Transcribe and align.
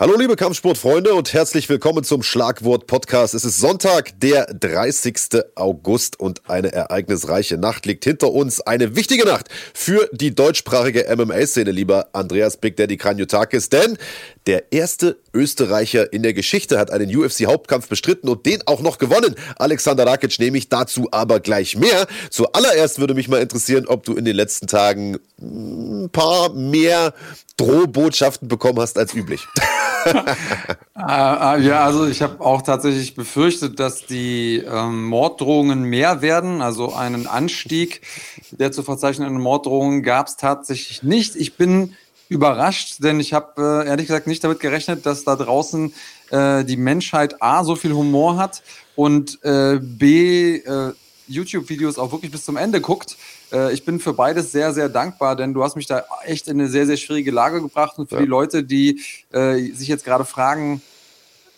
Hallo 0.00 0.16
liebe 0.16 0.36
Kampfsportfreunde 0.36 1.12
und 1.12 1.32
herzlich 1.32 1.68
willkommen 1.68 2.04
zum 2.04 2.22
Schlagwort 2.22 2.86
Podcast. 2.86 3.34
Es 3.34 3.44
ist 3.44 3.58
Sonntag, 3.58 4.12
der 4.20 4.46
30. 4.46 5.42
August 5.56 6.20
und 6.20 6.48
eine 6.48 6.70
ereignisreiche 6.70 7.58
Nacht 7.58 7.84
liegt 7.84 8.04
hinter 8.04 8.30
uns. 8.30 8.60
Eine 8.60 8.94
wichtige 8.94 9.24
Nacht 9.24 9.48
für 9.74 10.08
die 10.12 10.32
deutschsprachige 10.32 11.04
MMA-Szene, 11.16 11.72
lieber 11.72 12.10
Andreas 12.12 12.58
Big 12.58 12.76
Daddy 12.76 12.96
Kranjotakis, 12.96 13.70
denn 13.70 13.98
der 14.46 14.72
erste 14.72 15.18
Österreicher 15.34 16.12
in 16.12 16.22
der 16.22 16.32
Geschichte 16.32 16.78
hat 16.78 16.92
einen 16.92 17.14
UFC-Hauptkampf 17.14 17.88
bestritten 17.88 18.28
und 18.28 18.46
den 18.46 18.64
auch 18.68 18.80
noch 18.80 18.98
gewonnen. 18.98 19.34
Alexander 19.58 20.06
Rakic 20.06 20.38
nehme 20.38 20.58
ich 20.58 20.68
dazu 20.68 21.08
aber 21.10 21.40
gleich 21.40 21.76
mehr. 21.76 22.06
Zuallererst 22.30 23.00
würde 23.00 23.14
mich 23.14 23.26
mal 23.26 23.42
interessieren, 23.42 23.88
ob 23.88 24.04
du 24.04 24.14
in 24.14 24.24
den 24.24 24.36
letzten 24.36 24.68
Tagen 24.68 25.18
ein 25.40 26.08
paar 26.12 26.52
mehr 26.52 27.14
Drohbotschaften 27.56 28.46
bekommen 28.46 28.78
hast 28.78 28.96
als 28.96 29.12
üblich. 29.12 29.44
äh, 30.96 31.60
ja, 31.62 31.84
also 31.84 32.06
ich 32.06 32.22
habe 32.22 32.40
auch 32.44 32.62
tatsächlich 32.62 33.14
befürchtet, 33.14 33.78
dass 33.78 34.06
die 34.06 34.58
ähm, 34.58 35.04
Morddrohungen 35.06 35.84
mehr 35.84 36.22
werden. 36.22 36.62
Also 36.62 36.94
einen 36.94 37.26
Anstieg 37.26 38.02
der 38.50 38.72
zu 38.72 38.82
verzeichnenden 38.82 39.40
Morddrohungen 39.40 40.02
gab 40.02 40.28
es 40.28 40.36
tatsächlich 40.36 41.02
nicht. 41.02 41.36
Ich 41.36 41.56
bin 41.56 41.94
überrascht, 42.28 42.96
denn 43.02 43.20
ich 43.20 43.32
habe 43.32 43.84
äh, 43.84 43.88
ehrlich 43.88 44.06
gesagt 44.06 44.26
nicht 44.26 44.44
damit 44.44 44.60
gerechnet, 44.60 45.06
dass 45.06 45.24
da 45.24 45.36
draußen 45.36 45.92
äh, 46.30 46.64
die 46.64 46.76
Menschheit 46.76 47.40
A 47.42 47.64
so 47.64 47.74
viel 47.74 47.92
Humor 47.92 48.36
hat 48.36 48.62
und 48.96 49.42
äh, 49.44 49.78
B 49.80 50.56
äh, 50.56 50.92
YouTube-Videos 51.26 51.98
auch 51.98 52.12
wirklich 52.12 52.30
bis 52.30 52.44
zum 52.44 52.56
Ende 52.56 52.80
guckt. 52.80 53.16
Äh, 53.52 53.72
ich 53.72 53.84
bin 53.84 54.00
für 54.00 54.12
beides 54.12 54.52
sehr, 54.52 54.72
sehr 54.72 54.88
dankbar, 54.88 55.36
denn 55.36 55.54
du 55.54 55.62
hast 55.62 55.76
mich 55.76 55.86
da 55.86 56.04
echt 56.24 56.48
in 56.48 56.60
eine 56.60 56.68
sehr, 56.68 56.86
sehr 56.86 56.96
schwierige 56.96 57.30
Lage 57.30 57.60
gebracht. 57.60 57.98
Und 57.98 58.08
für 58.08 58.16
ja. 58.16 58.22
die 58.22 58.26
Leute, 58.26 58.64
die 58.64 59.00
äh, 59.32 59.56
sich 59.72 59.88
jetzt 59.88 60.04
gerade 60.04 60.24
fragen, 60.24 60.82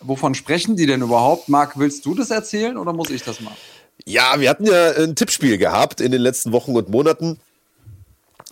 wovon 0.01 0.35
sprechen 0.35 0.75
die 0.75 0.85
denn 0.85 1.01
überhaupt? 1.01 1.49
Marc, 1.49 1.77
willst 1.77 2.05
du 2.05 2.15
das 2.15 2.31
erzählen 2.31 2.77
oder 2.77 2.93
muss 2.93 3.09
ich 3.09 3.23
das 3.23 3.41
machen? 3.41 3.57
Ja, 4.05 4.39
wir 4.39 4.49
hatten 4.49 4.65
ja 4.65 4.91
ein 4.91 5.15
Tippspiel 5.15 5.57
gehabt 5.57 6.01
in 6.01 6.11
den 6.11 6.21
letzten 6.21 6.51
Wochen 6.51 6.75
und 6.75 6.89
Monaten 6.89 7.39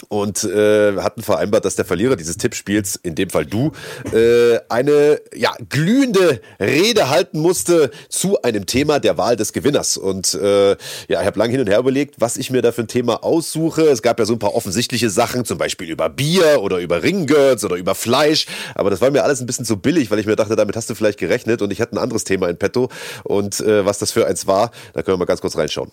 und 0.08 0.44
äh, 0.44 0.98
hatten 0.98 1.22
vereinbart, 1.22 1.66
dass 1.66 1.76
der 1.76 1.86
Verlierer 1.86 2.16
dieses 2.16 2.38
Tippspiels, 2.38 2.96
in 2.96 3.16
dem 3.16 3.30
Fall 3.30 3.46
du, 3.46 3.72
äh, 4.14 4.60
eine 4.70 5.20
ja, 5.36 5.54
glühende 5.70 6.42
Rede 6.60 7.10
halten 7.10 7.40
musste 7.40 7.92
zu 8.10 8.42
einem 8.42 8.66
Thema 8.66 9.00
der 9.00 9.18
Wahl 9.18 9.36
des 9.36 9.54
Gewinners. 9.54 9.98
Und 9.98 10.34
äh, 10.34 10.72
ja, 10.72 10.78
ich 11.08 11.18
habe 11.18 11.40
lange 11.40 11.52
hin 11.52 11.62
und 11.62 11.68
her 11.68 11.80
überlegt, 11.80 12.16
was 12.20 12.38
ich 12.38 12.52
mir 12.52 12.62
da 12.62 12.72
für 12.72 12.82
ein 12.82 12.88
Thema 12.88 13.24
aussuche. 13.24 13.84
Es 13.84 14.02
gab 14.02 14.20
ja 14.20 14.26
so 14.26 14.34
ein 14.34 14.40
paar 14.40 14.56
offensichtliche 14.56 15.10
Sachen, 15.10 15.46
zum 15.46 15.58
Beispiel 15.58 15.90
über 15.90 16.10
Bier 16.10 16.62
oder 16.62 16.78
über 16.80 17.04
Ringgirls 17.04 17.64
oder 17.64 17.76
über 17.76 17.96
Fleisch. 17.96 18.48
Aber 18.76 18.90
das 18.90 19.02
war 19.02 19.12
mir 19.12 19.24
alles 19.24 19.42
ein 19.42 19.46
bisschen 19.46 19.66
zu 19.66 19.78
billig, 19.78 20.12
weil 20.12 20.20
ich 20.20 20.26
mir 20.26 20.36
dachte, 20.36 20.56
damit 20.56 20.76
hast 20.76 20.90
du 20.90 20.96
vielleicht 20.96 21.20
gerechnet. 21.20 21.62
Und 21.62 21.72
ich 21.72 21.82
hatte 21.82 21.96
ein 21.96 22.00
anderes 22.00 22.24
Thema 22.24 22.50
in 22.50 22.58
petto. 22.58 22.90
Und 23.24 23.60
äh, 23.60 23.86
was 23.86 24.00
das 24.00 24.12
für 24.12 24.28
eins 24.28 24.48
war, 24.48 24.72
da 24.94 25.02
können 25.02 25.16
wir 25.16 25.20
mal 25.20 25.26
ganz 25.26 25.42
kurz 25.42 25.58
reinschauen 25.58 25.92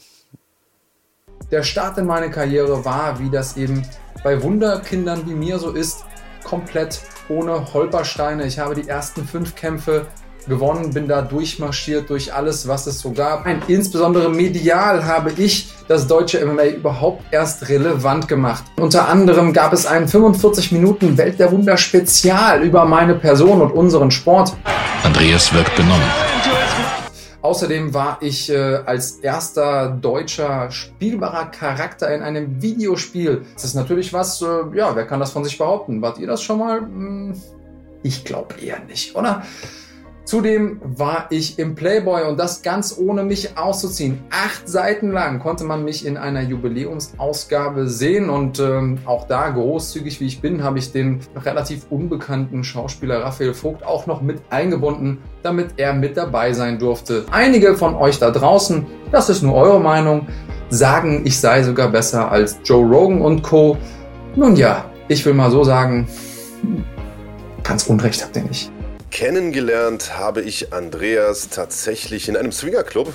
der 1.51 1.62
Start 1.62 1.98
in 1.98 2.06
meine 2.06 2.31
Karriere 2.31 2.84
war, 2.84 3.19
wie 3.20 3.31
das 3.31 3.56
eben 3.56 3.83
bei 4.25 4.42
Wunderkindern 4.42 5.23
wie 5.27 5.34
mir 5.34 5.59
so 5.59 5.70
ist, 5.70 6.05
komplett 6.43 7.01
ohne 7.28 7.73
Holpersteine. 7.73 8.47
Ich 8.47 8.59
habe 8.59 8.75
die 8.75 8.89
ersten 8.89 9.27
fünf 9.27 9.55
Kämpfe 9.55 10.06
gewonnen, 10.48 10.93
bin 10.93 11.09
da 11.09 11.23
durchmarschiert 11.23 12.09
durch 12.11 12.33
alles, 12.33 12.69
was 12.69 12.87
es 12.87 13.01
so 13.01 13.12
gab. 13.12 13.47
Und 13.47 13.69
insbesondere 13.69 14.28
medial 14.28 15.05
habe 15.05 15.33
ich 15.37 15.73
das 15.89 16.06
deutsche 16.06 16.45
MMA 16.45 16.67
überhaupt 16.67 17.25
erst 17.31 17.69
relevant 17.69 18.28
gemacht. 18.28 18.65
Unter 18.77 19.09
anderem 19.09 19.53
gab 19.53 19.72
es 19.72 19.87
ein 19.87 20.09
45 20.09 20.72
Minuten 20.72 21.19
Welt 21.19 21.39
der 21.39 21.50
Wunder 21.53 21.77
Spezial 21.77 22.62
über 22.62 22.84
meine 22.84 23.15
Person 23.15 23.60
und 23.60 23.72
unseren 23.72 24.10
Sport. 24.10 24.55
Andreas 25.03 25.53
wirkt 25.53 25.75
benommen. 25.77 26.35
Außerdem 27.47 27.95
war 27.95 28.19
ich 28.23 28.51
äh, 28.51 28.57
als 28.57 29.21
erster 29.21 29.91
deutscher 29.91 30.69
spielbarer 30.73 31.47
Charakter 31.53 32.12
in 32.12 32.23
einem 32.23 32.61
Videospiel. 32.61 33.47
Das 33.55 33.62
ist 33.62 33.75
natürlich 33.75 34.12
was, 34.12 34.43
äh, 34.43 34.47
ja, 34.75 34.97
wer 34.97 35.07
kann 35.07 35.21
das 35.21 35.31
von 35.31 35.45
sich 35.45 35.57
behaupten? 35.57 36.03
Wart 36.03 36.19
ihr 36.19 36.27
das 36.27 36.43
schon 36.43 36.59
mal? 36.59 36.81
Hm, 36.81 37.41
ich 38.03 38.25
glaube 38.25 38.57
eher 38.61 38.81
nicht, 38.81 39.15
oder? 39.15 39.45
Zudem 40.26 40.81
war 40.82 41.26
ich 41.31 41.56
im 41.56 41.76
Playboy 41.76 42.25
und 42.25 42.37
das 42.37 42.62
ganz 42.62 42.98
ohne 42.98 43.22
mich 43.22 43.56
auszuziehen. 43.56 44.19
Acht 44.31 44.69
Seiten 44.69 45.12
lang 45.12 45.38
konnte 45.38 45.62
man 45.62 45.84
mich 45.84 46.04
in 46.04 46.16
einer 46.16 46.42
Jubiläumsausgabe 46.42 47.87
sehen 47.87 48.28
und 48.28 48.59
ähm, 48.59 48.98
auch 49.06 49.28
da 49.28 49.48
großzügig 49.50 50.19
wie 50.19 50.26
ich 50.26 50.41
bin, 50.41 50.65
habe 50.65 50.81
ich 50.81 50.91
den 50.91 51.20
relativ 51.36 51.86
unbekannten 51.91 52.65
Schauspieler 52.65 53.22
Raphael 53.22 53.54
Vogt 53.54 53.86
auch 53.86 54.09
noch 54.09 54.20
mit 54.20 54.42
eingebunden, 54.50 55.19
damit 55.44 55.75
er 55.76 55.94
mit 55.94 56.16
dabei 56.16 56.53
sein 56.54 56.81
durfte. 56.81 57.25
Einige 57.31 57.76
von 57.76 57.94
euch 57.94 58.19
da 58.19 58.32
draußen, 58.32 58.84
das 59.12 59.28
ist 59.28 59.42
nur 59.42 59.54
eure 59.54 59.78
Meinung, 59.78 60.26
sagen, 60.70 61.22
ich 61.25 61.38
sei 61.38 61.62
sogar 61.62 61.88
besser 61.88 62.32
als 62.32 62.59
Joe 62.65 62.84
Rogan 62.84 63.20
und 63.20 63.44
Co. 63.44 63.76
Nun 64.34 64.56
ja, 64.56 64.86
ich 65.06 65.25
will 65.25 65.34
mal 65.34 65.53
so 65.53 65.62
sagen, 65.62 66.09
ganz 67.62 67.86
Unrecht 67.86 68.25
habt 68.25 68.34
ihr 68.34 68.42
nicht. 68.42 68.72
Kennengelernt 69.11 70.19
habe 70.19 70.43
ich 70.43 70.72
Andreas 70.72 71.49
tatsächlich 71.49 72.28
in 72.28 72.37
einem 72.37 72.53
Swingerclub. 72.53 73.12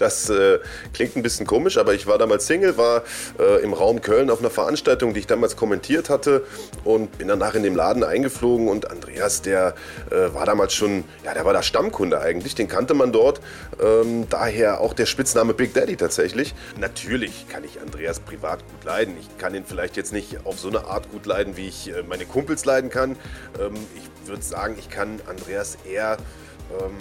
Das 0.00 0.28
äh, 0.28 0.58
klingt 0.92 1.14
ein 1.14 1.22
bisschen 1.22 1.46
komisch, 1.46 1.78
aber 1.78 1.94
ich 1.94 2.06
war 2.08 2.18
damals 2.18 2.46
Single, 2.46 2.76
war 2.76 3.04
äh, 3.38 3.62
im 3.62 3.72
Raum 3.72 4.00
Köln 4.00 4.30
auf 4.30 4.40
einer 4.40 4.50
Veranstaltung, 4.50 5.14
die 5.14 5.20
ich 5.20 5.26
damals 5.28 5.54
kommentiert 5.54 6.10
hatte 6.10 6.44
und 6.82 7.16
bin 7.18 7.28
danach 7.28 7.54
in 7.54 7.62
dem 7.62 7.76
Laden 7.76 8.02
eingeflogen 8.02 8.66
und 8.66 8.90
Andreas, 8.90 9.42
der 9.42 9.74
äh, 10.10 10.34
war 10.34 10.46
damals 10.46 10.74
schon, 10.74 11.04
ja, 11.24 11.32
der 11.34 11.44
war 11.44 11.52
da 11.52 11.62
Stammkunde 11.62 12.20
eigentlich, 12.20 12.56
den 12.56 12.66
kannte 12.66 12.94
man 12.94 13.12
dort. 13.12 13.40
Ähm, 13.80 14.26
daher 14.28 14.80
auch 14.80 14.94
der 14.94 15.06
Spitzname 15.06 15.54
Big 15.54 15.74
Daddy 15.74 15.96
tatsächlich. 15.96 16.54
Natürlich 16.80 17.46
kann 17.48 17.62
ich 17.62 17.80
Andreas 17.80 18.18
privat 18.18 18.60
gut 18.68 18.84
leiden. 18.84 19.14
Ich 19.20 19.38
kann 19.38 19.54
ihn 19.54 19.64
vielleicht 19.64 19.96
jetzt 19.96 20.12
nicht 20.12 20.44
auf 20.44 20.58
so 20.58 20.68
eine 20.68 20.86
Art 20.86 21.10
gut 21.12 21.26
leiden, 21.26 21.56
wie 21.56 21.68
ich 21.68 21.90
äh, 21.90 22.02
meine 22.02 22.24
Kumpels 22.24 22.64
leiden 22.64 22.90
kann. 22.90 23.12
Ähm, 23.60 23.74
ich 23.96 24.13
würde 24.26 24.42
sagen, 24.42 24.76
ich 24.78 24.88
kann 24.88 25.20
Andreas 25.28 25.78
eher, 25.88 26.16
ähm, 26.80 26.96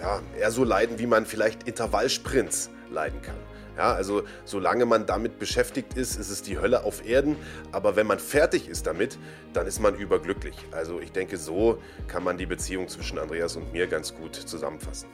ja, 0.00 0.20
eher 0.38 0.50
so 0.50 0.64
leiden, 0.64 0.98
wie 0.98 1.06
man 1.06 1.26
vielleicht 1.26 1.64
Intervallsprints 1.64 2.70
leiden 2.90 3.22
kann. 3.22 3.36
Ja, 3.76 3.92
also 3.92 4.22
solange 4.44 4.86
man 4.86 5.04
damit 5.04 5.38
beschäftigt 5.38 5.94
ist, 5.94 6.16
ist 6.16 6.30
es 6.30 6.40
die 6.40 6.58
Hölle 6.58 6.84
auf 6.84 7.06
Erden. 7.06 7.36
Aber 7.72 7.94
wenn 7.94 8.06
man 8.06 8.18
fertig 8.18 8.68
ist 8.68 8.86
damit, 8.86 9.18
dann 9.52 9.66
ist 9.66 9.80
man 9.80 9.94
überglücklich. 9.94 10.56
Also 10.72 10.98
ich 10.98 11.12
denke, 11.12 11.36
so 11.36 11.78
kann 12.08 12.24
man 12.24 12.38
die 12.38 12.46
Beziehung 12.46 12.88
zwischen 12.88 13.18
Andreas 13.18 13.54
und 13.56 13.72
mir 13.72 13.86
ganz 13.86 14.14
gut 14.14 14.34
zusammenfassen. 14.34 15.08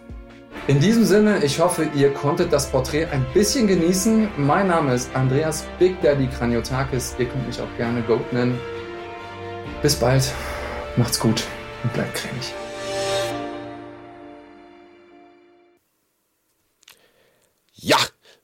In 0.69 0.78
diesem 0.78 1.04
Sinne, 1.04 1.43
ich 1.44 1.59
hoffe, 1.59 1.88
ihr 1.94 2.12
konntet 2.12 2.53
das 2.53 2.70
Porträt 2.70 3.06
ein 3.06 3.26
bisschen 3.34 3.66
genießen. 3.66 4.28
Mein 4.37 4.69
Name 4.69 4.94
ist 4.94 5.10
Andreas 5.14 5.64
Big 5.81 6.00
Daddy 6.03 6.28
Kraniotakis. 6.28 7.16
Ihr 7.19 7.26
könnt 7.26 7.47
mich 7.49 7.60
auch 7.60 7.76
gerne 7.76 8.03
Goat 8.03 8.32
nennen. 8.32 8.60
Bis 9.82 9.97
bald. 9.97 10.32
Macht's 10.97 11.19
gut 11.19 11.43
und 11.83 11.93
bleibt 11.95 12.15
cremig. 12.15 12.53
Ja, 17.75 17.97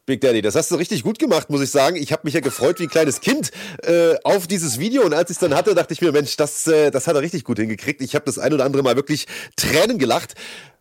Big 0.09 0.23
Daddy, 0.23 0.41
das 0.41 0.55
hast 0.55 0.71
du 0.71 0.77
richtig 0.77 1.03
gut 1.03 1.19
gemacht, 1.19 1.51
muss 1.51 1.61
ich 1.61 1.71
sagen. 1.71 1.97
Ich 1.97 2.13
habe 2.13 2.23
mich 2.25 2.33
ja 2.33 2.41
gefreut 2.41 2.81
wie 2.81 2.85
ein 2.85 2.89
kleines 2.89 3.21
Kind 3.21 3.51
äh, 3.83 4.15
auf 4.25 4.47
dieses 4.47 4.79
Video 4.79 5.03
und 5.03 5.13
als 5.13 5.29
ich 5.29 5.35
es 5.35 5.39
dann 5.39 5.55
hatte, 5.55 5.75
dachte 5.75 5.93
ich 5.93 6.01
mir, 6.01 6.13
Mensch, 6.13 6.35
das, 6.39 6.67
äh, 6.67 6.91
das 6.91 7.07
hat 7.07 7.15
er 7.15 7.21
richtig 7.21 7.45
gut 7.45 7.59
hingekriegt. 7.59 8.01
Ich 8.01 8.15
habe 8.15 8.25
das 8.25 8.39
ein 8.39 8.55
oder 8.55 8.65
andere 8.65 8.83
Mal 8.83 8.97
wirklich 8.97 9.27
Tränen 9.57 9.99
gelacht. 9.99 10.35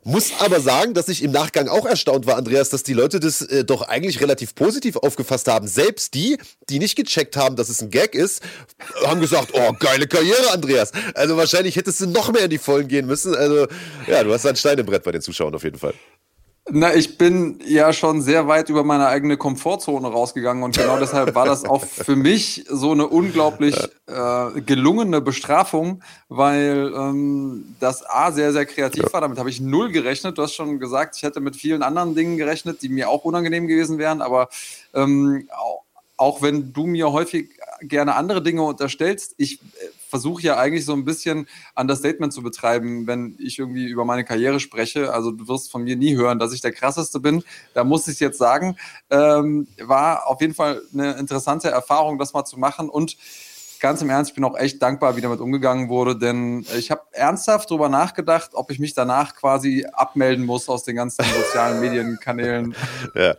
Muss 0.06 0.32
aber 0.40 0.62
sagen, 0.62 0.94
dass 0.94 1.10
ich 1.10 1.22
im 1.22 1.32
Nachgang 1.32 1.68
auch 1.68 1.86
erstaunt 1.86 2.26
war, 2.26 2.38
Andreas, 2.38 2.70
dass 2.70 2.84
die 2.84 2.94
Leute 2.94 3.20
das 3.20 3.42
äh, 3.42 3.66
doch 3.66 3.82
eigentlich 3.82 4.22
relativ 4.22 4.56
positiv 4.56 4.96
aufgefasst 4.96 5.50
haben. 5.50 5.68
Selbst 5.68 6.14
die, 6.14 6.38
die 6.70 6.80
nicht 6.80 6.96
gecheckt 6.96 7.36
haben, 7.36 7.58
dass 7.58 7.68
es 7.68 7.82
ein 7.82 7.92
Gag 7.92 8.16
ist, 8.16 8.42
haben 9.04 9.20
gesagt, 9.20 9.50
oh, 9.52 9.74
geile 9.78 10.08
Karriere, 10.08 10.52
Andreas. 10.54 10.94
Also 11.16 11.36
wahrscheinlich 11.36 11.76
hättest 11.76 12.00
du 12.00 12.08
noch 12.08 12.32
mehr 12.32 12.46
in 12.46 12.50
die 12.50 12.60
Vollen 12.60 12.88
gehen 12.88 13.08
müssen. 13.08 13.36
Also 13.36 13.68
ja, 14.08 14.24
du 14.24 14.34
hast 14.34 14.46
ein 14.46 14.56
Stein 14.56 14.78
im 14.78 14.86
Brett 14.86 15.04
bei 15.04 15.12
den 15.12 15.22
Zuschauern 15.22 15.54
auf 15.54 15.66
jeden 15.66 15.78
Fall. 15.78 15.96
Na, 16.70 16.94
ich 16.94 17.18
bin 17.18 17.60
ja 17.66 17.94
schon 17.94 18.22
sehr 18.22 18.48
weit 18.48 18.70
über 18.70 18.84
meine 18.84 19.08
eigene 19.08 19.38
Komfortzone 19.38 20.08
rausgegangen 20.08 20.64
und 20.64 20.78
genau 20.78 21.00
deshalb 21.00 21.34
war 21.34 21.46
das 21.46 21.64
auch 21.64 21.86
für 21.86 22.16
mich 22.18 22.66
so 22.68 22.92
eine 22.92 23.08
unglaublich 23.08 23.78
äh, 24.08 24.62
gelungene 24.62 25.22
Bestrafung, 25.22 26.04
weil 26.28 26.92
ähm, 26.94 27.76
das 27.80 28.06
A 28.06 28.34
sehr, 28.34 28.52
sehr 28.52 28.66
kreativ 28.66 29.04
ja. 29.04 29.14
war. 29.14 29.22
Damit 29.22 29.40
habe 29.40 29.50
ich 29.50 29.62
null 29.62 29.92
gerechnet. 29.92 30.38
Du 30.38 30.42
hast 30.42 30.56
schon 30.56 30.78
gesagt, 30.80 31.16
ich 31.16 31.24
hätte 31.24 31.40
mit 31.40 31.56
vielen 31.56 31.84
anderen 31.84 32.16
Dingen 32.16 32.36
gerechnet, 32.36 32.82
die 32.82 32.90
mir 32.90 33.10
auch 33.10 33.24
unangenehm 33.24 33.68
gewesen 33.68 33.98
wären, 33.98 34.22
aber 34.22 34.50
ähm, 34.94 35.48
auch, 35.56 35.84
auch 36.18 36.42
wenn 36.42 36.74
du 36.74 36.86
mir 36.86 37.14
häufig 37.14 37.50
gerne 37.82 38.16
andere 38.16 38.42
Dinge 38.42 38.64
unterstellst, 38.64 39.36
ich 39.38 39.62
äh, 39.62 39.88
versuche 40.08 40.42
ja 40.42 40.58
eigentlich 40.58 40.86
so 40.86 40.94
ein 40.94 41.06
bisschen 41.06 41.48
Understatement 41.76 42.34
zu 42.34 42.42
betreiben, 42.42 43.08
wenn 43.08 43.36
ich 43.40 43.60
irgendwie 43.60 43.86
über 43.88 44.06
meine 44.06 44.24
Karriere 44.24 44.60
spreche. 44.60 45.14
Also 45.14 45.32
du 45.32 45.48
wirst 45.48 45.72
von 45.72 45.84
mir 45.84 45.96
nie 45.96 46.16
hören, 46.16 46.40
dass 46.40 46.54
ich 46.54 46.62
der 46.62 46.72
krasseste 46.72 47.20
bin. 47.20 47.44
Da 47.74 47.84
muss 47.84 48.08
ich 48.08 48.14
es 48.16 48.20
jetzt 48.20 48.38
sagen. 48.38 48.78
Ähm, 49.10 49.68
war 49.80 50.28
auf 50.28 50.42
jeden 50.42 50.54
Fall 50.54 50.82
eine 50.94 51.14
interessante 51.14 51.70
Erfahrung, 51.70 52.18
das 52.18 52.34
mal 52.34 52.46
zu 52.46 52.58
machen. 52.58 52.90
Und 52.90 53.18
ganz 53.80 54.02
im 54.02 54.10
Ernst, 54.10 54.32
ich 54.32 54.36
bin 54.36 54.44
auch 54.44 54.58
echt 54.58 54.82
dankbar, 54.82 55.16
wie 55.16 55.22
damit 55.22 55.40
umgegangen 55.40 55.90
wurde, 55.90 56.18
denn 56.18 56.66
ich 56.78 56.92
habe 56.92 57.02
ernsthaft 57.12 57.70
darüber 57.70 57.90
nachgedacht, 57.90 58.52
ob 58.54 58.72
ich 58.72 58.80
mich 58.80 58.94
danach 58.94 59.36
quasi 59.36 59.86
abmelden 59.94 60.46
muss 60.46 60.68
aus 60.70 60.84
den 60.84 60.96
ganzen 60.96 61.26
sozialen 61.36 61.80
Medienkanälen. 61.80 62.76
Ja. 63.16 63.36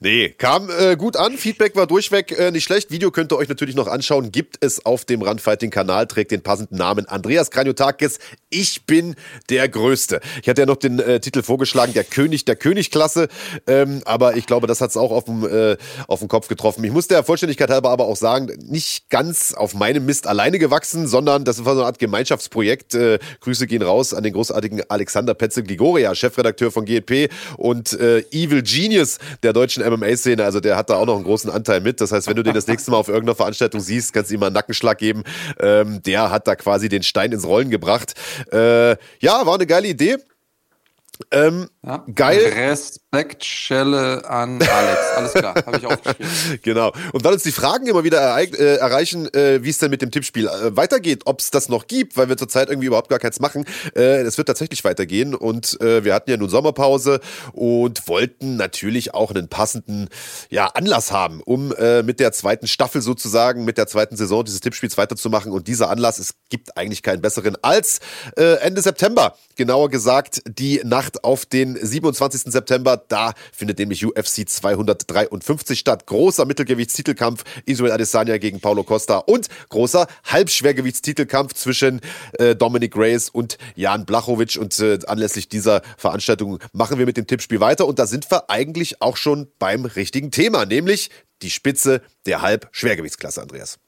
Nee, 0.00 0.30
kam 0.30 0.68
äh, 0.70 0.96
gut 0.96 1.16
an, 1.16 1.36
Feedback 1.36 1.76
war 1.76 1.86
durchweg 1.86 2.38
äh, 2.38 2.50
nicht 2.50 2.64
schlecht. 2.64 2.90
Video 2.90 3.10
könnt 3.10 3.32
ihr 3.32 3.36
euch 3.36 3.48
natürlich 3.48 3.74
noch 3.74 3.88
anschauen, 3.88 4.32
gibt 4.32 4.56
es 4.60 4.84
auf 4.84 5.04
dem 5.04 5.22
Runfighting-Kanal, 5.22 6.06
trägt 6.06 6.30
den 6.30 6.42
passenden 6.42 6.76
Namen 6.76 7.06
Andreas 7.06 7.50
Kranjotakis. 7.50 8.18
Ich 8.50 8.86
bin 8.86 9.16
der 9.50 9.68
Größte. 9.68 10.20
Ich 10.42 10.48
hatte 10.48 10.62
ja 10.62 10.66
noch 10.66 10.76
den 10.76 10.98
äh, 10.98 11.20
Titel 11.20 11.42
vorgeschlagen, 11.42 11.94
der 11.94 12.04
König 12.04 12.44
der 12.44 12.56
Königklasse, 12.56 13.28
ähm, 13.66 14.02
aber 14.04 14.36
ich 14.36 14.46
glaube, 14.46 14.66
das 14.66 14.80
hat 14.80 14.90
es 14.90 14.96
auch 14.96 15.10
auf 15.10 15.24
dem, 15.24 15.44
äh, 15.44 15.76
den 16.18 16.28
Kopf 16.28 16.48
getroffen. 16.48 16.84
Ich 16.84 16.92
muss 16.92 17.08
der 17.08 17.24
Vollständigkeit 17.24 17.70
halber 17.70 17.90
aber 17.90 18.06
auch 18.06 18.16
sagen, 18.16 18.52
nicht 18.66 19.08
ganz 19.08 19.54
auf 19.54 19.74
meinem 19.78 20.04
Mist 20.06 20.26
alleine 20.26 20.58
gewachsen, 20.58 21.06
sondern 21.06 21.44
das 21.44 21.64
war 21.64 21.74
so 21.74 21.80
eine 21.80 21.86
Art 21.86 21.98
Gemeinschaftsprojekt. 21.98 22.94
Äh, 22.94 23.18
Grüße 23.40 23.66
gehen 23.66 23.82
raus 23.82 24.14
an 24.14 24.22
den 24.22 24.32
großartigen 24.32 24.82
Alexander 24.88 25.34
Petze-Gligoria, 25.34 26.14
Chefredakteur 26.14 26.70
von 26.70 26.84
GLP 26.84 27.30
und 27.56 27.98
äh, 27.98 28.20
Evil 28.30 28.62
Genius 28.62 29.18
der 29.42 29.52
deutschen 29.52 29.84
MMA-Szene. 29.84 30.44
Also 30.44 30.60
der 30.60 30.76
hat 30.76 30.90
da 30.90 30.96
auch 30.96 31.06
noch 31.06 31.16
einen 31.16 31.24
großen 31.24 31.50
Anteil 31.50 31.80
mit. 31.80 32.00
Das 32.00 32.12
heißt, 32.12 32.26
wenn 32.28 32.36
du 32.36 32.42
den 32.42 32.54
das 32.54 32.66
nächste 32.66 32.90
Mal 32.90 32.98
auf 32.98 33.08
irgendeiner 33.08 33.36
Veranstaltung 33.36 33.80
siehst, 33.80 34.12
kannst 34.12 34.30
du 34.30 34.34
ihm 34.34 34.40
mal 34.40 34.46
einen 34.46 34.54
Nackenschlag 34.54 34.98
geben. 34.98 35.22
Ähm, 35.60 36.02
der 36.02 36.30
hat 36.30 36.46
da 36.46 36.56
quasi 36.56 36.88
den 36.88 37.02
Stein 37.02 37.32
ins 37.32 37.46
Rollen 37.46 37.70
gebracht. 37.70 38.14
Äh, 38.52 38.92
ja, 39.20 39.46
war 39.46 39.54
eine 39.54 39.66
geile 39.66 39.88
Idee. 39.88 40.18
Ähm, 41.30 41.68
ja. 41.84 42.04
Geil. 42.14 42.38
Respektschelle 43.10 44.28
an 44.28 44.60
Alex. 44.60 45.00
Alles 45.16 45.32
klar, 45.32 45.54
habe 45.54 45.78
ich 45.78 45.86
aufgeschrieben. 45.86 46.30
genau. 46.62 46.92
Und 47.12 47.24
weil 47.24 47.32
uns 47.32 47.42
die 47.42 47.52
Fragen 47.52 47.86
immer 47.86 48.04
wieder 48.04 48.36
äh, 48.38 48.76
erreichen, 48.76 49.32
äh, 49.32 49.64
wie 49.64 49.70
es 49.70 49.78
denn 49.78 49.90
mit 49.90 50.02
dem 50.02 50.10
Tippspiel 50.10 50.46
äh, 50.46 50.76
weitergeht, 50.76 51.22
ob 51.24 51.40
es 51.40 51.50
das 51.50 51.70
noch 51.70 51.86
gibt, 51.86 52.18
weil 52.18 52.28
wir 52.28 52.36
zurzeit 52.36 52.68
irgendwie 52.68 52.86
überhaupt 52.86 53.08
gar 53.08 53.18
keins 53.18 53.40
machen. 53.40 53.64
Äh, 53.96 54.20
es 54.20 54.36
wird 54.36 54.48
tatsächlich 54.48 54.84
weitergehen 54.84 55.34
und 55.34 55.80
äh, 55.80 56.04
wir 56.04 56.12
hatten 56.12 56.30
ja 56.30 56.36
nun 56.36 56.50
Sommerpause 56.50 57.20
und 57.52 58.06
wollten 58.08 58.56
natürlich 58.56 59.14
auch 59.14 59.30
einen 59.30 59.48
passenden 59.48 60.10
ja, 60.50 60.66
Anlass 60.66 61.10
haben, 61.10 61.40
um 61.42 61.72
äh, 61.76 62.02
mit 62.02 62.20
der 62.20 62.32
zweiten 62.32 62.66
Staffel 62.66 63.00
sozusagen, 63.00 63.64
mit 63.64 63.78
der 63.78 63.86
zweiten 63.86 64.16
Saison 64.16 64.44
dieses 64.44 64.60
Tippspiels 64.60 64.98
weiterzumachen. 64.98 65.50
Und 65.50 65.66
dieser 65.66 65.88
Anlass, 65.88 66.18
es 66.18 66.34
gibt 66.50 66.76
eigentlich 66.76 67.02
keinen 67.02 67.22
besseren 67.22 67.56
als 67.62 68.00
äh, 68.36 68.58
Ende 68.58 68.82
September. 68.82 69.34
Genauer 69.56 69.88
gesagt, 69.88 70.42
die 70.46 70.82
Nacht 70.84 71.24
auf 71.24 71.46
den 71.46 71.74
27. 71.74 72.52
September. 72.52 72.97
Da 73.08 73.34
findet 73.52 73.78
nämlich 73.78 74.04
UFC 74.04 74.48
253 74.48 75.78
statt. 75.78 76.06
Großer 76.06 76.44
Mittelgewichtstitelkampf 76.44 77.44
Israel 77.66 77.92
Adesanya 77.92 78.38
gegen 78.38 78.60
Paulo 78.60 78.82
Costa 78.82 79.18
und 79.18 79.48
großer 79.68 80.06
Halbschwergewichtstitelkampf 80.24 81.54
zwischen 81.54 82.00
äh, 82.38 82.56
Dominic 82.56 82.96
Reyes 82.96 83.30
und 83.30 83.58
Jan 83.74 84.04
Blachowicz. 84.04 84.56
Und 84.56 84.78
äh, 84.80 84.98
anlässlich 85.06 85.48
dieser 85.48 85.82
Veranstaltung 85.96 86.58
machen 86.72 86.98
wir 86.98 87.06
mit 87.06 87.16
dem 87.16 87.26
Tippspiel 87.26 87.60
weiter. 87.60 87.86
Und 87.86 87.98
da 87.98 88.06
sind 88.06 88.30
wir 88.30 88.50
eigentlich 88.50 89.00
auch 89.00 89.16
schon 89.16 89.48
beim 89.58 89.84
richtigen 89.84 90.30
Thema, 90.30 90.66
nämlich 90.66 91.10
die 91.42 91.50
Spitze 91.50 92.02
der 92.26 92.42
Halbschwergewichtsklasse, 92.42 93.42
Andreas. 93.42 93.78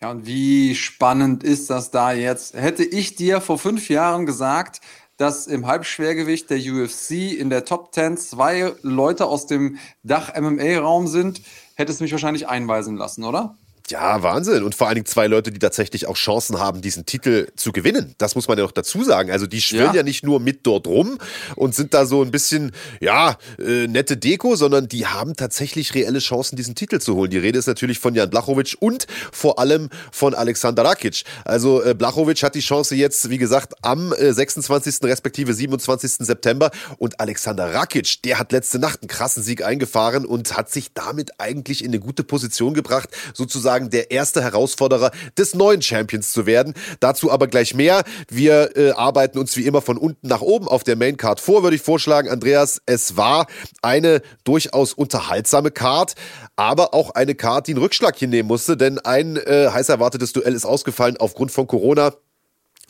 Ja, 0.00 0.12
und 0.12 0.26
wie 0.26 0.76
spannend 0.76 1.42
ist 1.42 1.70
das 1.70 1.90
da 1.90 2.12
jetzt? 2.12 2.54
Hätte 2.54 2.84
ich 2.84 3.16
dir 3.16 3.40
vor 3.40 3.58
fünf 3.58 3.88
Jahren 3.88 4.26
gesagt, 4.26 4.80
dass 5.18 5.46
im 5.46 5.66
Halbschwergewicht 5.66 6.48
der 6.48 6.58
UFC 6.58 7.10
in 7.10 7.50
der 7.50 7.64
Top 7.64 7.92
10 7.92 8.16
zwei 8.16 8.72
Leute 8.82 9.26
aus 9.26 9.46
dem 9.46 9.78
Dach-MMA-Raum 10.04 11.06
sind, 11.08 11.42
hätte 11.74 11.92
es 11.92 12.00
mich 12.00 12.12
wahrscheinlich 12.12 12.48
einweisen 12.48 12.96
lassen, 12.96 13.24
oder? 13.24 13.56
Ja, 13.90 14.22
Wahnsinn. 14.22 14.62
Und 14.64 14.74
vor 14.74 14.86
allen 14.86 14.96
Dingen 14.96 15.06
zwei 15.06 15.26
Leute, 15.26 15.50
die 15.50 15.58
tatsächlich 15.58 16.06
auch 16.06 16.16
Chancen 16.16 16.58
haben, 16.58 16.82
diesen 16.82 17.06
Titel 17.06 17.48
zu 17.56 17.72
gewinnen. 17.72 18.14
Das 18.18 18.34
muss 18.34 18.48
man 18.48 18.58
ja 18.58 18.64
noch 18.64 18.72
dazu 18.72 19.02
sagen. 19.02 19.30
Also 19.30 19.46
die 19.46 19.60
schwirren 19.60 19.88
ja, 19.88 19.96
ja 19.96 20.02
nicht 20.02 20.24
nur 20.24 20.40
mit 20.40 20.66
dort 20.66 20.86
rum 20.86 21.18
und 21.56 21.74
sind 21.74 21.94
da 21.94 22.04
so 22.04 22.22
ein 22.22 22.30
bisschen, 22.30 22.72
ja, 23.00 23.38
äh, 23.58 23.86
nette 23.86 24.16
Deko, 24.16 24.56
sondern 24.56 24.88
die 24.88 25.06
haben 25.06 25.36
tatsächlich 25.36 25.94
reelle 25.94 26.18
Chancen, 26.18 26.56
diesen 26.56 26.74
Titel 26.74 26.98
zu 26.98 27.14
holen. 27.14 27.30
Die 27.30 27.38
Rede 27.38 27.58
ist 27.58 27.66
natürlich 27.66 27.98
von 27.98 28.14
Jan 28.14 28.30
Blachowicz 28.30 28.74
und 28.74 29.06
vor 29.32 29.58
allem 29.58 29.88
von 30.12 30.34
Alexander 30.34 30.84
Rakic. 30.84 31.24
Also 31.44 31.82
äh, 31.82 31.94
Blachowicz 31.94 32.42
hat 32.42 32.54
die 32.54 32.60
Chance 32.60 32.94
jetzt, 32.94 33.30
wie 33.30 33.38
gesagt, 33.38 33.74
am 33.82 34.12
äh, 34.12 34.32
26. 34.32 35.02
respektive 35.04 35.54
27. 35.54 36.26
September. 36.26 36.70
Und 36.98 37.20
Alexander 37.20 37.72
Rakic, 37.72 38.22
der 38.22 38.38
hat 38.38 38.52
letzte 38.52 38.78
Nacht 38.78 39.02
einen 39.02 39.08
krassen 39.08 39.42
Sieg 39.42 39.64
eingefahren 39.64 40.26
und 40.26 40.56
hat 40.56 40.70
sich 40.70 40.92
damit 40.92 41.40
eigentlich 41.40 41.82
in 41.82 41.90
eine 41.90 42.00
gute 42.00 42.24
Position 42.24 42.74
gebracht, 42.74 43.08
sozusagen 43.34 43.77
sozusagen 43.78 43.90
der 43.90 44.10
erste 44.10 44.42
Herausforderer 44.42 45.10
des 45.36 45.54
neuen 45.54 45.82
Champions 45.82 46.32
zu 46.32 46.46
werden. 46.46 46.74
Dazu 47.00 47.30
aber 47.30 47.46
gleich 47.46 47.74
mehr. 47.74 48.04
Wir 48.28 48.76
äh, 48.76 48.90
arbeiten 48.90 49.38
uns 49.38 49.56
wie 49.56 49.66
immer 49.66 49.82
von 49.82 49.96
unten 49.96 50.28
nach 50.28 50.40
oben 50.40 50.68
auf 50.68 50.84
der 50.84 50.96
Maincard 50.96 51.40
vor, 51.40 51.62
würde 51.62 51.76
ich 51.76 51.82
vorschlagen. 51.82 52.28
Andreas, 52.28 52.80
es 52.86 53.16
war 53.16 53.46
eine 53.82 54.22
durchaus 54.44 54.92
unterhaltsame 54.92 55.70
Card, 55.70 56.14
aber 56.56 56.94
auch 56.94 57.10
eine 57.10 57.34
Card, 57.34 57.66
die 57.66 57.72
einen 57.72 57.82
Rückschlag 57.82 58.16
hinnehmen 58.16 58.48
musste, 58.48 58.76
denn 58.76 58.98
ein 58.98 59.36
äh, 59.36 59.68
heiß 59.72 59.88
erwartetes 59.88 60.32
Duell 60.32 60.54
ist 60.54 60.66
ausgefallen 60.66 61.16
aufgrund 61.18 61.52
von 61.52 61.66
Corona 61.66 62.14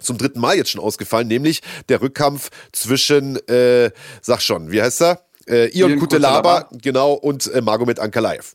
zum 0.01 0.17
dritten 0.17 0.41
Mal 0.41 0.57
jetzt 0.57 0.71
schon 0.71 0.81
ausgefallen, 0.81 1.27
nämlich 1.27 1.61
der 1.89 2.01
Rückkampf 2.01 2.51
zwischen, 2.73 3.37
äh, 3.49 3.91
sag 4.23 4.41
schon, 4.43 4.71
wie 4.71 4.81
heißt 4.81 5.03
er? 5.03 5.25
Äh, 5.49 5.77
Ion 5.77 5.99
Kutelaba, 5.99 6.69
genau, 6.71 7.15
und 7.15 7.53
äh, 7.53 7.61
Magomed 7.61 7.99
Ankalaev. 7.99 8.55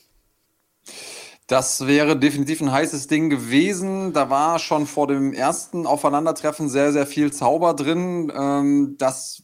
Das 1.53 1.85
wäre 1.85 2.17
definitiv 2.17 2.61
ein 2.61 2.71
heißes 2.71 3.05
Ding 3.05 3.29
gewesen. 3.29 4.11
Da 4.11 4.31
war 4.31 4.57
schon 4.57 4.87
vor 4.87 5.05
dem 5.05 5.33
ersten 5.33 5.85
Aufeinandertreffen 5.85 6.67
sehr, 6.67 6.91
sehr 6.91 7.05
viel 7.05 7.31
Zauber 7.31 7.75
drin. 7.75 8.33
Ähm, 8.35 8.95
das 8.97 9.43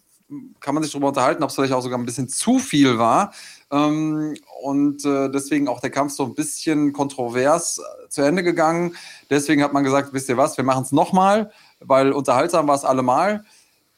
kann 0.59 0.73
man 0.73 0.81
sich 0.81 0.91
darüber 0.91 1.09
unterhalten, 1.09 1.43
ob 1.43 1.51
es 1.51 1.55
vielleicht 1.55 1.71
auch 1.71 1.83
sogar 1.83 1.99
ein 1.99 2.07
bisschen 2.07 2.27
zu 2.27 2.57
viel 2.57 2.97
war. 2.97 3.31
Ähm, 3.69 4.35
und 4.63 5.05
äh, 5.05 5.29
deswegen 5.29 5.67
auch 5.67 5.81
der 5.81 5.91
Kampf 5.91 6.13
so 6.13 6.23
ein 6.23 6.33
bisschen 6.33 6.93
kontrovers 6.93 7.79
zu 8.09 8.23
Ende 8.23 8.41
gegangen. 8.41 8.95
Deswegen 9.29 9.61
hat 9.61 9.73
man 9.73 9.83
gesagt, 9.83 10.11
wisst 10.11 10.29
ihr 10.29 10.37
was, 10.37 10.57
wir 10.57 10.63
machen 10.63 10.85
es 10.85 10.91
nochmal, 10.91 11.51
weil 11.79 12.11
unterhaltsam 12.11 12.67
war 12.67 12.75
es 12.75 12.85
allemal. 12.85 13.45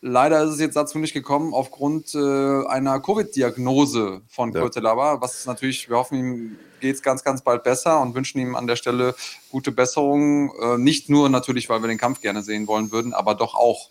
Leider 0.02 0.44
ist 0.44 0.56
es 0.56 0.60
jetzt 0.60 0.76
dazu 0.76 1.00
nicht 1.00 1.14
gekommen, 1.14 1.54
aufgrund 1.54 2.14
äh, 2.14 2.66
einer 2.68 3.00
Covid-Diagnose 3.00 4.22
von 4.28 4.52
ja. 4.52 4.60
Kurtelaba, 4.60 5.22
was 5.22 5.46
natürlich, 5.46 5.90
wir 5.90 5.96
hoffen, 5.96 6.18
ihm 6.18 6.58
geht 6.82 6.96
es 6.96 7.02
ganz, 7.02 7.24
ganz 7.24 7.42
bald 7.42 7.64
besser 7.64 8.02
und 8.02 8.16
wünschen 8.16 8.40
ihm 8.40 8.56
an 8.56 8.68
der 8.68 8.76
Stelle 8.76 9.16
gute 9.50 9.72
Besserung. 9.72 10.54
Äh, 10.60 10.78
nicht 10.78 11.10
nur 11.10 11.30
natürlich, 11.30 11.70
weil 11.70 11.82
wir 11.82 11.88
den 11.88 11.98
Kampf 11.98 12.22
gerne 12.22 12.42
sehen 12.42 12.68
wollen 12.68 12.92
würden, 12.92 13.14
aber 13.14 13.36
doch 13.36 13.56
auch. 13.56 13.90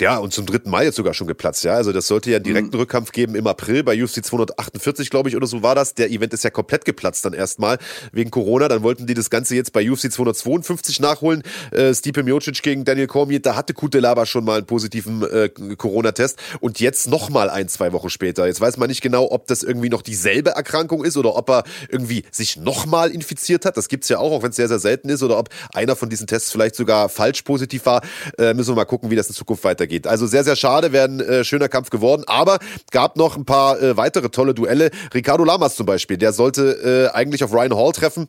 Ja, 0.00 0.18
und 0.18 0.32
zum 0.32 0.44
dritten 0.44 0.70
Mal 0.70 0.84
jetzt 0.84 0.96
sogar 0.96 1.14
schon 1.14 1.28
geplatzt, 1.28 1.62
ja. 1.62 1.74
Also 1.74 1.92
das 1.92 2.08
sollte 2.08 2.28
ja 2.28 2.36
einen 2.36 2.44
direkten 2.44 2.74
mhm. 2.74 2.80
Rückkampf 2.80 3.12
geben 3.12 3.36
im 3.36 3.46
April 3.46 3.84
bei 3.84 4.02
UFC 4.02 4.24
248, 4.24 5.08
glaube 5.08 5.28
ich, 5.28 5.36
oder 5.36 5.46
so 5.46 5.62
war 5.62 5.76
das. 5.76 5.94
Der 5.94 6.10
Event 6.10 6.32
ist 6.34 6.42
ja 6.42 6.50
komplett 6.50 6.84
geplatzt 6.84 7.24
dann 7.24 7.32
erstmal 7.32 7.78
wegen 8.10 8.32
Corona. 8.32 8.66
Dann 8.66 8.82
wollten 8.82 9.06
die 9.06 9.14
das 9.14 9.30
Ganze 9.30 9.54
jetzt 9.54 9.72
bei 9.72 9.88
UFC 9.88 10.10
252 10.10 10.98
nachholen. 10.98 11.44
Äh, 11.70 11.94
Stipe 11.94 12.24
Miocic 12.24 12.60
gegen 12.62 12.84
Daniel 12.84 13.06
Cormier, 13.06 13.38
da 13.40 13.54
hatte 13.54 13.72
Kutelaba 13.72 14.26
schon 14.26 14.44
mal 14.44 14.58
einen 14.58 14.66
positiven 14.66 15.22
äh, 15.22 15.48
Corona-Test. 15.48 16.40
Und 16.58 16.80
jetzt 16.80 17.06
nochmal 17.06 17.48
ein, 17.48 17.68
zwei 17.68 17.92
Wochen 17.92 18.10
später. 18.10 18.48
Jetzt 18.48 18.60
weiß 18.60 18.78
man 18.78 18.88
nicht 18.88 19.00
genau, 19.00 19.30
ob 19.30 19.46
das 19.46 19.62
irgendwie 19.62 19.90
noch 19.90 20.02
dieselbe 20.02 20.50
Erkrankung 20.50 21.04
ist 21.04 21.16
oder 21.16 21.36
ob 21.36 21.48
er 21.50 21.62
irgendwie 21.88 22.24
sich 22.32 22.56
nochmal 22.56 23.12
infiziert 23.12 23.64
hat. 23.64 23.76
Das 23.76 23.88
gibt's 23.88 24.08
ja 24.08 24.18
auch, 24.18 24.32
auch 24.32 24.42
wenn 24.42 24.50
es 24.50 24.56
sehr, 24.56 24.68
sehr 24.68 24.80
selten 24.80 25.08
ist. 25.08 25.22
Oder 25.22 25.38
ob 25.38 25.50
einer 25.72 25.94
von 25.94 26.10
diesen 26.10 26.26
Tests 26.26 26.50
vielleicht 26.50 26.74
sogar 26.74 27.08
falsch 27.08 27.42
positiv 27.42 27.86
war. 27.86 28.02
Äh, 28.38 28.54
müssen 28.54 28.70
wir 28.70 28.76
mal 28.76 28.86
gucken, 28.86 29.08
wie 29.12 29.16
das 29.16 29.28
in 29.28 29.34
Zukunft 29.34 29.62
weitergeht 29.62 29.83
weitergeht. 29.84 30.06
Also 30.06 30.26
sehr, 30.26 30.44
sehr 30.44 30.56
schade, 30.56 30.92
wäre 30.92 31.08
ein 31.08 31.20
äh, 31.20 31.44
schöner 31.44 31.68
Kampf 31.68 31.90
geworden. 31.90 32.24
Aber 32.26 32.58
gab 32.90 33.16
noch 33.16 33.36
ein 33.36 33.44
paar 33.44 33.80
äh, 33.80 33.96
weitere 33.96 34.30
tolle 34.30 34.54
Duelle. 34.54 34.90
Ricardo 35.12 35.44
Lamas 35.44 35.76
zum 35.76 35.86
Beispiel, 35.86 36.16
der 36.16 36.32
sollte 36.32 37.10
äh, 37.12 37.16
eigentlich 37.16 37.44
auf 37.44 37.52
Ryan 37.52 37.76
Hall 37.76 37.92
treffen 37.92 38.28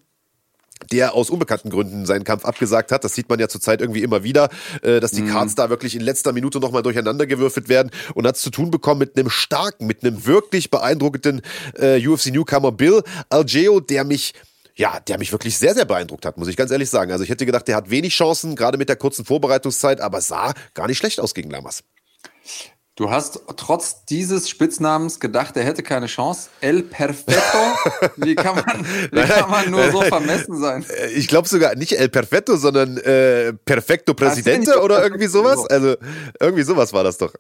der 0.92 1.14
aus 1.14 1.30
unbekannten 1.30 1.70
Gründen 1.70 2.06
seinen 2.06 2.26
Kampf 2.26 2.44
abgesagt 2.44 2.92
hat. 2.92 3.06
Das 3.06 3.16
sieht 3.16 3.30
man 3.30 3.40
ja 3.40 3.48
zurzeit 3.48 3.80
irgendwie 3.80 4.04
immer 4.04 4.24
wieder, 4.24 4.50
äh, 4.82 5.00
dass 5.00 5.12
die 5.12 5.22
mhm. 5.22 5.30
Cards 5.30 5.56
da 5.56 5.70
wirklich 5.70 5.96
in 5.96 6.02
letzter 6.02 6.34
Minute 6.34 6.60
nochmal 6.60 6.84
durcheinander 6.84 7.26
gewürfelt 7.26 7.70
werden 7.70 7.92
und 8.14 8.28
hat 8.28 8.36
es 8.36 8.42
zu 8.42 8.50
tun 8.50 8.72
bekommen 8.72 9.00
mit 9.00 9.18
einem 9.18 9.30
starken, 9.30 9.88
mit 9.88 10.04
einem 10.04 10.26
wirklich 10.26 10.70
beeindruckenden 10.70 11.42
äh, 11.80 12.06
UFC-Newcomer 12.06 12.74
Bill 12.74 13.04
Algeo, 13.30 13.80
der 13.80 14.04
mich 14.04 14.34
ja, 14.78 15.00
der 15.00 15.18
mich 15.18 15.32
wirklich 15.32 15.58
sehr, 15.58 15.74
sehr 15.74 15.86
beeindruckt 15.86 16.26
hat, 16.26 16.38
muss 16.38 16.48
ich 16.48 16.58
ganz 16.58 16.72
ehrlich 16.72 16.90
sagen. 16.90 17.12
Also 17.12 17.24
ich 17.24 17.30
hätte 17.30 17.46
gedacht, 17.46 17.68
der 17.68 17.76
hat 17.76 17.90
wenig 17.90 18.14
Chancen, 18.14 18.56
gerade 18.56 18.78
mit 18.78 18.90
der 18.90 18.98
kurzen 18.98 19.26
Vorbereitungszeit, 19.26 20.02
aber 20.02 20.22
sah 20.22 20.54
gar 20.74 20.88
nicht 20.88 20.98
schlecht 20.98 21.20
aus 21.20 21.34
gegen 21.34 21.50
Lamas. 21.50 21.84
Du 22.98 23.12
hast 23.12 23.42
trotz 23.58 24.06
dieses 24.06 24.48
Spitznamens 24.48 25.20
gedacht, 25.20 25.58
er 25.58 25.66
hätte 25.66 25.84
keine 25.84 26.06
Chance. 26.06 26.48
El 26.62 26.82
Perfetto? 26.82 27.42
Wie 28.16 28.36
kann 28.36 28.56
man, 28.56 28.86
wie 29.12 29.20
kann 29.20 29.52
man 29.52 29.70
nur 29.70 29.92
so 29.92 30.02
vermessen 30.02 30.58
sein? 30.62 30.86
Äh, 30.90 31.08
ich 31.08 31.28
glaube 31.28 31.46
sogar 31.46 31.76
nicht 31.76 31.92
El 31.92 32.08
Perfetto, 32.08 32.56
sondern 32.56 32.96
äh, 33.00 33.52
Perfecto 33.52 34.14
Presidente 34.14 34.80
oder 34.82 35.04
irgendwie 35.04 35.28
sowas. 35.28 35.66
Also 35.70 35.98
irgendwie 36.40 36.64
sowas 36.64 36.94
war 36.94 37.04
das 37.04 37.18
doch. 37.18 37.34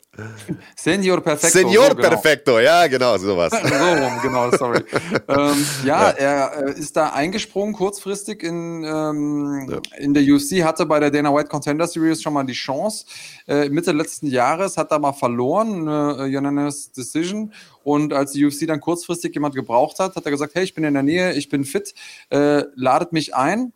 Senor 0.76 1.22
Perfecto. 1.22 1.58
Senor 1.58 1.88
so, 1.88 1.96
genau. 1.96 2.10
Perfecto, 2.10 2.60
ja, 2.60 2.88
genau, 2.88 3.18
sowas. 3.18 3.54
so 3.64 4.04
rum, 4.04 4.20
genau, 4.22 4.52
sorry. 4.52 4.84
ähm, 5.30 5.66
ja, 5.86 6.10
ja, 6.10 6.50
er 6.52 6.68
äh, 6.68 6.72
ist 6.78 6.98
da 6.98 7.12
eingesprungen 7.14 7.74
kurzfristig 7.74 8.44
in, 8.44 8.84
ähm, 8.84 9.70
ja. 9.72 10.00
in 10.00 10.14
der 10.14 10.24
UFC, 10.24 10.66
hatte 10.66 10.86
bei 10.86 11.00
der 11.00 11.12
Dana 11.12 11.34
White 11.34 11.48
Contender 11.48 11.88
Series 11.88 12.22
schon 12.22 12.34
mal 12.34 12.44
die 12.44 12.52
Chance. 12.52 13.06
Äh, 13.48 13.70
Mitte 13.70 13.94
letzten 13.94 14.28
Jahres 14.28 14.76
hat 14.76 14.92
er 14.92 15.00
mal 15.00 15.14
verloren 15.14 15.45
verloren, 15.46 15.88
eine 15.88 16.28
äh, 16.28 16.38
Unanimous 16.38 16.92
Decision. 16.92 17.54
Und 17.84 18.14
als 18.14 18.32
die 18.32 18.46
UFC 18.46 18.68
dann 18.68 18.82
kurzfristig 18.82 19.34
jemand 19.34 19.56
gebraucht 19.56 20.00
hat, 20.00 20.16
hat 20.16 20.26
er 20.26 20.32
gesagt, 20.32 20.56
hey, 20.56 20.64
ich 20.64 20.74
bin 20.74 20.84
in 20.84 20.94
der 20.94 21.04
Nähe, 21.04 21.34
ich 21.34 21.50
bin 21.50 21.66
fit, 21.66 21.94
äh, 22.30 22.64
ladet 22.76 23.14
mich 23.14 23.36
ein. 23.36 23.74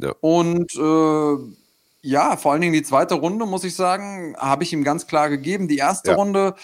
Ja. 0.00 0.14
Und 0.20 0.74
äh, 0.74 1.52
ja, 2.02 2.36
vor 2.36 2.52
allen 2.52 2.60
Dingen 2.60 2.72
die 2.72 2.82
zweite 2.82 3.14
Runde, 3.14 3.46
muss 3.46 3.64
ich 3.64 3.76
sagen, 3.76 4.34
habe 4.36 4.64
ich 4.64 4.72
ihm 4.72 4.84
ganz 4.84 5.06
klar 5.06 5.28
gegeben. 5.28 5.68
Die 5.68 5.76
erste 5.76 6.10
ja. 6.10 6.16
Runde 6.16 6.54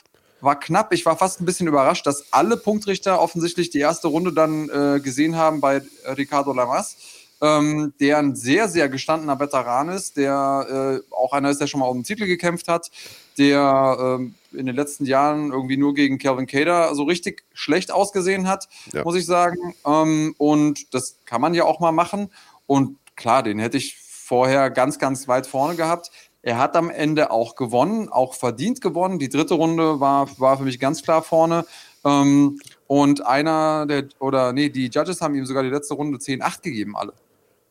war 0.40 0.58
knapp. 0.58 0.92
Ich 0.92 1.06
war 1.06 1.16
fast 1.16 1.40
ein 1.40 1.44
bisschen 1.44 1.68
überrascht, 1.68 2.06
dass 2.06 2.32
alle 2.32 2.56
Punktrichter 2.56 3.20
offensichtlich 3.20 3.70
die 3.70 3.80
erste 3.80 4.08
Runde 4.08 4.32
dann 4.32 4.68
äh, 4.68 5.00
gesehen 5.00 5.36
haben 5.36 5.60
bei 5.60 5.82
Ricardo 6.16 6.52
Lamas 6.52 6.96
ähm, 7.40 7.92
der 8.00 8.18
ein 8.18 8.34
sehr, 8.34 8.68
sehr 8.68 8.88
gestandener 8.88 9.38
Veteran 9.38 9.88
ist, 9.88 10.16
der 10.16 11.02
äh, 11.08 11.14
auch 11.14 11.32
einer 11.32 11.50
ist, 11.50 11.60
der 11.60 11.66
schon 11.66 11.80
mal 11.80 11.86
um 11.86 11.98
den 11.98 12.04
Titel 12.04 12.26
gekämpft 12.26 12.68
hat, 12.68 12.90
der 13.38 13.96
ähm, 14.00 14.34
in 14.52 14.66
den 14.66 14.74
letzten 14.74 15.04
Jahren 15.04 15.52
irgendwie 15.52 15.76
nur 15.76 15.94
gegen 15.94 16.18
Calvin 16.18 16.46
Cater 16.46 16.94
so 16.94 17.04
richtig 17.04 17.44
schlecht 17.52 17.90
ausgesehen 17.90 18.48
hat, 18.48 18.68
ja. 18.92 19.04
muss 19.04 19.16
ich 19.16 19.26
sagen. 19.26 19.74
Ähm, 19.86 20.34
und 20.38 20.92
das 20.94 21.18
kann 21.24 21.40
man 21.40 21.54
ja 21.54 21.64
auch 21.64 21.80
mal 21.80 21.92
machen. 21.92 22.30
Und 22.66 22.96
klar, 23.16 23.42
den 23.42 23.58
hätte 23.58 23.76
ich 23.76 23.96
vorher 23.98 24.70
ganz, 24.70 24.98
ganz 24.98 25.28
weit 25.28 25.46
vorne 25.46 25.76
gehabt. 25.76 26.10
Er 26.42 26.58
hat 26.58 26.76
am 26.76 26.90
Ende 26.90 27.30
auch 27.30 27.56
gewonnen, 27.56 28.08
auch 28.08 28.34
verdient 28.34 28.80
gewonnen. 28.80 29.18
Die 29.18 29.28
dritte 29.28 29.54
Runde 29.54 30.00
war, 30.00 30.28
war 30.38 30.58
für 30.58 30.64
mich 30.64 30.78
ganz 30.78 31.02
klar 31.02 31.22
vorne. 31.22 31.64
Ähm, 32.04 32.58
und 32.86 33.26
einer 33.26 33.86
der, 33.86 34.08
oder 34.18 34.52
nee, 34.52 34.68
die 34.68 34.88
Judges 34.88 35.20
haben 35.20 35.34
ihm 35.34 35.46
sogar 35.46 35.62
die 35.62 35.68
letzte 35.68 35.94
Runde 35.94 36.18
10-8 36.18 36.62
gegeben, 36.62 36.96
alle. 36.96 37.12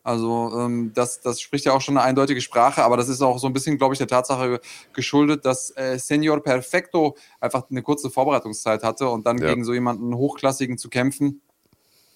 Also 0.08 0.54
ähm, 0.58 0.94
das, 0.94 1.20
das 1.20 1.42
spricht 1.42 1.66
ja 1.66 1.74
auch 1.74 1.82
schon 1.82 1.98
eine 1.98 2.08
eindeutige 2.08 2.40
Sprache, 2.40 2.82
aber 2.82 2.96
das 2.96 3.10
ist 3.10 3.22
auch 3.22 3.40
so 3.40 3.48
ein 3.48 3.52
bisschen, 3.52 3.78
glaube 3.78 3.94
ich, 3.94 3.98
der 3.98 4.08
Tatsache 4.08 4.62
geschuldet, 4.94 5.44
dass 5.44 5.76
äh, 5.76 6.00
Senior 6.00 6.42
Perfecto 6.42 7.18
einfach 7.42 7.70
eine 7.70 7.82
kurze 7.82 8.10
Vorbereitungszeit 8.10 8.84
hatte 8.84 9.10
und 9.10 9.26
dann 9.26 9.38
ja. 9.38 9.50
gegen 9.50 9.66
so 9.66 9.74
jemanden 9.74 10.16
Hochklassigen 10.16 10.78
zu 10.78 10.88
kämpfen 10.88 11.42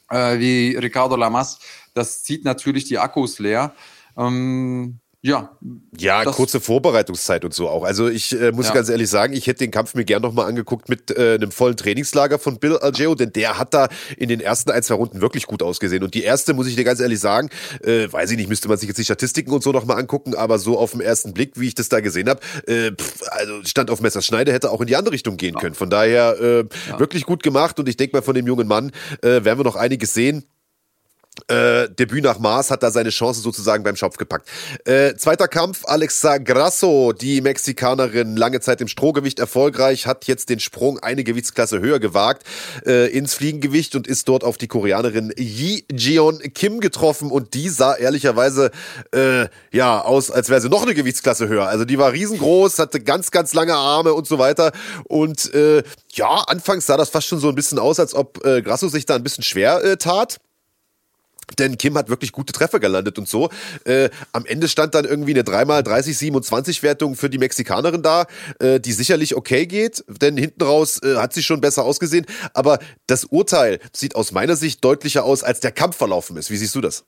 äh, 0.10 0.40
wie 0.40 0.78
Ricardo 0.78 1.18
Lamas, 1.18 1.60
das 1.94 2.24
zieht 2.24 2.46
natürlich 2.46 2.86
die 2.86 2.98
Akkus 2.98 3.40
leer. 3.40 3.76
Ähm, 4.16 5.01
ja. 5.24 5.56
Ja, 5.96 6.26
kurze 6.26 6.60
Vorbereitungszeit 6.60 7.46
und 7.46 7.54
so 7.54 7.70
auch. 7.70 7.84
Also 7.84 8.08
ich 8.08 8.40
äh, 8.40 8.52
muss 8.52 8.70
ja. 8.70 8.74
ganz 8.74 8.90
ehrlich 8.90 9.08
sagen, 9.08 9.34
ich 9.34 9.46
hätte 9.46 9.60
den 9.60 9.70
Kampf 9.70 9.94
mir 9.94 10.04
gern 10.04 10.24
nochmal 10.24 10.48
angeguckt 10.48 10.90
mit 10.90 11.16
äh, 11.16 11.36
einem 11.36 11.52
vollen 11.52 11.78
Trainingslager 11.78 12.40
von 12.40 12.58
Bill 12.58 12.78
Algeo, 12.78 13.14
denn 13.14 13.32
der 13.32 13.60
hat 13.60 13.76
da 13.76 13.88
in 14.18 14.30
den 14.30 14.40
ersten 14.40 14.72
ein, 14.72 14.82
zwei 14.82 14.96
Runden 14.96 15.22
wirklich 15.22 15.46
gut 15.46 15.62
ausgesehen. 15.62 16.04
Und 16.04 16.16
die 16.16 16.24
erste, 16.24 16.56
muss 16.56 16.66
ich 16.66 16.76
dir 16.76 16.84
ganz 16.84 17.00
ehrlich 17.00 17.20
sagen, 17.20 17.50
äh, 17.84 18.12
weiß 18.12 18.32
ich 18.32 18.38
nicht, 18.38 18.50
müsste 18.50 18.68
man 18.68 18.80
sich 18.80 18.88
jetzt 18.88 18.98
die 18.98 19.04
Statistiken 19.04 19.52
und 19.52 19.62
so 19.62 19.72
nochmal 19.72 20.00
angucken, 20.00 20.34
aber 20.34 20.58
so 20.58 20.80
auf 20.80 20.92
den 20.92 21.02
ersten 21.02 21.34
Blick, 21.34 21.60
wie 21.60 21.68
ich 21.68 21.76
das 21.76 21.88
da 21.88 22.00
gesehen 22.00 22.28
habe, 22.28 22.40
äh, 22.66 22.92
also 23.30 23.64
stand 23.64 23.92
auf 23.92 24.02
Messerschneide, 24.02 24.52
hätte 24.52 24.72
auch 24.72 24.82
in 24.82 24.88
die 24.88 24.96
andere 24.96 25.14
Richtung 25.14 25.38
gehen 25.38 25.54
ja. 25.54 25.60
können. 25.60 25.76
Von 25.76 25.92
daher 25.92 26.40
äh, 26.42 26.66
ja. 26.90 27.00
wirklich 27.00 27.26
gut 27.28 27.44
gemacht 27.44 27.80
und 27.80 27.88
ich 27.88 27.98
denke 27.98 28.18
mal, 28.18 28.24
von 28.24 28.34
dem 28.34 28.48
jungen 28.48 28.68
Mann 28.68 28.92
äh, 29.22 29.44
werden 29.44 29.60
wir 29.60 29.66
noch 29.66 29.76
einiges 29.76 30.16
sehen. 30.16 30.46
Äh, 31.48 31.90
Debüt 31.90 32.26
nach 32.26 32.40
Mars 32.40 32.72
hat 32.72 32.84
da 32.84 32.92
seine 32.92 33.10
Chance 33.10 33.40
sozusagen 33.40 33.84
beim 33.84 33.96
Schopf 33.96 34.18
gepackt. 34.18 34.50
Äh, 34.84 35.16
zweiter 35.16 35.48
Kampf, 35.48 35.84
Alexa 35.86 36.38
Grasso, 36.40 37.14
die 37.14 37.40
Mexikanerin, 37.40 38.36
lange 38.36 38.60
Zeit 38.60 38.82
im 38.82 38.90
Strohgewicht 38.90 39.40
erfolgreich, 39.40 40.08
hat 40.08 40.26
jetzt 40.26 40.50
den 40.50 40.60
Sprung 40.60 41.00
eine 41.00 41.24
Gewichtsklasse 41.24 41.80
höher 41.80 42.00
gewagt 42.00 42.44
äh, 42.86 43.10
ins 43.12 43.34
Fliegengewicht 43.34 43.96
und 43.96 44.08
ist 44.08 44.28
dort 44.28 44.44
auf 44.44 44.58
die 44.58 44.68
Koreanerin 44.68 45.34
Yi 45.38 45.86
Jeon 45.94 46.40
Kim 46.54 46.82
getroffen 46.82 47.32
und 47.32 47.54
die 47.54 47.70
sah 47.70 47.96
ehrlicherweise 47.96 48.72
äh, 49.14 49.48
ja 49.72 50.02
aus, 50.02 50.32
als 50.32 50.50
wäre 50.50 50.60
sie 50.60 50.70
noch 50.70 50.84
eine 50.84 50.94
Gewichtsklasse 50.94 51.48
höher. 51.48 51.68
Also 51.68 51.86
die 51.86 51.98
war 51.98 52.12
riesengroß, 52.12 52.78
hatte 52.78 53.00
ganz, 53.00 53.32
ganz 53.32 53.54
lange 53.54 53.76
Arme 53.76 54.14
und 54.14 54.28
so 54.28 54.38
weiter 54.38 54.74
und 55.06 55.54
äh, 55.54 55.84
ja, 56.12 56.44
anfangs 56.48 56.88
sah 56.88 56.98
das 56.98 57.10
fast 57.10 57.28
schon 57.28 57.40
so 57.40 57.48
ein 57.48 57.56
bisschen 57.56 57.80
aus, 57.80 58.02
als 58.02 58.14
ob 58.14 58.46
äh, 58.46 58.62
Grasso 58.62 58.90
sich 58.90 59.06
da 59.06 59.16
ein 59.16 59.24
bisschen 59.24 59.46
schwer 59.46 59.82
äh, 59.82 59.96
tat. 59.96 60.40
Denn 61.60 61.78
Kim 61.78 61.98
hat 61.98 62.10
wirklich 62.10 62.32
gute 62.32 62.54
Treffer 62.54 62.80
gelandet 62.80 63.18
und 63.18 63.28
so. 63.28 63.50
Äh, 63.86 64.10
am 64.32 64.46
Ende 64.46 64.68
stand 64.68 64.96
dann 64.96 65.06
irgendwie 65.06 65.32
eine 65.32 65.44
3x30-27 65.44 66.84
Wertung 66.84 67.16
für 67.16 67.30
die 67.30 67.38
Mexikanerin 67.38 68.02
da, 68.02 68.26
äh, 68.60 68.80
die 68.80 68.92
sicherlich 68.92 69.36
okay 69.36 69.66
geht, 69.66 70.04
denn 70.08 70.38
hinten 70.38 70.64
raus 70.64 71.02
äh, 71.04 71.16
hat 71.18 71.34
sie 71.34 71.44
schon 71.44 71.62
besser 71.62 71.84
ausgesehen. 71.84 72.26
Aber 72.54 72.80
das 73.08 73.26
Urteil 73.26 73.80
sieht 73.94 74.16
aus 74.16 74.32
meiner 74.32 74.56
Sicht 74.56 74.84
deutlicher 74.84 75.24
aus, 75.24 75.44
als 75.44 75.60
der 75.60 75.72
Kampf 75.72 75.98
verlaufen 75.98 76.38
ist. 76.38 76.50
Wie 76.50 76.58
siehst 76.58 76.76
du 76.76 76.82
das? 76.82 77.04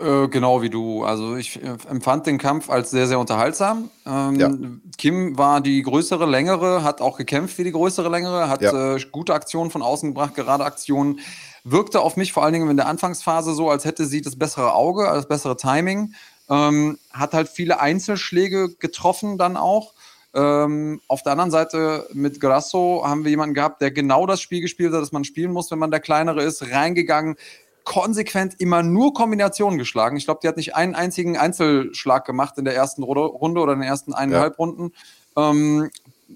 Äh, 0.00 0.26
genau 0.28 0.60
wie 0.60 0.70
du. 0.70 1.04
Also 1.04 1.36
ich 1.36 1.62
äh, 1.62 1.76
empfand 1.88 2.26
den 2.26 2.38
Kampf 2.38 2.68
als 2.68 2.90
sehr, 2.90 3.06
sehr 3.06 3.20
unterhaltsam. 3.20 3.90
Ähm, 4.04 4.40
ja. 4.40 4.50
Kim 4.98 5.38
war 5.38 5.60
die 5.60 5.82
größere, 5.82 6.26
längere, 6.26 6.82
hat 6.82 7.00
auch 7.00 7.16
gekämpft 7.16 7.58
wie 7.58 7.64
die 7.64 7.72
größere, 7.72 8.08
längere, 8.08 8.48
hat 8.48 8.60
ja. 8.60 8.96
äh, 8.96 9.00
gute 9.12 9.34
Aktionen 9.34 9.70
von 9.70 9.82
außen 9.82 10.10
gebracht, 10.10 10.34
gerade 10.34 10.64
Aktionen 10.64 11.20
wirkte 11.64 12.00
auf 12.00 12.16
mich 12.16 12.32
vor 12.32 12.44
allen 12.44 12.52
Dingen 12.52 12.70
in 12.70 12.76
der 12.76 12.86
Anfangsphase 12.86 13.54
so, 13.54 13.70
als 13.70 13.84
hätte 13.84 14.06
sie 14.06 14.20
das 14.20 14.36
bessere 14.36 14.74
Auge, 14.74 15.04
das 15.04 15.26
bessere 15.26 15.56
Timing. 15.56 16.14
Ähm, 16.50 16.98
hat 17.10 17.32
halt 17.32 17.48
viele 17.48 17.80
Einzelschläge 17.80 18.74
getroffen 18.78 19.38
dann 19.38 19.56
auch. 19.56 19.94
Ähm, 20.34 21.00
auf 21.08 21.22
der 21.22 21.32
anderen 21.32 21.50
Seite 21.50 22.06
mit 22.12 22.40
Grasso 22.40 23.02
haben 23.06 23.24
wir 23.24 23.30
jemanden 23.30 23.54
gehabt, 23.54 23.80
der 23.80 23.90
genau 23.90 24.26
das 24.26 24.40
Spiel 24.40 24.60
gespielt 24.60 24.92
hat, 24.92 25.00
das 25.00 25.12
man 25.12 25.24
spielen 25.24 25.52
muss, 25.52 25.70
wenn 25.70 25.78
man 25.78 25.90
der 25.90 26.00
Kleinere 26.00 26.42
ist, 26.42 26.70
reingegangen, 26.70 27.36
konsequent 27.84 28.60
immer 28.60 28.82
nur 28.82 29.14
Kombinationen 29.14 29.78
geschlagen. 29.78 30.16
Ich 30.16 30.24
glaube, 30.24 30.40
die 30.42 30.48
hat 30.48 30.56
nicht 30.56 30.74
einen 30.74 30.94
einzigen 30.94 31.36
Einzelschlag 31.36 32.24
gemacht 32.24 32.58
in 32.58 32.64
der 32.64 32.74
ersten 32.74 33.02
Runde 33.02 33.60
oder 33.60 33.72
in 33.74 33.80
den 33.80 33.88
ersten 33.88 34.12
eineinhalb 34.12 34.54
ja. 34.54 34.56
Runden. 34.56 34.92
Ähm, 35.36 35.90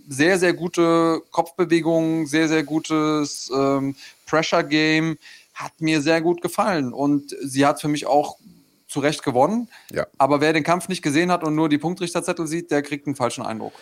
sehr, 0.08 0.38
sehr 0.38 0.52
gute 0.52 1.22
Kopfbewegungen, 1.30 2.26
sehr, 2.26 2.48
sehr 2.48 2.62
gutes 2.62 3.50
ähm, 3.54 3.96
Pressure 4.28 4.64
Game 4.64 5.18
hat 5.54 5.80
mir 5.80 6.00
sehr 6.00 6.20
gut 6.20 6.40
gefallen 6.40 6.92
und 6.92 7.34
sie 7.42 7.66
hat 7.66 7.80
für 7.80 7.88
mich 7.88 8.06
auch 8.06 8.36
zu 8.86 9.00
Recht 9.00 9.22
gewonnen. 9.22 9.68
Ja. 9.90 10.06
Aber 10.16 10.40
wer 10.40 10.52
den 10.52 10.64
Kampf 10.64 10.88
nicht 10.88 11.02
gesehen 11.02 11.30
hat 11.30 11.44
und 11.44 11.54
nur 11.54 11.68
die 11.68 11.78
Punktrichterzettel 11.78 12.46
sieht, 12.46 12.70
der 12.70 12.82
kriegt 12.82 13.06
einen 13.06 13.16
falschen 13.16 13.44
Eindruck. 13.44 13.72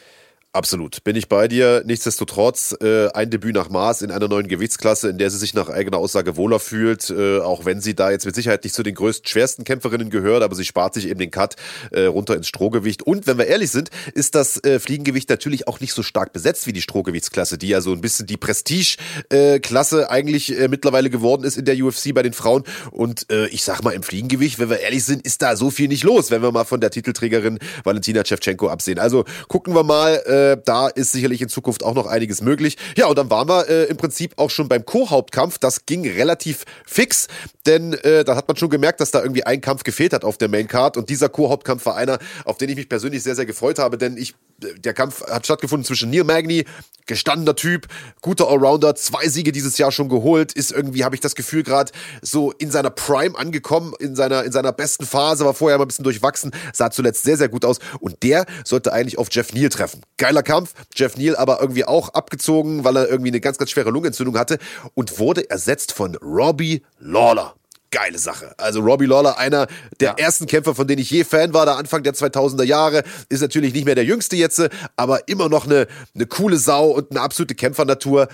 Absolut, 0.57 1.05
bin 1.05 1.17
ich 1.17 1.29
bei 1.29 1.49
dir. 1.49 1.83
Nichtsdestotrotz 1.85 2.75
äh, 2.81 3.09
ein 3.09 3.29
Debüt 3.29 3.55
nach 3.55 3.69
Maß 3.69 4.01
in 4.01 4.11
einer 4.11 4.27
neuen 4.27 4.49
Gewichtsklasse, 4.49 5.11
in 5.11 5.19
der 5.19 5.29
sie 5.29 5.37
sich 5.37 5.53
nach 5.53 5.69
eigener 5.69 5.99
Aussage 5.99 6.39
wohler 6.39 6.61
fühlt, 6.61 7.11
äh, 7.11 7.41
auch 7.41 7.67
wenn 7.67 7.83
sie 7.83 7.95
da 7.95 8.11
jetzt 8.11 8.25
mit 8.25 8.35
Sicherheit 8.35 8.65
nicht 8.65 8.75
zu 8.75 8.83
den 8.83 8.95
größten, 8.95 9.29
schwersten 9.29 9.65
Kämpferinnen 9.65 10.09
gehört, 10.09 10.43
aber 10.43 10.55
sie 10.55 10.65
spart 10.65 10.95
sich 10.95 11.09
eben 11.11 11.19
den 11.19 11.31
Cut 11.31 11.57
äh, 11.91 12.07
runter 12.07 12.35
ins 12.37 12.49
Strohgewicht. 12.49 13.03
Und 13.03 13.27
wenn 13.27 13.37
wir 13.37 13.49
ehrlich 13.49 13.71
sind, 13.71 13.91
ist 14.15 14.35
das 14.35 14.65
äh, 14.65 14.81
Fliegengewicht 14.81 15.29
natürlich 15.29 15.69
auch 15.69 15.81
nicht 15.81 15.93
so 15.93 16.03
stark 16.03 16.33
besetzt 16.33 16.67
wie 16.67 16.73
die 16.73 16.81
Strohgewichtsklasse, 16.81 17.59
die 17.59 17.69
ja 17.69 17.83
so 17.83 17.93
ein 17.93 18.01
bisschen 18.01 18.25
die 18.25 18.39
Prestige-Klasse 18.39 20.03
äh, 20.05 20.07
eigentlich 20.07 20.59
äh, 20.59 20.69
mittlerweile 20.69 21.11
geworden 21.11 21.45
ist 21.45 21.59
in 21.59 21.67
der 21.67 21.77
UFC 21.77 22.15
bei 22.15 22.23
den 22.23 22.33
Frauen. 22.33 22.65
Und 22.93 23.31
äh, 23.31 23.47
ich 23.49 23.63
sag 23.63 23.85
mal, 23.85 23.91
im 23.91 24.03
Fliegengewicht, 24.03 24.59
wenn 24.59 24.71
wir 24.71 24.81
ehrlich 24.81 25.05
sind, 25.05 25.27
ist 25.27 25.43
da 25.43 25.55
so 25.55 25.69
viel 25.71 25.89
nicht 25.89 26.03
los, 26.03 26.31
wenn 26.31 26.41
wir 26.41 26.51
mal 26.51 26.65
von 26.65 26.81
der 26.81 26.91
Titelträgerin 26.91 27.59
Valentina 27.85 28.25
Shevchenko 28.25 28.69
absehen. 28.69 28.99
Also 28.99 29.27
gucken 29.49 29.75
wir 29.75 29.85
mal, 29.85 30.15
äh, 30.25 30.46
da 30.55 30.89
ist 30.89 31.13
sicherlich 31.13 31.43
in 31.43 31.49
Zukunft 31.49 31.83
auch 31.83 31.95
noch 31.95 32.07
einiges 32.07 32.41
möglich. 32.41 32.77
Ja, 32.97 33.07
und 33.07 33.19
dann 33.19 33.31
waren 33.31 33.49
wir 33.49 33.69
äh, 33.69 33.85
im 33.85 33.97
Prinzip 33.97 34.35
auch 34.37 34.51
schon 34.51 34.69
beim 34.69 34.85
Co-Hauptkampf. 34.85 35.59
Das 35.59 35.87
ging 35.87 36.09
relativ 36.09 36.65
fix, 36.87 37.27
denn 37.67 37.95
äh, 37.95 38.25
da 38.25 38.37
hat 38.37 38.47
man 38.47 38.57
schon 38.57 38.71
gemerkt, 38.71 39.01
dass 39.01 39.11
da 39.11 39.23
irgendwie 39.23 39.45
ein 39.45 39.61
Kampf 39.61 39.83
gefehlt 39.83 40.13
hat 40.13 40.25
auf 40.25 40.39
der 40.39 40.49
Main 40.49 40.69
Card. 40.69 40.97
Und 40.97 41.11
dieser 41.11 41.29
Co-Hauptkampf 41.29 41.87
war 41.87 41.97
einer, 41.97 42.19
auf 42.45 42.59
den 42.59 42.69
ich 42.69 42.77
mich 42.77 42.89
persönlich 42.89 43.23
sehr, 43.23 43.35
sehr 43.35 43.47
gefreut 43.47 43.79
habe, 43.79 43.99
denn 43.99 44.17
ich, 44.17 44.35
der 44.59 44.95
Kampf 44.95 45.23
hat 45.27 45.45
stattgefunden 45.45 45.85
zwischen 45.85 46.11
Neil 46.11 46.25
Magny, 46.25 46.65
gestandener 47.07 47.55
Typ, 47.55 47.87
guter 48.21 48.49
Allrounder, 48.49 48.95
zwei 48.95 49.29
Siege 49.29 49.53
dieses 49.53 49.79
Jahr 49.79 49.93
schon 49.93 50.09
geholt, 50.09 50.53
ist 50.53 50.73
irgendwie, 50.73 51.05
habe 51.05 51.15
ich 51.15 51.21
das 51.21 51.35
Gefühl, 51.35 51.63
gerade 51.63 51.93
so 52.23 52.53
in 52.53 52.71
seiner 52.71 52.91
Prime 52.91 53.39
angekommen, 53.39 53.95
in 53.99 54.17
seiner, 54.17 54.45
in 54.45 54.53
seiner 54.53 54.73
besten 54.73 55.07
Phase, 55.07 55.45
war 55.45 55.55
vorher 55.55 55.79
mal 55.79 55.85
ein 55.85 55.89
bisschen 55.89 56.05
durchwachsen, 56.05 56.53
sah 56.73 56.91
zuletzt 56.91 57.25
sehr, 57.25 57.37
sehr 57.37 57.49
gut 57.49 57.65
aus. 57.65 57.79
Und 58.01 58.23
der 58.23 58.47
sollte 58.65 58.93
eigentlich 58.93 59.19
auf 59.19 59.29
Jeff 59.31 59.53
Neal 59.53 59.69
treffen. 59.69 60.03
Geiler 60.17 60.43
Kampf. 60.43 60.75
Jeff 60.95 61.17
Neal 61.17 61.37
aber 61.37 61.61
irgendwie 61.61 61.85
auch 61.85 62.11
abgezogen, 62.11 62.85
weil 62.85 62.97
er 62.97 63.09
irgendwie 63.09 63.31
eine 63.31 63.41
ganz, 63.41 63.59
ganz 63.59 63.71
schwere 63.71 63.91
Lungenentzündung 63.91 64.39
hatte 64.39 64.59
und 64.95 65.19
wurde 65.19 65.49
ersetzt 65.49 65.93
von 65.93 66.17
Robbie 66.17 66.83
Lawler. 66.99 67.55
Geile 67.97 68.19
Sache. 68.19 68.55
Also 68.59 68.81
Robbie 68.81 69.07
Lawler, 69.07 69.39
einer 69.39 69.69
der 70.01 70.11
ja. 70.11 70.25
ersten 70.27 70.47
Kämpfer, 70.47 70.75
von 70.75 70.87
denen 70.87 71.01
ich 71.01 71.11
je 71.11 71.25
Fan 71.25 71.55
war, 71.55 71.65
der 71.65 71.79
Anfang 71.79 72.03
der 72.03 72.13
2000er 72.13 72.63
Jahre, 72.63 73.05
ist 73.31 73.41
natürlich 73.41 73.73
nicht 73.73 73.87
mehr 73.87 73.95
der 73.95 74.05
jüngste 74.05 74.37
jetzt, 74.37 74.69
aber 74.97 75.29
immer 75.29 75.49
noch 75.49 75.65
eine, 75.65 75.87
eine 76.15 76.27
coole 76.27 76.59
Sau 76.59 76.91
und 76.91 77.11
eine 77.11 77.23
absolute 77.23 77.55
Kämpfernatur. 77.55 78.29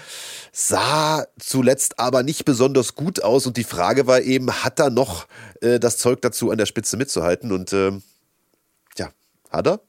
Sah 0.50 1.24
zuletzt 1.38 2.00
aber 2.00 2.24
nicht 2.24 2.44
besonders 2.44 2.96
gut 2.96 3.22
aus 3.22 3.46
und 3.46 3.56
die 3.56 3.62
Frage 3.62 4.08
war 4.08 4.20
eben, 4.20 4.50
hat 4.64 4.80
er 4.80 4.90
noch 4.90 5.28
äh, 5.60 5.78
das 5.78 5.96
Zeug 5.96 6.20
dazu, 6.22 6.50
an 6.50 6.58
der 6.58 6.66
Spitze 6.66 6.96
mitzuhalten? 6.96 7.52
Und 7.52 7.72
ähm, 7.72 8.02
ja, 8.98 9.10
hat 9.52 9.68
er? 9.68 9.80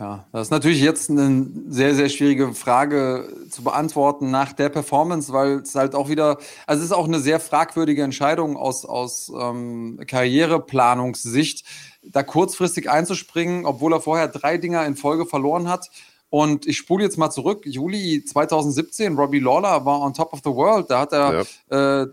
Ja, 0.00 0.24
das 0.32 0.46
ist 0.46 0.50
natürlich 0.50 0.80
jetzt 0.80 1.10
eine 1.10 1.46
sehr, 1.68 1.94
sehr 1.94 2.08
schwierige 2.08 2.54
Frage 2.54 3.28
zu 3.50 3.62
beantworten 3.62 4.30
nach 4.30 4.54
der 4.54 4.70
Performance, 4.70 5.30
weil 5.30 5.58
es 5.58 5.74
halt 5.74 5.94
auch 5.94 6.08
wieder, 6.08 6.38
also 6.66 6.80
es 6.80 6.86
ist 6.86 6.92
auch 6.92 7.04
eine 7.04 7.20
sehr 7.20 7.38
fragwürdige 7.38 8.02
Entscheidung 8.02 8.56
aus, 8.56 8.86
aus 8.86 9.30
ähm, 9.38 10.00
Karriereplanungssicht, 10.06 11.66
da 12.02 12.22
kurzfristig 12.22 12.88
einzuspringen, 12.88 13.66
obwohl 13.66 13.92
er 13.92 14.00
vorher 14.00 14.28
drei 14.28 14.56
Dinger 14.56 14.86
in 14.86 14.96
Folge 14.96 15.26
verloren 15.26 15.68
hat. 15.68 15.90
Und 16.30 16.66
ich 16.66 16.78
spule 16.78 17.04
jetzt 17.04 17.18
mal 17.18 17.30
zurück, 17.30 17.66
Juli 17.66 18.24
2017, 18.24 19.16
Robbie 19.16 19.40
Lawler 19.40 19.84
war 19.84 20.00
on 20.00 20.14
top 20.14 20.32
of 20.32 20.40
the 20.42 20.50
world, 20.50 20.88
da 20.88 21.00
hat 21.00 21.12
er 21.12 21.44
ja. 21.70 22.02
äh, 22.02 22.06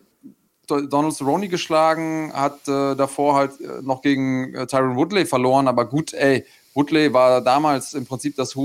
Donald 0.68 1.14
Cerrone 1.14 1.48
geschlagen, 1.48 2.34
hat 2.34 2.68
äh, 2.68 2.96
davor 2.96 3.36
halt 3.36 3.62
äh, 3.62 3.82
noch 3.82 4.02
gegen 4.02 4.54
äh, 4.56 4.68
Tyron 4.68 4.98
Woodley 4.98 5.26
verloren, 5.26 5.70
aber 5.70 5.86
gut, 5.86 6.14
ey, 6.14 6.44
Woodley 6.78 7.12
war 7.12 7.42
damals 7.42 7.96
im 7.96 8.06
Prinzip 8.06 8.36
das 8.36 8.56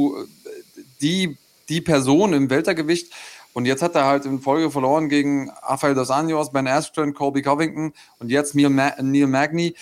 die, 1.01 1.39
die 1.69 1.81
Person 1.81 2.35
im 2.35 2.51
Weltergewicht. 2.51 3.11
Und 3.55 3.65
jetzt 3.65 3.83
hat 3.83 3.95
er 3.95 4.05
halt 4.05 4.27
in 4.27 4.41
Folge 4.41 4.71
verloren 4.71 5.09
gegen 5.09 5.51
Rafael 5.63 5.95
dos 5.95 6.11
Anjos, 6.11 6.53
Ben 6.53 6.67
Askren, 6.67 7.15
Colby 7.15 7.43
Covington 7.43 7.93
und 8.19 8.31
jetzt 8.31 8.55
Neil, 8.55 8.69
Ma 8.69 8.93
Neil 9.01 9.27
Magny. 9.27 9.75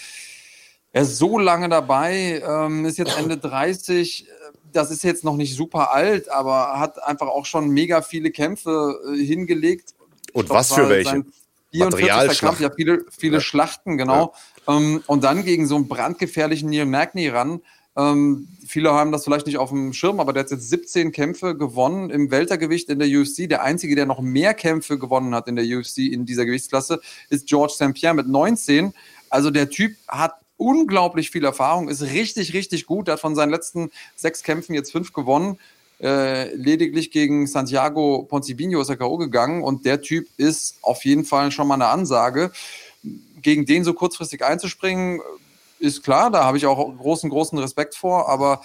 Er 0.92 1.02
ist 1.02 1.18
so 1.18 1.38
lange 1.38 1.68
dabei, 1.68 2.42
ähm, 2.44 2.84
ist 2.84 2.99
jetzt 2.99 3.16
Ende 3.18 3.37
30. 3.37 4.26
Das 4.72 4.90
ist 4.90 5.02
jetzt 5.02 5.25
noch 5.25 5.37
nicht 5.37 5.56
super 5.56 5.92
alt, 5.92 6.28
aber 6.30 6.78
hat 6.78 7.02
einfach 7.02 7.28
auch 7.28 7.46
schon 7.46 7.68
mega 7.70 8.02
viele 8.02 8.30
Kämpfe 8.30 8.99
äh, 9.12 9.25
hingelegt. 9.25 9.94
Und 10.32 10.46
glaub, 10.46 10.58
was 10.58 10.72
für 10.72 10.88
welche? 10.88 11.25
44. 11.72 12.40
Kampf, 12.40 12.60
ja, 12.60 12.70
viele, 12.75 13.04
viele 13.16 13.34
ja. 13.34 13.40
Schlachten, 13.40 13.96
genau. 13.96 14.34
Ja. 14.66 14.76
Ähm, 14.76 15.02
und 15.06 15.22
dann 15.22 15.44
gegen 15.44 15.66
so 15.66 15.76
einen 15.76 15.88
brandgefährlichen 15.88 16.70
Neil 16.70 16.87
Magny 16.87 17.28
ran. 17.28 17.60
Ähm, 17.97 18.49
viele 18.66 18.92
haben 18.92 19.12
das 19.12 19.25
vielleicht 19.25 19.47
nicht 19.47 19.59
auf 19.59 19.70
dem 19.70 19.92
Schirm, 19.92 20.20
aber 20.20 20.32
der 20.32 20.44
hat 20.44 20.50
jetzt 20.50 20.70
17 20.70 21.12
Kämpfe 21.12 21.56
gewonnen 21.56 22.11
im 22.11 22.30
Weltergewicht 22.30 22.88
in 22.88 22.99
der 22.99 23.09
UFC. 23.09 23.49
Der 23.49 23.62
einzige, 23.62 23.97
der 23.97 24.06
noch 24.06 24.20
mehr 24.20 24.54
Kämpfe 24.54 24.99
gewonnen 24.99 25.35
hat 25.35 25.49
in 25.49 25.56
der 25.56 25.64
UFC 25.64 25.99
in 25.99 26.25
dieser 26.25 26.47
Gewichtsklasse, 26.47 27.00
ist 27.28 27.47
George 27.47 27.73
St. 27.75 27.94
Pierre 27.94 28.14
mit 28.14 28.28
19. 28.28 28.94
Also 29.28 29.50
der 29.50 29.70
Typ 29.70 29.97
hat 30.06 30.35
unglaublich 30.56 31.30
viel 31.30 31.44
Erfahrung, 31.44 31.88
ist 31.88 32.02
richtig, 32.02 32.52
richtig 32.52 32.87
gut. 32.87 33.09
Er 33.09 33.14
hat 33.14 33.20
von 33.20 33.35
seinen 33.35 33.50
letzten 33.50 33.90
sechs 34.14 34.42
Kämpfen 34.42 34.75
jetzt 34.75 34.92
fünf 34.92 35.12
gewonnen. 35.12 35.59
Äh, 36.00 36.54
lediglich 36.54 37.11
gegen 37.11 37.47
Santiago 37.47 38.26
Poncibino 38.28 38.80
ist 38.80 38.88
er 38.88 38.97
K.O. 38.97 39.18
gegangen 39.18 39.62
und 39.62 39.85
der 39.85 40.00
Typ 40.00 40.28
ist 40.37 40.78
auf 40.82 41.04
jeden 41.04 41.25
Fall 41.25 41.50
schon 41.50 41.68
mal 41.68 41.75
eine 41.75 41.88
Ansage. 41.88 42.52
Gegen 43.42 43.66
den 43.66 43.85
so 43.85 43.94
kurzfristig 43.94 44.44
einzuspringen, 44.44 45.20
ist 45.80 46.02
klar, 46.02 46.30
da 46.30 46.44
habe 46.44 46.56
ich 46.56 46.66
auch 46.66 46.96
großen, 46.96 47.30
großen 47.30 47.58
Respekt 47.58 47.94
vor, 47.94 48.28
aber 48.28 48.62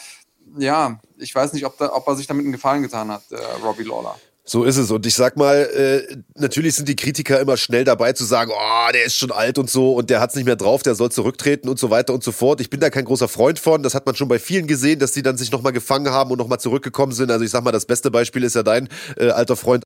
ja, 0.58 1.00
ich 1.18 1.34
weiß 1.34 1.54
nicht, 1.54 1.66
ob, 1.66 1.78
da, 1.78 1.92
ob 1.94 2.08
er 2.08 2.16
sich 2.16 2.28
damit 2.28 2.44
einen 2.44 2.52
Gefallen 2.52 2.82
getan 2.82 3.10
hat, 3.12 3.24
äh, 3.32 3.38
Robbie 3.64 3.84
Lawler. 3.84 4.16
So 4.48 4.64
ist 4.64 4.78
es. 4.78 4.92
Und 4.92 5.08
ich 5.08 5.16
sag 5.16 5.38
mal, 5.38 5.56
äh, 5.56 6.18
natürlich 6.36 6.76
sind 6.76 6.88
die 6.88 6.96
Kritiker 6.96 7.40
immer 7.40 7.58
schnell 7.58 7.84
dabei 7.84 8.14
zu 8.14 8.24
sagen, 8.26 8.52
oh, 8.54 8.92
der 8.94 9.06
ist 9.06 9.18
schon 9.18 9.32
alt 9.32 9.58
und 9.58 9.72
so 9.72 9.94
und 9.94 10.12
der 10.12 10.20
hat's 10.20 10.36
nicht 10.36 10.46
mehr 10.46 10.56
drauf, 10.56 10.84
der 10.84 10.94
soll 10.94 11.12
zurücktreten 11.12 11.68
und 11.68 11.80
so 11.80 11.90
weiter 11.90 12.14
und 12.14 12.24
so 12.24 12.32
fort. 12.32 12.62
Ich 12.62 12.70
bin 12.70 12.80
da 12.80 12.92
kein 12.92 13.06
großer 13.06 13.28
Freund 13.28 13.58
von. 13.58 13.82
Das 13.82 13.96
hat 13.96 14.06
man 14.06 14.16
schon 14.16 14.28
bei 14.28 14.38
vielen 14.38 14.68
gesehen, 14.68 15.00
dass 15.00 15.14
die 15.14 15.24
dann 15.24 15.36
sich 15.36 15.52
nochmal 15.52 15.74
gefangen 15.74 16.12
haben 16.12 16.30
und 16.30 16.38
nochmal 16.38 16.60
zurückgekommen 16.60 17.12
sind. 17.12 17.32
Also 17.32 17.44
ich 17.44 17.50
sag 17.50 17.64
mal, 17.64 17.72
das 17.72 17.88
beste 17.88 18.12
Beispiel 18.12 18.44
ist 18.44 18.56
ja 18.56 18.62
dein 18.62 18.88
äh, 19.18 19.30
alter 19.30 19.56
Freund. 19.56 19.84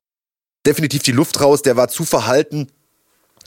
Definitiv 0.66 1.02
die 1.04 1.12
Luft 1.12 1.40
raus, 1.40 1.62
der 1.62 1.78
war 1.78 1.88
zu 1.88 2.04
verhalten, 2.04 2.66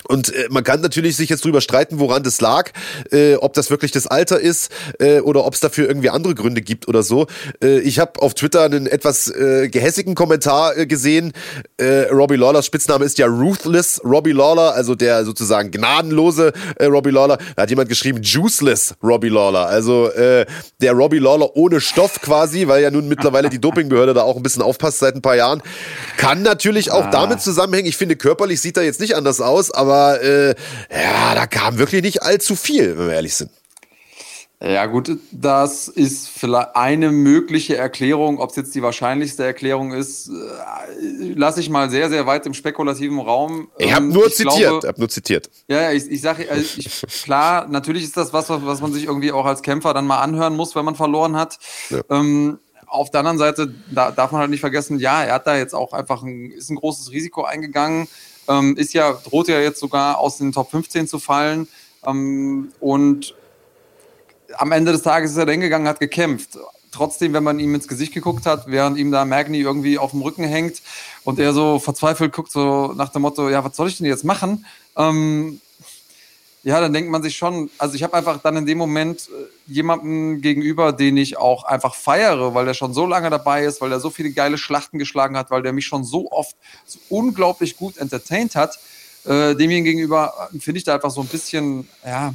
und 0.07 0.33
äh, 0.33 0.47
man 0.49 0.63
kann 0.63 0.81
natürlich 0.81 1.15
sich 1.15 1.29
jetzt 1.29 1.45
drüber 1.45 1.61
streiten, 1.61 1.99
woran 1.99 2.23
das 2.23 2.41
lag, 2.41 2.71
äh, 3.11 3.35
ob 3.35 3.53
das 3.53 3.69
wirklich 3.69 3.91
das 3.91 4.07
Alter 4.07 4.39
ist 4.39 4.71
äh, 4.99 5.19
oder 5.19 5.45
ob 5.45 5.53
es 5.53 5.59
dafür 5.59 5.87
irgendwie 5.87 6.09
andere 6.09 6.35
Gründe 6.35 6.61
gibt 6.61 6.87
oder 6.87 7.03
so. 7.03 7.27
Äh, 7.63 7.79
ich 7.79 7.99
habe 7.99 8.21
auf 8.21 8.33
Twitter 8.33 8.63
einen 8.63 8.87
etwas 8.87 9.29
äh, 9.29 9.69
gehässigen 9.69 10.15
Kommentar 10.15 10.77
äh, 10.77 10.85
gesehen. 10.85 11.33
Äh, 11.77 12.09
Robbie 12.11 12.35
Lawlers 12.35 12.65
Spitzname 12.65 13.05
ist 13.05 13.17
ja 13.17 13.27
Ruthless 13.27 14.01
Robbie 14.03 14.31
Lawler, 14.31 14.73
also 14.73 14.95
der 14.95 15.25
sozusagen 15.25 15.71
gnadenlose 15.71 16.53
äh, 16.75 16.85
Robbie 16.85 17.11
Lawler. 17.11 17.37
Da 17.55 17.63
hat 17.63 17.69
jemand 17.69 17.89
geschrieben 17.89 18.21
Juiceless 18.21 18.95
Robbie 19.03 19.29
Lawler, 19.29 19.67
also 19.67 20.09
äh, 20.11 20.45
der 20.81 20.93
Robbie 20.93 21.19
Lawler 21.19 21.55
ohne 21.55 21.79
Stoff 21.79 22.21
quasi, 22.21 22.67
weil 22.67 22.83
ja 22.83 22.91
nun 22.91 23.07
mittlerweile 23.07 23.49
die 23.49 23.59
Dopingbehörde 23.59 24.13
da 24.13 24.23
auch 24.23 24.35
ein 24.35 24.43
bisschen 24.43 24.61
aufpasst 24.61 24.99
seit 24.99 25.15
ein 25.15 25.21
paar 25.21 25.35
Jahren. 25.35 25.61
Kann 26.17 26.41
natürlich 26.41 26.91
auch 26.91 27.05
ah. 27.05 27.11
damit 27.11 27.41
zusammenhängen. 27.41 27.87
Ich 27.87 27.97
finde 27.97 28.15
körperlich 28.15 28.61
sieht 28.61 28.77
er 28.77 28.83
jetzt 28.83 28.99
nicht 28.99 29.15
anders 29.15 29.41
aus, 29.41 29.71
aber 29.71 29.92
aber 29.93 30.21
äh, 30.21 30.55
ja, 30.91 31.35
da 31.35 31.45
kam 31.47 31.77
wirklich 31.77 32.01
nicht 32.01 32.23
allzu 32.23 32.55
viel, 32.55 32.97
wenn 32.97 33.07
wir 33.07 33.13
ehrlich 33.13 33.35
sind. 33.35 33.51
Ja, 34.61 34.85
gut, 34.85 35.17
das 35.31 35.89
ist 35.89 36.29
vielleicht 36.29 36.77
eine 36.77 37.11
mögliche 37.11 37.75
Erklärung. 37.75 38.39
Ob 38.39 38.51
es 38.51 38.55
jetzt 38.55 38.73
die 38.73 38.81
wahrscheinlichste 38.81 39.43
Erklärung 39.43 39.91
ist, 39.91 40.29
äh, 40.29 41.33
lasse 41.33 41.59
ich 41.59 41.69
mal 41.69 41.89
sehr, 41.89 42.09
sehr 42.09 42.25
weit 42.27 42.45
im 42.45 42.53
spekulativen 42.53 43.19
Raum. 43.19 43.67
Ich 43.77 43.93
habe 43.93 44.05
ähm, 44.05 44.13
nur 44.13 44.27
ich 44.27 44.35
zitiert, 44.35 44.69
glaube, 44.69 44.87
hab 44.87 44.97
nur 44.97 45.09
zitiert. 45.09 45.49
Ja, 45.67 45.91
ich, 45.91 46.09
ich 46.09 46.21
sage, 46.21 46.49
also 46.49 46.79
klar, 47.25 47.67
natürlich 47.67 48.05
ist 48.05 48.15
das 48.15 48.31
was, 48.31 48.49
was 48.49 48.79
man 48.79 48.93
sich 48.93 49.03
irgendwie 49.03 49.33
auch 49.33 49.45
als 49.45 49.63
Kämpfer 49.63 49.93
dann 49.93 50.07
mal 50.07 50.21
anhören 50.21 50.55
muss, 50.55 50.75
wenn 50.75 50.85
man 50.85 50.95
verloren 50.95 51.35
hat. 51.35 51.59
Ja. 51.89 51.99
Ähm, 52.09 52.59
auf 52.87 53.11
der 53.11 53.19
anderen 53.19 53.39
Seite 53.39 53.73
da 53.91 54.11
darf 54.11 54.31
man 54.31 54.41
halt 54.41 54.51
nicht 54.51 54.61
vergessen, 54.61 54.99
ja, 54.99 55.23
er 55.23 55.33
hat 55.33 55.47
da 55.47 55.57
jetzt 55.57 55.73
auch 55.73 55.91
einfach 55.91 56.23
ein, 56.23 56.51
ist 56.51 56.69
ein 56.69 56.75
großes 56.77 57.11
Risiko 57.11 57.43
eingegangen 57.43 58.07
ähm, 58.47 58.75
ist 58.77 58.93
ja, 58.93 59.13
droht 59.13 59.47
ja 59.47 59.59
jetzt 59.59 59.79
sogar 59.79 60.17
aus 60.17 60.37
den 60.37 60.51
Top 60.51 60.71
15 60.71 61.07
zu 61.07 61.19
fallen. 61.19 61.67
Ähm, 62.05 62.71
und 62.79 63.35
am 64.57 64.71
Ende 64.71 64.91
des 64.91 65.01
Tages 65.01 65.31
ist 65.31 65.37
er 65.37 65.45
dann 65.45 65.61
gegangen, 65.61 65.87
hat 65.87 65.99
gekämpft. 65.99 66.57
Trotzdem, 66.91 67.33
wenn 67.33 67.43
man 67.43 67.59
ihm 67.59 67.73
ins 67.73 67.87
Gesicht 67.87 68.13
geguckt 68.13 68.45
hat, 68.45 68.65
während 68.67 68.97
ihm 68.97 69.11
da 69.11 69.25
Magni 69.25 69.59
irgendwie 69.59 69.97
auf 69.97 70.11
dem 70.11 70.21
Rücken 70.21 70.43
hängt 70.43 70.81
und 71.23 71.39
er 71.39 71.53
so 71.53 71.79
verzweifelt 71.79 72.33
guckt, 72.33 72.51
so 72.51 72.93
nach 72.95 73.09
dem 73.09 73.23
Motto, 73.23 73.49
ja, 73.49 73.63
was 73.63 73.75
soll 73.75 73.87
ich 73.87 73.97
denn 73.97 74.05
jetzt 74.05 74.23
machen? 74.23 74.65
Ähm, 74.95 75.59
ja, 76.63 76.79
dann 76.79 76.93
denkt 76.93 77.11
man 77.11 77.21
sich 77.21 77.35
schon, 77.35 77.69
also 77.77 77.95
ich 77.95 78.03
habe 78.03 78.13
einfach 78.13 78.41
dann 78.41 78.55
in 78.55 78.65
dem 78.65 78.77
Moment 78.77 79.29
äh, 79.29 79.71
jemanden 79.71 80.41
gegenüber, 80.41 80.93
den 80.93 81.17
ich 81.17 81.37
auch 81.37 81.65
einfach 81.65 81.93
feiere, 81.93 82.55
weil 82.55 82.65
der 82.65 82.73
schon 82.73 82.93
so 82.93 83.05
lange 83.05 83.29
dabei 83.29 83.65
ist, 83.65 83.81
weil 83.81 83.91
er 83.91 83.99
so 83.99 84.09
viele 84.09 84.31
geile 84.31 84.57
Schlachten 84.57 84.97
geschlagen 84.97 85.37
hat, 85.37 85.51
weil 85.51 85.61
der 85.61 85.73
mich 85.73 85.85
schon 85.85 86.05
so 86.05 86.31
oft 86.31 86.55
so 86.85 86.99
unglaublich 87.09 87.75
gut 87.75 87.97
entertained 87.97 88.55
hat. 88.55 88.79
Äh, 89.25 89.55
demjenigen 89.55 89.83
gegenüber 89.83 90.49
äh, 90.53 90.59
finde 90.59 90.77
ich 90.77 90.85
da 90.85 90.95
einfach 90.95 91.11
so 91.11 91.21
ein 91.21 91.27
bisschen, 91.27 91.87
ja, 92.05 92.33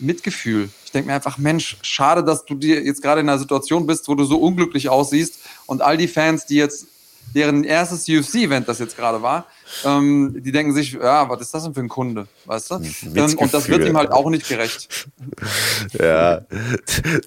Mitgefühl. 0.00 0.70
Ich 0.84 0.92
denke 0.92 1.08
mir 1.08 1.14
einfach, 1.14 1.38
Mensch, 1.38 1.76
schade, 1.82 2.22
dass 2.22 2.44
du 2.44 2.54
dir 2.54 2.82
jetzt 2.82 3.02
gerade 3.02 3.20
in 3.20 3.28
einer 3.28 3.38
Situation 3.38 3.86
bist, 3.86 4.08
wo 4.08 4.14
du 4.14 4.24
so 4.24 4.38
unglücklich 4.38 4.88
aussiehst 4.88 5.40
und 5.66 5.82
all 5.82 5.96
die 5.96 6.08
Fans, 6.08 6.46
die 6.46 6.56
jetzt 6.56 6.86
deren 7.34 7.64
erstes 7.64 8.08
UFC-Event 8.08 8.68
das 8.68 8.78
jetzt 8.78 8.96
gerade 8.96 9.22
war, 9.22 9.46
ähm, 9.84 10.36
die 10.40 10.52
denken 10.52 10.72
sich, 10.72 10.92
ja, 10.92 11.28
was 11.28 11.40
ist 11.40 11.54
das 11.54 11.64
denn 11.64 11.74
für 11.74 11.80
ein 11.80 11.88
Kunde, 11.88 12.26
weißt 12.46 12.70
du? 12.70 12.74
Ähm, 13.14 13.38
und 13.38 13.54
das 13.54 13.68
wird 13.68 13.86
ihm 13.86 13.96
halt 13.96 14.12
auch 14.12 14.28
nicht 14.30 14.48
gerecht. 14.48 15.08
ja. 15.98 16.42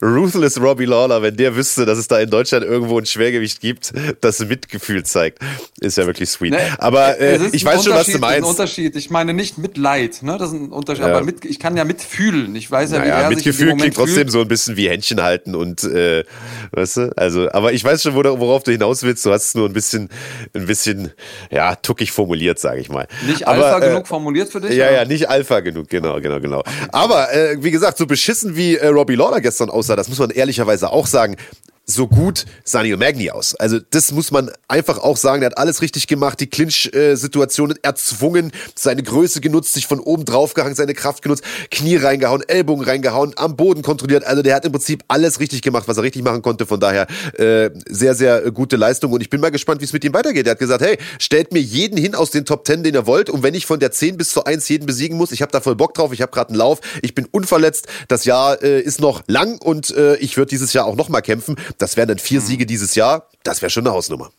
Ruthless 0.02 0.60
Robbie 0.60 0.86
Lawler, 0.86 1.22
wenn 1.22 1.36
der 1.36 1.56
wüsste, 1.56 1.86
dass 1.86 1.98
es 1.98 2.08
da 2.08 2.20
in 2.20 2.30
Deutschland 2.30 2.64
irgendwo 2.64 2.98
ein 3.00 3.06
Schwergewicht 3.06 3.60
gibt, 3.60 3.94
das 4.22 4.40
Mitgefühl 4.40 5.04
zeigt, 5.04 5.40
ist 5.80 5.98
ja 5.98 6.06
wirklich 6.06 6.30
sweet. 6.30 6.52
Ne, 6.52 6.60
aber 6.78 7.20
äh, 7.20 7.40
ich 7.52 7.66
weiß 7.66 7.84
schon, 7.84 7.94
was 7.94 8.08
du 8.08 8.20
meinst. 8.20 8.24
Das 8.24 8.38
ist 8.38 8.44
ein 8.44 8.44
Unterschied. 8.44 8.96
Ich 8.96 9.10
meine 9.10 9.34
nicht 9.34 9.58
Mitleid, 9.58 10.22
ne? 10.22 10.38
Das 10.38 10.50
ist 10.50 10.56
ein 10.56 10.72
Unterschied. 10.72 11.06
Ja. 11.06 11.16
Aber 11.16 11.26
mit, 11.26 11.44
ich 11.46 11.60
kann 11.60 11.76
ja 11.76 11.84
mitfühlen. 11.84 12.56
Ich 12.56 12.70
weiß 12.70 12.92
ja, 12.92 13.00
naja, 13.00 13.18
wie 13.18 13.24
er 13.24 13.30
Mitgefühl 13.30 13.70
sich 13.72 13.78
klingt 13.78 13.96
trotzdem 13.96 14.16
fühlt. 14.16 14.32
so 14.32 14.42
ein 14.42 14.48
bisschen 14.48 14.78
wie 14.78 14.90
Händchen 14.90 15.22
halten 15.22 15.56
und, 15.56 15.84
äh, 15.84 16.24
weißt 16.72 16.98
du? 16.98 17.18
Also, 17.18 17.52
aber 17.52 17.74
ich 17.74 17.84
weiß 17.84 18.04
schon, 18.04 18.16
worauf 18.16 18.64
du 18.64 18.72
hinaus 18.72 19.04
willst. 19.04 19.26
Du 19.26 19.32
hast 19.32 19.46
es 19.46 19.56
nur 19.56 19.68
ein 19.68 19.74
bisschen, 19.74 20.10
ein 20.54 20.68
bisschen, 20.68 21.12
ja, 21.52 21.76
tuckig 21.76 22.12
formuliert 22.12 22.35
formuliert, 22.36 22.60
sage 22.60 22.82
ich 22.82 22.90
mal. 22.90 23.08
Nicht 23.26 23.48
Aber, 23.48 23.66
Alpha 23.66 23.86
äh, 23.86 23.90
genug 23.90 24.08
formuliert 24.08 24.50
für 24.50 24.62
dich? 24.62 24.76
Ja, 24.76 24.88
oder? 24.88 24.96
ja, 24.96 25.06
nicht 25.06 25.30
Alpha 25.30 25.62
genug, 25.62 25.90
genau, 25.90 26.20
genau, 26.20 26.40
genau. 26.40 26.64
Aber 26.92 27.34
äh, 27.34 27.58
wie 27.64 27.72
gesagt, 27.72 27.98
so 27.98 28.06
beschissen 28.06 28.56
wie 28.56 28.76
äh, 28.76 28.88
Robbie 28.88 29.16
Lawler 29.16 29.42
gestern 29.42 29.70
aussah, 29.70 29.96
das 29.96 30.10
muss 30.10 30.20
man 30.20 30.30
ehrlicherweise 30.30 30.92
auch 30.92 31.08
sagen, 31.08 31.38
so 31.86 32.08
gut 32.08 32.46
sah 32.64 32.82
Neil 32.82 32.98
Magny 32.98 33.30
aus. 33.30 33.56
Also 33.56 33.80
das 33.92 34.12
muss 34.12 34.32
man 34.32 34.52
einfach 34.68 34.98
auch 34.98 35.18
sagen. 35.18 35.44
Er 35.44 35.48
hat 35.48 35.58
alles 35.58 35.82
richtig 35.82 36.08
gemacht, 36.08 36.40
die 36.40 36.48
Clinch-Situationen 36.48 37.78
erzwungen, 37.82 38.52
seine 38.76 39.04
Größe 39.04 39.42
genutzt, 39.42 39.74
sich 39.74 39.88
von 39.88 40.00
oben 40.00 40.26
draufgehangen, 40.26 40.76
seine 40.76 40.94
Kraft 40.94 41.22
genutzt, 41.22 41.44
Knie 41.70 41.98
reingehauen, 41.98 42.44
Ellbogen 42.48 42.84
reingehauen, 42.84 43.34
am 43.36 43.56
Boden 43.56 43.82
kontrolliert. 43.84 44.26
Also 44.26 44.42
der 44.42 44.56
hat 44.56 44.66
im 44.66 44.72
Prinzip 44.72 45.04
alles 45.08 45.40
richtig 45.40 45.62
gemacht, 45.62 45.88
was 45.88 45.98
er 45.98 46.04
richtig 46.04 46.24
machen 46.24 46.42
konnte. 46.42 46.66
Von 46.66 46.80
daher 46.80 47.08
äh, 47.38 47.70
sehr, 47.88 48.16
sehr 48.16 48.52
gute 48.52 48.76
Leistung. 48.78 49.12
Und 49.12 49.22
ich 49.22 49.30
bin 49.30 49.40
mal 49.40 49.52
gespannt, 49.52 49.82
wie 49.82 49.86
es 49.86 49.94
mit 49.94 50.04
ihm 50.04 50.14
weitergeht. 50.14 50.48
Er 50.48 50.52
hat 50.52 50.60
gesagt, 50.60 50.84
hey, 50.84 50.98
stellt 51.20 51.54
mir 51.54 51.62
jeden 51.62 51.98
hin 51.98 52.16
aus 52.16 52.32
den 52.32 52.46
Top 52.46 52.66
10, 52.66 52.84
den 52.84 52.96
ihr 52.96 53.06
wollt. 53.06 53.30
Und 53.30 53.44
wenn 53.44 53.54
ich 53.54 53.66
von 53.66 53.80
der 53.80 53.92
10 53.92 54.18
bis 54.18 54.30
zur 54.30 54.48
1 54.48 54.68
jeden 54.70 54.86
besiegen 54.86 55.18
muss, 55.18 55.32
ich 55.32 55.42
habe 55.42 55.52
da 55.52 55.62
voll 55.62 55.76
Bock 55.76 55.94
drauf, 55.94 56.12
ich 56.14 56.22
habe 56.22 56.32
gerade 56.32 56.50
einen 56.50 56.58
Lauf, 56.58 56.80
ich 57.02 57.14
bin 57.14 57.28
unverletzt, 57.30 57.88
das 58.08 58.26
Jahr 58.26 58.62
äh, 58.64 58.82
ist 58.82 59.00
noch 59.00 59.24
lang 59.28 59.60
und 59.60 59.96
äh, 59.96 60.16
ich 60.18 60.38
würde 60.38 60.50
dieses 60.50 60.74
Jahr 60.74 60.86
auch 60.86 60.96
nochmal 60.96 61.22
kämpfen. 61.22 61.56
Das 61.78 61.98
wären 61.98 62.08
dann 62.08 62.20
vier 62.20 62.42
mhm. 62.42 62.46
Siege 62.46 62.66
dieses 62.66 62.96
Jahr. 62.96 63.28
Das 63.44 63.62
wäre 63.62 63.70
schon 63.70 63.86
eine 63.86 63.96
Hausnummer. 63.96 64.32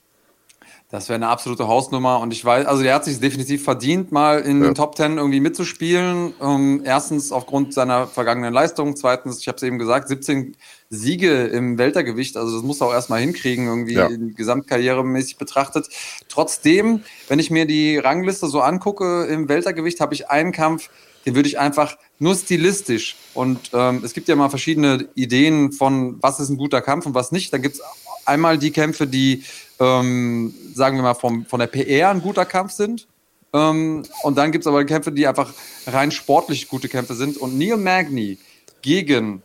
Das 0.89 1.09
wäre 1.09 1.17
eine 1.17 1.27
absolute 1.27 1.67
Hausnummer 1.67 2.21
und 2.21 2.33
ich 2.33 2.45
weiß, 2.45 2.65
also 2.65 2.85
der 2.85 2.95
hat 2.95 3.05
sich 3.05 3.19
definitiv 3.19 3.65
verdient, 3.65 4.13
mal 4.13 4.39
in 4.39 4.61
ja. 4.61 4.69
den 4.69 4.75
Top 4.77 4.95
Ten 4.95 5.19
irgendwie 5.19 5.41
mitzuspielen. 5.41 6.33
Ähm, 6.41 6.83
erstens 6.85 7.33
aufgrund 7.33 7.75
seiner 7.75 8.07
vergangenen 8.07 8.55
Leistung, 8.55 8.95
zweitens, 8.95 9.41
ich 9.41 9.49
habe 9.49 9.57
es 9.57 9.65
eben 9.65 9.81
gesagt, 9.81 10.07
17 10.07 10.57
Siege 10.89 11.47
im 11.47 11.77
Weltergewicht, 11.77 12.37
also 12.37 12.55
das 12.55 12.63
muss 12.63 12.81
er 12.81 12.87
auch 12.87 12.93
erstmal 12.93 13.21
hinkriegen, 13.21 13.67
irgendwie 13.67 13.95
ja. 13.95 14.09
gesamtkarrieremäßig 14.09 15.39
betrachtet. 15.39 15.89
Trotzdem, 16.29 17.03
wenn 17.27 17.41
ich 17.41 17.51
mir 17.51 17.67
die 17.67 17.99
Rangliste 17.99 18.47
so 18.47 18.61
angucke 18.61 19.25
im 19.25 19.49
Weltergewicht, 19.49 20.01
habe 20.01 20.15
ich 20.15 20.31
einen 20.31 20.53
Kampf, 20.53 20.89
den 21.27 21.35
würde 21.35 21.49
ich 21.49 21.59
einfach 21.59 21.99
nur 22.19 22.35
stilistisch 22.37 23.17
und 23.35 23.71
ähm, 23.75 24.03
es 24.05 24.15
gibt 24.15 24.29
ja 24.29 24.37
mal 24.37 24.49
verschiedene 24.49 25.09
Ideen 25.15 25.73
von, 25.73 26.23
was 26.23 26.41
ist 26.41 26.49
ein 26.49 26.57
guter 26.57 26.81
Kampf 26.81 27.05
und 27.05 27.15
was 27.15 27.33
nicht. 27.33 27.53
Dann 27.53 27.63
gibt 27.63 27.75
es 27.75 27.83
einmal 28.25 28.59
die 28.59 28.71
Kämpfe, 28.71 29.07
die, 29.07 29.45
ähm, 29.81 30.55
sagen 30.75 30.97
wir 30.97 31.03
mal, 31.03 31.15
vom, 31.15 31.45
von 31.45 31.61
der 31.61 31.67
PR 31.67 32.11
ein 32.11 32.23
guter 32.23 32.45
Kampf 32.45 32.73
sind. 32.73 33.07
Ähm, 33.53 34.05
und 34.23 34.39
dann 34.39 34.53
gibt 34.53 34.63
es 34.63 34.67
aber 34.67 34.85
Kämpfe, 34.85 35.13
die 35.13 35.27
einfach 35.27 35.53
rein 35.87 36.11
sportlich 36.11 36.69
gute 36.69 36.89
Kämpfe 36.89 37.15
sind. 37.15 37.37
Und 37.37 37.59
Neil 37.59 37.77
Magny 37.77 38.39
gegen 38.83 39.43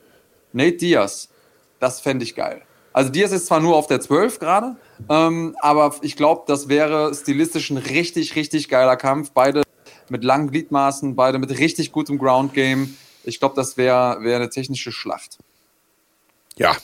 Nate 0.54 0.78
Diaz, 0.78 1.30
das 1.80 2.00
fände 2.00 2.24
ich 2.24 2.36
geil. 2.36 2.62
Also 2.94 3.10
Diaz 3.10 3.32
ist 3.32 3.46
zwar 3.46 3.62
nur 3.62 3.76
auf 3.76 3.88
der 3.88 4.02
12 4.02 4.40
gerade, 4.40 4.76
ähm, 5.10 5.56
aber 5.62 5.96
ich 6.02 6.18
glaube, 6.18 6.44
das 6.46 6.68
wäre 6.68 7.14
stilistisch 7.16 7.70
ein 7.70 7.78
richtig, 7.78 8.36
richtig 8.36 8.68
geiler 8.68 8.98
Kampf. 8.98 9.32
Beide 9.32 9.64
mit 10.12 10.24
langen 10.24 10.52
Gliedmaßen, 10.52 11.16
beide 11.16 11.40
mit 11.40 11.58
richtig 11.58 11.92
gutem 11.92 12.20
Ground 12.20 12.54
Game. 12.54 12.96
Ich 13.24 13.40
glaube, 13.40 13.56
das 13.56 13.78
wäre 13.78 14.18
wär 14.22 14.36
eine 14.36 14.50
technische 14.50 14.92
Schlacht. 14.92 15.38
Ja, 16.58 16.76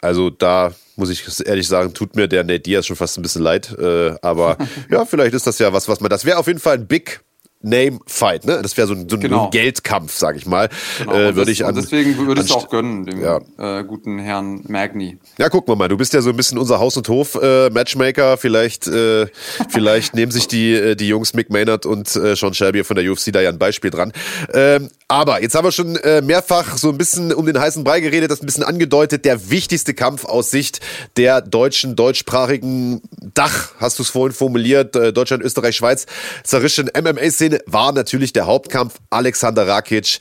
also 0.00 0.30
da 0.30 0.74
muss 0.96 1.10
ich 1.10 1.24
ehrlich 1.46 1.68
sagen, 1.68 1.94
tut 1.94 2.16
mir 2.16 2.28
der 2.28 2.44
Nate 2.44 2.60
Diaz 2.60 2.86
schon 2.86 2.96
fast 2.96 3.18
ein 3.18 3.22
bisschen 3.22 3.42
leid. 3.42 3.72
Äh, 3.78 4.16
aber 4.20 4.58
ja, 4.90 5.04
vielleicht 5.04 5.34
ist 5.34 5.46
das 5.46 5.58
ja 5.58 5.72
was, 5.72 5.88
was 5.88 6.00
man. 6.00 6.10
Das 6.10 6.24
wäre 6.24 6.38
auf 6.38 6.46
jeden 6.46 6.58
Fall 6.58 6.74
ein 6.74 6.86
Big 6.86 7.20
Name 7.62 8.00
Fight, 8.06 8.44
ne? 8.44 8.60
Das 8.62 8.76
wäre 8.76 8.88
so, 8.88 8.94
so, 8.94 9.18
genau. 9.18 9.44
ein 9.44 9.50
Geldkampf, 9.50 10.16
sag 10.16 10.36
ich 10.36 10.46
mal. 10.46 10.68
Genau. 10.98 11.14
Äh, 11.14 11.36
würde 11.36 11.50
ich 11.50 11.64
an, 11.64 11.74
deswegen 11.74 12.16
würde 12.26 12.42
ich 12.42 12.50
es 12.50 12.56
auch 12.56 12.68
gönnen, 12.68 13.06
dem 13.06 13.22
ja. 13.22 13.40
äh, 13.58 13.84
guten 13.84 14.18
Herrn 14.18 14.62
Magni. 14.68 15.18
Ja, 15.38 15.48
guck 15.48 15.68
mal, 15.68 15.88
du 15.88 15.96
bist 15.96 16.12
ja 16.12 16.20
so 16.20 16.30
ein 16.30 16.36
bisschen 16.36 16.58
unser 16.58 16.80
Haus- 16.80 16.96
und 16.96 17.08
Hof-Matchmaker. 17.08 18.32
Äh, 18.32 18.36
vielleicht, 18.36 18.86
äh, 18.88 19.26
vielleicht 19.68 20.14
nehmen 20.14 20.32
sich 20.32 20.48
die, 20.48 20.72
äh, 20.72 20.96
die 20.96 21.08
Jungs 21.08 21.34
Mick 21.34 21.50
Maynard 21.50 21.86
und 21.86 22.14
äh, 22.16 22.34
Sean 22.34 22.54
Shelby 22.54 22.84
von 22.84 22.96
der 22.96 23.10
UFC 23.10 23.32
da 23.32 23.40
ja 23.40 23.48
ein 23.48 23.58
Beispiel 23.58 23.90
dran. 23.90 24.12
Ähm, 24.52 24.88
aber 25.08 25.42
jetzt 25.42 25.54
haben 25.54 25.66
wir 25.66 25.72
schon 25.72 25.98
mehrfach 26.22 26.78
so 26.78 26.88
ein 26.88 26.96
bisschen 26.96 27.34
um 27.34 27.44
den 27.44 27.60
heißen 27.60 27.84
Brei 27.84 28.00
geredet, 28.00 28.30
das 28.30 28.40
ein 28.40 28.46
bisschen 28.46 28.64
angedeutet. 28.64 29.26
Der 29.26 29.50
wichtigste 29.50 29.92
Kampf 29.92 30.24
aus 30.24 30.50
Sicht 30.50 30.80
der 31.18 31.42
deutschen, 31.42 31.96
deutschsprachigen 31.96 33.02
Dach, 33.34 33.72
hast 33.78 33.98
du 33.98 34.04
es 34.04 34.08
vorhin 34.08 34.34
formuliert, 34.34 34.94
Deutschland, 34.94 35.42
Österreich, 35.42 35.76
Schweiz, 35.76 36.06
zerrischen 36.44 36.90
MMA-Szene 36.96 37.51
war 37.66 37.92
natürlich 37.92 38.32
der 38.32 38.46
Hauptkampf 38.46 38.94
Alexander 39.10 39.66
Rakic 39.66 40.18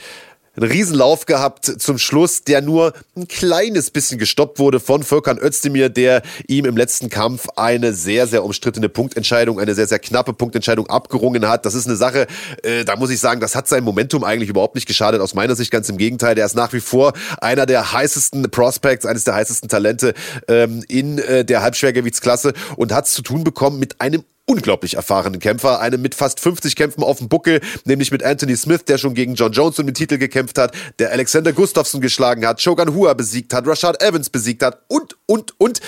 einen 0.56 0.70
Riesenlauf 0.70 1.26
gehabt 1.26 1.66
zum 1.66 1.98
Schluss, 1.98 2.44
der 2.44 2.62
nur 2.62 2.94
ein 3.16 3.28
kleines 3.28 3.90
bisschen 3.90 4.20
gestoppt 4.20 4.60
wurde 4.60 4.80
von 4.82 5.04
Volkan 5.04 5.38
Özdemir, 5.40 5.88
der 5.90 6.24
ihm 6.48 6.66
im 6.66 6.76
letzten 6.76 7.10
Kampf 7.10 7.48
eine 7.56 7.94
sehr, 7.94 8.28
sehr 8.28 8.44
umstrittene 8.44 8.90
Punktentscheidung, 8.90 9.60
eine 9.60 9.76
sehr, 9.76 9.88
sehr 9.88 10.00
knappe 10.00 10.34
Punktentscheidung 10.34 10.88
abgerungen 10.88 11.48
hat. 11.48 11.66
Das 11.66 11.74
ist 11.74 11.88
eine 11.88 11.96
Sache, 11.96 12.28
äh, 12.64 12.84
da 12.84 12.98
muss 12.98 13.12
ich 13.12 13.20
sagen, 13.20 13.40
das 13.40 13.56
hat 13.56 13.68
sein 13.70 13.84
Momentum 13.84 14.26
eigentlich 14.26 14.50
überhaupt 14.50 14.76
nicht 14.76 14.88
geschadet. 14.88 15.22
Aus 15.22 15.34
meiner 15.34 15.56
Sicht 15.56 15.72
ganz 15.72 15.88
im 15.88 15.98
Gegenteil. 15.98 16.36
Der 16.36 16.46
ist 16.46 16.56
nach 16.56 16.74
wie 16.74 16.82
vor 16.82 17.14
einer 17.40 17.66
der 17.66 17.94
heißesten 17.94 18.52
Prospects, 18.52 19.06
eines 19.06 19.24
der 19.24 19.36
heißesten 19.36 19.70
Talente 19.70 20.14
ähm, 20.50 20.84
in 20.90 21.18
äh, 21.20 21.46
der 21.46 21.62
Halbschwergewichtsklasse 21.62 22.54
und 22.76 22.92
hat 22.92 23.06
es 23.06 23.14
zu 23.14 23.22
tun 23.22 23.46
bekommen 23.46 23.80
mit 23.80 24.02
einem 24.02 24.26
unglaublich 24.46 24.96
erfahrenen 24.96 25.40
Kämpfer, 25.40 25.80
einem 25.80 26.02
mit 26.02 26.16
fast 26.16 26.40
50 26.40 26.76
Kämpfen 26.76 27.04
auf 27.04 27.20
dem 27.20 27.30
Buckel, 27.30 27.62
nämlich 27.86 28.12
mit 28.12 28.24
Anthony 28.24 28.56
Smith, 28.56 28.86
der 28.86 28.98
schon 28.98 29.14
gegen 29.14 29.36
John 29.36 29.52
Jones 29.52 29.80
um 29.80 29.86
den 29.86 29.96
Titel 29.96 30.18
gekämpft 30.18 30.58
hat, 30.58 30.74
der 31.00 31.12
Alexander 31.12 31.54
Gustafsson 31.54 32.02
geschlagen 32.02 32.46
hat, 32.46 32.62
Shogun 32.62 32.94
Hua 32.94 33.14
besiegt 33.14 33.54
hat, 33.54 33.68
Rashad 33.68 34.02
Evans 34.04 34.30
besiegt 34.30 34.64
hat 34.64 34.82
und, 34.88 35.16
und, 35.26 35.60
und 35.60 35.80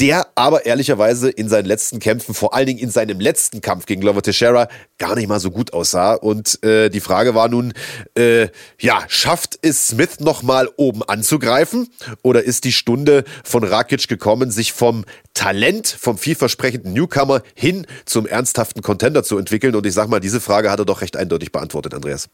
der 0.00 0.28
aber 0.36 0.64
ehrlicherweise 0.64 1.28
in 1.28 1.48
seinen 1.48 1.66
letzten 1.66 1.98
Kämpfen, 1.98 2.32
vor 2.32 2.54
allen 2.54 2.66
Dingen 2.66 2.78
in 2.78 2.90
seinem 2.90 3.18
letzten 3.18 3.60
Kampf 3.60 3.86
gegen 3.86 4.00
Glover 4.00 4.22
Teixeira, 4.22 4.68
gar 4.98 5.16
nicht 5.16 5.28
mal 5.28 5.40
so 5.40 5.50
gut 5.50 5.72
aussah. 5.72 6.14
Und 6.14 6.62
äh, 6.62 6.88
die 6.88 7.00
Frage 7.00 7.34
war 7.34 7.48
nun, 7.48 7.72
äh, 8.16 8.48
ja, 8.80 9.02
schafft 9.08 9.58
es 9.62 9.88
Smith 9.88 10.20
nochmal 10.20 10.68
oben 10.76 11.02
anzugreifen? 11.02 11.88
Oder 12.22 12.44
ist 12.44 12.64
die 12.64 12.72
Stunde 12.72 13.24
von 13.42 13.64
Rakic 13.64 14.06
gekommen, 14.06 14.52
sich 14.52 14.72
vom 14.72 15.04
Talent, 15.34 15.88
vom 15.88 16.16
vielversprechenden 16.16 16.92
Newcomer 16.92 17.42
hin 17.54 17.86
zum 18.04 18.26
ernsthaften 18.26 18.82
Contender 18.82 19.24
zu 19.24 19.36
entwickeln? 19.36 19.74
Und 19.74 19.84
ich 19.84 19.94
sag 19.94 20.08
mal, 20.08 20.20
diese 20.20 20.40
Frage 20.40 20.70
hat 20.70 20.78
er 20.78 20.84
doch 20.84 21.00
recht 21.00 21.16
eindeutig 21.16 21.50
beantwortet, 21.50 21.94
Andreas. 21.94 22.28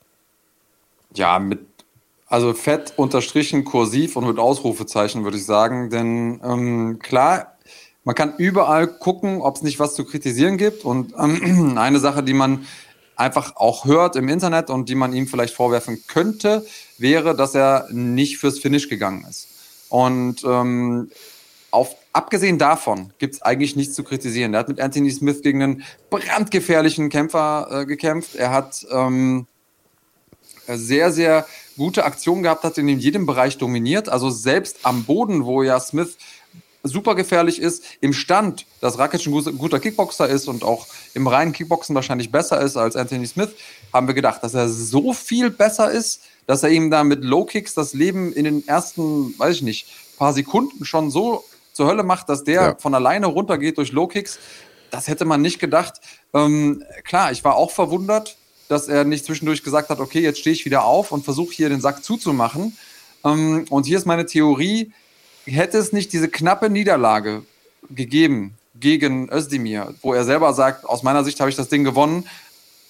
Ja, 1.14 1.38
mit 1.38 1.61
also 2.27 2.53
fett 2.53 2.94
unterstrichen, 2.96 3.64
kursiv 3.64 4.16
und 4.16 4.27
mit 4.27 4.38
Ausrufezeichen, 4.38 5.24
würde 5.24 5.37
ich 5.37 5.44
sagen. 5.44 5.90
Denn 5.90 6.40
ähm, 6.42 6.98
klar, 6.98 7.54
man 8.05 8.14
kann 8.14 8.35
überall 8.37 8.87
gucken, 8.87 9.40
ob 9.40 9.57
es 9.57 9.62
nicht 9.62 9.79
was 9.79 9.95
zu 9.95 10.05
kritisieren 10.05 10.59
gibt. 10.59 10.85
Und 10.85 11.14
ähm, 11.19 11.77
eine 11.79 11.99
Sache, 11.99 12.23
die 12.23 12.35
man 12.35 12.67
einfach 13.17 13.57
auch 13.57 13.85
hört 13.85 14.17
im 14.17 14.29
Internet 14.29 14.71
und 14.71 14.88
die 14.88 14.95
man 14.95 15.12
ihm 15.12 15.27
vielleicht 15.27 15.55
vorwerfen 15.55 16.03
könnte, 16.07 16.67
wäre, 16.99 17.35
dass 17.35 17.55
er 17.55 17.88
nicht 17.90 18.38
fürs 18.38 18.59
Finish 18.59 18.88
gegangen 18.88 19.25
ist. 19.29 19.49
Und 19.88 20.43
ähm, 20.45 21.11
auf, 21.71 21.97
abgesehen 22.12 22.59
davon 22.59 23.12
gibt 23.19 23.35
es 23.35 23.43
eigentlich 23.43 23.77
nichts 23.77 23.95
zu 23.95 24.05
kritisieren. 24.05 24.55
Er 24.55 24.61
hat 24.61 24.69
mit 24.69 24.81
Anthony 24.81 25.11
Smith 25.11 25.43
gegen 25.43 25.62
einen 25.62 25.85
brandgefährlichen 26.11 27.09
Kämpfer 27.09 27.69
äh, 27.71 27.87
gekämpft. 27.87 28.35
Er 28.35 28.51
hat 28.51 28.85
ähm, 28.90 29.47
sehr, 30.67 31.12
sehr 31.12 31.47
gute 31.77 32.05
Aktionen 32.05 32.43
gehabt, 32.43 32.64
hat 32.64 32.79
in 32.79 32.88
jedem 32.88 33.27
Bereich 33.27 33.59
dominiert. 33.59 34.09
Also 34.09 34.31
selbst 34.31 34.79
am 34.83 35.05
Boden, 35.05 35.45
wo 35.45 35.62
ja 35.62 35.79
Smith 35.81 36.17
super 36.85 37.14
gefährlich 37.14 37.59
ist, 37.59 37.83
im 38.01 38.12
Stand, 38.12 38.66
dass 38.81 38.99
Rakic 38.99 39.27
ein 39.27 39.59
guter 39.59 39.81
Kickboxer 39.81 40.29
ist 40.29 40.49
und 40.49 40.62
auch 40.62 40.87
im 41.14 41.27
reinen 41.27 41.53
Kickboxen 41.53 41.94
wahrscheinlich 41.94 42.31
besser 42.31 42.61
ist 42.61 42.77
als 42.77 42.94
Anthony 42.94 43.27
Smith, 43.27 43.51
haben 43.92 44.07
wir 44.07 44.14
gedacht, 44.14 44.42
dass 44.42 44.55
er 44.55 44.68
so 44.68 45.12
viel 45.12 45.51
besser 45.51 45.90
ist, 45.90 46.20
dass 46.47 46.62
er 46.62 46.68
ihm 46.68 46.90
da 46.90 47.03
mit 47.03 47.25
Low 47.25 47.44
Kicks 47.44 47.75
das 47.75 47.94
Leben 47.94 48.33
in 48.33 48.44
den 48.44 48.68
ersten, 48.68 49.37
weiß 49.38 49.57
ich 49.57 49.62
nicht, 49.62 49.87
paar 50.18 50.33
Sekunden 50.33 50.85
schon 50.85 51.11
so 51.11 51.44
zur 51.73 51.87
Hölle 51.87 52.03
macht, 52.03 52.29
dass 52.29 52.44
der 52.44 52.62
ja. 52.62 52.77
von 52.79 52.94
alleine 52.94 53.27
runtergeht 53.27 53.79
durch 53.79 53.92
Low 53.92 54.07
Kicks. 54.07 54.38
Das 54.90 55.09
hätte 55.09 55.25
man 55.25 55.42
nicht 55.42 55.59
gedacht. 55.59 56.01
Ähm, 56.33 56.85
klar, 57.03 57.33
ich 57.33 57.42
war 57.44 57.57
auch 57.57 57.70
verwundert, 57.70 58.37
dass 58.68 58.88
er 58.88 59.05
nicht 59.05 59.25
zwischendurch 59.25 59.62
gesagt 59.62 59.90
hat, 59.90 60.01
okay, 60.01 60.20
jetzt 60.20 60.38
stehe 60.38 60.55
ich 60.55 60.64
wieder 60.64 60.85
auf 60.85 61.11
und 61.12 61.25
versuche 61.25 61.53
hier 61.53 61.68
den 61.68 61.81
Sack 61.81 62.05
zuzumachen. 62.05 62.77
Ähm, 63.25 63.64
und 63.70 63.87
hier 63.87 63.99
ist 63.99 64.07
meine 64.07 64.27
Theorie, 64.27 64.92
hätte 65.46 65.78
es 65.78 65.92
nicht 65.92 66.12
diese 66.12 66.28
knappe 66.28 66.70
Niederlage 66.70 67.42
gegeben 67.90 68.54
gegen 68.74 69.30
Özdemir, 69.30 69.94
wo 70.02 70.14
er 70.14 70.24
selber 70.24 70.52
sagt, 70.52 70.85
aus 70.85 71.02
meiner 71.02 71.24
Sicht 71.24 71.40
habe 71.40 71.50
ich 71.50 71.57
das 71.57 71.68
Ding 71.68 71.85
gewonnen. 71.85 72.28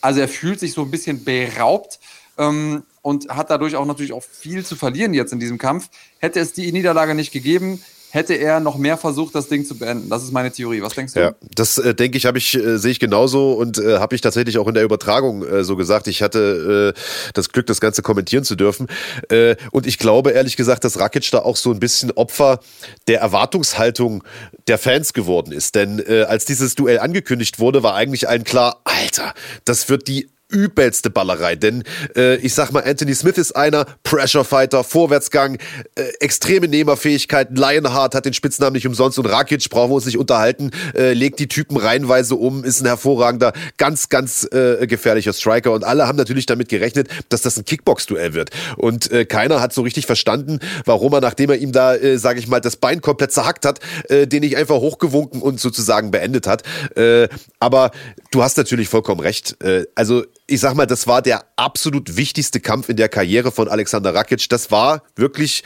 Also 0.01 0.21
er 0.21 0.29
fühlt 0.29 0.61
sich 0.61 0.73
so 0.73 0.83
ein 0.83 0.91
bisschen 0.91 1.25
beraubt 1.25 1.99
ähm, 2.39 2.83
und 3.03 3.29
hat 3.29 3.51
dadurch 3.51 3.77
auch 3.77 3.87
natürlich 3.87 4.13
auch 4.13 4.23
viel 4.23 4.65
zu 4.65 4.77
verlieren 4.77 5.15
jetzt 5.15 5.33
in 5.33 5.41
diesem 5.41 5.59
Kampf. 5.59 5.89
Hätte 6.19 6.41
es 6.41 6.53
die 6.53 6.71
Niederlage 6.73 7.15
nicht 7.15 7.33
gegeben, 7.33 7.83
hätte 8.15 8.35
er 8.35 8.61
noch 8.61 8.79
mehr 8.79 8.97
versucht, 8.97 9.35
das 9.35 9.49
Ding 9.49 9.67
zu 9.67 9.77
beenden. 9.77 10.09
Das 10.09 10.23
ist 10.23 10.33
meine 10.33 10.53
Theorie. 10.53 10.81
Was 10.83 10.95
denkst 10.95 11.15
du? 11.15 11.21
Ja, 11.21 11.35
das 11.55 11.79
äh, 11.79 11.95
denke 11.95 12.17
ich, 12.17 12.27
habe 12.27 12.39
ich 12.39 12.55
äh, 12.55 12.79
sehe 12.79 12.93
ich 12.93 13.01
genauso 13.01 13.55
und 13.55 13.79
äh, 13.79 13.99
habe 13.99 14.15
ich 14.15 14.21
tatsächlich 14.21 14.59
auch 14.59 14.69
in 14.69 14.75
der 14.75 14.85
Übertragung 14.85 15.45
äh, 15.45 15.65
so 15.65 15.75
gesagt. 15.75 16.07
Ich 16.07 16.23
hatte 16.23 16.95
äh, 16.95 17.01
das 17.35 17.49
Glück, 17.49 17.67
das 17.67 17.81
Ganze 17.81 18.03
kommentieren 18.03 18.45
zu 18.45 18.55
dürfen. 18.55 18.87
Äh, 19.31 19.57
und 19.73 19.89
ich 19.89 19.99
glaube 19.99 20.31
ehrlich 20.31 20.57
gesagt, 20.57 20.85
dass 20.85 21.01
Rakic 21.01 21.29
da 21.33 21.41
auch 21.41 21.57
so 21.57 21.73
ein 21.73 21.81
bisschen 21.81 22.13
Opfer 22.13 22.61
der 23.09 23.21
Erwartungshaltung 23.21 24.23
der 24.69 24.79
Fans 24.79 25.13
geworden 25.13 25.51
ist. 25.51 25.75
Denn 25.75 25.99
äh, 25.99 26.23
als 26.23 26.45
dieses 26.45 26.77
Duell 26.77 27.01
angekündigt 27.01 27.59
wurde, 27.59 27.83
war 27.83 27.95
eigentlich 27.97 28.29
allen 28.29 28.45
klar, 28.45 28.81
Alter, 28.85 29.35
das 29.65 29.89
wird 29.89 30.07
die 30.07 30.29
übelste 30.55 31.11
Ballerei. 31.11 31.57
Denn 31.57 31.83
äh, 32.17 32.37
ich 32.37 32.55
sag 32.55 32.73
mal, 32.73 32.85
Anthony 32.85 33.15
Smith 33.15 33.37
ist 33.37 33.53
einer, 33.53 33.85
Pressure 34.03 34.45
Fighter, 34.45 34.85
Vorwärtsgang, 34.85 35.59
äh, 35.97 36.03
extreme 36.21 36.69
Nehmerfähigkeiten. 36.69 37.57
Lionheart 37.57 38.15
hat 38.15 38.25
den 38.25 38.33
Spitznamen 38.33 38.75
nicht 38.75 38.87
umsonst 38.87 39.19
und 39.19 39.27
Rakic, 39.27 39.69
brauchen 39.69 39.91
wir 39.91 39.97
uns 39.97 40.07
nicht 40.07 40.19
unterhalten, 40.19 40.71
äh, 40.97 41.13
legt 41.13 41.41
die 41.41 41.49
Typen 41.49 41.77
reihenweise 41.77 42.37
um, 42.37 42.65
ist 42.65 42.81
ein 42.81 42.87
hervorragender, 42.87 43.53
ganz, 43.77 44.09
ganz 44.09 44.49
äh, 44.53 44.87
gefährlicher 44.87 45.33
Striker. 45.33 45.73
Und 45.73 45.85
alle 45.85 46.07
haben 46.07 46.17
natürlich 46.17 46.47
damit 46.47 46.69
gerechnet, 46.69 47.09
dass 47.29 47.43
das 47.43 47.57
ein 47.57 47.65
Kickbox-Duell 47.65 48.35
wird. 48.35 48.51
Und 48.77 49.11
äh, 49.11 49.25
keiner 49.25 49.61
hat 49.61 49.73
so 49.73 49.83
richtig 49.83 50.07
verstanden, 50.07 50.61
warum 50.85 51.13
er, 51.13 51.21
nachdem 51.21 51.51
er 51.51 51.57
ihm 51.57 51.73
da, 51.73 51.97
äh, 51.97 52.19
sage 52.19 52.39
ich 52.39 52.47
mal, 52.47 52.61
das 52.61 52.77
Bein 52.77 53.01
komplett 53.01 53.33
zerhackt 53.33 53.67
hat, 53.67 53.81
äh, 54.09 54.27
den 54.27 54.41
nicht 54.41 54.57
einfach 54.57 54.77
hochgewunken 54.77 55.43
und 55.43 55.59
sozusagen 55.61 56.11
beendet 56.11 56.47
hat. 56.47 56.63
Äh, 56.97 57.29
aber 57.59 57.91
du 58.31 58.43
hast 58.43 58.57
natürlich 58.57 58.89
vollkommen 58.89 59.21
recht. 59.21 59.61
Äh, 59.63 59.87
also 59.95 60.25
ich 60.47 60.61
sag 60.61 60.75
mal, 60.75 60.87
das 60.87 61.07
war 61.07 61.23
der 61.23 61.45
absolut 61.57 62.17
wichtigste 62.17 62.61
Kampf 62.61 62.89
in 62.89 62.97
der 62.97 63.09
Karriere 63.09 63.51
von 63.51 63.69
Alexander 63.69 64.15
Rakic. 64.15 64.49
Das 64.49 64.71
war 64.71 65.03
wirklich 65.17 65.65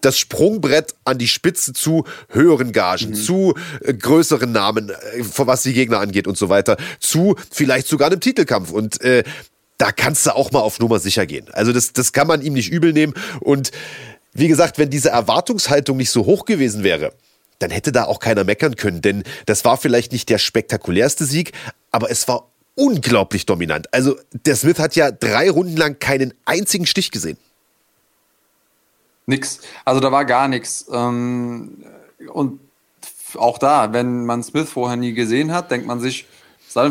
das 0.00 0.18
Sprungbrett 0.18 0.94
an 1.04 1.18
die 1.18 1.28
Spitze 1.28 1.72
zu 1.72 2.04
höheren 2.28 2.72
Gagen, 2.72 3.10
mhm. 3.10 3.14
zu 3.14 3.54
äh, 3.80 3.94
größeren 3.94 4.52
Namen, 4.52 4.90
äh, 4.90 4.94
was 5.36 5.62
die 5.62 5.72
Gegner 5.72 5.98
angeht 5.98 6.26
und 6.26 6.38
so 6.38 6.48
weiter, 6.48 6.76
zu 7.00 7.36
vielleicht 7.50 7.88
sogar 7.88 8.10
einem 8.10 8.20
Titelkampf. 8.20 8.70
Und 8.70 9.00
äh, 9.00 9.24
da 9.76 9.92
kannst 9.92 10.26
du 10.26 10.34
auch 10.34 10.52
mal 10.52 10.60
auf 10.60 10.78
Nummer 10.78 10.98
sicher 10.98 11.26
gehen. 11.26 11.46
Also 11.52 11.72
das, 11.72 11.92
das 11.92 12.12
kann 12.12 12.26
man 12.26 12.42
ihm 12.42 12.52
nicht 12.52 12.70
übel 12.70 12.92
nehmen. 12.92 13.14
Und 13.40 13.70
wie 14.34 14.48
gesagt, 14.48 14.78
wenn 14.78 14.90
diese 14.90 15.10
Erwartungshaltung 15.10 15.96
nicht 15.96 16.10
so 16.10 16.26
hoch 16.26 16.44
gewesen 16.44 16.84
wäre, 16.84 17.12
dann 17.58 17.70
hätte 17.70 17.90
da 17.90 18.04
auch 18.04 18.20
keiner 18.20 18.44
meckern 18.44 18.76
können, 18.76 19.02
denn 19.02 19.24
das 19.46 19.64
war 19.64 19.76
vielleicht 19.78 20.12
nicht 20.12 20.28
der 20.28 20.38
spektakulärste 20.38 21.24
Sieg, 21.24 21.52
aber 21.90 22.08
es 22.08 22.28
war 22.28 22.52
unglaublich 22.78 23.44
dominant. 23.44 23.92
Also 23.92 24.16
der 24.46 24.56
Smith 24.56 24.78
hat 24.78 24.96
ja 24.96 25.10
drei 25.10 25.50
Runden 25.50 25.76
lang 25.76 25.98
keinen 25.98 26.32
einzigen 26.44 26.86
Stich 26.86 27.10
gesehen. 27.10 27.36
Nix. 29.26 29.60
Also 29.84 30.00
da 30.00 30.10
war 30.12 30.24
gar 30.24 30.48
nichts. 30.48 30.86
Ähm, 30.90 31.84
und 32.32 32.60
auch 33.36 33.58
da, 33.58 33.92
wenn 33.92 34.24
man 34.24 34.42
Smith 34.42 34.70
vorher 34.70 34.96
nie 34.96 35.12
gesehen 35.12 35.52
hat, 35.52 35.70
denkt 35.70 35.86
man 35.86 36.00
sich, 36.00 36.26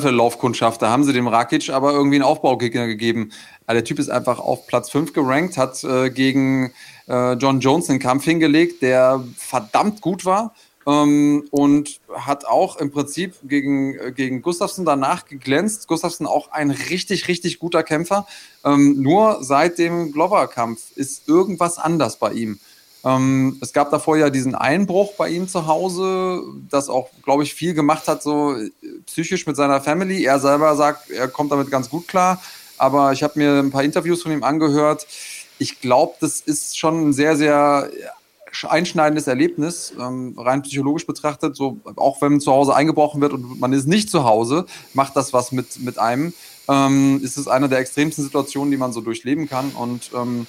für 0.02 0.10
Laufkundschaft? 0.10 0.82
Da 0.82 0.90
haben 0.90 1.04
sie 1.04 1.14
dem 1.14 1.28
Rakic 1.28 1.70
aber 1.70 1.94
irgendwie 1.94 2.18
einen 2.18 2.24
Aufbaugegner 2.24 2.88
gegeben. 2.88 3.32
der 3.76 3.86
Typ 3.86 4.00
ist 4.00 4.10
einfach 4.10 4.40
auf 4.40 4.68
Platz 4.68 4.90
5 4.90 5.14
gerankt, 5.14 5.58
hat 5.58 5.82
äh, 5.84 6.10
gegen 6.10 6.74
äh, 7.08 7.34
John 7.34 7.62
Jones 7.62 7.90
einen 7.90 8.00
Kampf 8.00 8.26
hingelegt, 8.26 8.82
der 8.82 9.24
verdammt 9.38 10.02
gut 10.02 10.26
war 10.26 10.54
ähm, 10.88 11.48
und 11.52 12.00
hat 12.16 12.46
auch 12.46 12.78
im 12.78 12.92
Prinzip 12.92 13.36
gegen, 13.44 14.00
äh, 14.00 14.12
gegen 14.14 14.42
Gustafsson 14.42 14.86
danach 14.86 15.26
geglänzt. 15.26 15.88
Gustafsson 15.88 16.26
auch 16.26 16.52
ein 16.52 16.72
richtig, 16.72 17.28
richtig 17.28 17.60
guter 17.60 17.84
Kämpfer. 17.84 18.26
Ähm, 18.64 19.02
nur 19.02 19.44
seit 19.44 19.78
dem 19.78 20.14
Glover-Kampf 20.14 20.80
ist 20.96 21.28
irgendwas 21.28 21.78
anders 21.78 22.16
bei 22.16 22.32
ihm. 22.32 22.60
Ähm, 23.04 23.58
es 23.62 23.74
gab 23.74 23.92
davor 23.92 24.18
ja 24.18 24.30
diesen 24.30 24.56
Einbruch 24.56 25.14
bei 25.18 25.30
ihm 25.30 25.50
zu 25.50 25.68
Hause, 25.68 26.42
das 26.70 26.88
auch, 26.90 27.10
glaube 27.22 27.44
ich, 27.44 27.54
viel 27.54 27.74
gemacht 27.74 28.08
hat, 28.08 28.24
so 28.24 28.56
äh, 28.56 28.72
psychisch 29.06 29.46
mit 29.46 29.58
seiner 29.58 29.82
Family. 29.82 30.24
Er 30.24 30.40
selber 30.40 30.76
sagt, 30.78 31.12
er 31.12 31.28
kommt 31.28 31.52
damit 31.52 31.70
ganz 31.70 31.90
gut 31.90 32.08
klar. 32.08 32.42
Aber 32.78 33.12
ich 33.12 33.24
habe 33.24 33.38
mir 33.40 33.60
ein 33.60 33.72
paar 33.72 33.84
Interviews 33.84 34.22
von 34.22 34.32
ihm 34.32 34.44
angehört. 34.44 35.06
Ich 35.60 35.82
glaube, 35.82 36.16
das 36.22 36.40
ist 36.40 36.78
schon 36.78 37.10
ein 37.10 37.14
sehr, 37.14 37.36
sehr 37.36 37.90
einschneidendes 38.66 39.28
Erlebnis, 39.28 39.94
ähm, 40.00 40.34
rein 40.38 40.62
psychologisch 40.62 41.06
betrachtet. 41.06 41.56
So, 41.56 41.80
auch 41.96 42.22
wenn 42.22 42.40
zu 42.40 42.52
Hause 42.52 42.76
eingebrochen 42.76 43.22
wird 43.22 43.34
und 43.34 43.60
man 43.60 43.74
ist 43.74 43.88
nicht 43.88 44.10
zu 44.10 44.24
Hause, 44.24 44.66
macht 44.94 45.16
das 45.16 45.34
was 45.34 45.52
mit, 45.52 45.80
mit 45.80 46.00
einem. 46.00 46.34
Ähm, 46.70 47.22
ist 47.24 47.38
es 47.38 47.48
eine 47.48 47.70
der 47.70 47.80
extremsten 47.80 48.24
Situationen, 48.24 48.72
die 48.72 48.78
man 48.78 48.92
so 48.92 49.02
durchleben 49.02 49.48
kann. 49.48 49.70
Und 49.72 50.12
ähm, 50.14 50.48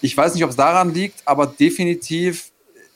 ich 0.00 0.16
weiß 0.16 0.34
nicht, 0.34 0.44
ob 0.44 0.50
es 0.50 0.56
daran 0.56 0.94
liegt, 0.94 1.22
aber 1.26 1.46
definitiv 1.46 2.52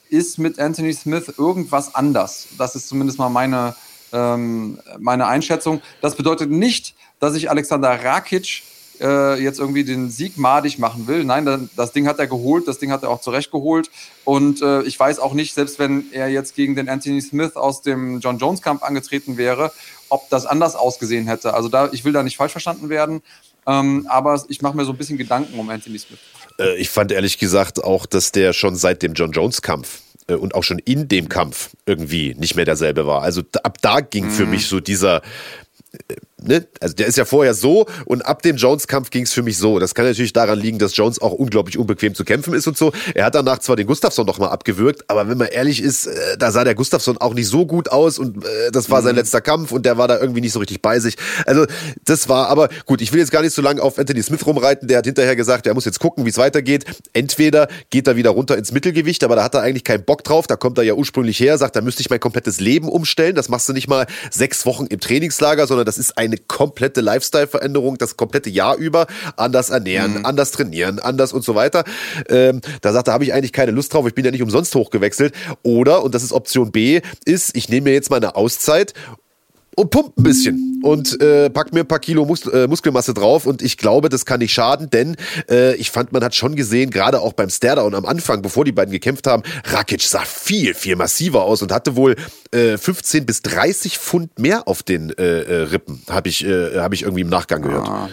ist 0.09 0.39
mit 0.39 0.59
Anthony 0.59 0.93
Smith 0.93 1.35
irgendwas 1.39 1.95
anders. 1.95 2.49
Das 2.59 2.77
ist 2.77 2.89
zumindest 2.89 3.19
mal 3.19 3.31
meine, 3.31 3.75
ähm, 4.13 4.79
meine 4.99 5.27
Einschätzung. 5.27 5.81
Das 6.01 6.17
bedeutet 6.17 6.51
nicht, 6.51 6.95
dass 7.19 7.35
ich 7.35 7.51
Alexander 7.51 8.05
Rakic 8.05 8.63
äh, 9.01 9.43
jetzt 9.43 9.59
irgendwie 9.59 9.85
den 9.85 10.11
Sieg 10.11 10.37
madig 10.39 10.79
machen 10.79 11.07
will. 11.07 11.25
Nein, 11.25 11.71
das 11.77 11.93
Ding 11.93 12.07
hat 12.07 12.19
er 12.19 12.27
geholt, 12.27 12.69
das 12.69 12.79
Ding 12.79 12.91
hat 12.93 13.03
er 13.03 13.11
auch 13.11 13.21
zurechtgeholt. 13.21 13.91
Und 14.25 14.63
äh, 14.63 14.83
ich 14.83 14.99
weiß 14.99 15.19
auch 15.19 15.35
nicht, 15.35 15.55
selbst 15.55 15.79
wenn 15.79 16.07
er 16.13 16.29
jetzt 16.29 16.55
gegen 16.55 16.77
den 16.77 16.89
Anthony 16.89 17.21
Smith 17.21 17.57
aus 17.57 17.83
dem 17.83 18.21
John 18.21 18.39
Jones 18.39 18.63
Kampf 18.63 18.83
angetreten 18.83 19.37
wäre, 19.37 19.73
ob 20.09 20.29
das 20.31 20.47
anders 20.47 20.77
ausgesehen 20.77 21.27
hätte. 21.27 21.55
Also 21.55 21.69
da, 21.69 21.89
ich 21.93 22.05
will 22.05 22.13
da 22.13 22.23
nicht 22.23 22.37
falsch 22.37 22.53
verstanden 22.53 22.89
werden. 22.89 23.23
Ähm, 23.67 24.07
aber 24.09 24.43
ich 24.49 24.61
mache 24.61 24.77
mir 24.77 24.85
so 24.85 24.93
ein 24.93 24.99
bisschen 24.99 25.19
Gedanken 25.19 25.59
um 25.59 25.71
Anthony 25.71 25.99
Smith. 25.99 26.19
Äh, 26.59 26.77
ich 26.77 26.91
fand 26.91 27.13
ehrlich 27.13 27.39
gesagt 27.39 27.83
auch, 27.83 28.07
dass 28.07 28.33
der 28.33 28.53
schon 28.53 28.77
seit 28.77 29.03
dem 29.03 29.15
John 29.15 29.33
Jones 29.33 29.63
Kampf 29.63 30.01
äh, 30.27 30.35
und 30.35 30.55
auch 30.55 30.65
schon 30.65 30.79
in 30.81 31.09
dem 31.09 31.29
Kampf 31.29 31.71
irgendwie 31.87 32.35
nicht 32.39 32.57
mehr 32.57 32.65
derselbe 32.65 33.07
war. 33.07 33.23
Also 33.23 33.43
ab 33.63 33.79
da 33.81 34.01
ging 34.01 34.27
mhm. 34.27 34.31
für 34.31 34.47
mich 34.47 34.67
so 34.67 34.81
dieser 34.81 35.23
ne, 36.45 36.67
also 36.81 36.95
der 36.95 37.07
ist 37.07 37.17
ja 37.17 37.25
vorher 37.25 37.55
so 37.55 37.87
und 38.05 38.23
ab 38.23 38.43
dem 38.43 38.57
Jones-Kampf 38.57 39.11
ging 39.11 39.25
es 39.25 39.33
für 39.33 39.43
mich 39.43 39.59
so. 39.59 39.79
Das 39.79 39.95
kann 39.95 40.05
natürlich 40.05 40.33
daran 40.33 40.59
liegen, 40.59 40.79
dass 40.79 40.97
Jones 40.97 41.21
auch 41.21 41.33
unglaublich 41.33 41.79
unbequem 41.79 42.15
zu 42.15 42.25
kämpfen 42.25 42.55
ist 42.55 42.67
und 42.67 42.77
so. 42.77 42.93
Er 43.15 43.25
hat 43.27 43.35
danach 43.35 43.59
zwar 43.59 43.77
den 43.77 43.87
Gustafsson 43.87 44.27
noch 44.27 44.39
mal 44.39 44.49
abgewürgt, 44.49 45.05
aber 45.09 45.29
wenn 45.29 45.39
man 45.39 45.49
ehrlich 45.49 45.83
ist, 45.83 46.07
äh, 46.07 46.37
da 46.39 46.51
sah 46.51 46.65
der 46.65 46.75
Gustafsson 46.75 47.19
auch 47.19 47.35
nicht 47.35 47.49
so 47.49 47.67
gut 47.67 47.91
aus 47.91 48.19
und 48.19 48.45
äh, 48.45 48.71
das 48.71 48.91
war 48.91 49.01
mhm. 49.01 49.05
sein 49.07 49.17
letzter 49.17 49.41
Kampf 49.41 49.73
und 49.73 49.87
der 49.87 49.99
war 49.99 50.09
da 50.09 50.19
irgendwie 50.19 50.41
nicht 50.41 50.53
so 50.53 50.59
richtig 50.59 50.83
bei 50.83 51.01
sich. 51.01 51.17
Also 51.47 51.67
das 52.05 52.29
war, 52.29 52.49
aber 52.49 52.69
gut, 52.87 53.01
ich 53.01 53.13
will 53.13 53.21
jetzt 53.21 53.31
gar 53.31 53.43
nicht 53.43 53.55
so 53.55 53.63
lange 53.63 53.83
auf 53.83 53.99
Anthony 53.99 54.23
Smith 54.23 54.47
rumreiten. 54.47 54.89
Der 54.89 54.99
hat 54.99 55.07
hinterher 55.07 55.37
gesagt, 55.37 55.67
er 55.67 55.75
muss 55.75 55.85
jetzt 55.85 56.01
gucken, 56.01 56.25
wie 56.25 56.31
es 56.31 56.39
weitergeht. 56.39 56.85
Entweder 57.13 57.69
geht 57.91 58.07
er 58.07 58.17
wieder 58.17 58.31
runter 58.31 58.57
ins 58.57 58.73
Mittelgewicht, 58.73 59.25
aber 59.25 59.37
da 59.37 59.45
hat 59.45 59.55
er 59.55 59.63
eigentlich 59.63 59.85
keinen 59.85 60.05
Bock 60.05 60.25
drauf. 60.25 60.47
Da 60.47 60.57
kommt 60.57 60.79
er 60.79 60.85
ja 60.85 60.95
ursprünglich 60.95 61.39
her, 61.41 61.59
sagt, 61.59 61.77
da 61.77 61.81
müsste 61.81 62.01
ich 62.01 62.11
mein 62.11 62.21
komplettes 62.21 62.61
Leben 62.61 62.89
umstellen. 62.89 63.35
Das 63.35 63.49
machst 63.49 63.69
du 63.69 63.73
nicht 63.73 63.89
mal 63.89 64.07
sechs 64.31 64.67
Wochen 64.67 64.87
im 64.87 65.01
Trainingslager, 65.01 65.67
sondern 65.67 65.87
das 65.87 65.99
ist 65.99 66.19
eine 66.33 66.41
komplette 66.47 67.01
Lifestyle-Veränderung 67.01 67.99
das 67.99 68.17
komplette 68.17 68.51
Jahr 68.51 68.77
über. 68.77 69.07
Anders 69.37 69.71
ernähren, 69.71 70.19
mhm. 70.19 70.27
anders 70.27 70.51
trainieren, 70.51 70.99
anders 70.99 71.33
und 71.33 71.45
so 71.45 71.55
weiter. 71.55 71.85
Ähm, 72.29 72.61
da 72.81 72.93
sagt 72.93 73.09
er, 73.09 73.15
habe 73.15 73.25
ich 73.25 73.33
eigentlich 73.33 73.53
keine 73.53 73.73
Lust 73.73 73.93
drauf, 73.93 74.07
ich 74.07 74.15
bin 74.15 74.25
ja 74.25 74.31
nicht 74.31 74.43
umsonst 74.43 74.75
hochgewechselt. 74.75 75.35
Oder, 75.63 76.03
und 76.03 76.15
das 76.15 76.23
ist 76.23 76.33
Option 76.33 76.73
B, 76.73 77.01
ist, 77.25 77.57
ich 77.57 77.69
nehme 77.69 77.85
mir 77.85 77.95
jetzt 77.95 78.11
mal 78.11 78.17
eine 78.17 78.37
Auszeit 78.37 78.95
und 79.77 79.91
pumpt 79.91 80.19
ein 80.19 80.23
bisschen 80.23 80.81
und 80.83 81.21
äh, 81.21 81.49
packt 81.49 81.73
mir 81.73 81.81
ein 81.81 81.89
paar 81.89 81.99
Kilo 81.99 82.25
Mus 82.25 82.47
äh, 82.47 82.67
Muskelmasse 82.67 83.15
drauf 83.15 83.47
und 83.47 83.63
ich 83.63 83.77
glaube, 83.77 84.09
das 84.09 84.27
kann 84.27 84.41
nicht 84.41 84.53
schaden, 84.53 84.91
denn 84.91 85.17
äh, 85.49 85.75
ich 85.77 85.91
fand, 85.91 86.13
man 86.13 86.23
hat 86.23 86.35
schon 86.35 86.57
gesehen, 86.57 86.91
gerade 86.91 87.21
auch 87.21 87.33
beim 87.33 87.49
Stairdown 87.49 87.95
am 87.95 88.05
Anfang, 88.05 88.43
bevor 88.43 88.65
die 88.65 88.73
beiden 88.73 88.93
gekämpft 88.93 89.27
haben, 89.27 89.43
Rakic 89.65 90.03
sah 90.03 90.25
viel, 90.25 90.75
viel 90.75 90.97
massiver 90.97 91.45
aus 91.45 91.63
und 91.63 91.73
hatte 91.73 91.97
wohl 91.97 92.17
äh, 92.53 92.77
15 92.77 93.25
bis 93.25 93.43
30 93.43 93.99
Pfund 93.99 94.39
mehr 94.39 94.69
auf 94.69 94.83
den 94.83 95.11
äh, 95.11 95.23
äh, 95.23 95.63
Rippen, 95.63 96.03
habe 96.11 96.29
ich, 96.29 96.45
äh, 96.45 96.79
hab 96.79 96.93
ich 96.93 97.03
irgendwie 97.03 97.23
im 97.23 97.29
Nachgang 97.29 97.63
gehört. 97.63 97.89
Ah. 97.89 98.09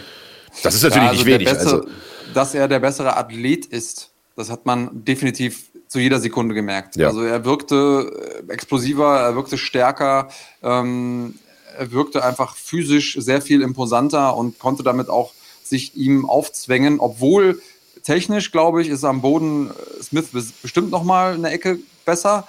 Das 0.62 0.74
ist 0.74 0.82
natürlich 0.82 1.02
ja, 1.02 1.10
also 1.10 1.24
nicht 1.24 1.26
wenig. 1.26 1.48
Beste, 1.48 1.64
also. 1.64 1.86
Dass 2.34 2.54
er 2.54 2.68
der 2.68 2.80
bessere 2.80 3.16
Athlet 3.16 3.66
ist, 3.66 4.10
das 4.36 4.50
hat 4.50 4.66
man 4.66 5.04
definitiv 5.04 5.70
zu 5.88 5.98
jeder 5.98 6.20
Sekunde 6.20 6.54
gemerkt. 6.54 6.96
Ja. 6.96 7.08
Also 7.08 7.22
er 7.22 7.44
wirkte 7.44 8.44
äh, 8.48 8.52
explosiver, 8.52 9.18
er 9.18 9.34
wirkte 9.34 9.58
stärker. 9.58 10.28
Ähm, 10.62 11.34
er 11.78 11.92
wirkte 11.92 12.24
einfach 12.24 12.56
physisch 12.56 13.16
sehr 13.18 13.42
viel 13.42 13.62
imposanter 13.62 14.36
und 14.36 14.58
konnte 14.58 14.82
damit 14.82 15.08
auch 15.08 15.32
sich 15.62 15.96
ihm 15.96 16.28
aufzwängen, 16.28 17.00
obwohl 17.00 17.60
technisch, 18.02 18.52
glaube 18.52 18.82
ich, 18.82 18.88
ist 18.88 19.04
am 19.04 19.20
Boden 19.20 19.70
äh, 19.70 20.02
Smith 20.02 20.28
bestimmt 20.62 20.90
noch 20.90 21.04
mal 21.04 21.34
eine 21.34 21.50
Ecke 21.50 21.78
besser, 22.04 22.46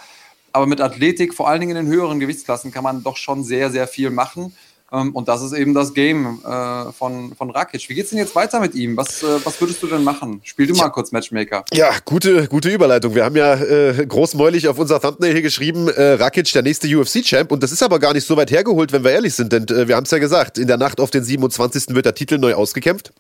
aber 0.54 0.66
mit 0.66 0.82
Athletik, 0.82 1.34
vor 1.34 1.48
allen 1.48 1.62
Dingen 1.62 1.78
in 1.78 1.86
den 1.86 1.94
höheren 1.94 2.20
Gewichtsklassen, 2.20 2.72
kann 2.72 2.84
man 2.84 3.04
doch 3.04 3.18
schon 3.18 3.44
sehr, 3.44 3.72
sehr 3.72 3.88
viel 3.88 4.10
machen. 4.10 4.56
Ähm, 4.92 5.16
und 5.16 5.28
das 5.28 5.42
ist 5.42 5.54
eben 5.54 5.74
das 5.74 5.94
Game 5.94 6.40
äh, 6.44 6.92
von, 6.92 7.34
von 7.36 7.50
Rakic. 7.50 7.88
Wie 7.88 7.96
geht's 7.96 8.10
denn 8.10 8.20
jetzt 8.20 8.36
weiter 8.36 8.60
mit 8.60 8.76
ihm? 8.76 8.98
Was, 8.98 9.24
äh, 9.24 9.40
was 9.44 9.60
würdest 9.62 9.82
du 9.82 9.88
denn 9.88 10.04
machen? 10.04 10.42
Spiel 10.44 10.68
du 10.68 10.76
mal 10.76 10.90
kurz 10.90 11.12
Matchmaker. 11.12 11.64
Ja, 11.74 11.92
gute, 12.04 12.48
gute 12.48 12.70
Überleitung. 12.70 13.16
Wir 13.16 13.24
haben 13.24 13.36
ja 13.36 13.54
äh, 13.54 14.06
großmäulig 14.06 14.68
auf 14.68 14.78
unser 14.78 15.00
Thumbnail 15.00 15.32
hier 15.32 15.42
geschrieben, 15.42 15.88
äh, 15.88 16.14
Rakic, 16.14 16.52
der 16.52 16.64
nächste 16.64 16.88
UFC-Champ. 16.88 17.52
Und 17.52 17.64
das 17.64 17.72
ist 17.72 17.84
aber 17.84 18.00
gar 18.00 18.14
nicht 18.14 18.28
so 18.28 18.36
weit 18.36 18.52
hergeholt, 18.52 18.92
wenn 18.92 19.04
wir 19.04 19.12
ehrlich 19.12 19.34
sind. 19.34 19.54
Denn 19.54 19.64
äh, 19.68 19.88
wir 19.88 19.96
haben 19.96 20.04
es 20.04 20.12
ja 20.12 20.20
gesagt, 20.20 20.58
in 20.58 20.68
der 20.68 20.78
Nacht 20.78 21.00
auf 21.00 21.10
den 21.10 21.24
27. 21.24 21.96
wird 21.96 22.06
der 22.06 22.16
Titel 22.16 22.38
neu 22.38 22.54
ausgekämpft. 22.54 23.14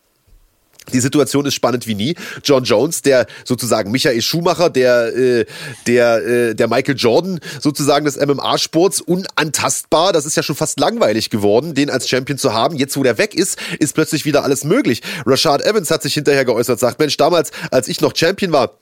Die 0.93 0.99
Situation 0.99 1.45
ist 1.45 1.53
spannend 1.53 1.87
wie 1.87 1.95
nie. 1.95 2.15
John 2.43 2.63
Jones, 2.63 3.01
der 3.01 3.27
sozusagen 3.45 3.91
Michael 3.91 4.21
Schumacher, 4.21 4.69
der 4.69 5.15
äh, 5.15 5.45
der 5.87 6.25
äh, 6.25 6.55
der 6.55 6.67
Michael 6.67 6.95
Jordan 6.97 7.39
sozusagen 7.59 8.05
des 8.05 8.17
MMA-Sports, 8.17 9.01
unantastbar. 9.01 10.13
Das 10.13 10.25
ist 10.25 10.35
ja 10.37 10.43
schon 10.43 10.55
fast 10.55 10.79
langweilig 10.79 11.29
geworden, 11.29 11.73
den 11.73 11.89
als 11.89 12.07
Champion 12.09 12.37
zu 12.37 12.53
haben. 12.53 12.75
Jetzt, 12.75 12.97
wo 12.97 13.03
der 13.03 13.17
weg 13.17 13.33
ist, 13.35 13.57
ist 13.79 13.93
plötzlich 13.93 14.25
wieder 14.25 14.43
alles 14.43 14.63
möglich. 14.63 15.01
Rashad 15.25 15.63
Evans 15.63 15.91
hat 15.91 16.01
sich 16.01 16.13
hinterher 16.13 16.45
geäußert, 16.45 16.79
sagt, 16.79 16.99
Mensch, 16.99 17.17
damals, 17.17 17.51
als 17.71 17.87
ich 17.87 18.01
noch 18.01 18.15
Champion 18.15 18.51
war, 18.51 18.77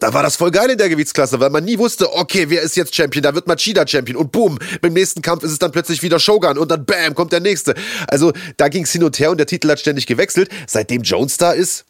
Da 0.00 0.14
war 0.14 0.22
das 0.22 0.36
voll 0.36 0.50
geil 0.50 0.70
in 0.70 0.78
der 0.78 0.88
Gewichtsklasse, 0.88 1.38
weil 1.40 1.50
man 1.50 1.64
nie 1.64 1.78
wusste, 1.78 2.12
okay, 2.14 2.46
wer 2.48 2.62
ist 2.62 2.76
jetzt 2.76 2.94
Champion? 2.94 3.22
Da 3.22 3.34
wird 3.34 3.46
Machida 3.46 3.86
Champion 3.86 4.16
und 4.16 4.32
boom, 4.32 4.58
beim 4.80 4.92
nächsten 4.92 5.22
Kampf 5.22 5.42
ist 5.44 5.52
es 5.52 5.58
dann 5.58 5.72
plötzlich 5.72 6.02
wieder 6.02 6.18
Shogun 6.18 6.58
und 6.58 6.70
dann 6.70 6.84
bam, 6.84 7.14
kommt 7.14 7.32
der 7.32 7.40
nächste. 7.40 7.74
Also 8.08 8.32
da 8.56 8.68
ging 8.68 8.84
es 8.84 8.92
hin 8.92 9.04
und 9.04 9.18
her 9.18 9.30
und 9.30 9.38
der 9.38 9.46
Titel 9.46 9.68
hat 9.70 9.80
ständig 9.80 10.06
gewechselt. 10.06 10.48
Seitdem 10.66 11.02
Jones 11.02 11.36
da 11.36 11.52
ist, 11.52 11.84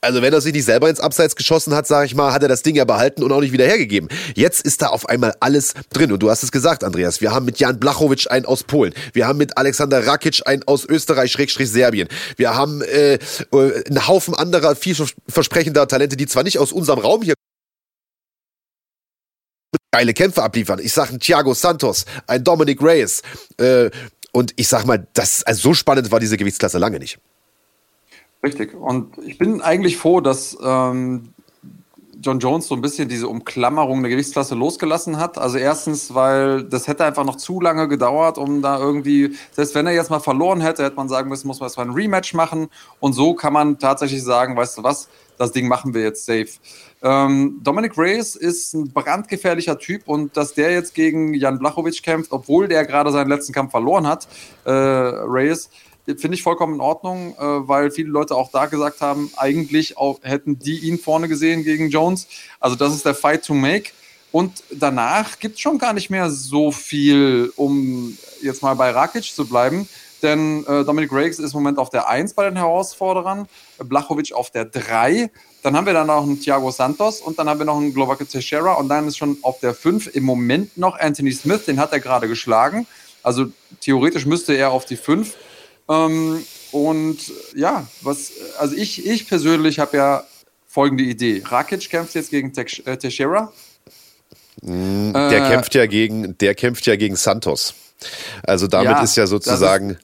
also 0.00 0.22
wenn 0.22 0.32
er 0.32 0.40
sich 0.40 0.52
nicht 0.52 0.64
selber 0.64 0.88
ins 0.88 1.00
Abseits 1.00 1.34
geschossen 1.34 1.74
hat, 1.74 1.86
sag 1.86 2.06
ich 2.06 2.14
mal, 2.14 2.32
hat 2.32 2.42
er 2.42 2.48
das 2.48 2.62
Ding 2.62 2.76
ja 2.76 2.84
behalten 2.84 3.22
und 3.22 3.32
auch 3.32 3.40
nicht 3.40 3.52
wieder 3.52 3.66
hergegeben. 3.66 4.08
Jetzt 4.34 4.64
ist 4.64 4.82
da 4.82 4.88
auf 4.88 5.08
einmal 5.08 5.34
alles 5.40 5.74
drin. 5.90 6.12
Und 6.12 6.22
du 6.22 6.30
hast 6.30 6.42
es 6.42 6.52
gesagt, 6.52 6.84
Andreas. 6.84 7.20
Wir 7.20 7.32
haben 7.32 7.46
mit 7.46 7.58
Jan 7.58 7.80
Blachowicz 7.80 8.26
einen 8.26 8.46
aus 8.46 8.62
Polen. 8.62 8.94
Wir 9.12 9.26
haben 9.26 9.38
mit 9.38 9.58
Alexander 9.58 10.06
Rakic 10.06 10.42
einen 10.46 10.62
aus 10.64 10.84
Österreich, 10.84 11.32
Schrägstrich 11.32 11.70
Serbien. 11.70 12.08
Wir 12.36 12.54
haben 12.54 12.82
äh, 12.82 13.14
äh 13.14 13.18
einen 13.50 14.06
Haufen 14.06 14.34
anderer 14.34 14.76
vielversprechender 14.76 15.88
Talente, 15.88 16.16
die 16.16 16.26
zwar 16.26 16.44
nicht 16.44 16.58
aus 16.58 16.72
unserem 16.72 17.00
Raum 17.00 17.22
hier 17.22 17.34
geile 19.90 20.14
Kämpfe 20.14 20.42
abliefern. 20.42 20.78
Ich 20.80 20.92
sage 20.92 21.14
ein 21.14 21.20
Thiago 21.20 21.54
Santos, 21.54 22.04
ein 22.26 22.44
Dominic 22.44 22.80
Reyes. 22.80 23.22
Äh, 23.58 23.90
und 24.32 24.52
ich 24.56 24.68
sag 24.68 24.84
mal, 24.84 25.08
das, 25.14 25.42
also 25.42 25.70
so 25.70 25.74
spannend 25.74 26.12
war 26.12 26.20
diese 26.20 26.36
Gewichtsklasse 26.36 26.78
lange 26.78 26.98
nicht. 26.98 27.18
Richtig. 28.42 28.74
Und 28.74 29.18
ich 29.18 29.38
bin 29.38 29.60
eigentlich 29.60 29.96
froh, 29.96 30.20
dass 30.20 30.56
ähm, 30.62 31.34
John 32.20 32.40
Jones 32.40 32.66
so 32.66 32.74
ein 32.74 32.80
bisschen 32.80 33.08
diese 33.08 33.28
Umklammerung 33.28 34.02
der 34.02 34.10
Gewichtsklasse 34.10 34.54
losgelassen 34.54 35.18
hat. 35.18 35.38
Also 35.38 35.58
erstens, 35.58 36.14
weil 36.14 36.64
das 36.64 36.88
hätte 36.88 37.04
einfach 37.04 37.24
noch 37.24 37.36
zu 37.36 37.60
lange 37.60 37.86
gedauert, 37.88 38.38
um 38.38 38.60
da 38.60 38.78
irgendwie, 38.78 39.36
selbst 39.52 39.74
wenn 39.74 39.86
er 39.86 39.92
jetzt 39.92 40.10
mal 40.10 40.20
verloren 40.20 40.60
hätte, 40.60 40.84
hätte 40.84 40.96
man 40.96 41.08
sagen 41.08 41.28
müssen, 41.28 41.46
muss 41.46 41.60
man 41.60 41.66
erstmal 41.66 41.86
ein 41.86 41.94
Rematch 41.94 42.34
machen. 42.34 42.68
Und 43.00 43.12
so 43.12 43.34
kann 43.34 43.52
man 43.52 43.78
tatsächlich 43.78 44.22
sagen, 44.22 44.56
weißt 44.56 44.78
du 44.78 44.82
was, 44.82 45.08
das 45.36 45.52
Ding 45.52 45.68
machen 45.68 45.94
wir 45.94 46.02
jetzt 46.02 46.26
safe. 46.26 46.48
Ähm, 47.02 47.60
Dominic 47.62 47.96
Reyes 47.96 48.34
ist 48.34 48.74
ein 48.74 48.92
brandgefährlicher 48.92 49.78
Typ 49.78 50.02
und 50.06 50.36
dass 50.36 50.54
der 50.54 50.72
jetzt 50.72 50.94
gegen 50.94 51.34
Jan 51.34 51.60
Blachowicz 51.60 52.02
kämpft, 52.02 52.32
obwohl 52.32 52.66
der 52.66 52.84
gerade 52.84 53.12
seinen 53.12 53.28
letzten 53.28 53.52
Kampf 53.52 53.70
verloren 53.70 54.08
hat, 54.08 54.26
äh, 54.64 54.70
Reyes, 54.72 55.70
finde 56.16 56.36
ich 56.36 56.42
vollkommen 56.42 56.74
in 56.74 56.80
Ordnung, 56.80 57.34
äh, 57.38 57.68
weil 57.68 57.90
viele 57.90 58.08
Leute 58.08 58.34
auch 58.34 58.50
da 58.50 58.66
gesagt 58.66 59.00
haben, 59.00 59.30
eigentlich 59.36 59.96
auch, 59.96 60.20
hätten 60.22 60.58
die 60.58 60.78
ihn 60.78 60.98
vorne 60.98 61.28
gesehen 61.28 61.64
gegen 61.64 61.90
Jones. 61.90 62.26
Also 62.60 62.76
das 62.76 62.94
ist 62.94 63.04
der 63.04 63.14
Fight 63.14 63.44
to 63.44 63.54
make. 63.54 63.90
Und 64.30 64.62
danach 64.70 65.38
gibt 65.38 65.54
es 65.54 65.60
schon 65.60 65.78
gar 65.78 65.92
nicht 65.92 66.10
mehr 66.10 66.30
so 66.30 66.70
viel, 66.70 67.52
um 67.56 68.16
jetzt 68.42 68.62
mal 68.62 68.74
bei 68.74 68.90
Rakic 68.90 69.24
zu 69.24 69.46
bleiben. 69.46 69.88
Denn 70.22 70.64
äh, 70.66 70.84
Dominic 70.84 71.12
Rakes 71.12 71.38
ist 71.38 71.52
im 71.52 71.60
Moment 71.60 71.78
auf 71.78 71.90
der 71.90 72.08
1 72.08 72.34
bei 72.34 72.44
den 72.44 72.56
Herausforderern, 72.56 73.46
Blachowicz 73.78 74.32
auf 74.32 74.50
der 74.50 74.64
3. 74.64 75.30
Dann 75.62 75.76
haben 75.76 75.86
wir 75.86 75.92
dann 75.92 76.08
noch 76.08 76.22
einen 76.22 76.40
Thiago 76.40 76.70
Santos 76.70 77.20
und 77.20 77.38
dann 77.38 77.48
haben 77.48 77.58
wir 77.58 77.66
noch 77.66 77.76
einen 77.76 77.94
Glovaco 77.94 78.24
Teixeira 78.24 78.74
und 78.74 78.88
dann 78.88 79.06
ist 79.06 79.16
schon 79.16 79.38
auf 79.42 79.60
der 79.60 79.74
5 79.74 80.14
im 80.14 80.24
Moment 80.24 80.76
noch 80.76 80.98
Anthony 80.98 81.32
Smith, 81.32 81.64
den 81.66 81.78
hat 81.78 81.92
er 81.92 82.00
gerade 82.00 82.28
geschlagen. 82.28 82.86
Also 83.22 83.46
theoretisch 83.80 84.26
müsste 84.26 84.54
er 84.54 84.70
auf 84.70 84.84
die 84.84 84.96
5 84.96 85.34
ähm, 85.88 86.44
und 86.72 87.18
ja, 87.54 87.86
was, 88.02 88.32
also 88.58 88.74
ich, 88.74 89.06
ich 89.06 89.26
persönlich 89.28 89.78
habe 89.78 89.96
ja 89.96 90.24
folgende 90.66 91.04
Idee. 91.04 91.42
Rakic 91.44 91.88
kämpft 91.88 92.14
jetzt 92.14 92.30
gegen 92.30 92.52
äh, 92.54 92.96
Teixeira. 92.96 93.52
Mm, 94.62 95.12
der 95.12 95.46
äh, 95.46 95.50
kämpft 95.50 95.74
ja 95.74 95.86
gegen, 95.86 96.36
der 96.38 96.54
kämpft 96.54 96.86
ja 96.86 96.96
gegen 96.96 97.16
Santos. 97.16 97.74
Also 98.42 98.66
damit 98.66 98.90
ja, 98.90 99.02
ist 99.02 99.16
ja 99.16 99.26
sozusagen 99.26 99.98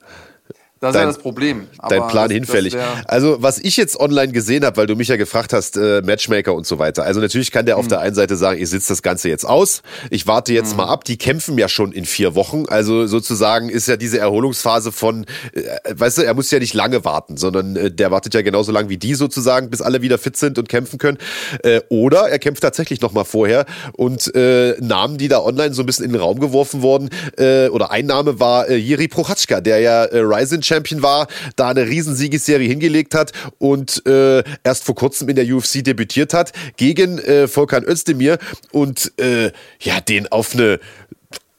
das 0.84 0.94
ist 0.94 0.98
dein, 1.00 1.08
ja 1.08 1.12
das 1.12 1.22
Problem. 1.22 1.66
Aber 1.78 1.96
dein 1.96 2.08
Plan 2.08 2.28
das, 2.28 2.34
hinfällig. 2.34 2.72
Das 2.74 3.06
also, 3.06 3.36
was 3.40 3.58
ich 3.58 3.76
jetzt 3.76 3.98
online 3.98 4.32
gesehen 4.32 4.64
habe, 4.64 4.76
weil 4.76 4.86
du 4.86 4.96
mich 4.96 5.08
ja 5.08 5.16
gefragt 5.16 5.52
hast, 5.52 5.76
äh, 5.76 6.02
Matchmaker 6.02 6.54
und 6.54 6.66
so 6.66 6.78
weiter. 6.78 7.04
Also 7.04 7.20
natürlich 7.20 7.50
kann 7.50 7.66
der 7.66 7.76
auf 7.78 7.88
der 7.88 8.00
einen 8.00 8.14
Seite 8.14 8.36
sagen, 8.36 8.60
ich 8.60 8.70
sitze 8.70 8.88
das 8.88 9.02
Ganze 9.02 9.28
jetzt 9.28 9.44
aus, 9.44 9.82
ich 10.10 10.26
warte 10.26 10.52
jetzt 10.52 10.72
mhm. 10.72 10.78
mal 10.78 10.88
ab. 10.88 11.04
Die 11.04 11.18
kämpfen 11.18 11.58
ja 11.58 11.68
schon 11.68 11.92
in 11.92 12.04
vier 12.04 12.34
Wochen. 12.34 12.64
Also 12.68 13.06
sozusagen 13.06 13.68
ist 13.68 13.88
ja 13.88 13.96
diese 13.96 14.18
Erholungsphase 14.18 14.92
von, 14.92 15.26
äh, 15.52 15.62
weißt 15.94 16.18
du, 16.18 16.22
er 16.22 16.34
muss 16.34 16.50
ja 16.50 16.58
nicht 16.58 16.74
lange 16.74 17.04
warten, 17.04 17.36
sondern 17.36 17.76
äh, 17.76 17.90
der 17.90 18.10
wartet 18.10 18.34
ja 18.34 18.42
genauso 18.42 18.72
lang 18.72 18.88
wie 18.88 18.98
die 18.98 19.14
sozusagen, 19.14 19.70
bis 19.70 19.80
alle 19.82 20.02
wieder 20.02 20.18
fit 20.18 20.36
sind 20.36 20.58
und 20.58 20.68
kämpfen 20.68 20.98
können. 20.98 21.18
Äh, 21.62 21.80
oder 21.88 22.28
er 22.28 22.38
kämpft 22.38 22.62
tatsächlich 22.62 23.00
noch 23.00 23.12
mal 23.12 23.24
vorher 23.24 23.66
und 23.92 24.34
äh, 24.34 24.76
Namen, 24.80 25.18
die 25.18 25.28
da 25.28 25.40
online 25.40 25.74
so 25.74 25.82
ein 25.82 25.86
bisschen 25.86 26.04
in 26.04 26.12
den 26.12 26.20
Raum 26.20 26.40
geworfen 26.40 26.82
wurden, 26.82 27.10
äh, 27.38 27.68
oder 27.68 27.90
ein 27.90 28.06
Name 28.06 28.40
war 28.40 28.68
äh, 28.68 28.76
Jiri 28.76 29.08
Prochazka, 29.08 29.60
der 29.60 29.80
ja 29.80 30.04
äh, 30.04 30.18
Ryzen 30.18 30.62
Champion 30.74 31.02
war, 31.02 31.28
da 31.56 31.68
eine 31.68 31.86
Riesensiegesserie 31.86 32.68
hingelegt 32.68 33.14
hat 33.14 33.32
und 33.58 34.04
äh, 34.06 34.42
erst 34.64 34.84
vor 34.84 34.94
kurzem 34.94 35.28
in 35.28 35.36
der 35.36 35.46
UFC 35.46 35.84
debütiert 35.84 36.34
hat 36.34 36.52
gegen 36.76 37.18
äh, 37.18 37.48
Volkan 37.48 37.84
Özdemir 37.84 38.38
und 38.72 39.12
äh, 39.18 39.52
ja, 39.80 40.00
den 40.00 40.30
auf 40.32 40.54
eine, 40.54 40.80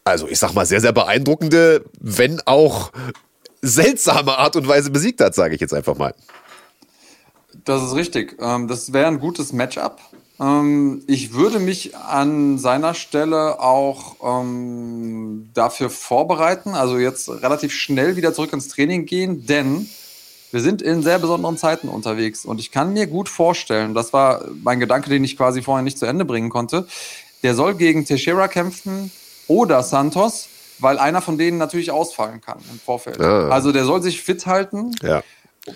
also 0.04 0.28
ich 0.28 0.40
sag 0.40 0.54
mal, 0.54 0.66
sehr, 0.66 0.82
sehr 0.82 0.94
beeindruckende, 0.94 1.86
wenn 2.00 2.42
auch 2.46 2.92
seltsame 3.62 4.38
Art 4.38 4.56
und 4.56 4.68
Weise 4.68 4.92
besiegt 4.92 5.22
hat, 5.22 5.34
sage 5.34 5.56
ich 5.56 5.62
jetzt 5.62 5.74
einfach 5.74 5.98
mal. 5.98 6.14
Das 7.64 7.82
ist 7.84 7.96
richtig. 7.96 8.38
Ähm, 8.40 8.68
das 8.68 8.94
wäre 8.94 9.08
ein 9.08 9.20
gutes 9.20 9.54
Matchup. 9.54 10.00
Ähm, 10.40 11.04
ich 11.08 11.34
würde 11.34 11.60
mich 11.60 11.96
an 11.96 12.58
seiner 12.58 12.94
Stelle 12.94 13.60
auch 13.60 14.16
ähm, 14.24 15.50
dafür 15.54 15.90
vorbereiten, 15.90 16.74
also 16.74 16.98
jetzt 16.98 17.30
relativ 17.30 17.74
schnell 17.74 18.16
wieder 18.16 18.34
zurück 18.34 18.54
ins 18.54 18.68
Training 18.68 19.06
gehen, 19.06 19.46
denn 19.46 19.90
wir 20.52 20.62
sind 20.62 20.82
in 20.82 21.04
sehr 21.04 21.20
besonderen 21.20 21.58
Zeiten 21.58 21.90
unterwegs 21.90 22.46
und 22.46 22.60
ich 22.60 22.72
kann 22.72 22.94
mir 22.94 23.08
gut 23.08 23.30
vorstellen, 23.30 23.94
das 23.94 24.14
war 24.14 24.46
mein 24.64 24.80
Gedanke, 24.80 25.10
den 25.10 25.24
ich 25.24 25.38
quasi 25.38 25.62
vorher 25.62 25.84
nicht 25.84 25.98
zu 25.98 26.06
Ende 26.06 26.26
bringen 26.26 26.50
konnte, 26.50 26.88
der 27.44 27.56
soll 27.56 27.76
gegen 27.76 28.06
Teixeira 28.06 28.48
kämpfen 28.48 29.12
oder 29.48 29.84
Santos, 29.84 30.48
weil 30.80 30.98
einer 30.98 31.22
von 31.22 31.38
denen 31.38 31.58
natürlich 31.58 31.92
ausfallen 31.92 32.42
kann 32.42 32.60
im 32.72 32.80
Vorfeld. 32.80 33.22
Ah. 33.22 33.50
Also 33.50 33.72
der 33.72 33.86
soll 33.86 34.02
sich 34.02 34.22
fit 34.22 34.46
halten. 34.46 34.92
Ja. 35.02 35.24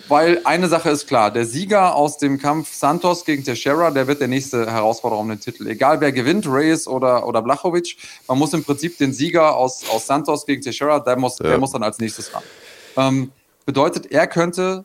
Weil 0.06 0.40
eine 0.44 0.68
Sache 0.68 0.90
ist 0.90 1.08
klar, 1.08 1.32
der 1.32 1.44
Sieger 1.44 1.96
aus 1.96 2.16
dem 2.16 2.38
Kampf 2.38 2.72
Santos 2.72 3.24
gegen 3.24 3.42
Teixeira, 3.42 3.90
der 3.90 4.06
wird 4.06 4.20
der 4.20 4.28
nächste 4.28 4.70
Herausforderer 4.70 5.18
um 5.18 5.28
den 5.28 5.40
Titel. 5.40 5.66
Egal 5.66 6.00
wer 6.00 6.12
gewinnt, 6.12 6.46
Reyes 6.46 6.86
oder, 6.86 7.26
oder 7.26 7.42
Blachowicz, 7.42 7.96
man 8.28 8.38
muss 8.38 8.52
im 8.52 8.62
Prinzip 8.62 8.98
den 8.98 9.12
Sieger 9.12 9.56
aus, 9.56 9.82
aus 9.90 10.06
Santos 10.06 10.46
gegen 10.46 10.62
Teixeira, 10.62 11.00
der 11.00 11.18
muss, 11.18 11.40
ja. 11.40 11.48
der 11.48 11.58
muss 11.58 11.72
dann 11.72 11.82
als 11.82 11.98
nächstes 11.98 12.32
ran. 12.32 12.42
Ähm, 12.96 13.32
bedeutet, 13.66 14.12
er 14.12 14.28
könnte, 14.28 14.84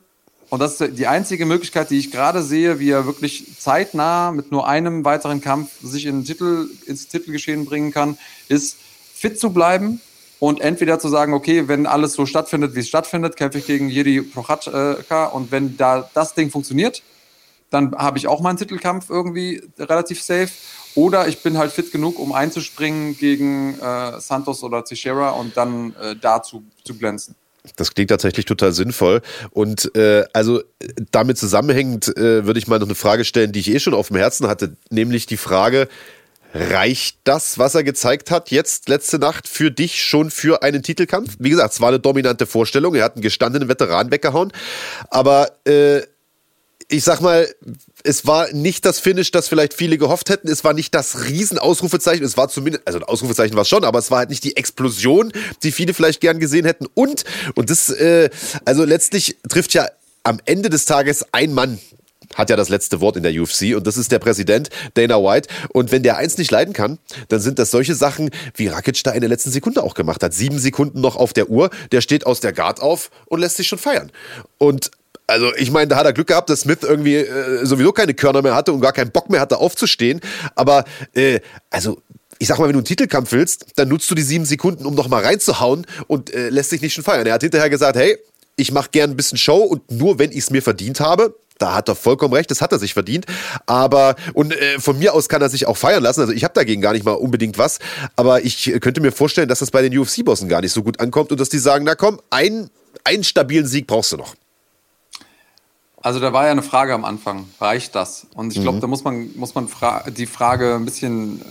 und 0.50 0.60
das 0.60 0.80
ist 0.80 0.98
die 0.98 1.06
einzige 1.06 1.46
Möglichkeit, 1.46 1.90
die 1.90 1.98
ich 1.98 2.10
gerade 2.10 2.42
sehe, 2.42 2.80
wie 2.80 2.90
er 2.90 3.06
wirklich 3.06 3.60
zeitnah 3.60 4.32
mit 4.32 4.50
nur 4.50 4.66
einem 4.66 5.04
weiteren 5.04 5.40
Kampf 5.40 5.70
sich 5.82 6.06
in 6.06 6.20
den 6.20 6.24
Titel, 6.24 6.68
ins 6.86 7.06
Titelgeschehen 7.06 7.64
bringen 7.64 7.92
kann, 7.92 8.18
ist 8.48 8.76
fit 9.14 9.38
zu 9.38 9.50
bleiben, 9.50 10.00
und 10.38 10.60
entweder 10.60 10.98
zu 10.98 11.08
sagen, 11.08 11.32
okay, 11.32 11.68
wenn 11.68 11.86
alles 11.86 12.12
so 12.12 12.26
stattfindet, 12.26 12.74
wie 12.74 12.80
es 12.80 12.88
stattfindet, 12.88 13.36
kämpfe 13.36 13.58
ich 13.58 13.66
gegen 13.66 13.88
Jiri 13.88 14.22
Prochatka 14.22 15.26
und 15.26 15.50
wenn 15.50 15.76
da 15.76 16.08
das 16.14 16.34
Ding 16.34 16.50
funktioniert, 16.50 17.02
dann 17.70 17.94
habe 17.96 18.18
ich 18.18 18.28
auch 18.28 18.40
meinen 18.40 18.58
Titelkampf 18.58 19.10
irgendwie 19.10 19.62
relativ 19.78 20.22
safe. 20.22 20.50
Oder 20.94 21.28
ich 21.28 21.42
bin 21.42 21.58
halt 21.58 21.72
fit 21.72 21.92
genug, 21.92 22.18
um 22.18 22.32
einzuspringen 22.32 23.18
gegen 23.18 23.78
äh, 23.78 24.18
Santos 24.18 24.62
oder 24.62 24.82
Teixeira 24.82 25.30
und 25.30 25.56
dann 25.56 25.94
äh, 26.00 26.16
da 26.16 26.42
zu, 26.42 26.64
zu 26.84 26.94
glänzen. 26.96 27.34
Das 27.74 27.92
klingt 27.92 28.10
tatsächlich 28.10 28.46
total 28.46 28.72
sinnvoll. 28.72 29.20
Und 29.50 29.94
äh, 29.96 30.24
also 30.32 30.62
damit 31.10 31.36
zusammenhängend 31.36 32.16
äh, 32.16 32.46
würde 32.46 32.58
ich 32.58 32.68
mal 32.68 32.78
noch 32.78 32.86
eine 32.86 32.94
Frage 32.94 33.24
stellen, 33.24 33.52
die 33.52 33.60
ich 33.60 33.70
eh 33.70 33.80
schon 33.80 33.94
auf 33.94 34.08
dem 34.08 34.16
Herzen 34.16 34.46
hatte, 34.46 34.76
nämlich 34.88 35.26
die 35.26 35.36
Frage, 35.36 35.88
Reicht 36.58 37.18
das, 37.24 37.58
was 37.58 37.74
er 37.74 37.84
gezeigt 37.84 38.30
hat, 38.30 38.50
jetzt 38.50 38.88
letzte 38.88 39.18
Nacht 39.18 39.46
für 39.46 39.70
dich 39.70 40.02
schon 40.02 40.30
für 40.30 40.62
einen 40.62 40.82
Titelkampf? 40.82 41.36
Wie 41.38 41.50
gesagt, 41.50 41.74
es 41.74 41.80
war 41.80 41.88
eine 41.88 42.00
dominante 42.00 42.46
Vorstellung. 42.46 42.94
Er 42.94 43.04
hat 43.04 43.16
einen 43.16 43.22
gestandenen 43.22 43.68
Veteran 43.68 44.10
weggehauen. 44.10 44.52
Aber 45.10 45.50
äh, 45.66 46.00
ich 46.88 47.04
sag 47.04 47.20
mal, 47.20 47.46
es 48.04 48.26
war 48.26 48.50
nicht 48.52 48.86
das 48.86 49.00
Finish, 49.00 49.32
das 49.32 49.48
vielleicht 49.48 49.74
viele 49.74 49.98
gehofft 49.98 50.30
hätten. 50.30 50.48
Es 50.48 50.64
war 50.64 50.72
nicht 50.72 50.94
das 50.94 51.26
Riesenausrufezeichen. 51.26 52.24
Es 52.24 52.38
war 52.38 52.48
zumindest, 52.48 52.86
also 52.86 53.00
ein 53.00 53.04
Ausrufezeichen 53.04 53.54
war 53.54 53.62
es 53.62 53.68
schon, 53.68 53.84
aber 53.84 53.98
es 53.98 54.10
war 54.10 54.18
halt 54.18 54.30
nicht 54.30 54.44
die 54.44 54.56
Explosion, 54.56 55.32
die 55.62 55.72
viele 55.72 55.92
vielleicht 55.92 56.22
gern 56.22 56.38
gesehen 56.38 56.64
hätten. 56.64 56.86
Und, 56.94 57.24
und 57.54 57.68
das, 57.68 57.90
äh, 57.90 58.30
also 58.64 58.84
letztlich 58.84 59.36
trifft 59.46 59.74
ja 59.74 59.88
am 60.22 60.40
Ende 60.46 60.70
des 60.70 60.86
Tages 60.86 61.26
ein 61.32 61.52
Mann 61.52 61.78
hat 62.36 62.50
ja 62.50 62.56
das 62.56 62.68
letzte 62.68 63.00
Wort 63.00 63.16
in 63.16 63.22
der 63.22 63.32
UFC 63.32 63.74
und 63.74 63.86
das 63.86 63.96
ist 63.96 64.12
der 64.12 64.18
Präsident 64.18 64.70
Dana 64.94 65.16
White. 65.16 65.48
Und 65.72 65.90
wenn 65.90 66.02
der 66.02 66.16
eins 66.16 66.38
nicht 66.38 66.50
leiden 66.50 66.72
kann, 66.72 66.98
dann 67.28 67.40
sind 67.40 67.58
das 67.58 67.70
solche 67.70 67.94
Sachen, 67.94 68.30
wie 68.54 68.68
Rakic 68.68 69.02
da 69.02 69.10
in 69.12 69.20
der 69.20 69.28
letzten 69.28 69.50
Sekunde 69.50 69.82
auch 69.82 69.94
gemacht 69.94 70.22
hat. 70.22 70.32
Sieben 70.32 70.58
Sekunden 70.58 71.00
noch 71.00 71.16
auf 71.16 71.32
der 71.32 71.50
Uhr, 71.50 71.70
der 71.92 72.00
steht 72.00 72.26
aus 72.26 72.40
der 72.40 72.52
Guard 72.52 72.80
auf 72.80 73.10
und 73.26 73.40
lässt 73.40 73.56
sich 73.56 73.66
schon 73.66 73.78
feiern. 73.78 74.12
Und 74.58 74.90
also 75.26 75.52
ich 75.56 75.70
meine, 75.70 75.88
da 75.88 75.96
hat 75.96 76.06
er 76.06 76.12
Glück 76.12 76.28
gehabt, 76.28 76.50
dass 76.50 76.60
Smith 76.60 76.78
irgendwie 76.82 77.16
äh, 77.16 77.66
sowieso 77.66 77.92
keine 77.92 78.14
Körner 78.14 78.42
mehr 78.42 78.54
hatte 78.54 78.72
und 78.72 78.80
gar 78.80 78.92
keinen 78.92 79.10
Bock 79.10 79.28
mehr 79.28 79.40
hatte 79.40 79.58
aufzustehen. 79.58 80.20
Aber 80.54 80.84
äh, 81.14 81.40
also 81.70 82.00
ich 82.38 82.48
sag 82.48 82.58
mal, 82.58 82.66
wenn 82.66 82.74
du 82.74 82.80
einen 82.80 82.84
Titelkampf 82.84 83.32
willst, 83.32 83.66
dann 83.76 83.88
nutzt 83.88 84.10
du 84.10 84.14
die 84.14 84.22
sieben 84.22 84.44
Sekunden, 84.44 84.84
um 84.84 84.94
noch 84.94 85.08
mal 85.08 85.22
reinzuhauen 85.22 85.86
und 86.06 86.32
äh, 86.32 86.50
lässt 86.50 86.70
sich 86.70 86.82
nicht 86.82 86.94
schon 86.94 87.04
feiern. 87.04 87.26
Er 87.26 87.34
hat 87.34 87.42
hinterher 87.42 87.70
gesagt, 87.70 87.96
hey, 87.96 88.18
ich 88.56 88.72
mache 88.72 88.90
gern 88.90 89.10
ein 89.10 89.16
bisschen 89.16 89.38
Show 89.38 89.58
und 89.58 89.90
nur 89.90 90.18
wenn 90.18 90.30
ich 90.30 90.38
es 90.38 90.50
mir 90.50 90.62
verdient 90.62 91.00
habe, 91.00 91.34
da 91.58 91.74
hat 91.74 91.88
er 91.88 91.94
vollkommen 91.94 92.34
recht, 92.34 92.50
das 92.50 92.60
hat 92.60 92.72
er 92.72 92.78
sich 92.78 92.94
verdient. 92.94 93.26
Aber, 93.66 94.16
und 94.34 94.52
äh, 94.52 94.78
von 94.78 94.98
mir 94.98 95.14
aus 95.14 95.28
kann 95.28 95.42
er 95.42 95.48
sich 95.48 95.66
auch 95.66 95.76
feiern 95.76 96.02
lassen. 96.02 96.20
Also 96.20 96.32
ich 96.32 96.44
habe 96.44 96.54
dagegen 96.54 96.82
gar 96.82 96.92
nicht 96.92 97.04
mal 97.04 97.12
unbedingt 97.12 97.58
was. 97.58 97.78
Aber 98.16 98.44
ich 98.44 98.72
könnte 98.80 99.00
mir 99.00 99.12
vorstellen, 99.12 99.48
dass 99.48 99.60
das 99.60 99.70
bei 99.70 99.82
den 99.82 99.96
UFC-Bossen 99.96 100.48
gar 100.48 100.60
nicht 100.60 100.72
so 100.72 100.82
gut 100.82 101.00
ankommt 101.00 101.32
und 101.32 101.40
dass 101.40 101.48
die 101.48 101.58
sagen, 101.58 101.84
na 101.84 101.94
komm, 101.94 102.20
ein, 102.30 102.70
einen 103.04 103.24
stabilen 103.24 103.66
Sieg 103.66 103.86
brauchst 103.86 104.12
du 104.12 104.16
noch. 104.16 104.34
Also 106.02 106.20
da 106.20 106.32
war 106.32 106.44
ja 106.44 106.52
eine 106.52 106.62
Frage 106.62 106.94
am 106.94 107.04
Anfang, 107.04 107.48
reicht 107.60 107.96
das? 107.96 108.28
Und 108.34 108.54
ich 108.54 108.62
glaube, 108.62 108.76
mhm. 108.76 108.80
da 108.80 108.86
muss 108.86 109.02
man, 109.02 109.30
muss 109.34 109.56
man 109.56 109.66
fra 109.66 110.04
die 110.08 110.26
Frage 110.26 110.76
ein 110.76 110.84
bisschen 110.84 111.40
äh, 111.40 111.44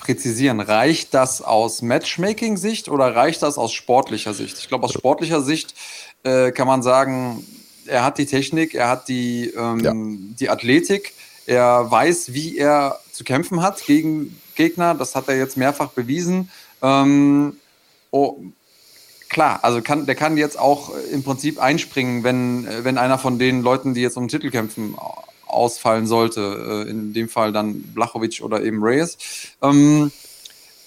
präzisieren. 0.00 0.60
Reicht 0.60 1.14
das 1.14 1.40
aus 1.40 1.80
Matchmaking-Sicht 1.80 2.90
oder 2.90 3.16
reicht 3.16 3.42
das 3.42 3.56
aus 3.56 3.72
sportlicher 3.72 4.34
Sicht? 4.34 4.58
Ich 4.58 4.68
glaube, 4.68 4.84
aus 4.84 4.92
sportlicher 4.92 5.40
Sicht 5.40 5.74
äh, 6.24 6.50
kann 6.50 6.66
man 6.66 6.82
sagen, 6.82 7.42
er 7.86 8.04
hat 8.04 8.18
die 8.18 8.26
Technik, 8.26 8.74
er 8.74 8.88
hat 8.88 9.08
die, 9.08 9.52
ähm, 9.56 9.80
ja. 9.80 9.92
die 9.94 10.50
Athletik, 10.50 11.14
er 11.46 11.90
weiß, 11.90 12.32
wie 12.32 12.58
er 12.58 13.00
zu 13.12 13.24
kämpfen 13.24 13.62
hat 13.62 13.84
gegen 13.84 14.40
Gegner. 14.54 14.94
Das 14.94 15.14
hat 15.14 15.28
er 15.28 15.36
jetzt 15.36 15.56
mehrfach 15.56 15.90
bewiesen. 15.90 16.50
Ähm, 16.82 17.56
oh, 18.10 18.38
klar, 19.28 19.60
also 19.62 19.80
kann, 19.82 20.06
der 20.06 20.14
kann 20.14 20.36
jetzt 20.36 20.58
auch 20.58 20.90
im 21.12 21.22
Prinzip 21.22 21.60
einspringen, 21.60 22.24
wenn, 22.24 22.66
wenn 22.82 22.98
einer 22.98 23.18
von 23.18 23.38
den 23.38 23.62
Leuten, 23.62 23.94
die 23.94 24.00
jetzt 24.02 24.16
um 24.16 24.24
den 24.24 24.28
Titel 24.28 24.50
kämpfen, 24.50 24.96
ausfallen 25.46 26.06
sollte. 26.06 26.84
Äh, 26.86 26.90
in 26.90 27.12
dem 27.12 27.28
Fall 27.28 27.52
dann 27.52 27.82
Blachowicz 27.82 28.40
oder 28.40 28.62
eben 28.62 28.82
Reyes. 28.82 29.16
Ähm, 29.62 30.10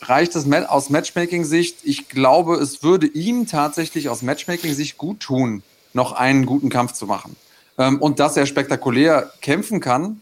reicht 0.01 0.35
es 0.35 0.51
aus 0.51 0.89
Matchmaking-Sicht? 0.89 1.77
Ich 1.83 2.09
glaube, 2.09 2.55
es 2.55 2.83
würde 2.83 3.07
ihm 3.07 3.47
tatsächlich 3.47 4.09
aus 4.09 4.21
Matchmaking-Sicht 4.21 4.97
gut 4.97 5.21
tun, 5.21 5.63
noch 5.93 6.13
einen 6.13 6.45
guten 6.45 6.69
Kampf 6.69 6.93
zu 6.93 7.05
machen. 7.05 7.35
Ähm, 7.77 7.99
und 8.01 8.19
dass 8.19 8.37
er 8.37 8.45
spektakulär 8.45 9.31
kämpfen 9.41 9.79
kann, 9.79 10.21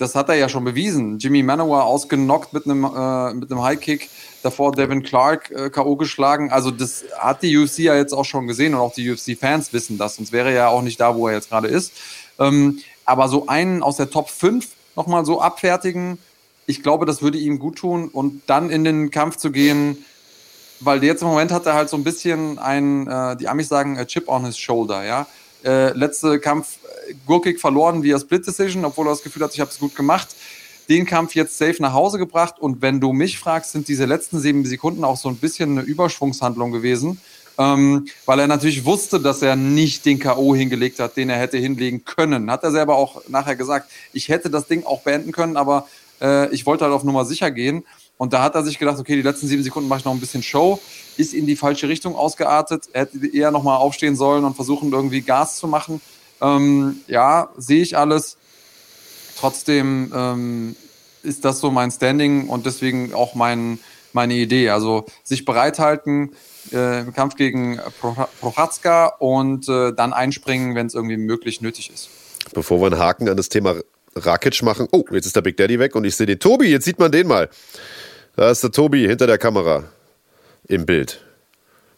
das 0.00 0.14
hat 0.14 0.30
er 0.30 0.34
ja 0.34 0.48
schon 0.48 0.64
bewiesen. 0.64 1.18
Jimmy 1.18 1.42
Manoa 1.42 1.82
ausgenockt 1.82 2.54
mit 2.54 2.64
einem, 2.64 2.84
äh, 2.84 3.34
mit 3.34 3.50
einem 3.50 3.62
High-Kick, 3.62 4.08
davor 4.42 4.72
Devin 4.72 5.02
Clark 5.02 5.50
äh, 5.50 5.68
K.O. 5.68 5.96
geschlagen. 5.96 6.50
Also 6.50 6.70
das 6.70 7.04
hat 7.18 7.42
die 7.42 7.56
UFC 7.56 7.80
ja 7.80 7.94
jetzt 7.94 8.14
auch 8.14 8.24
schon 8.24 8.46
gesehen 8.46 8.74
und 8.74 8.80
auch 8.80 8.94
die 8.94 9.10
UFC-Fans 9.10 9.74
wissen 9.74 9.98
das, 9.98 10.16
sonst 10.16 10.32
wäre 10.32 10.48
er 10.48 10.54
ja 10.54 10.68
auch 10.68 10.80
nicht 10.80 10.98
da, 11.00 11.16
wo 11.16 11.28
er 11.28 11.34
jetzt 11.34 11.50
gerade 11.50 11.68
ist. 11.68 11.92
Ähm, 12.38 12.78
aber 13.04 13.28
so 13.28 13.46
einen 13.46 13.82
aus 13.82 13.98
der 13.98 14.08
Top 14.08 14.30
5 14.30 14.68
nochmal 14.96 15.26
so 15.26 15.42
abfertigen, 15.42 16.18
ich 16.66 16.82
glaube, 16.82 17.04
das 17.04 17.20
würde 17.20 17.36
ihm 17.36 17.58
gut 17.58 17.76
tun 17.76 18.08
und 18.08 18.42
dann 18.46 18.70
in 18.70 18.84
den 18.84 19.10
Kampf 19.10 19.36
zu 19.36 19.50
gehen, 19.50 20.04
weil 20.80 21.02
jetzt 21.04 21.22
im 21.22 21.28
Moment 21.28 21.52
hat 21.52 21.66
er 21.66 21.74
halt 21.74 21.88
so 21.88 21.96
ein 21.96 22.04
bisschen 22.04 22.58
ein, 22.58 23.06
äh, 23.06 23.36
die 23.36 23.48
Amis 23.48 23.68
sagen, 23.68 23.98
a 23.98 24.04
chip 24.04 24.28
on 24.28 24.44
his 24.44 24.58
shoulder, 24.58 25.04
ja. 25.04 25.26
Äh, 25.62 25.92
letzte 25.92 26.40
Kampf 26.40 26.78
äh, 27.08 27.14
Gurkik 27.26 27.60
verloren 27.60 28.02
via 28.02 28.18
Split 28.18 28.46
Decision, 28.46 28.84
obwohl 28.84 29.06
er 29.06 29.10
das 29.10 29.22
Gefühl 29.22 29.42
hat, 29.42 29.52
ich 29.54 29.60
habe 29.60 29.70
es 29.70 29.78
gut 29.78 29.94
gemacht. 29.94 30.28
Den 30.88 31.06
Kampf 31.06 31.34
jetzt 31.34 31.56
safe 31.58 31.80
nach 31.80 31.92
Hause 31.92 32.18
gebracht 32.18 32.58
und 32.58 32.82
wenn 32.82 32.98
du 32.98 33.12
mich 33.12 33.38
fragst, 33.38 33.72
sind 33.72 33.86
diese 33.86 34.06
letzten 34.06 34.40
sieben 34.40 34.64
Sekunden 34.64 35.04
auch 35.04 35.16
so 35.16 35.28
ein 35.28 35.36
bisschen 35.36 35.78
eine 35.78 35.82
Überschwungshandlung 35.82 36.72
gewesen, 36.72 37.20
ähm, 37.58 38.06
weil 38.24 38.40
er 38.40 38.46
natürlich 38.46 38.84
wusste, 38.86 39.20
dass 39.20 39.42
er 39.42 39.54
nicht 39.54 40.06
den 40.06 40.18
K.O. 40.18 40.54
hingelegt 40.54 40.98
hat, 40.98 41.16
den 41.16 41.28
er 41.28 41.38
hätte 41.38 41.58
hinlegen 41.58 42.04
können. 42.04 42.50
Hat 42.50 42.64
er 42.64 42.72
selber 42.72 42.96
auch 42.96 43.22
nachher 43.28 43.54
gesagt, 43.54 43.90
ich 44.12 44.30
hätte 44.30 44.50
das 44.50 44.66
Ding 44.66 44.84
auch 44.84 45.02
beenden 45.02 45.30
können, 45.30 45.56
aber 45.56 45.86
äh, 46.20 46.52
ich 46.54 46.66
wollte 46.66 46.84
halt 46.84 46.94
auf 46.94 47.04
Nummer 47.04 47.24
sicher 47.24 47.50
gehen. 47.50 47.84
Und 48.20 48.34
da 48.34 48.42
hat 48.42 48.54
er 48.54 48.62
sich 48.62 48.78
gedacht, 48.78 48.98
okay, 48.98 49.16
die 49.16 49.22
letzten 49.22 49.46
sieben 49.46 49.62
Sekunden 49.62 49.88
mache 49.88 50.00
ich 50.00 50.04
noch 50.04 50.12
ein 50.12 50.20
bisschen 50.20 50.42
Show. 50.42 50.78
Ist 51.16 51.32
in 51.32 51.46
die 51.46 51.56
falsche 51.56 51.88
Richtung 51.88 52.16
ausgeartet. 52.16 52.90
Er 52.92 53.06
hätte 53.06 53.26
eher 53.26 53.50
nochmal 53.50 53.78
aufstehen 53.78 54.14
sollen 54.14 54.44
und 54.44 54.56
versuchen, 54.56 54.92
irgendwie 54.92 55.22
Gas 55.22 55.56
zu 55.56 55.66
machen. 55.66 56.02
Ähm, 56.42 57.00
ja, 57.06 57.48
sehe 57.56 57.80
ich 57.80 57.96
alles. 57.96 58.36
Trotzdem 59.38 60.12
ähm, 60.14 60.76
ist 61.22 61.46
das 61.46 61.60
so 61.60 61.70
mein 61.70 61.90
Standing 61.90 62.50
und 62.50 62.66
deswegen 62.66 63.14
auch 63.14 63.34
mein, 63.34 63.78
meine 64.12 64.34
Idee. 64.34 64.68
Also 64.68 65.06
sich 65.24 65.46
bereithalten 65.46 66.34
äh, 66.74 67.00
im 67.00 67.14
Kampf 67.14 67.36
gegen 67.36 67.80
Prochatzka 68.42 69.06
und 69.18 69.66
äh, 69.70 69.94
dann 69.94 70.12
einspringen, 70.12 70.74
wenn 70.74 70.88
es 70.88 70.94
irgendwie 70.94 71.16
möglich 71.16 71.62
nötig 71.62 71.90
ist. 71.90 72.10
Bevor 72.52 72.82
wir 72.82 72.88
einen 72.88 72.98
Haken 72.98 73.30
an 73.30 73.38
das 73.38 73.48
Thema 73.48 73.76
Rakic 74.14 74.62
machen. 74.62 74.88
Oh, 74.92 75.04
jetzt 75.10 75.24
ist 75.24 75.36
der 75.36 75.40
Big 75.40 75.56
Daddy 75.56 75.78
weg 75.78 75.94
und 75.94 76.04
ich 76.04 76.16
sehe 76.16 76.26
den 76.26 76.38
Tobi. 76.38 76.66
Jetzt 76.66 76.84
sieht 76.84 76.98
man 76.98 77.10
den 77.10 77.26
mal. 77.26 77.48
Da 78.40 78.50
ist 78.50 78.62
der 78.62 78.70
Tobi 78.70 79.06
hinter 79.06 79.26
der 79.26 79.36
Kamera 79.36 79.84
im 80.66 80.86
Bild. 80.86 81.22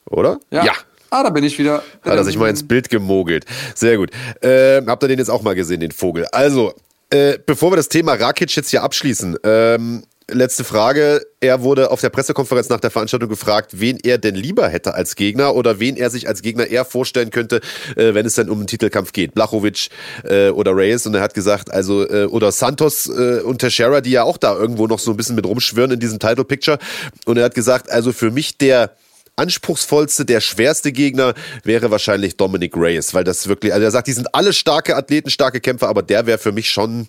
Oder? 0.07 0.40
Ja. 0.51 0.64
ja. 0.64 0.72
Ah, 1.09 1.22
da 1.22 1.30
bin 1.30 1.45
ich 1.45 1.57
wieder. 1.57 1.84
Hat 2.03 2.16
er 2.16 2.24
sich 2.24 2.36
mal 2.36 2.51
ins 2.51 2.66
Bild 2.66 2.88
gemogelt. 2.88 3.45
Sehr 3.76 3.97
gut. 3.97 4.11
Ähm, 4.40 4.88
habt 4.88 5.05
ihr 5.05 5.09
den 5.09 5.20
jetzt 5.20 5.28
auch 5.28 5.43
mal 5.43 5.55
gesehen, 5.55 5.78
den 5.78 5.93
Vogel? 5.93 6.26
Also, 6.32 6.74
äh, 7.11 7.38
bevor 7.47 7.70
wir 7.70 7.76
das 7.76 7.88
Thema 7.88 8.14
Rakic 8.14 8.57
jetzt 8.57 8.70
hier 8.70 8.82
abschließen, 8.82 9.36
ähm, 9.45 10.03
letzte 10.31 10.64
Frage. 10.64 11.23
Er 11.41 11.62
wurde 11.62 11.91
auf 11.91 12.01
der 12.01 12.11
Pressekonferenz 12.11 12.68
nach 12.68 12.81
der 12.81 12.91
Veranstaltung 12.91 13.29
gefragt, 13.29 13.81
wen 13.81 13.99
er 14.03 14.18
denn 14.18 14.35
lieber 14.35 14.68
hätte 14.68 14.95
als 14.95 15.16
Gegner 15.16 15.55
oder 15.55 15.81
wen 15.81 15.97
er 15.97 16.11
sich 16.11 16.29
als 16.29 16.43
Gegner 16.43 16.66
eher 16.66 16.85
vorstellen 16.85 17.31
könnte, 17.31 17.61
äh, 17.97 18.14
wenn 18.14 18.27
es 18.27 18.35
dann 18.35 18.49
um 18.49 18.59
einen 18.59 18.66
Titelkampf 18.66 19.12
geht. 19.12 19.35
Blachowicz 19.35 19.89
äh, 20.25 20.51
oder 20.51 20.77
Reyes. 20.77 21.07
Und 21.07 21.14
er 21.14 21.20
hat 21.20 21.35
gesagt, 21.35 21.73
also, 21.73 22.09
äh, 22.09 22.27
oder 22.27 22.53
Santos 22.53 23.09
äh, 23.09 23.41
und 23.41 23.59
Teixeira, 23.59 24.01
die 24.01 24.11
ja 24.11 24.23
auch 24.23 24.37
da 24.37 24.55
irgendwo 24.55 24.87
noch 24.87 24.99
so 24.99 25.11
ein 25.11 25.16
bisschen 25.16 25.37
mit 25.37 25.47
rumschwirren 25.47 25.93
in 25.93 26.01
diesem 26.01 26.18
Title 26.18 26.45
Picture. 26.45 26.79
Und 27.27 27.39
er 27.39 27.45
hat 27.45 27.55
gesagt, 27.55 27.91
also 27.91 28.12
für 28.12 28.31
mich 28.31 28.59
der 28.59 28.97
anspruchsvollste, 29.37 30.25
der 30.25 30.41
schwerste 30.41 30.93
Gegner 30.93 31.35
wäre 31.64 31.91
wahrscheinlich 31.91 32.37
Dominic 32.37 32.77
Reyes, 32.77 33.14
weil 33.14 33.25
das 33.25 33.49
wirklich, 33.49 33.73
also 33.73 33.85
er 33.85 33.91
sagt, 33.91 34.07
die 34.07 34.12
sind 34.12 34.35
alle 34.35 34.53
starke 34.53 34.95
Athleten, 34.95 35.31
starke 35.31 35.61
Kämpfer, 35.61 35.89
aber 35.89 36.03
der 36.03 36.27
wäre 36.27 36.39
für 36.39 36.53
mich 36.53 36.70
schon, 36.70 37.09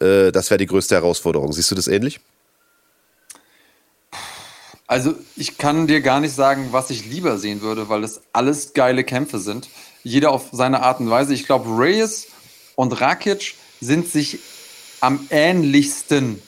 äh, 0.00 0.30
das 0.30 0.50
wäre 0.50 0.58
die 0.58 0.66
größte 0.66 0.94
Herausforderung. 0.94 1.52
Siehst 1.52 1.70
du 1.70 1.74
das 1.74 1.88
ähnlich? 1.88 2.20
Also 4.86 5.14
ich 5.36 5.56
kann 5.56 5.86
dir 5.86 6.02
gar 6.02 6.20
nicht 6.20 6.34
sagen, 6.34 6.68
was 6.70 6.90
ich 6.90 7.06
lieber 7.06 7.38
sehen 7.38 7.62
würde, 7.62 7.88
weil 7.88 8.04
es 8.04 8.20
alles 8.32 8.74
geile 8.74 9.02
Kämpfe 9.02 9.38
sind. 9.38 9.68
Jeder 10.02 10.30
auf 10.30 10.48
seine 10.52 10.82
Art 10.82 11.00
und 11.00 11.08
Weise. 11.08 11.32
Ich 11.32 11.46
glaube, 11.46 11.70
Reyes 11.70 12.28
und 12.76 13.00
Rakic 13.00 13.54
sind 13.80 14.08
sich 14.08 14.40
am 15.00 15.26
ähnlichsten 15.30 16.42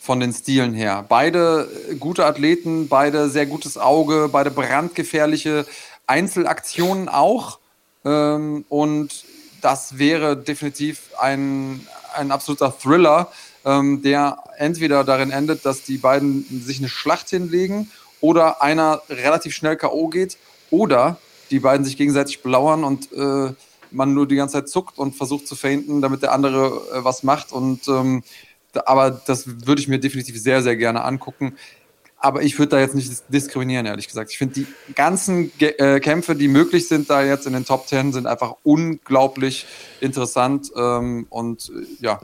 von 0.00 0.20
den 0.20 0.32
Stilen 0.32 0.72
her. 0.72 1.04
Beide 1.08 1.68
gute 1.98 2.24
Athleten, 2.24 2.88
beide 2.88 3.28
sehr 3.28 3.46
gutes 3.46 3.76
Auge, 3.76 4.28
beide 4.30 4.50
brandgefährliche 4.50 5.66
Einzelaktionen 6.06 7.08
auch. 7.08 7.58
Ähm, 8.04 8.64
und 8.68 9.24
das 9.60 9.98
wäre 9.98 10.36
definitiv 10.36 11.10
ein, 11.20 11.86
ein 12.14 12.30
absoluter 12.30 12.76
Thriller 12.76 13.30
ähm, 13.64 14.02
der 14.02 14.38
entweder 14.58 15.04
darin 15.04 15.30
endet, 15.30 15.64
dass 15.64 15.82
die 15.82 15.98
beiden 15.98 16.44
sich 16.64 16.78
eine 16.78 16.88
Schlacht 16.88 17.30
hinlegen 17.30 17.90
oder 18.20 18.62
einer 18.62 19.02
relativ 19.08 19.54
schnell 19.54 19.76
K.O. 19.76 20.08
geht 20.08 20.36
oder 20.70 21.18
die 21.50 21.60
beiden 21.60 21.84
sich 21.84 21.96
gegenseitig 21.96 22.42
belauern 22.42 22.84
und 22.84 23.12
äh, 23.12 23.52
man 23.90 24.14
nur 24.14 24.26
die 24.26 24.36
ganze 24.36 24.54
Zeit 24.54 24.68
zuckt 24.68 24.98
und 24.98 25.16
versucht 25.16 25.46
zu 25.48 25.56
feinten, 25.56 26.00
damit 26.00 26.22
der 26.22 26.32
andere 26.32 26.82
äh, 26.92 27.04
was 27.04 27.22
macht. 27.22 27.52
Und 27.52 27.88
ähm, 27.88 28.22
aber 28.72 29.10
das 29.10 29.66
würde 29.66 29.80
ich 29.80 29.88
mir 29.88 29.98
definitiv 29.98 30.40
sehr, 30.40 30.62
sehr 30.62 30.76
gerne 30.76 31.02
angucken. 31.02 31.56
Aber 32.22 32.42
ich 32.42 32.58
würde 32.58 32.70
da 32.70 32.80
jetzt 32.80 32.94
nicht 32.94 33.10
diskriminieren, 33.28 33.86
ehrlich 33.86 34.06
gesagt. 34.06 34.30
Ich 34.30 34.36
finde, 34.36 34.54
die 34.54 34.66
ganzen 34.94 35.50
Ge 35.56 35.70
äh, 35.78 36.00
Kämpfe, 36.00 36.36
die 36.36 36.48
möglich 36.48 36.86
sind, 36.86 37.08
da 37.08 37.24
jetzt 37.24 37.46
in 37.46 37.54
den 37.54 37.64
Top 37.64 37.86
Ten, 37.86 38.12
sind 38.12 38.26
einfach 38.26 38.56
unglaublich 38.62 39.66
interessant. 40.00 40.70
Ähm, 40.76 41.26
und 41.30 41.70
äh, 41.74 42.04
ja, 42.04 42.20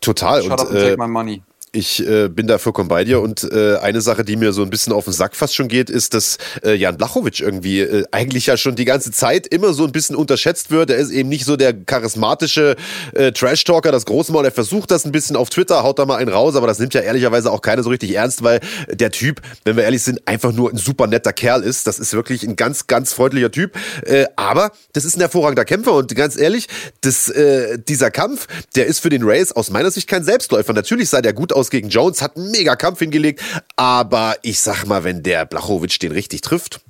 Total. 0.00 0.42
Shut 0.42 0.52
und, 0.52 0.60
up 0.60 0.70
and 0.70 0.78
take 0.78 0.92
äh, 0.92 0.96
my 0.96 1.06
money. 1.06 1.42
Ich 1.72 2.04
äh, 2.04 2.28
bin 2.28 2.48
da 2.48 2.58
vollkommen 2.58 2.88
bei 2.88 3.04
dir 3.04 3.20
und 3.20 3.44
äh, 3.44 3.76
eine 3.76 4.00
Sache, 4.00 4.24
die 4.24 4.34
mir 4.34 4.52
so 4.52 4.62
ein 4.62 4.70
bisschen 4.70 4.92
auf 4.92 5.04
den 5.04 5.12
Sack 5.12 5.36
fast 5.36 5.54
schon 5.54 5.68
geht, 5.68 5.88
ist, 5.88 6.14
dass 6.14 6.38
äh, 6.64 6.74
Jan 6.74 6.96
Blachowitsch 6.96 7.40
irgendwie 7.40 7.78
äh, 7.78 8.04
eigentlich 8.10 8.46
ja 8.46 8.56
schon 8.56 8.74
die 8.74 8.84
ganze 8.84 9.12
Zeit 9.12 9.46
immer 9.46 9.72
so 9.72 9.84
ein 9.84 9.92
bisschen 9.92 10.16
unterschätzt 10.16 10.72
wird. 10.72 10.90
Er 10.90 10.96
ist 10.96 11.10
eben 11.10 11.28
nicht 11.28 11.44
so 11.44 11.56
der 11.56 11.72
charismatische 11.72 12.74
äh, 13.14 13.30
Trash-Talker, 13.30 13.92
das 13.92 14.04
große 14.04 14.32
Mal. 14.32 14.44
Er 14.44 14.50
versucht 14.50 14.90
das 14.90 15.04
ein 15.04 15.12
bisschen 15.12 15.36
auf 15.36 15.48
Twitter, 15.48 15.84
haut 15.84 16.00
da 16.00 16.06
mal 16.06 16.16
einen 16.16 16.32
raus, 16.32 16.56
aber 16.56 16.66
das 16.66 16.80
nimmt 16.80 16.92
ja 16.92 17.02
ehrlicherweise 17.02 17.52
auch 17.52 17.62
keiner 17.62 17.84
so 17.84 17.90
richtig 17.90 18.16
ernst, 18.16 18.42
weil 18.42 18.58
der 18.90 19.12
Typ, 19.12 19.40
wenn 19.64 19.76
wir 19.76 19.84
ehrlich 19.84 20.02
sind, 20.02 20.26
einfach 20.26 20.52
nur 20.52 20.70
ein 20.70 20.76
super 20.76 21.06
netter 21.06 21.32
Kerl 21.32 21.62
ist. 21.62 21.86
Das 21.86 22.00
ist 22.00 22.14
wirklich 22.14 22.42
ein 22.42 22.56
ganz, 22.56 22.88
ganz 22.88 23.12
freundlicher 23.12 23.52
Typ. 23.52 23.76
Äh, 24.06 24.24
aber 24.34 24.72
das 24.92 25.04
ist 25.04 25.16
ein 25.16 25.20
hervorragender 25.20 25.64
Kämpfer 25.64 25.92
und 25.92 26.16
ganz 26.16 26.36
ehrlich, 26.36 26.66
das, 27.02 27.28
äh, 27.28 27.78
dieser 27.78 28.10
Kampf, 28.10 28.48
der 28.74 28.86
ist 28.86 28.98
für 28.98 29.08
den 29.08 29.22
Race 29.22 29.52
aus 29.52 29.70
meiner 29.70 29.92
Sicht 29.92 30.08
kein 30.08 30.24
Selbstläufer. 30.24 30.72
Natürlich 30.72 31.08
sah 31.10 31.20
der 31.20 31.32
gut 31.32 31.52
aus 31.52 31.59
aus 31.60 31.70
gegen 31.70 31.88
Jones, 31.88 32.22
hat 32.22 32.36
einen 32.36 32.50
mega 32.50 32.76
Kampf 32.76 32.98
hingelegt. 32.98 33.42
Aber 33.76 34.36
ich 34.42 34.60
sag 34.60 34.84
mal, 34.86 35.04
wenn 35.04 35.22
der 35.22 35.44
Blachowitsch 35.44 36.00
den 36.00 36.12
richtig 36.12 36.40
trifft, 36.40 36.80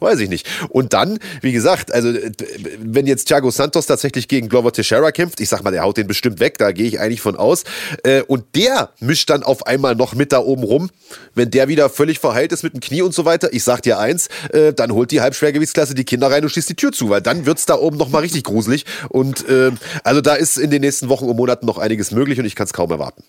Weiß 0.00 0.18
ich 0.20 0.30
nicht. 0.30 0.46
Und 0.70 0.94
dann, 0.94 1.18
wie 1.42 1.52
gesagt, 1.52 1.92
also 1.92 2.12
wenn 2.78 3.06
jetzt 3.06 3.26
Thiago 3.26 3.50
Santos 3.50 3.84
tatsächlich 3.84 4.28
gegen 4.28 4.48
Glover 4.48 4.72
Teixeira 4.72 5.12
kämpft, 5.12 5.40
ich 5.40 5.50
sag 5.50 5.62
mal, 5.62 5.72
der 5.72 5.82
haut 5.82 5.98
den 5.98 6.06
bestimmt 6.06 6.40
weg, 6.40 6.56
da 6.56 6.72
gehe 6.72 6.86
ich 6.86 7.00
eigentlich 7.00 7.20
von 7.20 7.36
aus. 7.36 7.64
Äh, 8.02 8.22
und 8.22 8.44
der 8.54 8.90
mischt 9.00 9.28
dann 9.28 9.42
auf 9.42 9.66
einmal 9.66 9.94
noch 9.94 10.14
mit 10.14 10.32
da 10.32 10.38
oben 10.38 10.62
rum. 10.62 10.90
Wenn 11.34 11.50
der 11.50 11.68
wieder 11.68 11.90
völlig 11.90 12.18
verheilt 12.18 12.52
ist 12.52 12.62
mit 12.62 12.72
dem 12.72 12.80
Knie 12.80 13.02
und 13.02 13.12
so 13.12 13.26
weiter, 13.26 13.52
ich 13.52 13.62
sag 13.62 13.82
dir 13.82 13.98
eins, 13.98 14.28
äh, 14.52 14.72
dann 14.72 14.92
holt 14.92 15.10
die 15.10 15.20
Halbschwergewichtsklasse 15.20 15.94
die 15.94 16.04
Kinder 16.04 16.30
rein 16.30 16.44
und 16.44 16.48
schließt 16.48 16.70
die 16.70 16.76
Tür 16.76 16.92
zu, 16.92 17.10
weil 17.10 17.20
dann 17.20 17.44
wird's 17.44 17.66
da 17.66 17.74
oben 17.74 17.98
noch 17.98 18.08
mal 18.08 18.20
richtig 18.20 18.44
gruselig. 18.44 18.86
Und 19.10 19.46
äh, 19.50 19.70
also 20.02 20.22
da 20.22 20.34
ist 20.34 20.56
in 20.56 20.70
den 20.70 20.80
nächsten 20.80 21.10
Wochen 21.10 21.26
und 21.26 21.36
Monaten 21.36 21.66
noch 21.66 21.76
einiges 21.76 22.10
möglich 22.10 22.38
und 22.38 22.46
ich 22.46 22.54
kann 22.54 22.66
es 22.66 22.72
kaum 22.72 22.90
erwarten. 22.90 23.22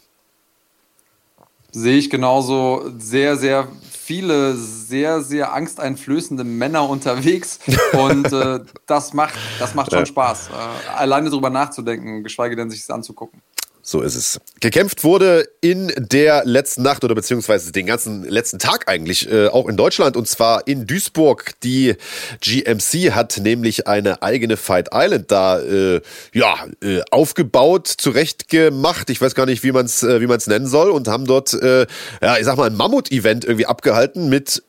Sehe 1.72 1.97
ich 1.97 2.09
genauso 2.09 2.91
sehr, 2.97 3.38
sehr 3.38 3.67
viele 4.11 4.55
sehr, 4.55 5.22
sehr 5.22 5.53
angsteinflößende 5.53 6.43
Männer 6.43 6.89
unterwegs 6.89 7.59
und 7.93 8.32
äh, 8.34 8.59
das 8.86 9.13
macht, 9.13 9.36
das 9.59 9.74
macht 9.74 9.91
schon. 9.91 10.05
Spaß, 10.05 10.49
äh, 10.49 10.89
alleine 10.97 11.30
drüber 11.30 11.49
nachzudenken, 11.49 12.24
geschweige 12.24 12.55
denn 12.57 12.69
sich 12.69 12.82
es 12.82 12.89
anzugucken. 12.89 13.41
So 13.84 14.01
ist 14.01 14.15
es. 14.15 14.39
Gekämpft 14.59 15.03
wurde 15.03 15.47
in 15.59 15.91
der 15.97 16.45
letzten 16.45 16.84
Nacht 16.84 17.03
oder 17.03 17.15
beziehungsweise 17.15 17.71
den 17.71 17.88
ganzen 17.88 18.23
letzten 18.23 18.59
Tag 18.59 18.88
eigentlich 18.88 19.29
äh, 19.32 19.47
auch 19.47 19.67
in 19.67 19.75
Deutschland 19.75 20.15
und 20.15 20.27
zwar 20.27 20.67
in 20.67 20.86
Duisburg. 20.86 21.53
Die 21.63 21.95
GMC 22.41 23.11
hat 23.11 23.39
nämlich 23.41 23.88
eine 23.88 24.21
eigene 24.21 24.57
Fight 24.57 24.89
Island 24.93 25.32
da 25.32 25.59
äh, 25.59 26.01
ja 26.34 26.55
äh, 26.84 27.01
aufgebaut, 27.09 27.88
zurechtgemacht. 27.88 29.09
Ich 29.09 29.19
weiß 29.19 29.34
gar 29.34 29.47
nicht, 29.47 29.63
wie 29.63 29.71
man 29.71 29.86
es 29.88 30.03
äh, 30.03 30.21
wie 30.21 30.27
man 30.27 30.38
es 30.38 30.45
nennen 30.45 30.67
soll 30.67 30.91
und 30.91 31.07
haben 31.07 31.25
dort 31.25 31.53
äh, 31.53 31.88
ja 32.21 32.38
ich 32.38 32.45
sag 32.45 32.57
mal 32.57 32.69
ein 32.69 32.75
Mammut-Event 32.75 33.45
irgendwie 33.45 33.65
abgehalten 33.65 34.29
mit 34.29 34.61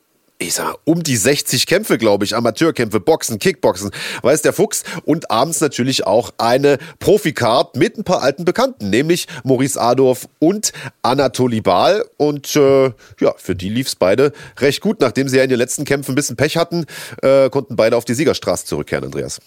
ich 0.42 0.54
sag, 0.54 0.76
um 0.84 1.02
die 1.02 1.16
60 1.16 1.66
Kämpfe, 1.66 1.98
glaube 1.98 2.24
ich, 2.24 2.34
Amateurkämpfe, 2.34 3.00
Boxen, 3.00 3.38
Kickboxen, 3.38 3.90
weiß 4.22 4.42
der 4.42 4.52
Fuchs. 4.52 4.82
Und 5.04 5.30
abends 5.30 5.60
natürlich 5.60 6.06
auch 6.06 6.32
eine 6.38 6.78
Profikart 6.98 7.76
mit 7.76 7.98
ein 7.98 8.04
paar 8.04 8.22
alten 8.22 8.44
Bekannten, 8.44 8.90
nämlich 8.90 9.26
Maurice 9.44 9.80
Adorf 9.80 10.28
und 10.38 10.72
Anatoly 11.02 11.60
Baal. 11.60 12.04
Und 12.16 12.54
äh, 12.56 12.92
ja, 13.20 13.34
für 13.36 13.54
die 13.54 13.68
lief's 13.68 13.94
beide 13.94 14.32
recht 14.58 14.80
gut. 14.80 15.00
Nachdem 15.00 15.28
sie 15.28 15.36
ja 15.36 15.44
in 15.44 15.50
den 15.50 15.58
letzten 15.58 15.84
Kämpfen 15.84 16.12
ein 16.12 16.16
bisschen 16.16 16.36
Pech 16.36 16.56
hatten, 16.56 16.86
äh, 17.22 17.50
konnten 17.50 17.76
beide 17.76 17.96
auf 17.96 18.04
die 18.04 18.14
Siegerstraße 18.14 18.66
zurückkehren, 18.66 19.04
Andreas. 19.04 19.40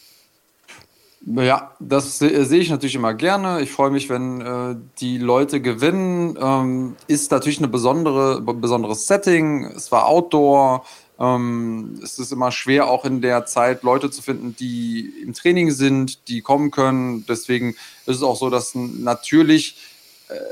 Ja, 1.28 1.72
das 1.80 2.20
sehe 2.20 2.60
ich 2.60 2.70
natürlich 2.70 2.94
immer 2.94 3.16
gerne. 3.16 3.62
Ich 3.62 3.72
freue 3.72 3.90
mich, 3.90 4.10
wenn 4.10 4.42
äh, 4.42 4.76
die 5.00 5.18
Leute 5.18 5.60
gewinnen. 5.60 6.38
Ähm, 6.40 6.96
ist 7.08 7.32
natürlich 7.32 7.58
eine 7.58 7.68
besondere, 7.68 8.42
besonderes 8.42 9.08
Setting. 9.08 9.66
Es 9.66 9.92
war 9.92 10.06
Outdoor. 10.06 10.86
Ähm, 11.20 12.00
es 12.04 12.20
ist 12.20 12.32
immer 12.32 12.52
schwer, 12.52 12.88
auch 12.88 13.06
in 13.06 13.22
der 13.22 13.48
Zeit 13.48 13.82
Leute 13.82 14.12
zu 14.12 14.22
finden, 14.22 14.56
die 14.56 15.14
im 15.24 15.34
Training 15.34 15.72
sind, 15.72 16.28
die 16.28 16.42
kommen 16.42 16.70
können. 16.70 17.26
Deswegen 17.28 17.72
ist 18.06 18.18
es 18.18 18.24
auch 18.24 18.36
so, 18.36 18.52
dass 18.52 18.76
natürlich 18.76 19.78
äh, 19.78 19.85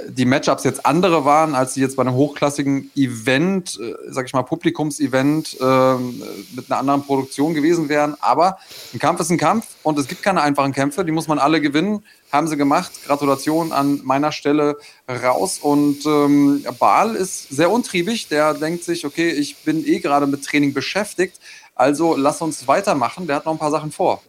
die 0.10 0.26
Matchups 0.26 0.64
jetzt 0.64 0.86
andere 0.86 1.26
waren, 1.26 1.56
als 1.56 1.74
sie 1.74 1.82
jetzt 1.82 1.96
bei 1.96 2.02
einem 2.02 2.14
hochklassigen 2.14 2.92
Event, 2.96 3.80
äh, 3.80 3.96
sag 4.10 4.28
ich 4.28 4.34
mal, 4.34 4.44
Publikumsevent 4.44 5.58
äh, 5.60 5.96
mit 6.56 6.70
einer 6.70 6.80
anderen 6.80 7.04
Produktion 7.04 7.54
gewesen 7.54 7.90
wären. 7.90 8.16
Aber 8.20 8.60
ein 8.94 9.00
Kampf 9.00 9.20
ist 9.22 9.32
ein 9.32 9.38
Kampf 9.38 9.66
und 9.82 9.98
es 9.98 10.08
gibt 10.08 10.22
keine 10.22 10.42
einfachen 10.42 10.74
Kämpfe, 10.74 11.04
die 11.04 11.12
muss 11.12 11.28
man 11.28 11.40
alle 11.40 11.60
gewinnen. 11.60 12.04
Haben 12.32 12.48
sie 12.48 12.58
gemacht. 12.58 12.92
Gratulation 13.06 13.72
an 13.72 14.02
meiner 14.04 14.32
Stelle 14.32 14.78
raus. 15.08 15.60
Und 15.62 16.06
ähm, 16.06 16.66
Baal 16.80 17.16
ist 17.16 17.50
sehr 17.50 17.70
untriebig. 17.70 18.28
Der 18.28 18.56
denkt 18.56 18.84
sich, 18.84 19.06
okay, 19.06 19.30
ich 19.30 19.58
bin 19.58 19.86
eh 19.88 20.00
gerade 20.00 20.26
mit 20.26 20.44
Training 20.44 20.74
beschäftigt. 20.74 21.40
Also 21.76 22.16
lass 22.16 22.42
uns 22.42 22.68
weitermachen. 22.68 23.28
Der 23.28 23.36
hat 23.36 23.46
noch 23.46 23.54
ein 23.54 23.60
paar 23.60 23.70
Sachen 23.70 23.92
vor. 23.92 24.22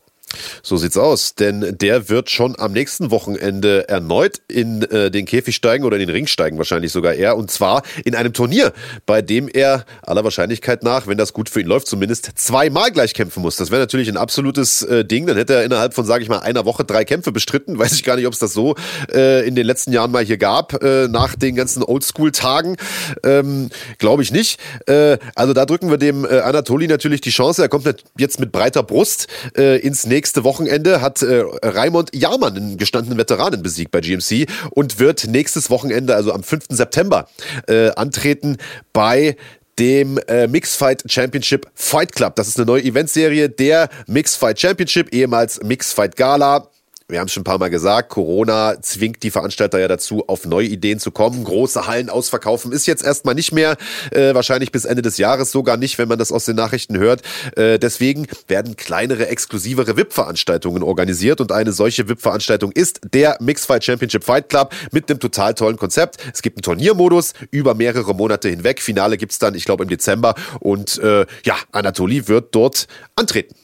So 0.63 0.77
sieht's 0.77 0.97
aus, 0.97 1.35
denn 1.35 1.77
der 1.81 2.09
wird 2.09 2.31
schon 2.31 2.59
am 2.59 2.73
nächsten 2.73 3.11
Wochenende 3.11 3.89
erneut 3.89 4.41
in 4.49 4.83
äh, 4.83 5.11
den 5.11 5.27
Käfig 5.27 5.57
steigen 5.57 5.85
oder 5.85 5.97
in 5.97 6.07
den 6.07 6.11
Ring 6.11 6.27
steigen, 6.27 6.59
wahrscheinlich 6.59 6.93
sogar 6.93 7.15
er, 7.15 7.37
und 7.37 7.51
zwar 7.51 7.83
in 8.05 8.15
einem 8.15 8.33
Turnier, 8.33 8.73
bei 9.07 9.23
dem 9.23 9.49
er 9.49 9.85
aller 10.03 10.25
Wahrscheinlichkeit 10.25 10.83
nach, 10.83 11.07
wenn 11.07 11.19
das 11.19 11.33
gut 11.33 11.49
für 11.49 11.61
ihn 11.61 11.67
läuft, 11.67 11.87
zumindest 11.87 12.31
zweimal 12.37 12.91
gleich 12.91 13.15
kämpfen 13.15 13.43
muss. 13.43 13.57
Das 13.57 13.71
wäre 13.71 13.81
natürlich 13.81 14.09
ein 14.09 14.17
absolutes 14.17 14.83
äh, 14.83 15.05
Ding, 15.05 15.27
dann 15.27 15.37
hätte 15.37 15.55
er 15.55 15.65
innerhalb 15.65 15.95
von, 15.95 16.05
sage 16.05 16.23
ich 16.23 16.29
mal, 16.29 16.39
einer 16.39 16.65
Woche 16.65 16.85
drei 16.85 17.05
Kämpfe 17.05 17.33
bestritten. 17.33 17.79
Weiß 17.79 17.93
ich 17.93 18.05
gar 18.05 18.17
nicht, 18.17 18.27
ob 18.27 18.33
es 18.33 18.39
das 18.39 18.53
so 18.53 18.75
äh, 19.13 19.47
in 19.47 19.55
den 19.55 19.67
letzten 19.67 19.93
Jahren 19.93 20.11
mal 20.11 20.25
hier 20.25 20.39
gab, 20.39 20.83
äh, 20.83 21.09
nach 21.09 21.35
den 21.35 21.55
ganzen 21.55 21.83
Oldschool-Tagen. 21.83 22.77
Ähm, 23.23 23.71
Glaube 23.99 24.23
ich 24.23 24.33
nicht. 24.33 24.61
Äh, 24.87 25.19
also 25.35 25.53
da 25.53 25.67
drücken 25.67 25.91
wir 25.91 25.99
dem 25.99 26.25
äh, 26.25 26.41
Anatoli 26.41 26.87
natürlich 26.87 27.21
die 27.21 27.31
Chance. 27.31 27.63
Er 27.63 27.69
kommt 27.69 27.93
jetzt 28.19 28.41
mit 28.41 28.53
breiter 28.53 28.83
Brust 28.83 29.29
ins 29.55 30.07
nächste 30.07 30.24
nächste 30.25 30.43
Wochenende 30.43 31.03
hat 31.03 31.21
äh, 31.21 31.45
Raimund 31.63 32.15
Jahrmann 32.15 32.57
einen 32.57 32.79
gestandenen 32.79 33.19
Veteranen 33.19 33.63
besiegt 33.63 33.91
bei 33.91 34.01
GMC 34.01 34.47
und 34.71 34.99
wird 34.99 35.27
nächstes 35.27 35.69
Wochenende, 35.69 36.15
also 36.15 36.33
am 36.33 36.43
5. 36.43 36.65
September, 36.71 37.29
äh, 37.69 37.91
antreten 37.91 38.57
bei 38.95 39.37
dem 39.79 40.17
äh, 40.27 40.47
Mixfight 40.47 41.05
Championship 41.07 41.67
Fight 41.75 42.13
Club. 42.13 42.37
Das 42.37 42.49
ist 42.49 42.57
eine 42.57 42.65
neue 42.65 42.83
Eventserie 42.83 43.51
der 43.51 43.91
Mixfight 44.07 44.59
Championship, 44.59 45.13
ehemals 45.13 45.63
Mixfight 45.63 46.17
Gala 46.17 46.71
wir 47.09 47.21
haben 47.21 47.27
es 47.27 47.35
schon 47.35 47.43
ein 47.43 47.45
paar 47.45 47.59
Mal 47.59 47.69
gesagt, 47.69 48.09
Corona 48.09 48.81
zwingt 48.81 49.23
die 49.23 49.31
Veranstalter 49.31 49.79
ja 49.79 49.89
dazu, 49.89 50.25
auf 50.27 50.47
neue 50.47 50.67
Ideen 50.67 50.99
zu 50.99 51.11
kommen. 51.11 51.45
Große 51.45 51.87
Hallen 51.87 52.09
ausverkaufen 52.09 52.73
ist 52.73 52.87
jetzt 52.87 53.05
erstmal 53.05 53.35
nicht 53.35 53.53
mehr, 53.53 53.77
äh, 54.11 54.35
wahrscheinlich 54.35 54.73
bis 54.73 54.87
Ende 54.87 55.03
des 55.03 55.19
Jahres 55.19 55.53
sogar 55.53 55.77
nicht, 55.77 55.99
wenn 55.99 56.09
man 56.09 56.19
das 56.19 56.33
aus 56.33 56.47
den 56.47 56.57
Nachrichten 56.57 56.97
hört. 56.97 57.21
Äh, 57.57 57.79
deswegen 57.79 58.27
werden 58.49 58.77
kleinere, 58.77 59.29
exklusivere 59.29 59.99
VIP-Veranstaltungen 59.99 60.83
organisiert 60.83 61.43
und 61.43 61.53
eine 61.53 61.73
solche 61.73 62.09
VIP-Veranstaltung 62.09 62.73
ist 62.73 63.01
der 63.13 63.37
Mixfight 63.39 63.85
Championship 63.85 64.25
Fight 64.25 64.49
Club 64.49 64.73
mit 64.91 65.11
einem 65.11 65.21
total 65.21 65.53
tollen 65.53 65.77
Konzept. 65.77 66.17
Es 66.33 66.41
gibt 66.41 66.57
einen 66.57 66.63
Turniermodus 66.63 67.35
über 67.51 67.75
mehrere 67.75 68.15
Monate 68.15 68.49
hinweg. 68.49 68.81
Finale 68.81 69.19
gibt's 69.19 69.39
dann, 69.39 69.55
ich 69.55 69.67
glaube, 69.67 69.83
im 69.83 69.91
Dezember 69.91 70.35
und 70.61 70.97
äh, 70.99 71.27
ja, 71.45 71.57
Anatoly 71.71 72.29
wird 72.29 72.55
dort 72.55 72.87
antreten 73.15 73.55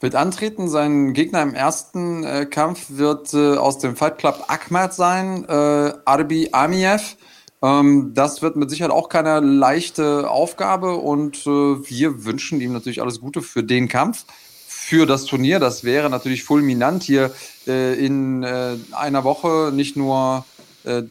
wird 0.00 0.14
antreten. 0.14 0.68
Sein 0.68 1.12
Gegner 1.12 1.42
im 1.42 1.54
ersten 1.54 2.24
äh, 2.24 2.46
Kampf 2.46 2.86
wird 2.88 3.34
äh, 3.34 3.56
aus 3.56 3.78
dem 3.78 3.96
Fight 3.96 4.18
Club 4.18 4.44
Ahmad 4.48 4.94
sein, 4.94 5.44
äh, 5.48 5.92
Arbi 6.04 6.50
Amiev. 6.52 7.16
Ähm, 7.62 8.12
das 8.14 8.40
wird 8.40 8.56
mit 8.56 8.70
Sicherheit 8.70 8.92
auch 8.92 9.08
keine 9.08 9.40
leichte 9.40 10.30
Aufgabe 10.30 10.96
und 10.96 11.38
äh, 11.46 11.50
wir 11.50 12.24
wünschen 12.24 12.60
ihm 12.60 12.72
natürlich 12.72 13.02
alles 13.02 13.20
Gute 13.20 13.42
für 13.42 13.64
den 13.64 13.88
Kampf, 13.88 14.24
für 14.66 15.06
das 15.06 15.24
Turnier. 15.24 15.58
Das 15.58 15.82
wäre 15.82 16.10
natürlich 16.10 16.44
fulminant 16.44 17.02
hier 17.02 17.32
äh, 17.66 17.94
in 17.94 18.44
äh, 18.44 18.76
einer 18.92 19.24
Woche 19.24 19.72
nicht 19.74 19.96
nur 19.96 20.44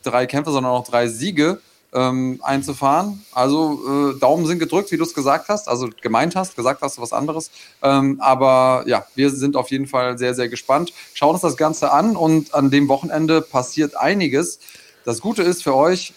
drei 0.02 0.26
Kämpfe, 0.26 0.52
sondern 0.52 0.72
auch 0.72 0.88
drei 0.88 1.08
Siege 1.08 1.60
ähm, 1.94 2.40
einzufahren. 2.44 3.26
Also 3.32 4.14
äh, 4.16 4.20
Daumen 4.20 4.46
sind 4.46 4.60
gedrückt, 4.60 4.92
wie 4.92 4.98
du 4.98 5.04
es 5.04 5.14
gesagt 5.14 5.50
hast, 5.50 5.68
also 5.68 5.90
gemeint 6.02 6.36
hast, 6.36 6.56
gesagt 6.56 6.82
hast 6.82 6.98
du 6.98 7.02
was 7.02 7.14
anderes. 7.14 7.52
Ähm, 7.82 8.18
aber 8.20 8.84
ja, 8.88 9.06
wir 9.16 9.30
sind 9.30 9.56
auf 9.56 9.72
jeden 9.72 9.88
Fall 9.88 10.18
sehr, 10.18 10.34
sehr 10.34 10.50
gespannt. 10.50 10.94
Schauen 11.14 11.34
uns 11.34 11.42
das 11.42 11.58
Ganze 11.58 11.92
an 11.92 12.16
und 12.16 12.54
an 12.54 12.70
dem 12.70 12.88
Wochenende 12.88 13.42
passiert 13.42 13.96
einiges. 13.96 14.60
Das 15.06 15.22
Gute 15.22 15.44
ist 15.44 15.64
für 15.64 15.76
euch, 15.76 16.14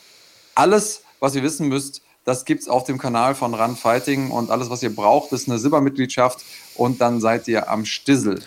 alles, 0.55 1.03
was 1.21 1.35
ihr 1.35 1.43
wissen 1.43 1.69
müsst, 1.69 2.03
das 2.25 2.45
gibt 2.45 2.63
es 2.63 2.69
auf 2.69 2.85
dem 2.85 2.99
Kanal 2.99 3.35
von 3.35 3.55
Run 3.55 3.77
Fighting 3.77 4.31
und 4.31 4.51
alles, 4.51 4.69
was 4.69 4.83
ihr 4.83 4.95
braucht, 4.95 5.33
ist 5.33 5.49
eine 5.49 5.59
Silbermitgliedschaft 5.59 6.45
und 6.75 7.01
dann 7.01 7.21
seid 7.21 7.49
ihr 7.49 7.71
am 7.71 7.85
Stissel. 7.85 8.43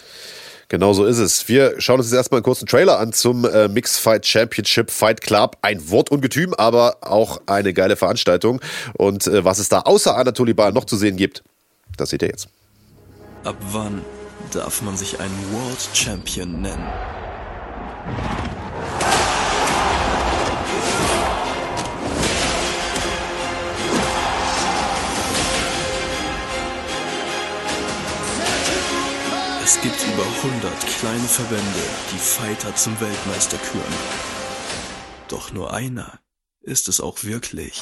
Genau 0.74 0.92
so 0.92 1.06
ist 1.06 1.20
es. 1.20 1.48
Wir 1.48 1.80
schauen 1.80 2.00
uns 2.00 2.08
jetzt 2.08 2.16
erstmal 2.16 2.40
einen 2.40 2.46
kurzen 2.46 2.66
Trailer 2.66 2.98
an 2.98 3.14
zum 3.14 3.46
äh, 3.46 3.68
Mix 3.68 4.00
Fight 4.00 4.26
Championship 4.26 4.90
Fight 4.90 5.22
Club. 5.22 5.56
Ein 5.62 5.92
Wortungetüm, 5.92 6.56
aber 6.56 6.98
auch 7.02 7.42
eine 7.46 7.76
geile 7.76 7.96
Veranstaltung. 7.96 8.60
Und 8.94 9.28
äh, 9.28 9.46
was 9.46 9.60
es 9.60 9.70
da 9.70 9.82
außer 9.82 10.18
Anatoly 10.18 10.56
Bal 10.56 10.72
noch 10.72 10.86
zu 10.86 10.98
sehen 10.98 11.16
gibt, 11.16 11.44
das 11.96 12.10
seht 12.10 12.24
ihr 12.24 12.30
jetzt. 12.30 12.48
Ab 13.44 13.56
wann 13.72 14.02
darf 14.52 14.82
man 14.82 14.98
sich 14.98 15.20
einen 15.20 15.38
World 15.52 15.90
Champion 15.94 16.64
nennen? 16.64 16.88
Es 29.64 29.80
gibt 29.80 29.96
über 30.14 30.24
100 30.24 30.88
kleine 31.00 31.20
Verbände, 31.20 31.64
die 32.12 32.18
Fighter 32.18 32.76
zum 32.76 33.00
Weltmeister 33.00 33.58
küren. 33.58 33.94
Doch 35.30 35.54
nur 35.54 35.74
einer 35.74 36.20
ist 36.62 36.90
es 36.90 37.00
auch 37.00 37.24
wirklich. 37.24 37.82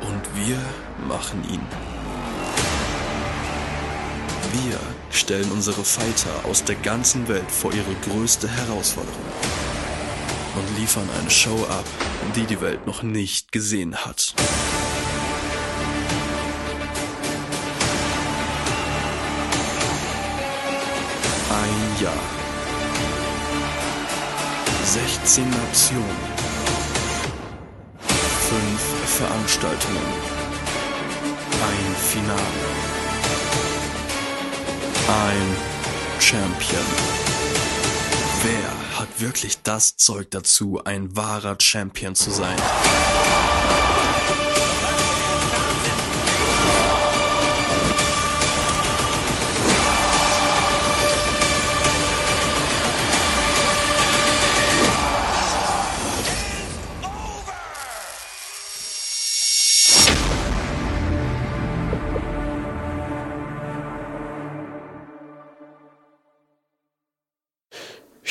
Und 0.00 0.22
wir 0.34 0.56
machen 1.06 1.44
ihn. 1.50 1.60
Wir 4.54 4.80
stellen 5.10 5.52
unsere 5.52 5.84
Fighter 5.84 6.46
aus 6.48 6.64
der 6.64 6.76
ganzen 6.76 7.28
Welt 7.28 7.50
vor 7.50 7.74
ihre 7.74 7.94
größte 8.08 8.48
Herausforderung 8.48 9.26
und 10.54 10.78
liefern 10.78 11.08
eine 11.20 11.30
Show 11.30 11.66
ab, 11.68 11.84
die 12.34 12.44
die 12.44 12.62
Welt 12.62 12.86
noch 12.86 13.02
nicht 13.02 13.52
gesehen 13.52 13.94
hat. 13.94 14.34
Jahr. 22.00 22.12
16 24.84 25.48
Nationen. 25.48 26.04
5 28.08 28.80
Veranstaltungen. 29.18 29.96
Ein 31.52 31.96
Finale. 31.96 32.40
Ein 35.08 35.56
Champion. 36.20 36.84
Wer 38.42 39.00
hat 39.00 39.20
wirklich 39.20 39.62
das 39.62 39.96
Zeug 39.96 40.30
dazu, 40.30 40.80
ein 40.84 41.16
wahrer 41.16 41.56
Champion 41.60 42.14
zu 42.14 42.30
sein? 42.30 42.56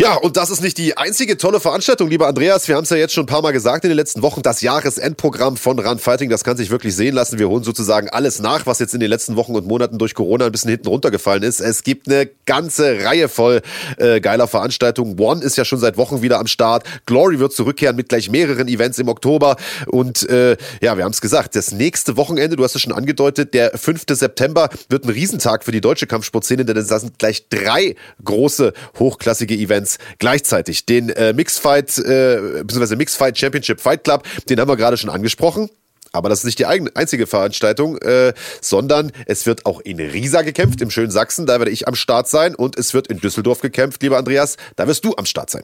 Ja, 0.06 0.18
und 0.18 0.38
das 0.38 0.52
ist 0.52 0.62
nicht 0.62 0.78
die 0.78 0.96
einzige 0.98 1.36
tolle 1.36 1.60
Veranstaltung, 1.60 2.12
lieber 2.12 2.28
Andreas. 2.28 2.68
Wir 2.68 2.76
haben 2.76 2.84
es 2.84 2.92
ja 2.92 2.98
jetzt 2.98 3.16
schon 3.16 3.24
ein 3.24 3.26
paar 3.26 3.42
Mal 3.42 3.54
gesagt 3.54 3.86
in 3.86 3.90
den 3.90 3.98
letzten 3.98 4.22
Wochen. 4.22 4.44
Das 4.44 4.62
Jahresendprogramm 4.62 5.58
von 5.58 5.80
Run 5.80 5.98
Fighting, 5.98 6.30
das 6.30 6.44
kann 6.44 6.58
sich 6.58 6.70
wirklich 6.70 6.96
sehen 6.96 7.16
lassen. 7.16 7.40
Wir 7.40 7.50
holen 7.50 7.64
sozusagen 7.64 8.08
alles 8.10 8.40
nach, 8.40 8.68
was 8.68 8.78
jetzt 8.78 8.94
in 8.94 9.00
den 9.00 9.10
letzten 9.10 9.36
Wochen 9.36 9.56
und 9.56 9.66
Monaten 9.66 9.98
durch 9.98 10.14
Corona 10.14 10.46
ein 10.46 10.52
bisschen 10.52 10.70
hinten 10.70 10.90
runtergefallen 10.90 11.42
ist. 11.42 11.60
Es 11.60 11.82
gibt 11.82 12.08
eine 12.08 12.30
ganze 12.46 13.04
Reihe 13.04 13.28
voll 13.28 13.64
äh, 13.98 14.22
geiler 14.22 14.48
Veranstaltungen. 14.48 15.20
One 15.20 15.44
ist 15.44 15.58
ja 15.58 15.66
schon 15.66 15.80
seit 15.80 15.98
Wochen 15.98 16.22
wieder 16.22 16.38
am 16.38 16.46
Start. 16.46 16.84
Glory 17.08 17.40
wird 17.40 17.54
zurückkehren 17.54 17.96
mit 17.96 18.08
gleich 18.08 18.30
mehreren 18.30 18.68
Events 18.68 19.00
im 19.00 19.08
Oktober. 19.08 19.56
Und 19.88 20.30
äh, 20.30 20.56
ja, 20.82 20.98
wir 20.98 21.04
haben 21.04 21.14
es 21.14 21.22
gesagt, 21.22 21.56
das 21.56 21.72
nächste 21.72 22.16
Wochenende, 22.16 22.58
du 22.58 22.64
hast 22.64 22.76
es 22.76 22.82
schon 22.84 22.94
angedeutet, 22.94 23.56
der 23.56 23.76
5. 23.76 24.04
September 24.10 24.70
wird 24.88 25.06
ein 25.06 25.10
Riesentag 25.10 25.64
für 25.64 25.72
die 25.72 25.82
deutsche 25.82 26.06
Kampfsportszene, 26.06 26.64
denn 26.64 26.76
da 26.76 27.00
sind 27.00 27.18
gleich 27.18 27.50
drei 27.50 27.96
große, 28.24 28.72
hochklassige 29.00 29.56
Events 29.56 29.95
Gleichzeitig. 30.20 30.86
Den 30.86 31.10
äh, 31.10 31.34
Mixfight, 31.34 31.98
äh, 31.98 32.64
bzw. 32.64 32.96
Mixfight 32.96 33.38
Championship 33.38 33.82
Fight 33.82 34.04
Club, 34.04 34.24
den 34.50 34.60
haben 34.60 34.70
wir 34.70 34.78
gerade 34.78 34.98
schon 34.98 35.10
angesprochen. 35.10 35.70
Aber 36.16 36.30
das 36.30 36.40
ist 36.40 36.46
nicht 36.46 36.60
die 36.60 36.66
einzige 36.66 37.28
Veranstaltung, 37.28 37.98
äh, 37.98 38.34
sondern 38.62 39.12
es 39.26 39.46
wird 39.46 39.66
auch 39.66 39.82
in 39.82 40.00
Riesa 40.00 40.44
gekämpft, 40.44 40.82
im 40.82 40.90
schönen 40.90 41.12
Sachsen. 41.12 41.46
Da 41.46 41.60
werde 41.60 41.72
ich 41.72 41.90
am 41.90 41.96
Start 41.96 42.30
sein. 42.30 42.56
Und 42.56 42.78
es 42.78 42.94
wird 42.94 43.08
in 43.08 43.20
Düsseldorf 43.20 43.60
gekämpft, 43.60 44.02
lieber 44.02 44.18
Andreas. 44.18 44.56
Da 44.78 44.88
wirst 44.88 45.04
du 45.04 45.14
am 45.18 45.26
Start 45.26 45.50
sein. 45.50 45.64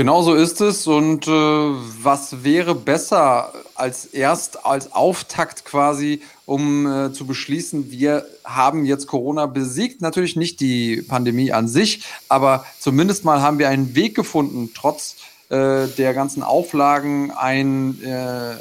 Genau 0.00 0.22
so 0.22 0.32
ist 0.32 0.62
es. 0.62 0.86
Und 0.86 1.28
äh, 1.28 1.30
was 1.30 2.42
wäre 2.42 2.74
besser 2.74 3.52
als 3.74 4.06
erst 4.06 4.64
als 4.64 4.94
Auftakt 4.94 5.66
quasi, 5.66 6.22
um 6.46 6.86
äh, 6.86 7.12
zu 7.12 7.26
beschließen, 7.26 7.90
wir 7.90 8.24
haben 8.42 8.86
jetzt 8.86 9.06
Corona 9.06 9.44
besiegt. 9.44 10.00
Natürlich 10.00 10.36
nicht 10.36 10.60
die 10.60 11.02
Pandemie 11.02 11.52
an 11.52 11.68
sich, 11.68 12.02
aber 12.30 12.64
zumindest 12.78 13.26
mal 13.26 13.42
haben 13.42 13.58
wir 13.58 13.68
einen 13.68 13.94
Weg 13.94 14.14
gefunden, 14.14 14.70
trotz 14.74 15.16
äh, 15.50 15.86
der 15.86 16.14
ganzen 16.14 16.42
Auflagen 16.42 17.30
ein 17.32 18.02
äh, 18.02 18.54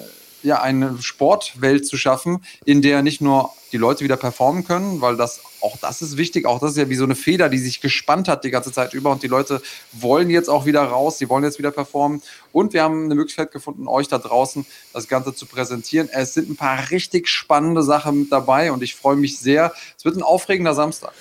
ja, 0.43 0.61
eine 0.61 1.01
Sportwelt 1.01 1.85
zu 1.85 1.97
schaffen, 1.97 2.43
in 2.65 2.81
der 2.81 3.01
nicht 3.01 3.21
nur 3.21 3.51
die 3.71 3.77
Leute 3.77 4.03
wieder 4.03 4.17
performen 4.17 4.65
können, 4.65 5.01
weil 5.01 5.15
das 5.15 5.41
auch 5.61 5.77
das 5.77 6.01
ist 6.01 6.17
wichtig. 6.17 6.45
Auch 6.45 6.59
das 6.59 6.71
ist 6.71 6.77
ja 6.77 6.89
wie 6.89 6.95
so 6.95 7.03
eine 7.03 7.15
Feder, 7.15 7.49
die 7.49 7.57
sich 7.57 7.81
gespannt 7.81 8.27
hat 8.27 8.43
die 8.43 8.49
ganze 8.49 8.71
Zeit 8.71 8.93
über 8.93 9.11
und 9.11 9.23
die 9.23 9.27
Leute 9.27 9.61
wollen 9.91 10.29
jetzt 10.29 10.49
auch 10.49 10.65
wieder 10.65 10.83
raus, 10.83 11.17
sie 11.17 11.29
wollen 11.29 11.43
jetzt 11.43 11.59
wieder 11.59 11.71
performen. 11.71 12.21
Und 12.51 12.73
wir 12.73 12.83
haben 12.83 13.05
eine 13.05 13.15
Möglichkeit 13.15 13.51
gefunden, 13.51 13.87
euch 13.87 14.07
da 14.07 14.17
draußen 14.17 14.65
das 14.93 15.07
Ganze 15.07 15.35
zu 15.35 15.45
präsentieren. 15.45 16.09
Es 16.11 16.33
sind 16.33 16.49
ein 16.49 16.55
paar 16.55 16.89
richtig 16.89 17.27
spannende 17.27 17.83
Sachen 17.83 18.21
mit 18.21 18.31
dabei 18.31 18.71
und 18.71 18.81
ich 18.83 18.95
freue 18.95 19.15
mich 19.15 19.37
sehr. 19.37 19.73
Es 19.97 20.05
wird 20.05 20.15
ein 20.15 20.23
aufregender 20.23 20.73
Samstag. 20.73 21.13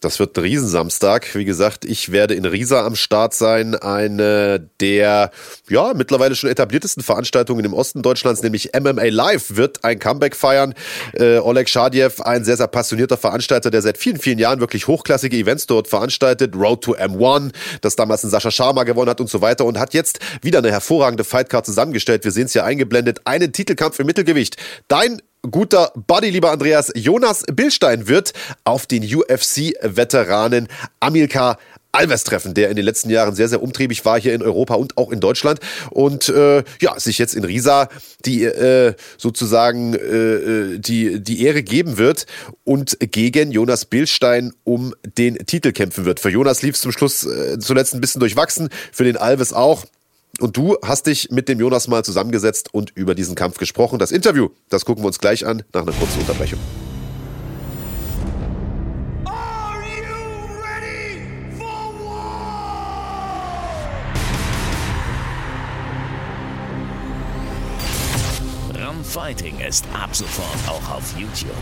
Das 0.00 0.18
wird 0.18 0.36
ein 0.36 0.42
Riesensamstag. 0.42 1.34
Wie 1.36 1.44
gesagt, 1.44 1.84
ich 1.84 2.10
werde 2.10 2.34
in 2.34 2.44
Riesa 2.44 2.84
am 2.84 2.96
Start 2.96 3.32
sein. 3.32 3.76
Eine 3.76 4.68
der 4.80 5.30
ja 5.70 5.94
mittlerweile 5.94 6.34
schon 6.34 6.50
etabliertesten 6.50 7.02
Veranstaltungen 7.02 7.64
im 7.64 7.72
Osten 7.72 8.02
Deutschlands, 8.02 8.42
nämlich 8.42 8.72
MMA 8.78 9.04
Live, 9.04 9.56
wird 9.56 9.84
ein 9.84 10.00
Comeback 10.00 10.34
feiern. 10.34 10.74
Äh, 11.12 11.38
Oleg 11.38 11.68
Schadiev, 11.68 12.20
ein 12.20 12.44
sehr, 12.44 12.56
sehr 12.56 12.66
passionierter 12.66 13.16
Veranstalter, 13.16 13.70
der 13.70 13.82
seit 13.82 13.96
vielen, 13.96 14.18
vielen 14.18 14.38
Jahren 14.38 14.58
wirklich 14.58 14.88
hochklassige 14.88 15.36
Events 15.36 15.66
dort 15.66 15.86
veranstaltet. 15.86 16.56
Road 16.56 16.82
to 16.82 16.96
M1, 16.96 17.52
das 17.80 17.94
damals 17.94 18.24
ein 18.24 18.30
Sascha 18.30 18.50
Sharma 18.50 18.82
gewonnen 18.82 19.10
hat 19.10 19.20
und 19.20 19.30
so 19.30 19.40
weiter 19.42 19.64
und 19.64 19.78
hat 19.78 19.94
jetzt 19.94 20.18
wieder 20.42 20.58
eine 20.58 20.72
hervorragende 20.72 21.22
Fightcard 21.22 21.64
zusammengestellt. 21.64 22.24
Wir 22.24 22.32
sehen 22.32 22.46
es 22.46 22.52
hier 22.52 22.64
eingeblendet. 22.64 23.20
Einen 23.26 23.52
Titelkampf 23.52 24.00
im 24.00 24.06
Mittelgewicht. 24.06 24.56
Dein 24.88 25.22
guter 25.50 25.92
Buddy, 25.94 26.30
lieber 26.30 26.50
Andreas, 26.50 26.92
Jonas 26.94 27.44
Billstein 27.52 28.08
wird 28.08 28.32
auf 28.64 28.86
den 28.86 29.02
UFC-Veteranen 29.02 30.68
Amilcar 31.00 31.58
Alves 31.94 32.24
treffen, 32.24 32.54
der 32.54 32.70
in 32.70 32.76
den 32.76 32.84
letzten 32.84 33.08
Jahren 33.08 33.34
sehr, 33.34 33.48
sehr 33.48 33.62
umtriebig 33.62 34.04
war 34.04 34.20
hier 34.20 34.34
in 34.34 34.42
Europa 34.42 34.74
und 34.74 34.98
auch 34.98 35.12
in 35.12 35.20
Deutschland 35.20 35.60
und 35.90 36.28
äh, 36.28 36.64
ja, 36.80 36.98
sich 36.98 37.18
jetzt 37.18 37.34
in 37.34 37.44
Riesa 37.44 37.88
die 38.24 38.42
äh, 38.42 38.94
sozusagen 39.16 39.94
äh, 39.94 40.78
die, 40.78 41.22
die 41.22 41.44
Ehre 41.44 41.62
geben 41.62 41.96
wird 41.96 42.26
und 42.64 42.98
gegen 43.00 43.52
Jonas 43.52 43.84
Billstein 43.84 44.52
um 44.64 44.94
den 45.16 45.36
Titel 45.46 45.72
kämpfen 45.72 46.04
wird. 46.04 46.20
Für 46.20 46.30
Jonas 46.30 46.62
lief 46.62 46.74
es 46.74 46.80
zum 46.80 46.90
Schluss 46.90 47.24
äh, 47.24 47.58
zuletzt 47.58 47.94
ein 47.94 48.00
bisschen 48.00 48.20
durchwachsen, 48.20 48.70
für 48.92 49.04
den 49.04 49.16
Alves 49.16 49.52
auch. 49.52 49.84
Und 50.40 50.56
du 50.56 50.76
hast 50.84 51.06
dich 51.06 51.30
mit 51.30 51.48
dem 51.48 51.60
Jonas 51.60 51.88
mal 51.88 52.04
zusammengesetzt 52.04 52.72
und 52.72 52.90
über 52.96 53.14
diesen 53.14 53.34
Kampf 53.34 53.58
gesprochen. 53.58 53.98
Das 53.98 54.10
Interview, 54.10 54.48
das 54.68 54.84
gucken 54.84 55.02
wir 55.04 55.08
uns 55.08 55.18
gleich 55.18 55.46
an 55.46 55.62
nach 55.72 55.82
einer 55.82 55.92
kurzen 55.92 56.20
Unterbrechung. 56.20 56.58
Fighting 69.14 69.60
ist 69.60 69.86
ab 69.92 70.14
sofort 70.14 70.58
auch 70.68 70.96
auf 70.96 71.16
YouTube. 71.16 71.54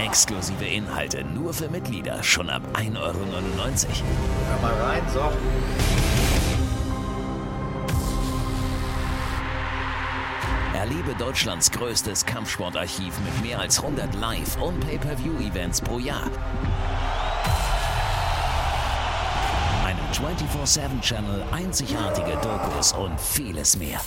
Exklusive 0.00 0.64
Inhalte 0.64 1.24
nur 1.24 1.52
für 1.52 1.68
Mitglieder 1.68 2.22
schon 2.22 2.48
ab 2.48 2.62
1,99 2.74 2.96
Euro. 3.00 3.18
Hör 4.48 4.60
mal 4.62 4.74
rein, 4.80 5.02
so. 5.12 5.32
Erlebe 10.78 11.12
Deutschlands 11.18 11.72
größtes 11.72 12.24
Kampfsportarchiv 12.24 13.12
mit 13.24 13.42
mehr 13.42 13.58
als 13.58 13.82
100 13.82 14.14
Live- 14.14 14.56
und 14.62 14.78
Pay-per-View-Events 14.78 15.80
pro 15.80 15.98
Jahr. 15.98 16.30
Einem 19.84 20.06
24-7-Channel, 20.12 21.42
einzigartige 21.50 22.38
Dokus 22.40 22.92
und 22.92 23.20
vieles 23.20 23.76
mehr. 23.76 24.00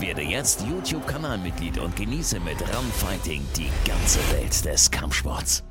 Werde 0.00 0.22
jetzt 0.22 0.62
YouTube-Kanalmitglied 0.62 1.78
und 1.78 1.94
genieße 1.94 2.40
mit 2.40 2.60
Run 2.62 2.90
Fighting 2.96 3.46
die 3.56 3.70
ganze 3.88 4.18
Welt 4.32 4.64
des 4.64 4.90
Kampfsports. 4.90 5.62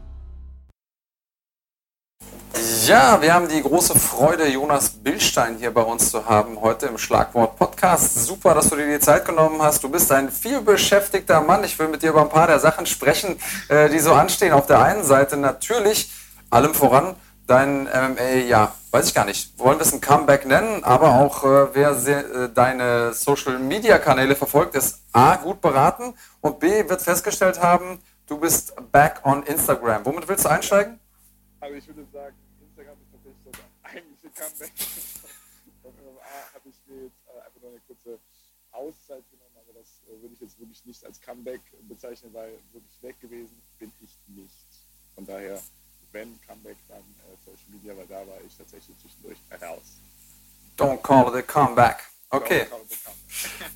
Ja, 2.87 3.21
wir 3.21 3.33
haben 3.33 3.47
die 3.47 3.61
große 3.61 3.97
Freude, 3.97 4.47
Jonas 4.47 4.89
Billstein 4.89 5.57
hier 5.57 5.73
bei 5.73 5.81
uns 5.81 6.11
zu 6.11 6.25
haben, 6.25 6.61
heute 6.61 6.85
im 6.85 6.97
Schlagwort 6.97 7.57
Podcast. 7.57 8.25
Super, 8.25 8.53
dass 8.53 8.69
du 8.69 8.75
dir 8.75 8.87
die 8.87 8.99
Zeit 8.99 9.25
genommen 9.25 9.61
hast. 9.61 9.83
Du 9.83 9.89
bist 9.89 10.11
ein 10.11 10.29
vielbeschäftigter 10.29 11.41
Mann. 11.41 11.63
Ich 11.63 11.77
will 11.79 11.87
mit 11.87 12.03
dir 12.03 12.11
über 12.11 12.21
ein 12.21 12.29
paar 12.29 12.47
der 12.47 12.59
Sachen 12.59 12.85
sprechen, 12.85 13.39
äh, 13.69 13.89
die 13.89 13.99
so 13.99 14.13
anstehen. 14.13 14.53
Auf 14.53 14.67
der 14.67 14.81
einen 14.83 15.03
Seite 15.03 15.35
natürlich, 15.35 16.11
allem 16.49 16.73
voran, 16.73 17.15
dein 17.47 17.83
MMA, 17.83 18.45
ja, 18.47 18.73
weiß 18.91 19.07
ich 19.07 19.13
gar 19.13 19.25
nicht, 19.25 19.57
wollen 19.57 19.77
wir 19.77 19.85
es 19.85 19.93
ein 19.93 20.01
Comeback 20.01 20.45
nennen, 20.45 20.83
aber 20.83 21.15
auch 21.15 21.43
äh, 21.43 21.73
wer 21.73 21.91
äh, 21.91 22.49
deine 22.53 23.13
Social-Media-Kanäle 23.13 24.35
verfolgt, 24.35 24.75
ist 24.75 25.01
A, 25.11 25.35
gut 25.35 25.59
beraten 25.61 26.13
und 26.41 26.59
B, 26.59 26.87
wird 26.87 27.01
festgestellt 27.01 27.61
haben, 27.61 27.99
du 28.27 28.37
bist 28.37 28.73
back 28.91 29.21
on 29.23 29.43
Instagram. 29.43 30.05
Womit 30.05 30.27
willst 30.27 30.45
du 30.45 30.49
einsteigen? 30.49 30.99
Also 31.59 31.75
ich 31.75 31.87
würde 31.87 32.05
sagen, 32.13 32.35
Comeback 34.35 34.71
vom 35.81 35.93
MMA 35.95 36.53
habe 36.53 36.69
ich 36.69 36.75
mir 36.87 37.05
jetzt 37.05 37.21
äh, 37.27 37.39
einfach 37.39 37.61
nur 37.61 37.71
eine 37.71 37.79
kurze 37.87 38.19
Auszeit 38.71 39.23
genommen, 39.31 39.55
aber 39.55 39.79
das 39.79 40.03
äh, 40.07 40.21
würde 40.21 40.33
ich 40.33 40.41
jetzt 40.41 40.59
wirklich 40.59 40.83
nicht 40.85 41.05
als 41.05 41.21
Comeback 41.21 41.61
bezeichnen, 41.87 42.33
weil 42.33 42.59
wirklich 42.73 43.01
weg 43.01 43.19
gewesen 43.21 43.61
bin 43.79 43.91
ich 44.01 44.17
nicht. 44.27 44.67
Von 45.15 45.25
daher, 45.25 45.61
wenn 46.11 46.37
Comeback, 46.41 46.77
dann 46.89 46.99
äh, 46.99 47.35
Social 47.45 47.69
Media, 47.69 47.95
weil 47.95 48.07
da 48.07 48.27
war 48.27 48.41
ich 48.45 48.55
tatsächlich 48.57 48.97
zwischendurch 48.99 49.37
raus. 49.61 49.99
Don't 50.77 51.01
call 51.01 51.29
it 51.29 51.35
a 51.35 51.41
comeback. 51.41 52.03
Okay. 52.29 52.67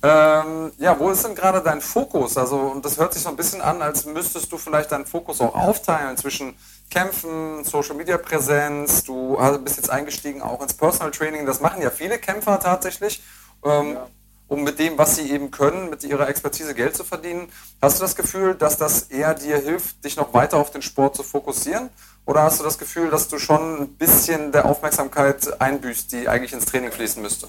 Ähm, 0.02 0.72
ja, 0.78 0.98
wo 0.98 1.10
ist 1.10 1.24
denn 1.24 1.34
gerade 1.34 1.60
dein 1.60 1.80
Fokus? 1.80 2.38
Also, 2.38 2.56
und 2.56 2.84
das 2.84 2.98
hört 2.98 3.12
sich 3.12 3.22
so 3.22 3.28
ein 3.28 3.36
bisschen 3.36 3.60
an, 3.60 3.82
als 3.82 4.06
müsstest 4.06 4.50
du 4.50 4.56
vielleicht 4.56 4.92
deinen 4.92 5.04
Fokus 5.04 5.40
auch 5.40 5.54
aufteilen 5.54 6.16
zwischen 6.16 6.54
Kämpfen, 6.90 7.64
Social 7.64 7.94
Media 7.94 8.16
Präsenz. 8.16 9.04
Du 9.04 9.38
bist 9.62 9.76
jetzt 9.76 9.90
eingestiegen 9.90 10.42
auch 10.42 10.62
ins 10.62 10.74
Personal 10.74 11.10
Training. 11.10 11.44
Das 11.44 11.60
machen 11.60 11.82
ja 11.82 11.90
viele 11.90 12.18
Kämpfer 12.18 12.58
tatsächlich, 12.58 13.22
ähm, 13.64 13.92
ja. 13.94 14.06
um 14.48 14.64
mit 14.64 14.78
dem, 14.78 14.96
was 14.96 15.16
sie 15.16 15.30
eben 15.30 15.50
können, 15.50 15.90
mit 15.90 16.02
ihrer 16.02 16.28
Expertise 16.28 16.74
Geld 16.74 16.96
zu 16.96 17.04
verdienen. 17.04 17.52
Hast 17.82 17.98
du 17.98 18.02
das 18.02 18.16
Gefühl, 18.16 18.54
dass 18.54 18.78
das 18.78 19.02
eher 19.02 19.34
dir 19.34 19.58
hilft, 19.58 20.02
dich 20.04 20.16
noch 20.16 20.32
weiter 20.32 20.56
auf 20.56 20.70
den 20.70 20.82
Sport 20.82 21.14
zu 21.14 21.22
fokussieren? 21.22 21.90
Oder 22.26 22.42
hast 22.42 22.60
du 22.60 22.64
das 22.64 22.78
Gefühl, 22.78 23.10
dass 23.10 23.28
du 23.28 23.38
schon 23.38 23.82
ein 23.82 23.88
bisschen 23.96 24.52
der 24.52 24.64
Aufmerksamkeit 24.64 25.60
einbüßt, 25.60 26.12
die 26.12 26.28
eigentlich 26.28 26.52
ins 26.52 26.64
Training 26.64 26.90
fließen 26.90 27.20
müsste? 27.20 27.48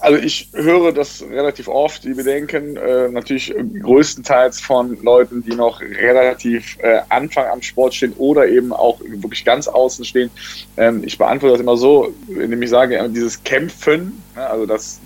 Also 0.00 0.18
ich 0.18 0.48
höre 0.52 0.92
das 0.92 1.22
relativ 1.22 1.66
oft, 1.66 2.04
die 2.04 2.14
Bedenken, 2.14 2.76
äh, 2.76 3.08
natürlich 3.08 3.52
größtenteils 3.82 4.60
von 4.60 4.96
Leuten, 5.02 5.42
die 5.42 5.56
noch 5.56 5.80
relativ 5.80 6.78
äh, 6.80 7.00
Anfang 7.08 7.46
am 7.46 7.62
Sport 7.62 7.94
stehen 7.94 8.12
oder 8.16 8.46
eben 8.46 8.72
auch 8.72 9.00
wirklich 9.00 9.44
ganz 9.44 9.66
außen 9.66 10.04
stehen. 10.04 10.30
Ähm, 10.76 11.02
ich 11.04 11.18
beantworte 11.18 11.54
das 11.54 11.60
immer 11.60 11.76
so, 11.76 12.14
indem 12.28 12.62
ich 12.62 12.70
sage, 12.70 13.08
dieses 13.08 13.42
Kämpfen, 13.42 14.22
ne, 14.36 14.48
also 14.48 14.66
das, 14.66 15.00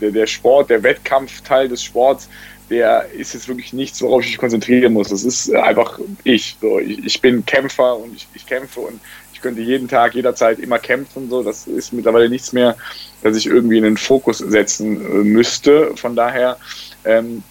der, 0.00 0.12
der 0.12 0.26
Sport, 0.26 0.70
der 0.70 0.82
Wettkampfteil 0.82 1.68
des 1.68 1.82
Sports, 1.82 2.26
der 2.70 3.06
ist 3.12 3.34
jetzt 3.34 3.48
wirklich 3.48 3.72
nichts, 3.72 4.00
worauf 4.02 4.22
ich 4.22 4.28
mich 4.28 4.38
konzentrieren 4.38 4.92
muss. 4.92 5.08
Das 5.08 5.24
ist 5.24 5.54
einfach 5.54 5.98
ich. 6.24 6.56
So, 6.60 6.78
ich, 6.78 7.04
ich 7.04 7.20
bin 7.20 7.44
Kämpfer 7.44 7.96
und 7.98 8.14
ich, 8.14 8.26
ich 8.34 8.46
kämpfe 8.46 8.80
und 8.80 9.00
ich 9.38 9.42
könnte 9.42 9.60
jeden 9.60 9.86
Tag, 9.86 10.16
jederzeit 10.16 10.58
immer 10.58 10.80
kämpfen. 10.80 11.30
So, 11.30 11.44
das 11.44 11.68
ist 11.68 11.92
mittlerweile 11.92 12.28
nichts 12.28 12.52
mehr, 12.52 12.76
dass 13.22 13.36
ich 13.36 13.46
irgendwie 13.46 13.78
in 13.78 13.84
den 13.84 13.96
Fokus 13.96 14.38
setzen 14.38 15.00
äh, 15.00 15.24
müsste. 15.24 15.92
Von 15.94 16.16
daher 16.16 16.56
ähm, 17.04 17.44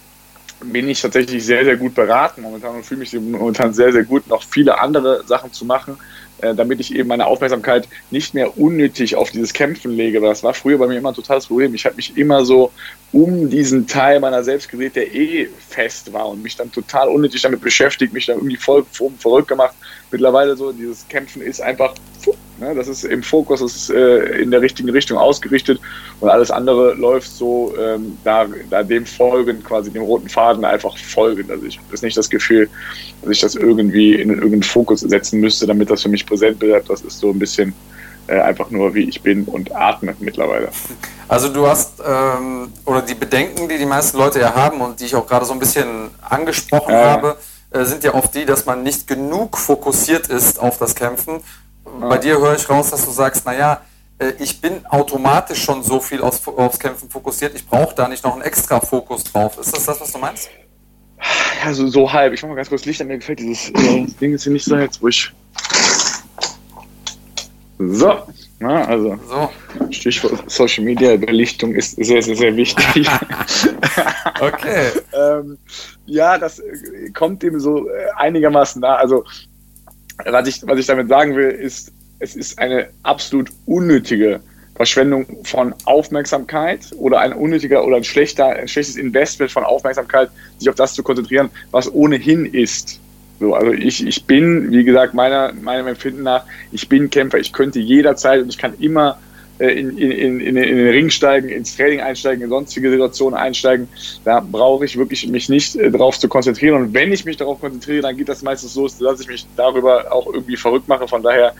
bin 0.62 0.86
ich 0.86 1.00
tatsächlich 1.00 1.42
sehr, 1.46 1.64
sehr 1.64 1.78
gut 1.78 1.94
beraten 1.94 2.42
momentan 2.42 2.76
und 2.76 2.84
fühle 2.84 3.00
mich 3.00 3.14
momentan 3.14 3.72
sehr, 3.72 3.90
sehr 3.90 4.04
gut, 4.04 4.26
noch 4.26 4.42
viele 4.42 4.78
andere 4.78 5.24
Sachen 5.26 5.50
zu 5.50 5.64
machen, 5.64 5.96
äh, 6.42 6.54
damit 6.54 6.78
ich 6.78 6.94
eben 6.94 7.08
meine 7.08 7.24
Aufmerksamkeit 7.24 7.88
nicht 8.10 8.34
mehr 8.34 8.58
unnötig 8.58 9.16
auf 9.16 9.30
dieses 9.30 9.54
Kämpfen 9.54 9.92
lege. 9.92 10.20
Das 10.20 10.42
war 10.42 10.52
früher 10.52 10.76
bei 10.76 10.88
mir 10.88 10.98
immer 10.98 11.12
ein 11.12 11.14
totales 11.14 11.46
Problem. 11.46 11.74
Ich 11.74 11.86
habe 11.86 11.96
mich 11.96 12.18
immer 12.18 12.44
so 12.44 12.70
um 13.12 13.48
diesen 13.48 13.86
Teil 13.86 14.20
meiner 14.20 14.44
selbst 14.44 14.68
gedreht, 14.68 14.94
der 14.94 15.14
eh 15.14 15.48
fest 15.70 16.12
war 16.12 16.28
und 16.28 16.42
mich 16.42 16.54
dann 16.54 16.70
total 16.70 17.08
unnötig 17.08 17.40
damit 17.40 17.62
beschäftigt, 17.62 18.12
mich 18.12 18.26
dann 18.26 18.36
irgendwie 18.36 18.56
voll 18.56 18.84
verrückt 19.18 19.48
gemacht. 19.48 19.74
Mittlerweile 20.10 20.56
so, 20.56 20.72
dieses 20.72 21.06
Kämpfen 21.08 21.42
ist 21.42 21.60
einfach, 21.60 21.94
ne, 22.58 22.74
das 22.74 22.88
ist 22.88 23.04
im 23.04 23.22
Fokus, 23.22 23.60
das 23.60 23.76
ist 23.76 23.90
äh, 23.90 24.40
in 24.40 24.50
der 24.50 24.62
richtigen 24.62 24.88
Richtung 24.90 25.18
ausgerichtet 25.18 25.80
und 26.20 26.28
alles 26.28 26.50
andere 26.50 26.94
läuft 26.94 27.30
so 27.30 27.74
ähm, 27.78 28.16
da, 28.24 28.46
da 28.70 28.82
dem 28.82 29.04
folgen, 29.04 29.62
quasi 29.62 29.90
dem 29.90 30.02
roten 30.02 30.28
Faden 30.28 30.64
einfach 30.64 30.96
folgen. 30.96 31.50
Also 31.50 31.66
ich 31.66 31.78
habe 31.78 32.06
nicht 32.06 32.16
das 32.16 32.30
Gefühl, 32.30 32.68
dass 33.22 33.30
ich 33.30 33.40
das 33.40 33.54
irgendwie 33.54 34.14
in 34.14 34.30
irgendeinen 34.30 34.62
Fokus 34.62 35.00
setzen 35.00 35.40
müsste, 35.40 35.66
damit 35.66 35.90
das 35.90 36.02
für 36.02 36.08
mich 36.08 36.24
präsent 36.24 36.58
bleibt. 36.58 36.88
Das 36.88 37.02
ist 37.02 37.18
so 37.18 37.30
ein 37.30 37.38
bisschen 37.38 37.74
äh, 38.28 38.40
einfach 38.40 38.70
nur, 38.70 38.94
wie 38.94 39.08
ich 39.08 39.22
bin 39.22 39.44
und 39.44 39.74
atme 39.74 40.14
mittlerweile. 40.20 40.68
Also 41.28 41.48
du 41.48 41.66
hast, 41.66 42.00
ähm, 42.06 42.72
oder 42.84 43.02
die 43.02 43.14
Bedenken, 43.14 43.68
die 43.68 43.78
die 43.78 43.86
meisten 43.86 44.18
Leute 44.18 44.40
ja 44.40 44.54
haben 44.54 44.80
und 44.80 45.00
die 45.00 45.06
ich 45.06 45.14
auch 45.14 45.26
gerade 45.26 45.44
so 45.44 45.52
ein 45.52 45.58
bisschen 45.58 46.10
angesprochen 46.20 46.92
äh. 46.92 47.04
habe, 47.04 47.36
sind 47.72 48.04
ja 48.04 48.14
oft 48.14 48.34
die, 48.34 48.44
dass 48.44 48.66
man 48.66 48.82
nicht 48.82 49.06
genug 49.06 49.58
fokussiert 49.58 50.28
ist 50.28 50.58
auf 50.58 50.78
das 50.78 50.94
Kämpfen. 50.94 51.40
Ja. 51.84 52.08
Bei 52.08 52.18
dir 52.18 52.38
höre 52.38 52.54
ich 52.54 52.68
raus, 52.68 52.90
dass 52.90 53.04
du 53.04 53.10
sagst, 53.10 53.44
naja, 53.44 53.82
äh, 54.18 54.32
ich 54.38 54.60
bin 54.60 54.84
automatisch 54.86 55.62
schon 55.62 55.82
so 55.82 56.00
viel 56.00 56.22
aufs, 56.22 56.46
aufs 56.46 56.78
Kämpfen 56.78 57.10
fokussiert, 57.10 57.54
ich 57.54 57.66
brauche 57.66 57.94
da 57.94 58.08
nicht 58.08 58.24
noch 58.24 58.34
einen 58.34 58.42
extra 58.42 58.80
Fokus 58.80 59.24
drauf. 59.24 59.58
Ist 59.58 59.76
das 59.76 59.84
das, 59.84 60.00
was 60.00 60.12
du 60.12 60.18
meinst? 60.18 60.48
Ja, 61.64 61.74
so, 61.74 61.88
so 61.88 62.12
halb. 62.12 62.32
Ich 62.32 62.42
mache 62.42 62.50
mal 62.50 62.56
ganz 62.56 62.68
kurz 62.68 62.84
Licht 62.84 63.00
an. 63.00 63.08
Mir 63.08 63.18
gefällt 63.18 63.40
dieses 63.40 63.70
äh, 63.70 64.06
Ding 64.20 64.34
ist 64.34 64.44
hier 64.44 64.52
nicht 64.52 64.64
so 64.64 64.76
jetzt, 64.76 65.02
wo 65.02 65.08
ich 65.08 65.32
so, 67.78 68.22
na, 68.60 68.84
also 68.86 69.18
so. 69.28 69.50
Stichwort 69.90 70.50
Social 70.50 70.84
Media 70.84 71.16
Belichtung 71.16 71.74
ist 71.74 71.96
sehr, 71.96 72.22
sehr, 72.22 72.36
sehr 72.36 72.56
wichtig. 72.56 73.08
okay. 74.40 74.90
ähm, 75.12 75.58
ja, 76.06 76.38
das 76.38 76.58
äh, 76.58 77.10
kommt 77.14 77.42
dem 77.42 77.60
so 77.60 77.88
äh, 77.88 77.92
einigermaßen 78.16 78.80
nah. 78.80 78.96
Also, 78.96 79.24
was 80.24 80.48
ich, 80.48 80.66
was 80.66 80.78
ich 80.78 80.86
damit 80.86 81.08
sagen 81.08 81.36
will, 81.36 81.50
ist, 81.50 81.92
es 82.18 82.34
ist 82.34 82.58
eine 82.58 82.88
absolut 83.04 83.50
unnötige 83.66 84.40
Verschwendung 84.74 85.44
von 85.44 85.74
Aufmerksamkeit 85.84 86.80
oder 86.96 87.20
ein 87.20 87.32
unnötiger 87.32 87.84
oder 87.84 87.96
ein 87.96 88.04
schlechter, 88.04 88.46
ein 88.46 88.68
schlechtes 88.68 88.96
Investment 88.96 89.52
von 89.52 89.64
Aufmerksamkeit, 89.64 90.30
sich 90.58 90.68
auf 90.68 90.74
das 90.74 90.94
zu 90.94 91.04
konzentrieren, 91.04 91.50
was 91.70 91.92
ohnehin 91.92 92.44
ist. 92.44 93.00
So, 93.40 93.54
also 93.54 93.72
ich, 93.72 94.04
ich 94.04 94.24
bin, 94.24 94.72
wie 94.72 94.84
gesagt, 94.84 95.14
meiner, 95.14 95.52
meinem 95.52 95.86
Empfinden 95.86 96.24
nach, 96.24 96.44
ich 96.72 96.88
bin 96.88 97.08
Kämpfer. 97.08 97.38
Ich 97.38 97.52
könnte 97.52 97.78
jederzeit 97.78 98.42
und 98.42 98.48
ich 98.48 98.58
kann 98.58 98.74
immer 98.80 99.18
äh, 99.58 99.70
in, 99.70 99.96
in, 99.98 100.10
in, 100.10 100.40
in, 100.40 100.54
den 100.56 100.88
Ring 100.88 101.10
steigen, 101.10 101.48
ins 101.48 101.76
Training 101.76 102.00
einsteigen, 102.00 102.42
in 102.42 102.48
sonstige 102.48 102.90
Situationen 102.90 103.38
einsteigen. 103.38 103.88
Da 104.24 104.40
brauche 104.40 104.84
ich 104.84 104.96
wirklich 104.96 105.26
mich 105.28 105.48
nicht 105.48 105.76
äh, 105.76 105.90
darauf 105.90 106.18
zu 106.18 106.28
konzentrieren. 106.28 106.82
Und 106.82 106.94
wenn 106.94 107.12
ich 107.12 107.24
mich 107.24 107.36
darauf 107.36 107.60
konzentriere, 107.60 108.02
dann 108.02 108.16
geht 108.16 108.28
das 108.28 108.42
meistens 108.42 108.74
so, 108.74 108.88
dass 108.88 109.20
ich 109.20 109.28
mich 109.28 109.46
darüber 109.56 110.12
auch 110.12 110.32
irgendwie 110.32 110.56
verrückt 110.56 110.88
mache. 110.88 111.06
Von 111.08 111.22
daher 111.22 111.54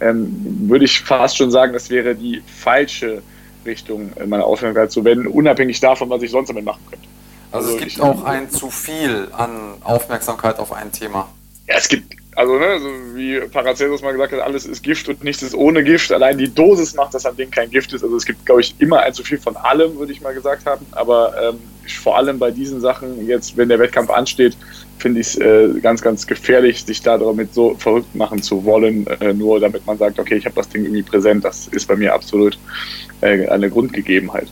ähm, 0.00 0.34
würde 0.68 0.84
ich 0.84 1.00
fast 1.00 1.36
schon 1.36 1.50
sagen, 1.50 1.72
das 1.72 1.90
wäre 1.90 2.14
die 2.14 2.42
falsche 2.46 3.22
Richtung 3.64 4.12
äh, 4.16 4.26
meiner 4.26 4.44
Aufmerksamkeit 4.44 4.92
zu 4.92 5.04
wenden, 5.04 5.26
unabhängig 5.26 5.80
davon, 5.80 6.10
was 6.10 6.22
ich 6.22 6.30
sonst 6.30 6.48
damit 6.48 6.64
machen 6.64 6.82
könnte. 6.90 7.06
Also, 7.52 7.68
also 7.68 7.78
es 7.78 7.84
gibt 7.84 8.00
auch 8.00 8.24
ein 8.24 8.50
zu 8.50 8.70
viel 8.70 9.28
an 9.32 9.74
Aufmerksamkeit 9.82 10.58
auf 10.58 10.72
ein 10.72 10.92
Thema. 10.92 11.28
Ja, 11.66 11.76
es 11.76 11.88
gibt, 11.88 12.14
also 12.34 12.56
ne, 12.58 12.78
so 12.78 12.88
wie 13.16 13.40
Paracelsus 13.40 14.00
mal 14.02 14.12
gesagt 14.12 14.32
hat, 14.32 14.40
alles 14.40 14.64
ist 14.64 14.82
Gift 14.82 15.08
und 15.08 15.24
nichts 15.24 15.42
ist 15.42 15.54
ohne 15.54 15.82
Gift. 15.82 16.12
Allein 16.12 16.38
die 16.38 16.52
Dosis 16.52 16.94
macht, 16.94 17.12
dass 17.14 17.26
ein 17.26 17.36
Ding 17.36 17.50
kein 17.50 17.70
Gift 17.70 17.92
ist. 17.92 18.04
Also 18.04 18.16
es 18.16 18.24
gibt, 18.24 18.46
glaube 18.46 18.60
ich, 18.60 18.74
immer 18.78 19.00
ein 19.00 19.12
zu 19.12 19.24
viel 19.24 19.38
von 19.38 19.56
allem, 19.56 19.98
würde 19.98 20.12
ich 20.12 20.20
mal 20.20 20.32
gesagt 20.32 20.64
haben. 20.66 20.86
Aber 20.92 21.34
ähm, 21.42 21.58
vor 21.88 22.16
allem 22.16 22.38
bei 22.38 22.50
diesen 22.50 22.80
Sachen, 22.80 23.26
jetzt, 23.26 23.56
wenn 23.56 23.68
der 23.68 23.78
Wettkampf 23.78 24.10
ansteht, 24.10 24.56
finde 24.98 25.20
ich 25.20 25.28
es 25.28 25.36
äh, 25.36 25.80
ganz, 25.80 26.02
ganz 26.02 26.26
gefährlich, 26.26 26.84
sich 26.84 27.02
da 27.02 27.18
damit 27.18 27.54
so 27.54 27.74
verrückt 27.74 28.14
machen 28.14 28.42
zu 28.42 28.64
wollen, 28.64 29.06
äh, 29.20 29.32
nur 29.32 29.60
damit 29.60 29.86
man 29.86 29.98
sagt, 29.98 30.18
okay, 30.18 30.36
ich 30.36 30.44
habe 30.44 30.54
das 30.54 30.68
Ding 30.68 30.84
irgendwie 30.84 31.02
präsent. 31.02 31.44
Das 31.44 31.68
ist 31.68 31.86
bei 31.86 31.96
mir 31.96 32.14
absolut 32.14 32.58
äh, 33.20 33.48
eine 33.48 33.70
Grundgegebenheit. 33.70 34.48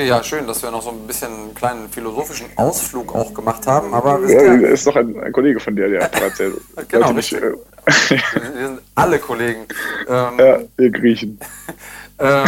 Okay, 0.00 0.08
ja, 0.08 0.22
schön, 0.22 0.46
dass 0.46 0.62
wir 0.62 0.70
noch 0.70 0.80
so 0.80 0.88
ein 0.88 1.06
bisschen 1.06 1.30
einen 1.30 1.54
kleinen 1.54 1.90
philosophischen 1.90 2.46
Ausflug 2.56 3.14
auch 3.14 3.34
gemacht 3.34 3.66
haben. 3.66 3.92
Aber 3.92 4.18
ja, 4.26 4.54
ja, 4.54 4.68
ist 4.68 4.86
doch 4.86 4.96
ein, 4.96 5.22
ein, 5.22 5.30
Kollege 5.30 5.60
von 5.60 5.76
dir, 5.76 5.90
der 5.90 6.10
erzählt. 6.10 6.58
genau, 6.88 7.12
nicht, 7.12 7.34
äh, 7.34 7.52
wir 7.84 8.66
sind 8.66 8.80
alle 8.94 9.18
Kollegen. 9.18 9.66
Ähm, 10.08 10.38
ja, 10.38 10.58
wir 10.78 10.90
Griechen. 10.90 11.38
ähm, 12.18 12.46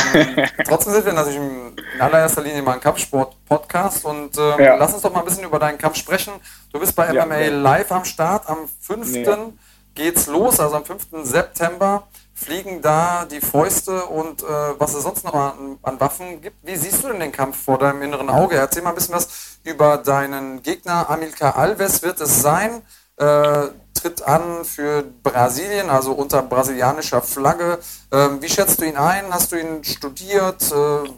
trotzdem 0.66 0.94
sind 0.94 1.04
wir 1.04 1.12
natürlich 1.12 1.38
in 1.38 2.00
allererster 2.00 2.40
Linie 2.40 2.62
mal 2.62 2.72
ein 2.72 2.80
Kampfsport-Podcast 2.80 4.06
und 4.06 4.38
ähm, 4.38 4.54
ja. 4.58 4.76
lass 4.76 4.94
uns 4.94 5.02
doch 5.02 5.12
mal 5.12 5.18
ein 5.20 5.26
bisschen 5.26 5.44
über 5.44 5.58
deinen 5.58 5.76
Kampf 5.76 5.96
sprechen. 5.96 6.32
Du 6.72 6.80
bist 6.80 6.96
bei 6.96 7.12
MMA 7.12 7.48
live 7.48 7.92
am 7.92 8.06
Start. 8.06 8.48
Am 8.48 8.66
5. 8.80 9.52
geht's 9.94 10.26
los, 10.26 10.58
also 10.58 10.76
am 10.76 10.86
5. 10.86 11.06
September 11.24 12.04
fliegen 12.44 12.82
da 12.82 13.24
die 13.24 13.40
Fäuste 13.40 14.04
und 14.06 14.42
äh, 14.42 14.46
was 14.78 14.94
es 14.94 15.02
sonst 15.02 15.24
noch 15.24 15.34
an, 15.34 15.78
an, 15.82 16.00
Waffen 16.00 16.40
gibt. 16.40 16.56
Wie 16.62 16.76
siehst 16.76 17.02
du 17.02 17.08
denn 17.08 17.20
den 17.20 17.32
Kampf 17.32 17.64
vor 17.64 17.78
deinem 17.78 18.02
inneren 18.02 18.28
Auge? 18.28 18.56
Erzähl 18.56 18.82
mal 18.82 18.90
ein 18.90 18.94
bisschen 18.94 19.14
was 19.14 19.58
über 19.64 19.98
deinen 19.98 20.62
Gegner. 20.62 21.08
Amilcar 21.08 21.56
Alves 21.56 22.02
wird 22.02 22.20
es 22.20 22.42
sein. 22.42 22.82
Äh, 23.16 23.68
tritt 23.94 24.22
an 24.22 24.64
für 24.64 25.04
Brasilien, 25.22 25.88
also 25.88 26.12
unter 26.12 26.42
brasilianischer 26.42 27.22
Flagge. 27.22 27.78
Ähm, 28.10 28.42
wie 28.42 28.48
schätzt 28.48 28.80
du 28.80 28.84
ihn 28.84 28.96
ein? 28.96 29.32
Hast 29.32 29.52
du 29.52 29.56
ihn 29.56 29.84
studiert? 29.84 30.62
Äh, 30.72 31.08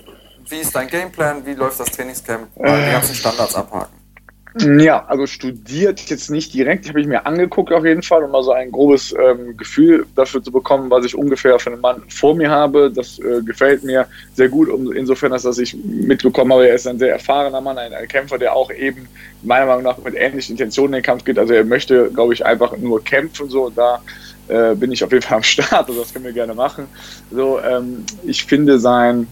wie 0.51 0.61
ist 0.61 0.75
dein 0.75 0.89
Gameplan? 0.89 1.47
Wie 1.47 1.55
läuft 1.55 1.81
das 1.81 1.91
Trainingscamp? 1.91 2.49
die 2.55 2.63
ganzen 2.63 3.15
Standards 3.15 3.55
abhaken. 3.55 4.04
Ja, 4.61 5.05
also 5.07 5.27
studiert 5.27 6.01
jetzt 6.09 6.31
nicht 6.31 6.55
direkt, 6.55 6.89
habe 6.89 7.01
ich 7.01 7.09
mir 7.09 7.27
angeguckt 7.27 7.73
auf 7.73 7.85
jeden 7.85 8.03
Fall, 8.03 8.23
um 8.23 8.31
mal 8.31 8.45
so 8.45 8.53
ein 8.53 8.71
grobes 8.71 9.13
ähm, 9.13 9.57
Gefühl 9.57 10.07
dafür 10.15 10.45
zu 10.45 10.53
bekommen, 10.53 10.91
was 10.91 11.05
ich 11.05 11.17
ungefähr 11.17 11.59
für 11.59 11.73
einen 11.73 11.81
Mann 11.81 12.03
vor 12.09 12.37
mir 12.37 12.51
habe. 12.51 12.89
Das 12.95 13.19
äh, 13.19 13.43
gefällt 13.45 13.83
mir 13.83 14.07
sehr 14.35 14.49
gut, 14.49 14.69
um, 14.69 14.93
insofern, 14.93 15.33
dass, 15.33 15.43
dass 15.43 15.59
ich 15.59 15.75
mitbekommen 15.75 16.53
habe, 16.53 16.69
er 16.69 16.77
ist 16.77 16.87
ein 16.87 17.01
sehr 17.01 17.11
erfahrener 17.11 17.61
Mann, 17.61 17.79
ein, 17.79 17.93
ein, 17.93 18.07
Kämpfer, 18.07 18.39
der 18.39 18.55
auch 18.55 18.71
eben 18.71 19.09
meiner 19.43 19.67
Meinung 19.67 19.83
nach 19.83 19.99
mit 19.99 20.15
ähnlichen 20.15 20.53
Intentionen 20.53 20.95
in 20.95 20.99
den 20.99 21.05
Kampf 21.05 21.25
geht. 21.25 21.39
Also 21.39 21.53
er 21.53 21.65
möchte, 21.65 22.11
glaube 22.11 22.33
ich, 22.33 22.47
einfach 22.47 22.77
nur 22.77 23.03
kämpfen 23.03 23.49
so 23.49 23.65
und 23.65 23.77
da 23.77 24.03
äh, 24.47 24.77
bin 24.77 24.93
ich 24.93 25.03
auf 25.03 25.11
jeden 25.11 25.23
Fall 25.23 25.39
am 25.39 25.43
Start, 25.43 25.89
also 25.89 25.99
das 25.99 26.13
können 26.13 26.27
wir 26.27 26.33
gerne 26.33 26.55
machen. 26.55 26.87
So, 27.33 27.59
ähm, 27.61 28.05
ich 28.23 28.45
finde 28.45 28.79
sein 28.79 29.27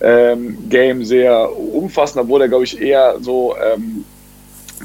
ähm, 0.00 0.56
Game 0.70 1.04
sehr 1.04 1.54
umfassend, 1.58 2.22
obwohl 2.22 2.40
er, 2.40 2.48
glaube 2.48 2.64
ich, 2.64 2.80
eher 2.80 3.16
so 3.20 3.54
ähm, 3.56 4.04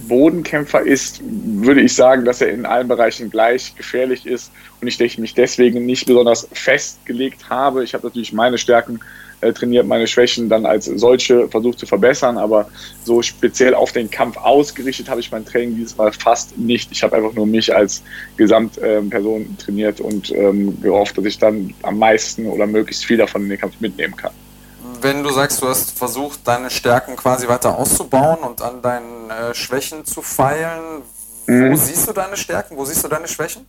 Bodenkämpfer 0.08 0.82
ist, 0.82 1.22
würde 1.24 1.82
ich 1.82 1.95
sagen, 1.95 2.26
dass 2.26 2.41
er 2.41 2.50
in 2.50 2.66
allen 2.66 2.88
Bereichen 2.88 3.30
gleich 3.30 3.76
gefährlich 3.76 4.26
ist 4.26 4.52
und 4.82 4.88
ich 4.88 5.18
mich 5.18 5.34
deswegen 5.34 5.86
nicht 5.86 6.06
besonders 6.06 6.48
festgelegt 6.52 7.50
habe. 7.50 7.84
Ich 7.84 7.93
habe 7.93 8.08
natürlich 8.08 8.34
meine 8.34 8.58
Stärken 8.58 9.00
äh, 9.41 9.54
trainiert, 9.54 9.86
meine 9.86 10.08
Schwächen 10.08 10.50
dann 10.50 10.66
als 10.66 10.86
solche 10.86 11.48
versucht 11.48 11.80
zu 11.80 11.86
verbessern, 11.86 12.38
aber 12.38 12.70
so 13.04 13.22
speziell 13.22 13.74
auf 13.76 13.91
den 13.91 14.10
Kampf 14.10 14.38
ausgerichtet 14.38 15.10
habe 15.10 15.20
ich 15.20 15.32
mein 15.32 15.45
Training 15.45 15.76
dieses 15.76 15.95
Mal 15.98 16.12
fast 16.12 16.58
nicht. 16.58 16.91
Ich 16.91 17.04
habe 17.04 17.16
einfach 17.16 17.34
nur 17.34 17.45
mich 17.45 17.76
als 17.76 18.04
Gesamtperson 18.38 19.41
ähm, 19.41 19.58
trainiert 19.58 20.00
und 20.00 20.32
ähm, 20.32 20.82
gehofft, 20.82 21.18
dass 21.18 21.26
ich 21.26 21.38
dann 21.38 21.74
am 21.84 22.00
meisten 22.00 22.48
oder 22.48 22.66
möglichst 22.66 23.06
viel 23.06 23.18
davon 23.18 23.43
in 23.43 23.50
den 23.50 23.60
Kampf 23.60 23.80
mitnehmen 23.80 24.16
kann. 24.16 24.32
Wenn 25.02 25.24
du 25.24 25.32
sagst, 25.32 25.62
du 25.62 25.68
hast 25.68 25.98
versucht, 25.98 26.39
deine 26.45 26.70
Stärken 26.70 27.16
quasi 27.16 27.48
weiter 27.48 27.78
auszubauen 27.78 28.39
und 28.39 28.62
an 28.62 28.82
deinen 28.82 29.30
äh, 29.30 29.54
Schwächen 29.54 30.06
zu 30.06 30.22
feilen, 30.22 31.02
mhm. 31.45 31.72
wo 31.72 31.76
siehst 31.76 32.08
du 32.08 32.14
deine 32.14 32.38
Stärken, 32.38 32.78
wo 32.78 32.86
siehst 32.86 33.04
du 33.04 33.08
deine 33.08 33.28
Schwächen? 33.28 33.66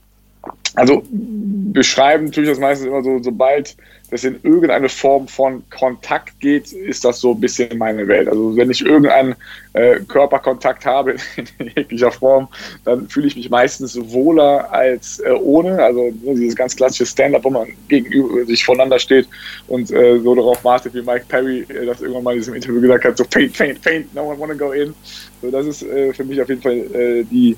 Also 0.75 1.03
beschreiben 1.11 2.31
tue 2.31 2.45
ich 2.45 2.51
das 2.51 2.59
meistens 2.59 2.87
immer 2.87 3.03
so, 3.03 3.21
sobald 3.23 3.77
es 4.11 4.25
in 4.25 4.39
irgendeine 4.43 4.89
Form 4.89 5.29
von 5.29 5.63
Kontakt 5.71 6.41
geht, 6.41 6.73
ist 6.73 7.05
das 7.05 7.21
so 7.21 7.33
ein 7.33 7.41
bisschen 7.41 7.77
meine 7.77 8.07
Welt. 8.09 8.29
Also 8.29 8.57
wenn 8.57 8.71
ich 8.71 8.85
irgendeinen 8.85 9.35
äh, 9.75 10.01
Körperkontakt 10.09 10.87
habe 10.87 11.17
in 11.37 11.71
jeglicher 11.77 12.11
Form, 12.11 12.49
dann 12.85 13.09
fühle 13.09 13.27
ich 13.27 13.37
mich 13.37 13.51
meistens 13.51 13.99
wohler 14.11 14.73
als 14.73 15.21
äh, 15.21 15.31
ohne. 15.33 15.83
Also 15.83 16.11
ne, 16.23 16.35
dieses 16.35 16.57
ganz 16.57 16.75
klassische 16.75 17.07
Stand-up, 17.07 17.45
wo 17.45 17.51
man 17.51 17.69
gegenüber 17.89 18.45
sich 18.47 18.65
voneinander 18.65 18.99
steht 18.99 19.29
und 19.67 19.91
äh, 19.91 20.19
so 20.21 20.35
darauf 20.35 20.65
wartet, 20.65 20.95
wie 20.95 21.03
Mike 21.03 21.27
Perry 21.29 21.67
äh, 21.69 21.87
das 21.87 22.01
irgendwann 22.01 22.25
mal 22.25 22.33
in 22.33 22.39
diesem 22.39 22.55
Interview 22.55 22.81
gesagt 22.81 23.05
hat, 23.05 23.17
so 23.17 23.25
faint, 23.25 23.57
faint, 23.57 23.79
faint, 23.81 24.15
no 24.15 24.23
one 24.23 24.39
wanna 24.39 24.55
go 24.55 24.73
in. 24.73 24.95
So, 25.41 25.51
das 25.51 25.67
ist 25.67 25.83
äh, 25.83 26.13
für 26.13 26.25
mich 26.25 26.41
auf 26.41 26.49
jeden 26.49 26.63
Fall 26.63 26.79
äh, 26.95 27.25
die 27.25 27.57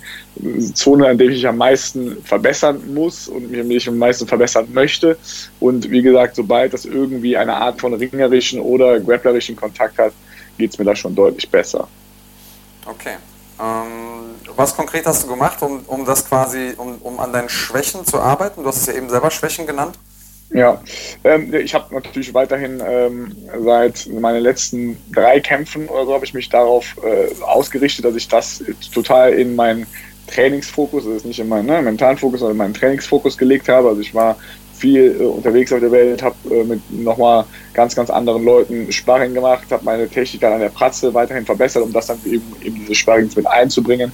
Zone, 0.75 1.09
an 1.09 1.17
der 1.17 1.29
ich 1.29 1.35
mich 1.35 1.47
am 1.47 1.57
meisten 1.57 2.23
verbessern 2.25 2.83
muss 2.93 3.29
und 3.29 3.51
mich 3.51 3.89
am 3.89 3.99
meisten 3.99 4.27
verbessern 4.27 4.69
möchte. 4.73 5.17
Und 5.61 5.91
wie 5.91 6.03
gesagt, 6.03 6.37
sobald 6.41 6.73
das 6.73 6.87
irgendwie 6.87 7.37
eine 7.37 7.55
Art 7.55 7.79
von 7.81 7.93
ringerischen 7.93 8.61
oder 8.61 8.99
grapplerischen 8.99 9.57
Kontakt 9.57 9.99
hat, 9.99 10.13
geht 10.57 10.71
es 10.73 10.79
mir 10.79 10.87
da 10.87 10.97
schon 10.97 11.15
deutlich 11.15 11.49
besser. 11.51 11.87
Okay. 12.87 13.17
Ähm, 13.61 14.37
was 14.57 14.75
konkret 14.75 15.05
hast 15.05 15.25
du 15.25 15.29
gemacht, 15.29 15.61
um, 15.61 15.81
um 15.87 16.07
das 16.07 16.27
quasi, 16.27 16.73
um, 16.79 16.97
um 17.03 17.21
an 17.21 17.31
deinen 17.33 17.51
Schwächen 17.51 18.07
zu 18.07 18.19
arbeiten? 18.19 18.63
Du 18.63 18.69
hast 18.69 18.79
es 18.79 18.87
ja 18.87 18.95
eben 18.95 19.11
selber 19.11 19.31
Schwächen 19.31 19.67
genannt. 19.67 19.99
Ja, 20.53 20.81
ähm, 21.25 21.53
ich 21.55 21.75
habe 21.75 21.95
natürlich 21.95 22.33
weiterhin 22.33 22.83
ähm, 22.85 23.37
seit 23.63 24.09
meinen 24.09 24.43
letzten 24.43 24.97
drei 25.13 25.41
Kämpfen 25.41 25.89
oder 25.89 26.07
so 26.07 26.15
habe 26.15 26.25
ich 26.25 26.35
mich 26.35 26.49
darauf 26.49 26.97
äh, 27.05 27.41
ausgerichtet, 27.43 28.05
dass 28.05 28.17
ich 28.17 28.27
das 28.27 28.65
total 28.93 29.35
in 29.35 29.55
meinen 29.55 29.87
Trainingsfokus, 30.27 31.05
das 31.05 31.17
ist 31.17 31.27
nicht 31.27 31.39
in 31.39 31.49
meinen 31.49 31.67
ne, 31.67 31.83
mentalen 31.83 32.17
Fokus, 32.17 32.41
sondern 32.41 32.55
in 32.55 32.59
meinen 32.59 32.75
Trainingsfokus 32.75 33.37
gelegt 33.37 33.69
habe. 33.69 33.89
Also 33.89 34.01
ich 34.01 34.15
war 34.15 34.37
viel 34.81 35.17
äh, 35.21 35.25
unterwegs 35.25 35.73
auf 35.73 35.81
der 35.81 35.93
Welt, 35.93 36.23
habe 36.23 36.37
äh, 36.51 36.65
mit 36.65 36.81
nochmal 36.91 37.45
ganz, 37.75 37.95
ganz 37.95 38.11
anderen 38.11 38.45
Leuten 38.45 38.91
Sparring 38.91 39.35
gemacht, 39.35 39.65
habe 39.71 39.85
meine 39.85 40.09
Technik 40.09 40.41
dann 40.41 40.55
an 40.55 40.61
der 40.61 40.71
Pratze 40.71 41.13
weiterhin 41.13 41.45
verbessert, 41.45 41.83
um 41.83 41.93
das 41.93 42.07
dann 42.07 42.19
eben, 42.25 42.45
eben 42.63 42.77
diese 42.77 42.95
Sparrings 42.95 43.37
mit 43.37 43.47
einzubringen. 43.47 44.13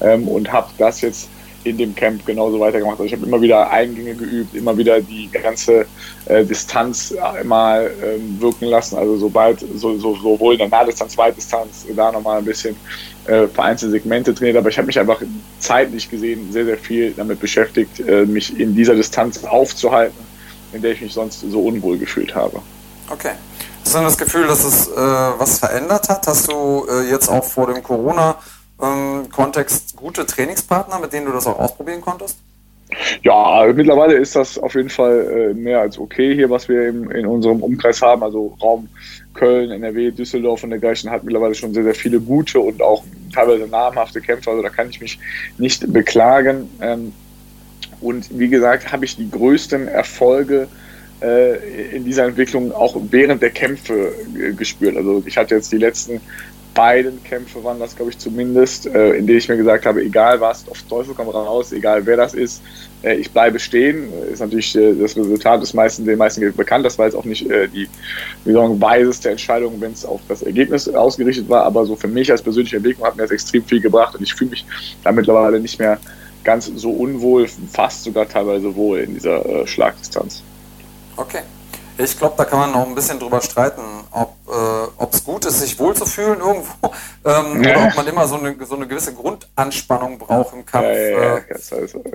Ähm, 0.00 0.28
und 0.28 0.52
habe 0.52 0.68
das 0.78 1.00
jetzt 1.00 1.28
in 1.64 1.78
dem 1.78 1.94
Camp 1.94 2.24
genauso 2.26 2.58
weitergemacht. 2.60 2.94
Also 2.94 3.04
ich 3.04 3.12
habe 3.12 3.26
immer 3.26 3.40
wieder 3.40 3.70
Eingänge 3.70 4.14
geübt, 4.14 4.54
immer 4.54 4.76
wieder 4.76 5.00
die 5.00 5.28
ganze 5.30 5.86
äh, 6.26 6.44
Distanz 6.44 7.14
mal 7.44 7.90
ähm, 8.02 8.40
wirken 8.40 8.66
lassen. 8.66 8.96
Also 8.96 9.16
sobald, 9.16 9.60
so, 9.60 9.96
so, 9.98 10.14
sowohl 10.16 10.54
in 10.54 10.58
der 10.58 10.68
Nahdistanz, 10.68 11.16
Weitdistanz, 11.16 11.86
da 11.94 12.12
nochmal 12.12 12.38
ein 12.38 12.44
bisschen 12.44 12.76
äh, 13.26 13.46
vereinzelte 13.46 13.92
Segmente 13.92 14.34
trainiert. 14.34 14.56
Aber 14.56 14.68
ich 14.68 14.78
habe 14.78 14.86
mich 14.86 14.98
einfach 14.98 15.20
zeitlich 15.58 16.10
gesehen 16.10 16.52
sehr, 16.52 16.64
sehr 16.64 16.78
viel 16.78 17.12
damit 17.12 17.40
beschäftigt, 17.40 18.00
äh, 18.00 18.26
mich 18.26 18.58
in 18.58 18.74
dieser 18.74 18.94
Distanz 18.94 19.44
aufzuhalten, 19.44 20.18
in 20.72 20.82
der 20.82 20.92
ich 20.92 21.00
mich 21.00 21.12
sonst 21.12 21.40
so 21.40 21.60
unwohl 21.60 21.98
gefühlt 21.98 22.34
habe. 22.34 22.60
Okay. 23.10 23.32
Hast 23.84 23.94
du 23.94 23.98
denn 23.98 24.06
das 24.06 24.18
Gefühl, 24.18 24.46
dass 24.46 24.64
es 24.64 24.88
äh, 24.88 24.94
was 24.94 25.58
verändert 25.58 26.08
hat? 26.08 26.26
Hast 26.26 26.50
du 26.50 26.86
äh, 26.88 27.10
jetzt 27.10 27.28
auch 27.28 27.44
vor 27.44 27.66
dem 27.66 27.82
Corona 27.82 28.36
ähm, 28.82 29.28
Kontext 29.30 29.96
gute 29.96 30.26
Trainingspartner, 30.26 30.98
mit 30.98 31.12
denen 31.12 31.26
du 31.26 31.32
das 31.32 31.46
auch 31.46 31.58
ausprobieren 31.58 32.00
konntest? 32.00 32.38
Ja, 33.22 33.66
mittlerweile 33.72 34.14
ist 34.14 34.36
das 34.36 34.58
auf 34.58 34.74
jeden 34.74 34.90
Fall 34.90 35.50
äh, 35.50 35.54
mehr 35.54 35.80
als 35.80 35.98
okay 35.98 36.34
hier, 36.34 36.50
was 36.50 36.68
wir 36.68 36.88
im, 36.88 37.10
in 37.10 37.26
unserem 37.26 37.62
Umkreis 37.62 38.02
haben. 38.02 38.22
Also 38.22 38.56
Raum 38.60 38.88
Köln, 39.34 39.70
NRW, 39.70 40.10
Düsseldorf 40.10 40.62
und 40.62 40.70
dergleichen 40.70 41.10
hat 41.10 41.24
mittlerweile 41.24 41.54
schon 41.54 41.72
sehr, 41.72 41.84
sehr 41.84 41.94
viele 41.94 42.20
gute 42.20 42.60
und 42.60 42.82
auch 42.82 43.02
teilweise 43.34 43.66
namhafte 43.66 44.20
Kämpfer. 44.20 44.50
Also 44.50 44.62
da 44.62 44.68
kann 44.68 44.90
ich 44.90 45.00
mich 45.00 45.18
nicht 45.58 45.90
beklagen. 45.92 46.68
Ähm, 46.80 47.12
und 48.00 48.38
wie 48.38 48.48
gesagt, 48.48 48.92
habe 48.92 49.04
ich 49.04 49.16
die 49.16 49.30
größten 49.30 49.88
Erfolge 49.88 50.68
äh, 51.22 51.96
in 51.96 52.04
dieser 52.04 52.24
Entwicklung 52.24 52.72
auch 52.72 52.96
während 53.10 53.42
der 53.42 53.50
Kämpfe 53.50 54.12
äh, 54.36 54.52
gespürt. 54.52 54.96
Also 54.96 55.22
ich 55.24 55.36
hatte 55.36 55.54
jetzt 55.54 55.72
die 55.72 55.78
letzten 55.78 56.20
beiden 56.74 57.22
Kämpfe 57.24 57.62
waren 57.62 57.78
das, 57.78 57.94
glaube 57.96 58.10
ich, 58.10 58.18
zumindest, 58.18 58.86
äh, 58.86 59.12
in 59.14 59.26
denen 59.26 59.38
ich 59.38 59.48
mir 59.48 59.56
gesagt 59.56 59.86
habe, 59.86 60.02
egal 60.02 60.40
was, 60.40 60.68
auf 60.68 60.82
Teufel 60.82 61.14
komm 61.14 61.28
raus, 61.28 61.72
egal 61.72 62.04
wer 62.06 62.16
das 62.16 62.34
ist, 62.34 62.62
äh, 63.02 63.16
ich 63.16 63.30
bleibe 63.30 63.58
stehen. 63.58 64.12
Ist 64.32 64.40
natürlich 64.40 64.74
äh, 64.76 64.94
das 64.94 65.16
Resultat 65.16 65.62
des 65.62 65.74
meisten, 65.74 66.04
den 66.04 66.18
meisten 66.18 66.54
bekannt. 66.54 66.84
Das 66.84 66.98
war 66.98 67.06
jetzt 67.06 67.14
auch 67.14 67.24
nicht 67.24 67.50
äh, 67.50 67.68
die, 67.68 67.88
wie 68.44 68.52
sagen, 68.52 68.80
weiseste 68.80 69.30
Entscheidung, 69.30 69.80
wenn 69.80 69.92
es 69.92 70.04
auf 70.04 70.20
das 70.28 70.42
Ergebnis 70.42 70.88
ausgerichtet 70.88 71.48
war, 71.48 71.64
aber 71.64 71.86
so 71.86 71.96
für 71.96 72.08
mich 72.08 72.30
als 72.30 72.42
persönliche 72.42 72.76
Entwicklung 72.76 73.06
hat 73.06 73.16
mir 73.16 73.22
das 73.22 73.30
extrem 73.30 73.64
viel 73.64 73.80
gebracht 73.80 74.14
und 74.14 74.22
ich 74.22 74.34
fühle 74.34 74.50
mich 74.50 74.64
da 75.04 75.12
mittlerweile 75.12 75.60
nicht 75.60 75.78
mehr 75.78 75.98
ganz 76.44 76.66
so 76.66 76.90
unwohl, 76.90 77.48
fast 77.70 78.04
sogar 78.04 78.28
teilweise 78.28 78.74
wohl 78.74 78.98
in 78.98 79.14
dieser 79.14 79.44
äh, 79.44 79.66
Schlagdistanz. 79.66 80.42
Okay. 81.16 81.42
Ich 82.02 82.18
glaube, 82.18 82.34
da 82.36 82.44
kann 82.44 82.58
man 82.58 82.72
noch 82.72 82.86
ein 82.86 82.94
bisschen 82.94 83.18
drüber 83.18 83.40
streiten, 83.40 83.82
ob 84.10 84.34
äh, 84.48 85.06
es 85.12 85.24
gut 85.24 85.44
ist, 85.44 85.60
sich 85.60 85.78
wohlzufühlen 85.78 86.40
irgendwo 86.40 86.72
ähm, 87.24 87.62
ja. 87.62 87.76
oder 87.76 87.86
ob 87.88 87.96
man 87.96 88.06
immer 88.06 88.26
so 88.26 88.36
eine, 88.36 88.56
so 88.64 88.76
eine 88.76 88.86
gewisse 88.86 89.14
Grundanspannung 89.14 90.18
braucht 90.18 90.54
im 90.54 90.64
Kampf. 90.64 90.86
Ja, 90.86 91.38
ja, 91.38 91.40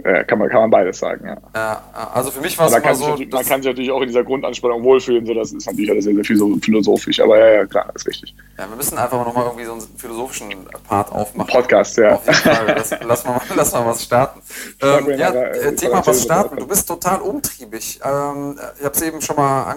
äh, 0.03 0.23
kann, 0.25 0.39
man, 0.39 0.49
kann 0.49 0.61
man 0.61 0.69
beides 0.69 0.99
sagen, 0.99 1.25
ja. 1.53 1.81
also 2.13 2.31
für 2.31 2.41
mich 2.41 2.57
war 2.57 2.67
es 2.67 2.75
immer 2.75 2.95
so... 2.95 3.15
Sich, 3.15 3.31
man 3.31 3.45
kann 3.45 3.61
sich 3.61 3.71
natürlich 3.71 3.91
auch 3.91 4.01
in 4.01 4.07
dieser 4.07 4.23
Grundanspannung 4.23 4.83
wohlfühlen, 4.83 5.25
so 5.25 5.33
das 5.33 5.51
ist 5.51 5.67
natürlich 5.67 5.91
alles 5.91 6.05
sehr, 6.05 6.15
sehr 6.15 6.23
philosophisch, 6.23 7.19
aber 7.19 7.37
ja, 7.37 7.47
ja, 7.47 7.65
klar, 7.65 7.91
ist 7.93 8.07
richtig. 8.07 8.33
Ja, 8.57 8.67
wir 8.67 8.75
müssen 8.75 8.97
einfach 8.97 9.23
nochmal 9.23 9.45
irgendwie 9.45 9.65
so 9.65 9.73
einen 9.73 9.81
philosophischen 9.97 10.49
Part 10.87 11.11
aufmachen. 11.11 11.51
Podcast, 11.51 11.97
ja. 11.97 12.15
Auf 12.15 12.25
jeden 12.25 12.39
Fall, 12.39 12.75
lass, 12.75 12.89
lass, 13.05 13.25
mal, 13.25 13.41
lass 13.55 13.71
mal 13.71 13.85
was 13.85 14.03
starten. 14.03 14.41
Ähm, 14.81 15.17
ja, 15.17 15.31
äh, 15.31 15.75
Thema 15.75 16.05
was 16.05 16.23
starten, 16.23 16.57
du 16.57 16.67
bist 16.67 16.87
total 16.87 17.21
umtriebig. 17.21 17.99
Ähm, 18.03 18.57
ich 18.79 18.85
habe 18.85 18.95
es 18.95 19.01
eben 19.01 19.21
schon 19.21 19.35
mal 19.35 19.63
angesprochen, 19.63 19.76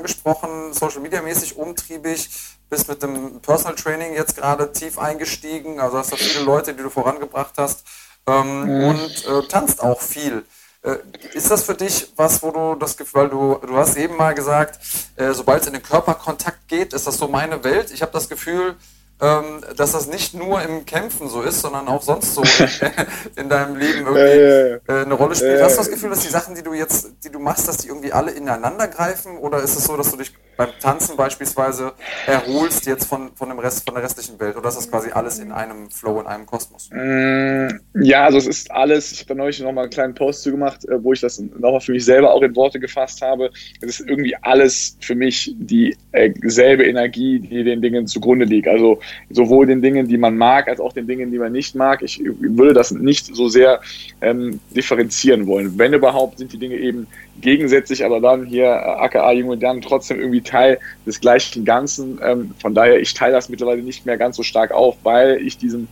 Social 0.73 1.01
Media 1.01 1.23
mäßig 1.23 1.57
umtriebig, 1.57 2.29
bist 2.69 2.89
mit 2.89 3.03
dem 3.03 3.41
Personal 3.41 3.75
Training 3.75 4.15
jetzt 4.15 4.37
gerade 4.37 4.73
tief 4.73 4.99
eingestiegen, 4.99 5.81
also 5.81 5.99
hast 5.99 6.13
du 6.13 6.17
viele 6.17 6.45
Leute, 6.45 6.75
die 6.75 6.83
du 6.83 6.91
vorangebracht 6.91 7.55
hast 7.57 7.85
ähm, 8.27 8.65
mhm. 8.65 8.85
und 8.85 9.27
äh, 9.27 9.49
tanzt 9.49 9.83
auch 9.83 10.01
viel. 10.01 10.45
Äh, 10.83 10.97
ist 11.35 11.51
das 11.51 11.65
für 11.65 11.75
dich 11.75 12.13
was, 12.17 12.43
wo 12.43 12.51
du 12.51 12.75
das 12.75 12.97
Gefühl, 12.97 13.23
weil 13.23 13.29
du, 13.29 13.67
du 13.67 13.77
hast 13.77 13.97
eben 13.97 14.17
mal 14.17 14.35
gesagt, 14.35 14.79
äh, 15.17 15.33
sobald 15.33 15.63
es 15.63 15.67
in 15.67 15.75
den 15.75 15.83
Körperkontakt 15.83 16.69
geht, 16.69 16.93
ist 16.93 17.07
das 17.07 17.17
so 17.17 17.29
meine 17.29 17.63
Welt. 17.65 17.91
Ich 17.93 18.03
habe 18.03 18.13
das 18.13 18.29
Gefühl, 18.29 18.77
dass 19.21 19.93
das 19.93 20.07
nicht 20.07 20.35
nur 20.35 20.63
im 20.63 20.87
Kämpfen 20.87 21.29
so 21.29 21.43
ist, 21.43 21.61
sondern 21.61 21.89
auch 21.89 22.03
sonst 22.03 22.35
so 22.35 22.43
in, 23.37 23.43
in 23.45 23.49
deinem 23.51 23.77
Leben 23.77 24.07
irgendwie 24.07 24.91
äh, 24.93 25.03
eine 25.05 25.15
Rolle 25.15 25.35
spielt. 25.35 25.63
Hast 25.63 25.75
du 25.75 25.79
das 25.79 25.91
Gefühl, 25.91 26.11
dass 26.11 26.21
die 26.21 26.29
Sachen, 26.29 26.55
die 26.55 26.63
du 26.63 26.73
jetzt, 26.73 27.13
die 27.23 27.31
du 27.31 27.39
machst, 27.39 27.69
dass 27.69 27.79
die 27.79 27.89
irgendwie 27.89 28.13
alle 28.13 28.31
ineinander 28.31 28.89
greifen? 28.89 29.37
Oder 29.37 29.63
ist 29.63 29.77
es 29.77 29.85
so, 29.85 29.97
dass 29.97 30.11
du 30.11 30.17
dich 30.17 30.33
beim 30.61 30.79
Tanzen 30.79 31.17
beispielsweise 31.17 31.93
erholst 32.27 32.85
jetzt 32.85 33.07
von, 33.07 33.31
von 33.35 33.49
dem 33.49 33.59
Rest, 33.59 33.87
von 33.87 33.95
der 33.95 34.05
restlichen 34.05 34.39
Welt? 34.39 34.59
Oder 34.59 34.69
ist 34.69 34.77
das 34.77 34.91
quasi 34.91 35.11
alles 35.11 35.39
in 35.39 35.53
einem 35.53 35.89
Flow, 35.89 36.21
in 36.21 36.27
einem 36.27 36.45
Kosmos? 36.45 36.91
Mm, 36.93 37.69
ja, 38.03 38.25
also 38.25 38.37
es 38.37 38.47
ist 38.47 38.71
alles, 38.71 39.11
ich 39.11 39.21
habe 39.21 39.29
da 39.29 39.35
neulich 39.37 39.59
nochmal 39.61 39.85
einen 39.85 39.91
kleinen 39.91 40.15
Post 40.15 40.43
zu 40.43 40.51
gemacht, 40.51 40.85
äh, 40.85 41.03
wo 41.03 41.15
ich 41.15 41.21
das 41.21 41.41
nochmal 41.41 41.81
für 41.81 41.93
mich 41.93 42.05
selber 42.05 42.35
auch 42.35 42.43
in 42.43 42.55
Worte 42.57 42.79
gefasst 42.79 43.23
habe. 43.23 43.51
Es 43.81 44.01
ist 44.01 44.07
irgendwie 44.07 44.37
alles 44.43 44.99
für 45.01 45.15
mich 45.15 45.55
dieselbe 45.57 46.85
äh, 46.85 46.91
Energie, 46.91 47.39
die 47.39 47.65
den 47.65 47.81
Dingen 47.81 48.07
zugrunde 48.07 48.45
liegt. 48.45 48.69
Also 48.69 49.01
sowohl 49.31 49.65
den 49.65 49.81
Dingen, 49.81 50.09
die 50.09 50.19
man 50.19 50.37
mag, 50.37 50.69
als 50.69 50.79
auch 50.79 50.93
den 50.93 51.07
Dingen, 51.07 51.31
die 51.31 51.39
man 51.39 51.53
nicht 51.53 51.75
mag. 51.75 52.03
Ich 52.03 52.21
würde 52.23 52.75
das 52.75 52.91
nicht 52.91 53.35
so 53.35 53.49
sehr 53.49 53.81
ähm, 54.21 54.61
differenzieren 54.77 55.47
wollen. 55.47 55.79
Wenn 55.79 55.95
überhaupt, 55.95 56.37
sind 56.37 56.53
die 56.53 56.59
Dinge 56.59 56.77
eben 56.77 57.07
gegensätzlich, 57.41 58.05
aber 58.05 58.21
dann 58.21 58.47
hier 58.47 58.67
äh, 58.67 58.69
aka 58.69 59.33
Jung 59.33 59.51
und 59.51 59.63
dann 59.63 59.81
trotzdem 59.81 60.19
irgendwie 60.19 60.41
Teil 60.41 60.79
des 61.07 61.21
gleichen 61.21 61.65
Ganzen. 61.65 62.21
Ähm, 62.23 62.55
von 62.61 62.75
daher, 62.75 63.01
ich 63.01 63.15
teile 63.15 63.33
das 63.33 63.49
mittlerweile 63.49 63.83
nicht 63.83 64.07
mehr 64.07 64.17
ganz 64.17 64.37
so 64.37 64.43
stark 64.43 64.73
auf, 64.73 64.97
weil 65.03 65.41
ich 65.45 65.59
diesen, 65.59 65.89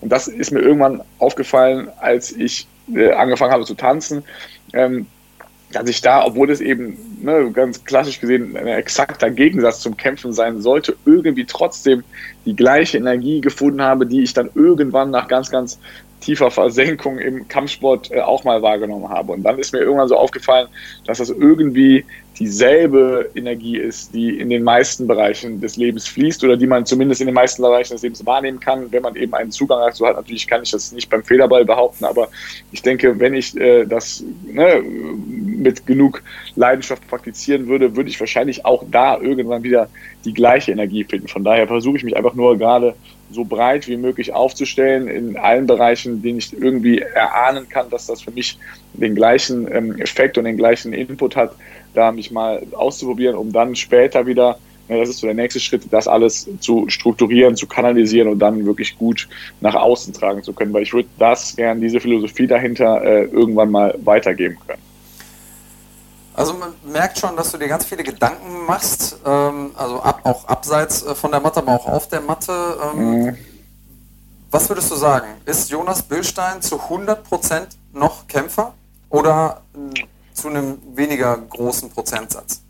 und 0.00 0.10
das 0.10 0.28
ist 0.28 0.50
mir 0.50 0.60
irgendwann 0.60 1.02
aufgefallen, 1.18 1.88
als 2.00 2.32
ich 2.32 2.66
äh, 2.94 3.12
angefangen 3.12 3.52
habe 3.52 3.64
zu 3.64 3.74
tanzen, 3.74 4.24
ähm, 4.72 5.06
dass 5.72 5.88
ich 5.88 6.00
da, 6.00 6.24
obwohl 6.24 6.50
es 6.50 6.60
eben 6.60 6.96
ne, 7.20 7.50
ganz 7.52 7.84
klassisch 7.84 8.20
gesehen 8.20 8.56
ein 8.56 8.66
exakter 8.66 9.30
Gegensatz 9.30 9.80
zum 9.80 9.96
Kämpfen 9.96 10.32
sein 10.32 10.62
sollte, 10.62 10.96
irgendwie 11.04 11.44
trotzdem 11.44 12.04
die 12.46 12.56
gleiche 12.56 12.96
Energie 12.96 13.40
gefunden 13.40 13.82
habe, 13.82 14.06
die 14.06 14.22
ich 14.22 14.32
dann 14.32 14.48
irgendwann 14.54 15.10
nach 15.10 15.28
ganz, 15.28 15.50
ganz 15.50 15.78
tiefer 16.20 16.50
Versenkung 16.50 17.18
im 17.18 17.48
Kampfsport 17.48 18.10
äh, 18.10 18.20
auch 18.20 18.44
mal 18.44 18.62
wahrgenommen 18.62 19.08
habe. 19.08 19.32
Und 19.32 19.42
dann 19.42 19.58
ist 19.58 19.72
mir 19.72 19.80
irgendwann 19.80 20.08
so 20.08 20.16
aufgefallen, 20.16 20.68
dass 21.06 21.18
das 21.18 21.30
irgendwie 21.30 22.04
dieselbe 22.38 23.30
Energie 23.34 23.76
ist, 23.76 24.14
die 24.14 24.38
in 24.38 24.48
den 24.48 24.62
meisten 24.62 25.06
Bereichen 25.06 25.60
des 25.60 25.76
Lebens 25.76 26.06
fließt 26.06 26.44
oder 26.44 26.56
die 26.56 26.66
man 26.66 26.86
zumindest 26.86 27.20
in 27.20 27.26
den 27.26 27.34
meisten 27.34 27.62
Bereichen 27.62 27.94
des 27.94 28.02
Lebens 28.02 28.24
wahrnehmen 28.24 28.60
kann, 28.60 28.92
wenn 28.92 29.02
man 29.02 29.16
eben 29.16 29.34
einen 29.34 29.50
Zugang 29.50 29.80
dazu 29.80 30.06
hat. 30.06 30.16
Natürlich 30.16 30.46
kann 30.46 30.62
ich 30.62 30.70
das 30.70 30.92
nicht 30.92 31.10
beim 31.10 31.24
Federball 31.24 31.64
behaupten, 31.64 32.04
aber 32.04 32.28
ich 32.70 32.82
denke, 32.82 33.18
wenn 33.18 33.34
ich 33.34 33.56
äh, 33.56 33.84
das 33.86 34.22
ne, 34.46 34.82
mit 34.82 35.86
genug 35.86 36.22
Leidenschaft 36.54 37.06
praktizieren 37.08 37.66
würde, 37.66 37.96
würde 37.96 38.10
ich 38.10 38.20
wahrscheinlich 38.20 38.64
auch 38.64 38.84
da 38.90 39.18
irgendwann 39.18 39.62
wieder 39.62 39.88
die 40.24 40.32
gleiche 40.32 40.70
Energie 40.70 41.04
finden. 41.04 41.28
Von 41.28 41.42
daher 41.42 41.66
versuche 41.66 41.96
ich 41.96 42.04
mich 42.04 42.16
einfach 42.16 42.34
nur 42.34 42.56
gerade 42.56 42.94
so 43.30 43.44
breit 43.44 43.88
wie 43.88 43.96
möglich 43.96 44.32
aufzustellen 44.32 45.08
in 45.08 45.36
allen 45.36 45.66
Bereichen, 45.66 46.22
denen 46.22 46.38
ich 46.38 46.52
irgendwie 46.52 46.98
erahnen 46.98 47.68
kann, 47.68 47.90
dass 47.90 48.06
das 48.06 48.22
für 48.22 48.30
mich 48.30 48.58
den 48.94 49.14
gleichen 49.14 49.70
ähm, 49.70 49.98
Effekt 49.98 50.38
und 50.38 50.44
den 50.44 50.56
gleichen 50.56 50.92
Input 50.92 51.36
hat, 51.36 51.54
da 51.94 52.12
mich 52.12 52.30
mal 52.30 52.62
auszuprobieren, 52.72 53.36
um 53.36 53.52
dann 53.52 53.76
später 53.76 54.26
wieder, 54.26 54.58
ja, 54.88 54.96
das 54.96 55.10
ist 55.10 55.18
so 55.18 55.26
der 55.26 55.34
nächste 55.34 55.60
Schritt, 55.60 55.82
das 55.90 56.08
alles 56.08 56.48
zu 56.60 56.88
strukturieren, 56.88 57.56
zu 57.56 57.66
kanalisieren 57.66 58.28
und 58.28 58.38
dann 58.38 58.64
wirklich 58.64 58.96
gut 58.96 59.28
nach 59.60 59.74
außen 59.74 60.12
tragen 60.14 60.42
zu 60.42 60.52
können, 60.52 60.72
weil 60.72 60.82
ich 60.82 60.94
würde 60.94 61.08
das 61.18 61.56
gern, 61.56 61.80
diese 61.80 62.00
Philosophie 62.00 62.46
dahinter 62.46 63.02
äh, 63.02 63.24
irgendwann 63.24 63.70
mal 63.70 63.94
weitergeben 64.02 64.56
können. 64.66 64.87
Also 66.38 66.54
man 66.54 66.72
merkt 66.84 67.18
schon, 67.18 67.34
dass 67.36 67.50
du 67.50 67.58
dir 67.58 67.66
ganz 67.66 67.84
viele 67.84 68.04
Gedanken 68.04 68.64
machst, 68.64 69.16
ähm, 69.26 69.72
also 69.76 70.00
ab, 70.00 70.20
auch 70.22 70.46
abseits 70.46 71.02
äh, 71.02 71.12
von 71.16 71.32
der 71.32 71.40
Matte, 71.40 71.58
aber 71.58 71.72
auch 71.72 71.86
auf 71.88 72.06
der 72.06 72.20
Matte. 72.20 72.78
Ähm, 72.94 73.22
mhm. 73.24 73.38
Was 74.52 74.68
würdest 74.68 74.88
du 74.92 74.94
sagen? 74.94 75.26
Ist 75.46 75.68
Jonas 75.68 76.00
Billstein 76.00 76.62
zu 76.62 76.76
100% 76.76 77.66
noch 77.92 78.28
Kämpfer 78.28 78.72
oder 79.10 79.62
äh, 79.74 80.04
zu 80.32 80.46
einem 80.46 80.78
weniger 80.94 81.36
großen 81.36 81.90
Prozentsatz? 81.90 82.62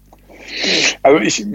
Also 1.03 1.21
ich, 1.21 1.47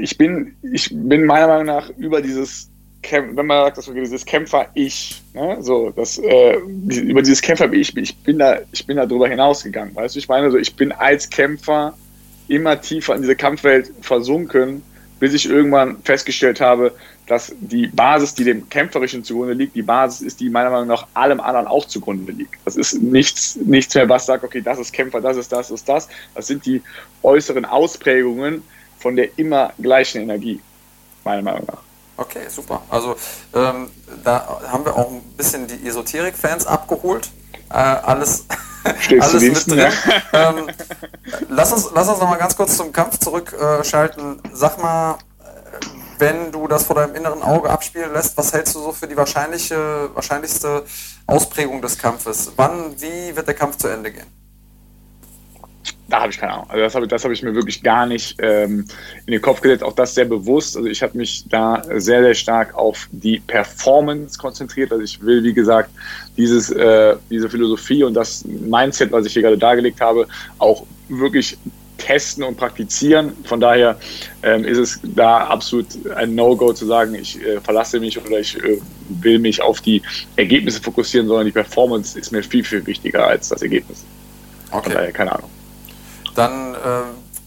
ich, 0.00 0.18
bin, 0.18 0.56
ich 0.60 0.90
bin 0.92 1.24
meiner 1.24 1.46
Meinung 1.46 1.66
nach 1.66 1.88
über 1.90 2.20
dieses 2.20 2.68
wenn 3.10 3.46
man 3.46 3.64
sagt, 3.64 3.78
dass 3.78 3.92
dieses 3.92 4.24
Kämpfer-Ich, 4.24 5.22
ne, 5.34 5.58
so, 5.60 5.92
äh, 5.96 6.56
über 6.56 7.22
dieses 7.22 7.42
Kämpfer-Ich, 7.42 7.96
ich 7.96 8.16
bin 8.18 8.38
da, 8.38 8.60
ich 8.72 8.86
bin 8.86 8.96
da 8.96 9.06
drüber 9.06 9.28
hinausgegangen, 9.28 9.94
weißt 9.94 10.14
du, 10.14 10.18
ich 10.18 10.28
meine, 10.28 10.50
so, 10.50 10.56
ich 10.56 10.74
bin 10.74 10.92
als 10.92 11.28
Kämpfer 11.28 11.94
immer 12.48 12.80
tiefer 12.80 13.14
in 13.14 13.22
diese 13.22 13.36
Kampfwelt 13.36 13.92
versunken, 14.00 14.82
bis 15.20 15.32
ich 15.32 15.48
irgendwann 15.48 16.02
festgestellt 16.02 16.60
habe, 16.60 16.92
dass 17.26 17.54
die 17.58 17.86
Basis, 17.86 18.34
die 18.34 18.44
dem 18.44 18.68
Kämpferischen 18.68 19.24
zugrunde 19.24 19.54
liegt, 19.54 19.74
die 19.74 19.82
Basis 19.82 20.20
ist, 20.20 20.40
die 20.40 20.50
meiner 20.50 20.70
Meinung 20.70 20.88
nach 20.88 21.06
allem 21.14 21.40
anderen 21.40 21.66
auch 21.66 21.86
zugrunde 21.86 22.32
liegt. 22.32 22.54
Das 22.64 22.76
ist 22.76 23.00
nichts, 23.00 23.56
nichts 23.56 23.94
mehr, 23.94 24.08
was 24.08 24.26
sagt, 24.26 24.44
okay, 24.44 24.60
das 24.60 24.78
ist 24.78 24.92
Kämpfer, 24.92 25.20
das 25.20 25.36
ist 25.36 25.50
das, 25.50 25.68
das 25.68 25.80
ist 25.80 25.88
das. 25.88 26.08
Das 26.34 26.46
sind 26.46 26.66
die 26.66 26.82
äußeren 27.22 27.64
Ausprägungen 27.64 28.62
von 28.98 29.16
der 29.16 29.38
immer 29.38 29.72
gleichen 29.80 30.22
Energie, 30.22 30.60
meiner 31.24 31.42
Meinung 31.42 31.64
nach. 31.66 31.82
Okay, 32.16 32.48
super. 32.48 32.82
Also 32.88 33.16
ähm, 33.54 33.90
da 34.22 34.60
haben 34.70 34.84
wir 34.84 34.94
auch 34.96 35.10
ein 35.10 35.22
bisschen 35.36 35.66
die 35.66 35.86
Esoterik-Fans 35.86 36.66
abgeholt. 36.66 37.30
Äh, 37.70 37.74
alles 37.74 38.44
alles 39.20 39.42
mit 39.42 39.66
drin. 39.66 39.92
ähm, 40.32 40.70
lass, 41.48 41.72
uns, 41.72 41.90
lass 41.94 42.08
uns 42.08 42.20
noch 42.20 42.28
mal 42.28 42.36
ganz 42.36 42.56
kurz 42.56 42.76
zum 42.76 42.92
Kampf 42.92 43.18
zurückschalten. 43.18 44.38
Äh, 44.44 44.48
Sag 44.52 44.80
mal, 44.80 45.18
wenn 46.18 46.52
du 46.52 46.68
das 46.68 46.84
vor 46.84 46.96
deinem 46.96 47.14
inneren 47.14 47.42
Auge 47.42 47.70
abspielen 47.70 48.12
lässt, 48.12 48.36
was 48.36 48.52
hältst 48.52 48.74
du 48.74 48.80
so 48.80 48.92
für 48.92 49.06
die 49.06 49.16
wahrscheinliche, 49.16 50.10
wahrscheinlichste 50.14 50.84
Ausprägung 51.26 51.82
des 51.82 51.98
Kampfes? 51.98 52.52
Wann, 52.56 53.00
wie 53.00 53.34
wird 53.34 53.46
der 53.46 53.54
Kampf 53.54 53.78
zu 53.78 53.88
Ende 53.88 54.12
gehen? 54.12 54.43
Da 56.08 56.20
habe 56.20 56.32
ich 56.32 56.38
keine 56.38 56.52
Ahnung. 56.52 56.66
Also 56.68 56.82
das 56.82 56.94
habe 56.94 57.08
das 57.08 57.24
hab 57.24 57.32
ich 57.32 57.42
mir 57.42 57.54
wirklich 57.54 57.82
gar 57.82 58.06
nicht 58.06 58.36
ähm, 58.38 58.84
in 59.26 59.32
den 59.32 59.40
Kopf 59.40 59.60
gesetzt. 59.60 59.82
Auch 59.82 59.94
das 59.94 60.14
sehr 60.14 60.26
bewusst. 60.26 60.76
Also 60.76 60.88
ich 60.88 61.02
habe 61.02 61.16
mich 61.16 61.44
da 61.48 61.82
sehr, 61.96 62.22
sehr 62.22 62.34
stark 62.34 62.74
auf 62.74 63.08
die 63.10 63.40
Performance 63.40 64.38
konzentriert. 64.38 64.92
Also 64.92 65.02
ich 65.02 65.20
will, 65.22 65.42
wie 65.42 65.54
gesagt, 65.54 65.90
dieses, 66.36 66.70
äh, 66.70 67.16
diese 67.30 67.48
Philosophie 67.48 68.04
und 68.04 68.14
das 68.14 68.44
Mindset, 68.44 69.12
was 69.12 69.24
ich 69.24 69.32
hier 69.32 69.42
gerade 69.42 69.58
dargelegt 69.58 70.00
habe, 70.00 70.28
auch 70.58 70.84
wirklich 71.08 71.56
testen 71.96 72.44
und 72.44 72.56
praktizieren. 72.56 73.32
Von 73.44 73.60
daher 73.60 73.96
ähm, 74.42 74.64
ist 74.64 74.78
es 74.78 75.00
da 75.02 75.46
absolut 75.46 75.86
ein 76.16 76.34
No-Go 76.34 76.72
zu 76.74 76.86
sagen, 76.86 77.14
ich 77.14 77.40
äh, 77.42 77.60
verlasse 77.60 77.98
mich 77.98 78.18
oder 78.22 78.40
ich 78.40 78.62
äh, 78.62 78.78
will 79.08 79.38
mich 79.38 79.62
auf 79.62 79.80
die 79.80 80.02
Ergebnisse 80.36 80.82
fokussieren, 80.82 81.28
sondern 81.28 81.46
die 81.46 81.52
Performance 81.52 82.18
ist 82.18 82.30
mir 82.30 82.42
viel, 82.42 82.64
viel 82.64 82.84
wichtiger 82.86 83.26
als 83.26 83.48
das 83.48 83.62
Ergebnis. 83.62 84.04
Okay. 84.70 84.82
Von 84.84 84.92
daher 84.92 85.12
keine 85.12 85.32
Ahnung. 85.32 85.53
Dann 86.34 86.74
äh, 86.74 86.78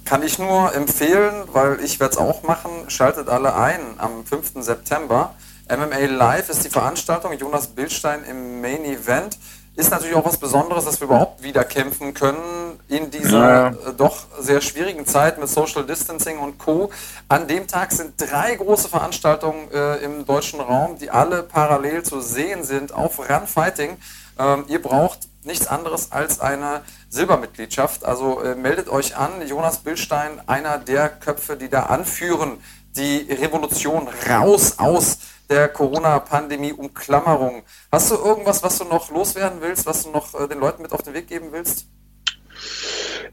kann 0.06 0.24
ich 0.24 0.40
nur 0.40 0.74
empfehlen, 0.74 1.44
weil 1.52 1.80
ich 1.84 2.00
werde 2.00 2.14
es 2.14 2.18
auch 2.18 2.44
machen, 2.44 2.72
schaltet 2.88 3.28
alle 3.28 3.56
ein 3.56 3.82
am 3.98 4.26
5. 4.26 4.64
September. 4.64 5.36
MMA 5.70 6.06
Live 6.06 6.50
ist 6.50 6.64
die 6.64 6.70
Veranstaltung, 6.70 7.34
Jonas 7.34 7.68
Bildstein 7.68 8.24
im 8.24 8.62
Main 8.62 8.86
Event. 8.86 9.38
Ist 9.76 9.92
natürlich 9.92 10.16
auch 10.16 10.26
was 10.26 10.38
Besonderes, 10.38 10.86
dass 10.86 11.00
wir 11.02 11.06
überhaupt 11.06 11.44
wieder 11.44 11.64
kämpfen 11.64 12.14
können 12.14 12.80
in 12.88 13.12
dieser 13.12 13.50
ja. 13.50 13.68
Äh, 13.68 13.94
doch 13.96 14.26
sehr 14.40 14.62
schwierigen 14.62 15.06
Zeit 15.06 15.40
mit 15.40 15.50
Social 15.50 15.86
Distancing 15.86 16.40
und 16.40 16.58
Co. 16.58 16.90
An 17.28 17.48
dem 17.48 17.68
Tag 17.68 17.92
sind 17.92 18.14
drei 18.18 18.56
große 18.56 18.90
Veranstaltungen 18.90 19.70
äh, 19.72 19.98
im 19.98 20.26
deutschen 20.26 20.62
Raum, 20.62 20.98
die 20.98 21.12
alle 21.12 21.44
parallel 21.44 22.02
zu 22.02 22.22
sehen 22.22 22.64
sind 22.64 22.92
auf 22.92 23.20
Run 23.20 23.46
Fighting. 23.46 23.98
Ähm, 24.40 24.64
ihr 24.68 24.82
braucht 24.82 25.28
nichts 25.48 25.66
anderes 25.66 26.12
als 26.12 26.40
eine 26.40 26.84
Silbermitgliedschaft. 27.10 28.06
Also 28.06 28.42
äh, 28.42 28.54
meldet 28.54 28.90
euch 28.90 29.18
an. 29.18 29.46
Jonas 29.48 29.80
Billstein, 29.80 30.42
einer 30.48 30.78
der 30.78 31.10
Köpfe, 31.10 31.58
die 31.58 31.70
da 31.70 31.84
anführen, 31.84 32.62
die 32.96 33.28
Revolution 33.32 34.08
raus 34.30 34.76
aus 34.78 35.18
der 35.50 35.70
Corona-Pandemie-Umklammerung. 35.70 37.64
Hast 37.92 38.12
du 38.12 38.16
irgendwas, 38.16 38.62
was 38.64 38.78
du 38.78 38.84
noch 38.84 39.10
loswerden 39.10 39.62
willst, 39.62 39.86
was 39.86 40.04
du 40.04 40.12
noch 40.12 40.40
äh, 40.40 40.48
den 40.48 40.60
Leuten 40.60 40.84
mit 40.84 40.92
auf 40.92 41.02
den 41.02 41.14
Weg 41.14 41.28
geben 41.28 41.52
willst? 41.52 41.88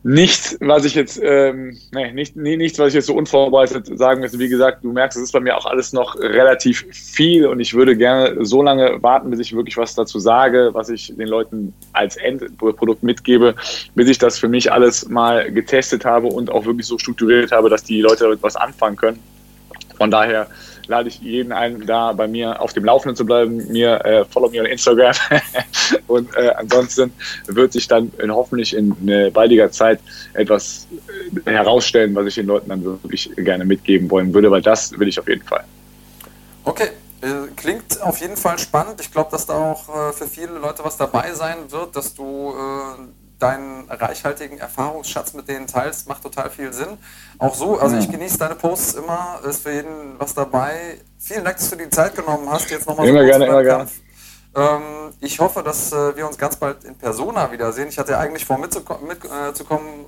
Nichts, 0.07 0.59
was 0.61 0.85
ich 0.85 0.95
jetzt, 0.95 1.19
ähm, 1.23 1.79
nee, 1.93 2.13
nicht, 2.13 2.37
nee, 2.37 2.59
nichts, 2.59 2.79
was 2.79 2.89
ich 2.89 2.95
jetzt 2.95 3.07
so 3.07 3.15
unvorbereitet 3.15 3.87
sagen 3.99 4.21
müsste. 4.21 4.39
Wie 4.39 4.51
gesagt, 4.51 4.85
du 4.85 4.93
merkst, 4.93 5.17
es 5.17 5.25
ist 5.25 5.33
bei 5.33 5.41
mir 5.41 5.57
auch 5.57 5.65
alles 5.65 5.95
noch 5.95 6.15
relativ 6.17 6.85
viel 6.93 7.47
und 7.47 7.59
ich 7.59 7.73
würde 7.73 7.97
gerne 7.97 8.45
so 8.45 8.63
lange 8.63 9.03
warten, 9.03 9.31
bis 9.31 9.41
ich 9.41 9.57
wirklich 9.57 9.79
was 9.79 9.95
dazu 9.95 10.19
sage, 10.19 10.69
was 10.75 10.91
ich 10.91 11.15
den 11.17 11.27
Leuten 11.27 11.73
als 11.95 12.17
Endprodukt 12.17 13.03
mitgebe, 13.03 13.55
bis 13.95 14.11
ich 14.11 14.19
das 14.19 14.39
für 14.39 14.49
mich 14.49 14.71
alles 14.71 15.09
mal 15.09 15.51
getestet 15.51 16.05
habe 16.05 16.27
und 16.27 16.51
auch 16.51 16.67
wirklich 16.67 16.87
so 16.87 16.99
strukturiert 16.99 17.51
habe, 17.51 17.71
dass 17.71 17.83
die 17.83 18.03
Leute 18.03 18.25
damit 18.25 18.43
was 18.43 18.57
anfangen 18.57 18.97
können. 18.97 19.19
Von 19.97 20.11
daher 20.11 20.49
lade 20.89 21.09
ich 21.09 21.21
jeden 21.21 21.53
ein, 21.53 21.87
da 21.87 22.13
bei 22.13 22.27
mir 22.27 22.61
auf 22.61 22.73
dem 22.73 22.85
Laufenden 22.85 23.17
zu 23.17 23.25
bleiben. 23.25 23.71
Mir 23.71 24.05
äh, 24.05 24.25
follow 24.25 24.49
mir 24.49 24.63
on 24.63 24.67
Instagram. 24.67 25.15
und 26.07 26.35
äh, 26.37 26.51
ansonsten 26.57 27.13
wird 27.47 27.73
sich 27.73 27.89
dann 27.89 28.13
in, 28.19 28.35
hoffentlich 28.35 28.75
in 28.77 29.09
äh, 29.09 29.31
baldiger 29.31 29.71
Zeit 29.71 30.01
etwas 30.35 30.87
äh, 31.45 31.51
herausstellen, 31.51 32.15
was 32.15 32.27
ich 32.27 32.35
den 32.35 32.47
Leuten 32.47 32.69
dann 32.69 32.85
wirklich 32.85 33.31
gerne 33.37 33.65
mitgeben 33.65 34.11
wollen 34.11 34.33
würde, 34.33 34.51
weil 34.51 34.63
das 34.63 34.99
will 34.99 35.09
ich 35.09 35.19
auf 35.19 35.29
jeden 35.29 35.45
Fall. 35.45 35.65
Okay, 36.65 36.89
äh, 37.25 37.49
Klingt 37.57 38.03
auf 38.03 38.21
jeden 38.21 38.37
Fall 38.37 38.59
spannend. 38.59 39.01
Ich 39.01 39.11
glaube, 39.11 39.31
dass 39.31 39.47
da 39.47 39.55
auch 39.55 39.89
äh, 39.89 40.13
für 40.13 40.27
viele 40.27 40.59
Leute 40.59 40.85
was 40.85 40.97
dabei 40.97 41.33
sein 41.33 41.71
wird, 41.71 41.97
dass 41.97 42.15
du 42.15 42.53
äh, 42.53 43.24
deinen 43.39 43.89
reichhaltigen 43.91 44.59
Erfahrungsschatz 44.59 45.35
mit 45.35 45.49
denen 45.49 45.67
teilst, 45.67 46.09
macht 46.09 46.23
total 46.23 46.51
viel 46.51 46.73
Sinn. 46.73 46.99
Auch 47.39 47.55
so, 47.55 47.79
also 47.79 47.97
ich 47.97 48.11
genieße 48.11 48.39
deine 48.39 48.55
Posts 48.55 48.95
immer, 48.95 49.41
ist 49.49 49.63
für 49.63 49.73
jeden 49.73 50.19
was 50.19 50.35
dabei. 50.35 51.01
Vielen 51.19 51.45
Dank, 51.45 51.57
dass 51.57 51.71
du 51.71 51.77
die 51.77 51.91
Zeit 51.91 52.15
genommen 52.15 52.49
hast, 52.51 52.71
jetzt 52.71 52.87
nochmal 52.87 53.09
immer 53.09 53.21
so 53.21 53.27
gerne, 53.27 53.47
immer 53.47 53.63
gerne. 53.63 53.87
Ähm, 54.57 54.83
ich 55.21 55.41
hoffe, 55.41 55.63
dass 55.63 55.93
äh, 55.93 56.17
wir 56.17 56.27
uns 56.27 56.39
ganz 56.39 56.57
bald 56.57 56.85
in 56.85 56.95
Persona 56.95 57.51
wiedersehen. 57.51 57.89
Ich 57.89 57.99
hatte 57.99 58.13
ja 58.13 58.21
eigentlich 58.21 58.45
vor, 58.45 58.59
mitzukommen 58.59 59.09
mit, 59.09 59.25
äh, 59.25 59.53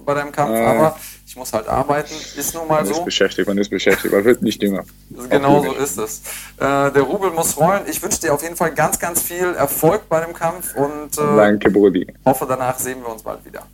bei 0.04 0.14
deinem 0.14 0.30
Kampf, 0.30 0.52
äh. 0.52 0.64
aber 0.64 0.96
ich 1.26 1.34
muss 1.34 1.52
halt 1.52 1.66
arbeiten. 1.66 2.14
Ist 2.36 2.54
nun 2.54 2.68
mal 2.68 2.76
man 2.76 2.86
so. 2.86 2.92
Man 2.92 3.00
ist 3.00 3.04
beschäftigt, 3.06 3.48
man 3.48 3.58
ist 3.58 3.70
beschäftigt, 3.70 4.14
man 4.14 4.24
wird 4.24 4.42
nicht 4.42 4.62
jünger. 4.62 4.84
Genau 5.30 5.64
so 5.64 5.72
ist 5.72 5.98
es. 5.98 6.20
Äh, 6.58 6.92
der 6.92 7.02
Rubel 7.02 7.30
muss 7.30 7.56
rollen. 7.56 7.82
Ich 7.88 8.02
wünsche 8.02 8.20
dir 8.20 8.34
auf 8.34 8.42
jeden 8.42 8.56
Fall 8.56 8.72
ganz, 8.72 8.98
ganz 8.98 9.22
viel 9.22 9.54
Erfolg 9.54 10.08
bei 10.08 10.24
dem 10.24 10.32
Kampf 10.32 10.74
und 10.76 11.18
äh, 11.18 11.36
Danke, 11.36 11.70
Brudi. 11.70 12.06
hoffe, 12.24 12.46
danach 12.48 12.78
sehen 12.78 13.00
wir 13.00 13.08
uns 13.08 13.22
bald 13.22 13.44
wieder. 13.44 13.66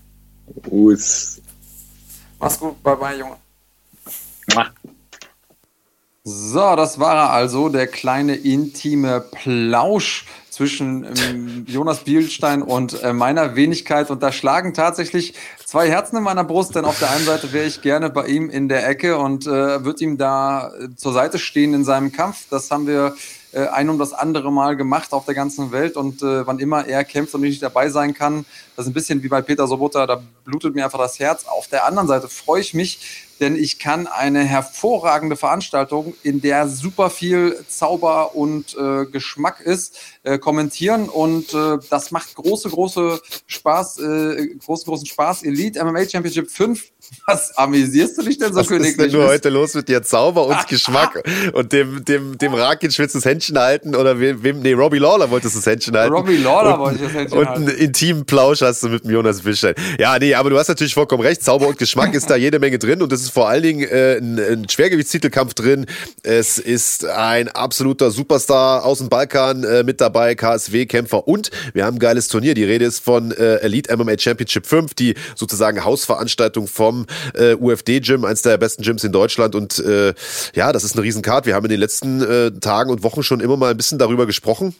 Us. 0.70 1.40
Mach's 2.38 2.58
gut, 2.58 2.82
bye 2.82 2.96
bye, 2.96 3.16
Junge. 3.16 3.36
So, 6.24 6.76
das 6.76 6.98
war 6.98 7.16
er 7.16 7.30
also, 7.30 7.68
der 7.68 7.88
kleine 7.88 8.36
intime 8.36 9.20
Plausch 9.20 10.24
zwischen 10.52 11.04
ähm, 11.04 11.64
Jonas 11.66 12.00
Bielstein 12.00 12.60
und 12.62 13.02
äh, 13.02 13.14
meiner 13.14 13.56
Wenigkeit. 13.56 14.10
Und 14.10 14.22
da 14.22 14.30
schlagen 14.32 14.74
tatsächlich 14.74 15.32
zwei 15.64 15.88
Herzen 15.88 16.18
in 16.18 16.22
meiner 16.22 16.44
Brust, 16.44 16.74
denn 16.74 16.84
auf 16.84 16.98
der 16.98 17.10
einen 17.10 17.24
Seite 17.24 17.54
wäre 17.54 17.66
ich 17.66 17.80
gerne 17.80 18.10
bei 18.10 18.26
ihm 18.26 18.50
in 18.50 18.68
der 18.68 18.86
Ecke 18.86 19.16
und 19.16 19.46
äh, 19.46 19.82
würde 19.82 20.04
ihm 20.04 20.18
da 20.18 20.68
äh, 20.68 20.94
zur 20.94 21.14
Seite 21.14 21.38
stehen 21.38 21.72
in 21.72 21.84
seinem 21.84 22.12
Kampf. 22.12 22.44
Das 22.50 22.70
haben 22.70 22.86
wir 22.86 23.14
äh, 23.52 23.66
ein 23.68 23.88
um 23.88 23.98
das 23.98 24.12
andere 24.12 24.52
Mal 24.52 24.76
gemacht 24.76 25.14
auf 25.14 25.24
der 25.24 25.34
ganzen 25.34 25.72
Welt 25.72 25.96
und 25.96 26.22
äh, 26.22 26.46
wann 26.46 26.58
immer 26.58 26.86
er 26.86 27.02
kämpft 27.04 27.34
und 27.34 27.40
nicht 27.40 27.62
dabei 27.62 27.88
sein 27.88 28.12
kann, 28.12 28.44
das 28.76 28.84
ist 28.84 28.90
ein 28.90 28.94
bisschen 28.94 29.22
wie 29.22 29.28
bei 29.28 29.40
Peter 29.40 29.66
Sobotta, 29.66 30.06
da 30.06 30.22
blutet 30.44 30.74
mir 30.74 30.84
einfach 30.84 30.98
das 30.98 31.18
Herz. 31.18 31.46
Auf 31.46 31.68
der 31.68 31.86
anderen 31.86 32.08
Seite 32.08 32.28
freue 32.28 32.60
ich 32.60 32.74
mich, 32.74 33.26
denn 33.42 33.56
ich 33.56 33.80
kann 33.80 34.06
eine 34.06 34.44
hervorragende 34.44 35.36
Veranstaltung, 35.36 36.14
in 36.22 36.40
der 36.40 36.68
super 36.68 37.10
viel 37.10 37.58
Zauber 37.68 38.36
und 38.36 38.76
äh, 38.78 39.04
Geschmack 39.06 39.60
ist, 39.60 39.98
äh, 40.22 40.38
kommentieren 40.38 41.08
und 41.08 41.52
äh, 41.52 41.78
das 41.90 42.12
macht 42.12 42.36
große, 42.36 42.70
große 42.70 43.20
Spaß, 43.48 43.98
äh, 43.98 44.46
großen, 44.64 44.86
großen 44.86 45.06
Spaß. 45.06 45.42
Elite 45.42 45.84
MMA 45.84 46.08
Championship 46.08 46.50
5. 46.50 46.84
Was 47.26 47.56
amüsierst 47.58 48.16
du 48.16 48.22
dich 48.22 48.38
denn 48.38 48.52
so 48.52 48.60
Was 48.60 48.68
königlich? 48.68 48.92
ist 48.92 49.12
denn 49.12 49.20
nur 49.20 49.28
heute 49.28 49.48
los 49.48 49.74
mit 49.74 49.88
dir? 49.88 50.02
Zauber 50.02 50.46
und 50.46 50.66
Geschmack 50.68 51.22
und 51.52 51.72
dem, 51.72 52.04
dem, 52.04 52.38
dem 52.38 52.54
Rakic 52.54 52.96
willst 52.96 53.16
du 53.16 53.18
das 53.18 53.24
Händchen 53.24 53.58
halten 53.58 53.96
oder 53.96 54.20
wem, 54.20 54.60
nee, 54.60 54.72
Robbie 54.72 54.98
Lawler 54.98 55.28
wolltest 55.30 55.56
du 55.56 55.58
das 55.58 55.66
Händchen 55.66 55.96
halten. 55.96 56.14
Robbie 56.14 56.36
Lawler 56.36 56.74
und, 56.74 56.80
wollte 56.80 56.96
ich 56.98 57.02
das 57.02 57.12
Händchen 57.12 57.38
Und 57.38 57.48
halten. 57.48 57.68
einen 57.68 57.76
intimen 57.76 58.24
Plausch 58.24 58.60
hast 58.62 58.84
du 58.84 58.88
mit 58.88 59.04
Jonas 59.04 59.44
Wischlein. 59.44 59.74
Ja, 59.98 60.16
nee, 60.18 60.32
aber 60.34 60.50
du 60.50 60.58
hast 60.58 60.68
natürlich 60.68 60.94
vollkommen 60.94 61.22
recht. 61.22 61.42
Zauber 61.42 61.66
und 61.66 61.78
Geschmack 61.78 62.14
ist 62.14 62.30
da 62.30 62.36
jede 62.36 62.60
Menge 62.60 62.78
drin 62.78 63.02
und 63.02 63.12
es 63.12 63.22
ist 63.22 63.30
vor 63.32 63.48
allen 63.48 63.62
Dingen 63.62 63.88
äh, 63.88 64.18
ein, 64.18 64.38
ein 64.38 64.68
Schwergewichtstitelkampf 64.68 65.54
drin. 65.54 65.86
Es 66.22 66.58
ist 66.58 67.04
ein 67.06 67.48
absoluter 67.48 68.10
Superstar 68.10 68.84
aus 68.84 68.98
dem 68.98 69.08
Balkan 69.08 69.64
äh, 69.64 69.82
mit 69.82 70.00
dabei, 70.00 70.34
KSW-Kämpfer 70.34 71.26
und 71.26 71.50
wir 71.72 71.84
haben 71.84 71.96
ein 71.96 72.00
geiles 72.00 72.28
Turnier. 72.28 72.54
Die 72.54 72.64
Rede 72.64 72.84
ist 72.84 73.00
von 73.00 73.32
äh, 73.32 73.56
Elite 73.56 73.96
MMA 73.96 74.18
Championship 74.18 74.66
5, 74.66 74.94
die 74.94 75.14
sozusagen 75.34 75.84
Hausveranstaltung 75.84 76.66
vom 76.66 77.06
äh, 77.34 77.54
UFD-Gym, 77.54 78.24
eins 78.24 78.42
der 78.42 78.58
besten 78.58 78.82
Gyms 78.82 79.04
in 79.04 79.12
Deutschland 79.12 79.54
und 79.54 79.78
äh, 79.78 80.14
ja, 80.54 80.72
das 80.72 80.84
ist 80.84 80.94
eine 80.94 81.02
Riesenkarte. 81.02 81.46
Wir 81.46 81.54
haben 81.54 81.64
in 81.64 81.70
den 81.70 81.80
letzten 81.80 82.22
äh, 82.22 82.50
Tagen 82.52 82.90
und 82.90 83.02
Wochen 83.02 83.22
schon 83.22 83.40
immer 83.40 83.56
mal 83.56 83.70
ein 83.70 83.76
bisschen 83.76 83.98
darüber 83.98 84.26
gesprochen 84.26 84.74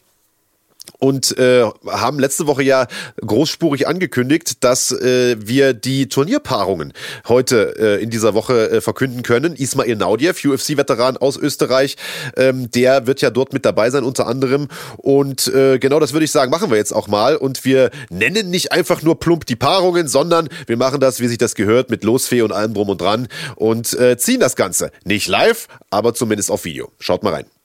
und 0.98 1.36
äh, 1.38 1.64
haben 1.86 2.18
letzte 2.18 2.46
Woche 2.46 2.62
ja 2.62 2.86
großspurig 3.24 3.88
angekündigt, 3.88 4.62
dass 4.64 4.92
äh, 4.92 5.36
wir 5.38 5.74
die 5.74 6.08
Turnierpaarungen 6.08 6.92
heute 7.26 7.74
äh, 7.78 8.02
in 8.02 8.10
dieser 8.10 8.34
Woche 8.34 8.70
äh, 8.70 8.80
verkünden 8.80 9.22
können. 9.22 9.54
Ismail 9.56 9.96
Naudiev, 9.96 10.44
UFC-Veteran 10.44 11.16
aus 11.16 11.36
Österreich, 11.36 11.96
ähm, 12.36 12.70
der 12.70 13.06
wird 13.06 13.20
ja 13.20 13.30
dort 13.30 13.52
mit 13.52 13.64
dabei 13.64 13.90
sein 13.90 14.04
unter 14.04 14.26
anderem. 14.26 14.68
Und 14.96 15.48
äh, 15.48 15.78
genau 15.78 15.98
das 15.98 16.12
würde 16.12 16.24
ich 16.24 16.30
sagen, 16.32 16.50
machen 16.50 16.70
wir 16.70 16.76
jetzt 16.76 16.92
auch 16.92 17.08
mal. 17.08 17.36
Und 17.36 17.64
wir 17.64 17.90
nennen 18.10 18.50
nicht 18.50 18.72
einfach 18.72 19.02
nur 19.02 19.18
plump 19.18 19.46
die 19.46 19.56
Paarungen, 19.56 20.08
sondern 20.08 20.48
wir 20.66 20.76
machen 20.76 21.00
das, 21.00 21.20
wie 21.20 21.28
sich 21.28 21.38
das 21.38 21.54
gehört, 21.54 21.90
mit 21.90 22.04
Losfee 22.04 22.42
und 22.42 22.52
allem 22.52 22.74
drum 22.74 22.88
und 22.88 23.00
dran 23.00 23.28
und 23.56 23.92
äh, 23.98 24.16
ziehen 24.16 24.40
das 24.40 24.56
Ganze. 24.56 24.90
Nicht 25.04 25.28
live, 25.28 25.68
aber 25.90 26.14
zumindest 26.14 26.50
auf 26.50 26.64
Video. 26.64 26.92
Schaut 26.98 27.22
mal 27.22 27.32
rein. 27.32 27.61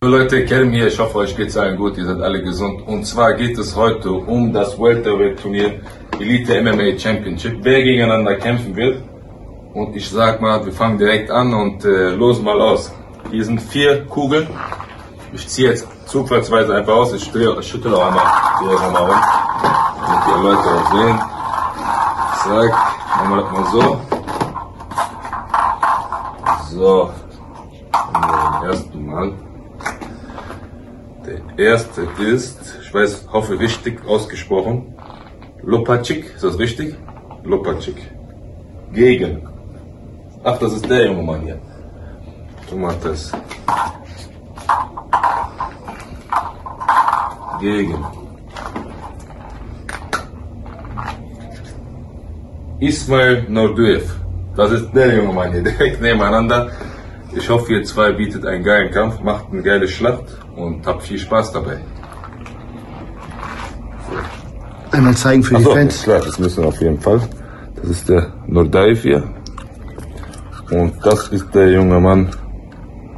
Leute, 0.00 0.44
Kerem 0.44 0.70
hier, 0.70 0.86
ich 0.86 0.98
hoffe 1.00 1.18
euch 1.18 1.36
geht's 1.36 1.56
allen 1.56 1.76
gut, 1.76 1.98
ihr 1.98 2.06
seid 2.06 2.20
alle 2.20 2.40
gesund. 2.40 2.86
Und 2.86 3.04
zwar 3.04 3.34
geht 3.34 3.58
es 3.58 3.74
heute 3.74 4.12
um 4.12 4.52
das 4.52 4.78
Welterweight 4.78 5.42
Turnier 5.42 5.80
Elite 6.20 6.62
MMA 6.62 6.96
Championship, 6.96 7.58
wer 7.62 7.82
gegeneinander 7.82 8.36
kämpfen 8.36 8.76
wird. 8.76 9.02
Und 9.74 9.96
ich 9.96 10.08
sag 10.08 10.40
mal, 10.40 10.64
wir 10.64 10.72
fangen 10.72 10.98
direkt 10.98 11.32
an 11.32 11.52
und 11.52 11.84
äh, 11.84 12.10
losen 12.10 12.44
mal 12.44 12.60
aus. 12.60 12.92
Hier 13.32 13.44
sind 13.44 13.60
vier 13.60 14.06
Kugeln. 14.06 14.46
Ich 15.32 15.48
ziehe 15.48 15.70
jetzt 15.70 15.88
zufallsweise 16.06 16.76
einfach 16.76 16.94
aus, 16.94 17.12
ich 17.12 17.24
schüttel 17.24 17.92
auch 17.92 18.06
einmal 18.06 18.24
hier 18.60 18.70
nochmal 18.70 19.02
rum, 19.02 19.20
damit 20.06 20.22
die 20.26 20.30
Leute 20.46 20.68
auch 20.76 20.92
sehen. 20.92 21.18
Zack, 22.44 22.70
machen 23.16 23.30
wir 23.30 23.42
das 23.42 23.50
mal 23.50 23.66
so. 23.72 24.00
So, 26.70 27.10
beim 28.12 28.62
ersten 28.62 29.06
Mal. 29.06 29.47
Der 31.58 31.70
erste 31.70 32.02
ist, 32.22 32.78
ich 32.80 32.94
weiß, 32.94 33.26
hoffe 33.32 33.58
richtig 33.58 34.06
ausgesprochen, 34.06 34.94
Lopacik, 35.64 36.32
ist 36.36 36.44
das 36.44 36.56
richtig? 36.56 36.94
Lopacik. 37.42 37.96
Gegen. 38.92 39.42
Ach, 40.44 40.56
das 40.58 40.74
ist 40.74 40.88
der 40.88 41.06
junge 41.06 41.24
Mann 41.24 41.40
hier. 41.42 41.58
Du 42.70 42.76
machst 42.76 43.04
das. 43.04 43.32
Gegen. 47.60 48.06
Ismail 52.78 53.46
Norduev. 53.48 54.14
Das 54.54 54.70
ist 54.70 54.92
der 54.92 55.16
junge 55.16 55.32
Mann 55.32 55.50
hier, 55.50 55.62
direkt 55.72 56.00
nebeneinander. 56.00 56.70
Ich 57.36 57.50
hoffe, 57.50 57.72
ihr 57.72 57.82
zwei 57.82 58.12
bietet 58.12 58.46
einen 58.46 58.62
geilen 58.62 58.92
Kampf, 58.92 59.18
macht 59.18 59.46
eine 59.50 59.62
geile 59.62 59.88
Schlacht 59.88 60.38
und 60.58 60.86
habt 60.86 61.02
viel 61.02 61.18
Spaß 61.18 61.52
dabei. 61.52 61.78
Einmal 64.90 65.14
zeigen 65.16 65.42
für 65.42 65.54
die 65.54 65.60
Achso, 65.60 65.74
Fans. 65.74 66.02
klar, 66.02 66.20
das 66.24 66.38
müssen 66.38 66.62
wir 66.62 66.68
auf 66.68 66.80
jeden 66.80 67.00
Fall. 67.00 67.20
Das 67.76 67.90
ist 67.90 68.08
der 68.08 68.32
Nordaev 68.46 69.02
hier. 69.02 69.22
Und 70.70 70.94
das 71.04 71.28
ist 71.28 71.54
der 71.54 71.70
junge 71.72 72.00
Mann 72.00 72.30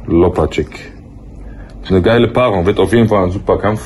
Lopacek. 0.07 0.91
Eine 1.87 2.01
geile 2.01 2.27
Paarung, 2.27 2.65
wird 2.65 2.79
auf 2.79 2.93
jeden 2.93 3.07
Fall 3.09 3.25
ein 3.25 3.31
super 3.31 3.57
Kampf. 3.57 3.81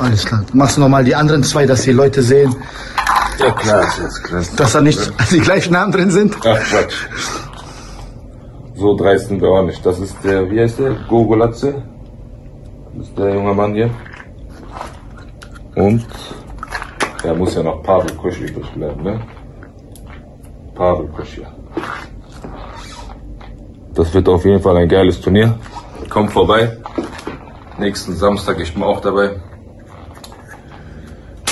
Alles 0.00 0.24
klar. 0.24 0.44
Machst 0.52 0.76
du 0.76 0.80
nochmal 0.80 1.04
die 1.04 1.14
anderen 1.14 1.42
zwei, 1.42 1.66
dass 1.66 1.82
die 1.82 1.92
Leute 1.92 2.22
sehen, 2.22 2.54
Ja 3.38 3.50
klar, 3.52 3.82
das 4.00 4.22
klar. 4.22 4.42
dass 4.56 4.72
da 4.72 4.80
nicht 4.80 5.12
die 5.30 5.40
gleichen 5.40 5.72
Namen 5.72 5.92
drin 5.92 6.10
sind? 6.10 6.36
Ach 6.40 6.58
Quatsch. 6.58 6.94
So 8.76 8.96
dreist 8.96 9.28
sind 9.28 9.40
wir 9.40 9.48
auch 9.50 9.64
nicht. 9.64 9.84
Das 9.84 9.98
ist 10.00 10.16
der, 10.24 10.50
wie 10.50 10.60
heißt 10.60 10.78
der? 10.78 10.94
Gogolatze. 11.08 11.82
Das 12.96 13.08
ist 13.08 13.18
der 13.18 13.34
junge 13.34 13.54
Mann 13.54 13.74
hier. 13.74 13.90
Und 15.74 16.06
er 17.24 17.34
muss 17.34 17.54
ja 17.54 17.62
noch 17.62 17.82
Pavel 17.82 18.14
Kusch 18.16 18.40
übrig 18.40 18.70
bleiben, 18.72 19.02
ne? 19.02 19.20
Pavel 20.74 21.08
Kusch, 21.08 21.38
ja. 21.38 21.48
Das 23.94 24.12
wird 24.14 24.28
auf 24.28 24.44
jeden 24.44 24.60
Fall 24.60 24.76
ein 24.76 24.88
geiles 24.88 25.20
Turnier. 25.20 25.58
Kommt 26.08 26.32
vorbei. 26.32 26.76
Nächsten 27.78 28.14
Samstag, 28.14 28.60
ich 28.60 28.72
bin 28.72 28.82
auch 28.82 29.00
dabei. 29.00 29.40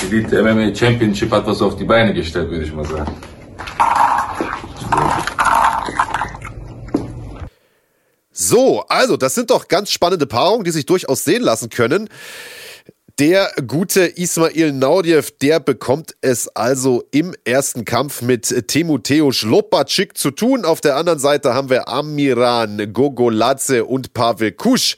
Elite 0.04 0.42
MMA 0.42 0.74
Championship 0.74 1.30
hat 1.32 1.46
was 1.46 1.62
auf 1.62 1.76
die 1.76 1.84
Beine 1.84 2.12
gestellt, 2.12 2.50
würde 2.50 2.64
ich 2.64 2.74
mal 2.74 2.84
sagen. 2.84 3.10
So, 8.32 8.80
also 8.88 9.16
das 9.16 9.34
sind 9.34 9.50
doch 9.50 9.68
ganz 9.68 9.90
spannende 9.90 10.26
Paarungen, 10.26 10.64
die 10.64 10.70
sich 10.70 10.86
durchaus 10.86 11.24
sehen 11.24 11.42
lassen 11.42 11.68
können. 11.68 12.08
Der 13.18 13.52
gute 13.66 14.06
Ismail 14.06 14.72
Naudiev, 14.72 15.32
der 15.42 15.60
bekommt 15.60 16.14
es 16.22 16.48
also 16.48 17.04
im 17.10 17.34
ersten 17.44 17.84
Kampf 17.84 18.22
mit 18.22 18.66
Timoteusz 18.68 19.42
Lopacik 19.42 20.16
zu 20.16 20.30
tun. 20.30 20.64
Auf 20.64 20.80
der 20.80 20.96
anderen 20.96 21.18
Seite 21.18 21.52
haben 21.52 21.68
wir 21.68 21.88
Amiran 21.88 22.90
Gogoladze 22.94 23.84
und 23.84 24.14
Pavel 24.14 24.52
Kusch. 24.52 24.96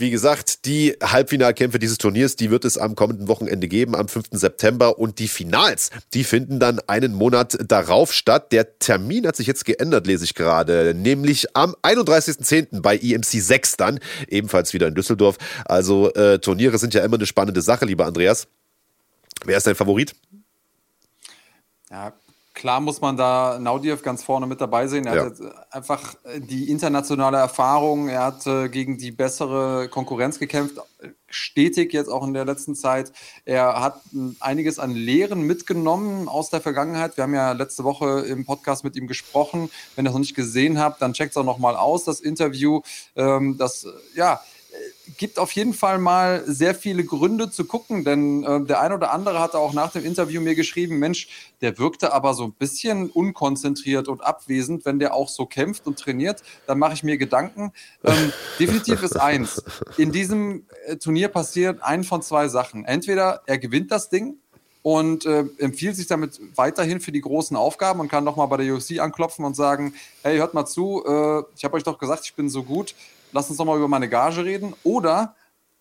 Wie 0.00 0.10
gesagt, 0.10 0.64
die 0.64 0.96
Halbfinalkämpfe 1.02 1.80
dieses 1.80 1.98
Turniers, 1.98 2.36
die 2.36 2.52
wird 2.52 2.64
es 2.64 2.78
am 2.78 2.94
kommenden 2.94 3.26
Wochenende 3.26 3.66
geben, 3.66 3.96
am 3.96 4.06
5. 4.06 4.26
September. 4.30 4.96
Und 5.00 5.18
die 5.18 5.26
Finals, 5.26 5.90
die 6.14 6.22
finden 6.22 6.60
dann 6.60 6.78
einen 6.86 7.14
Monat 7.14 7.58
darauf 7.66 8.12
statt. 8.12 8.52
Der 8.52 8.78
Termin 8.78 9.26
hat 9.26 9.34
sich 9.34 9.48
jetzt 9.48 9.64
geändert, 9.64 10.06
lese 10.06 10.22
ich 10.24 10.34
gerade. 10.34 10.94
Nämlich 10.94 11.56
am 11.56 11.74
31.10. 11.82 12.80
bei 12.80 12.96
EMC 12.96 13.42
6 13.42 13.76
dann, 13.76 13.98
ebenfalls 14.28 14.72
wieder 14.72 14.86
in 14.86 14.94
Düsseldorf. 14.94 15.36
Also 15.64 16.14
äh, 16.14 16.38
Turniere 16.38 16.78
sind 16.78 16.94
ja 16.94 17.02
immer 17.02 17.16
eine 17.16 17.26
spannende 17.26 17.60
Sache, 17.60 17.84
lieber 17.84 18.06
Andreas. 18.06 18.46
Wer 19.44 19.56
ist 19.56 19.66
dein 19.66 19.74
Favorit? 19.74 20.14
Ja, 21.90 22.12
klar 22.58 22.80
muss 22.80 23.00
man 23.00 23.16
da 23.16 23.58
Naudiev 23.58 24.02
ganz 24.02 24.22
vorne 24.22 24.46
mit 24.46 24.60
dabei 24.60 24.86
sehen. 24.88 25.06
Er 25.06 25.14
Ja. 25.16 25.24
hat 25.26 25.34
einfach 25.70 26.14
äh, 26.24 26.40
die 26.40 26.70
internationale 26.70 27.38
Erfahrung. 27.38 28.08
Er 28.08 28.24
hat 28.24 28.46
äh, 28.46 28.68
gegen 28.68 28.98
die 28.98 29.12
bessere 29.12 29.88
Konkurrenz 29.88 30.38
gekämpft, 30.38 30.76
stetig 31.30 31.92
jetzt 31.92 32.08
auch 32.08 32.26
in 32.26 32.34
der 32.34 32.44
letzten 32.44 32.74
Zeit. 32.74 33.12
Er 33.44 33.80
hat 33.80 34.00
äh, 34.12 34.34
einiges 34.40 34.78
an 34.78 34.90
Lehren 34.90 35.42
mitgenommen 35.42 36.28
aus 36.28 36.50
der 36.50 36.60
Vergangenheit. 36.60 37.16
Wir 37.16 37.24
haben 37.24 37.34
ja 37.34 37.52
letzte 37.52 37.84
Woche 37.84 38.20
im 38.20 38.44
Podcast 38.44 38.84
mit 38.84 38.96
ihm 38.96 39.06
gesprochen. 39.06 39.70
Wenn 39.94 40.04
ihr 40.04 40.08
es 40.10 40.14
noch 40.14 40.20
nicht 40.20 40.34
gesehen 40.34 40.78
habt, 40.78 41.00
dann 41.00 41.12
checkt 41.12 41.30
es 41.30 41.36
auch 41.36 41.44
noch 41.44 41.58
mal 41.58 41.76
aus, 41.76 42.04
das 42.04 42.20
Interview. 42.20 42.82
Ähm, 43.16 43.56
das, 43.56 43.84
äh, 43.84 43.88
ja, 44.16 44.40
gibt 45.16 45.38
auf 45.38 45.52
jeden 45.52 45.74
Fall 45.74 45.98
mal 45.98 46.42
sehr 46.46 46.74
viele 46.74 47.04
Gründe 47.04 47.50
zu 47.50 47.64
gucken, 47.64 48.04
denn 48.04 48.44
äh, 48.44 48.64
der 48.64 48.80
ein 48.80 48.92
oder 48.92 49.12
andere 49.12 49.40
hatte 49.40 49.58
auch 49.58 49.72
nach 49.72 49.92
dem 49.92 50.04
Interview 50.04 50.40
mir 50.40 50.54
geschrieben, 50.54 50.98
Mensch, 50.98 51.28
der 51.60 51.78
wirkte 51.78 52.12
aber 52.12 52.34
so 52.34 52.44
ein 52.44 52.52
bisschen 52.52 53.10
unkonzentriert 53.10 54.08
und 54.08 54.22
abwesend, 54.22 54.84
wenn 54.84 54.98
der 54.98 55.14
auch 55.14 55.28
so 55.28 55.46
kämpft 55.46 55.86
und 55.86 55.98
trainiert, 55.98 56.42
dann 56.66 56.78
mache 56.78 56.94
ich 56.94 57.02
mir 57.02 57.18
Gedanken. 57.18 57.72
Ähm, 58.04 58.32
definitiv 58.60 59.02
ist 59.02 59.18
eins, 59.18 59.62
in 59.96 60.12
diesem 60.12 60.66
äh, 60.86 60.96
Turnier 60.96 61.28
passiert 61.28 61.82
ein 61.82 62.04
von 62.04 62.22
zwei 62.22 62.48
Sachen. 62.48 62.84
Entweder 62.84 63.42
er 63.46 63.58
gewinnt 63.58 63.90
das 63.90 64.10
Ding 64.10 64.36
und 64.82 65.26
äh, 65.26 65.44
empfiehlt 65.58 65.96
sich 65.96 66.06
damit 66.06 66.40
weiterhin 66.54 67.00
für 67.00 67.12
die 67.12 67.20
großen 67.20 67.56
Aufgaben 67.56 68.00
und 68.00 68.08
kann 68.08 68.24
nochmal 68.24 68.46
bei 68.46 68.58
der 68.58 68.74
UFC 68.74 69.00
anklopfen 69.00 69.44
und 69.44 69.56
sagen, 69.56 69.94
hey, 70.22 70.38
hört 70.38 70.54
mal 70.54 70.66
zu, 70.66 71.04
äh, 71.04 71.42
ich 71.56 71.64
habe 71.64 71.76
euch 71.76 71.82
doch 71.82 71.98
gesagt, 71.98 72.22
ich 72.24 72.34
bin 72.34 72.48
so 72.48 72.62
gut, 72.62 72.94
lass 73.32 73.48
uns 73.48 73.58
doch 73.58 73.64
mal 73.64 73.76
über 73.76 73.88
meine 73.88 74.08
Gage 74.08 74.44
reden. 74.44 74.74
Oder 74.84 75.34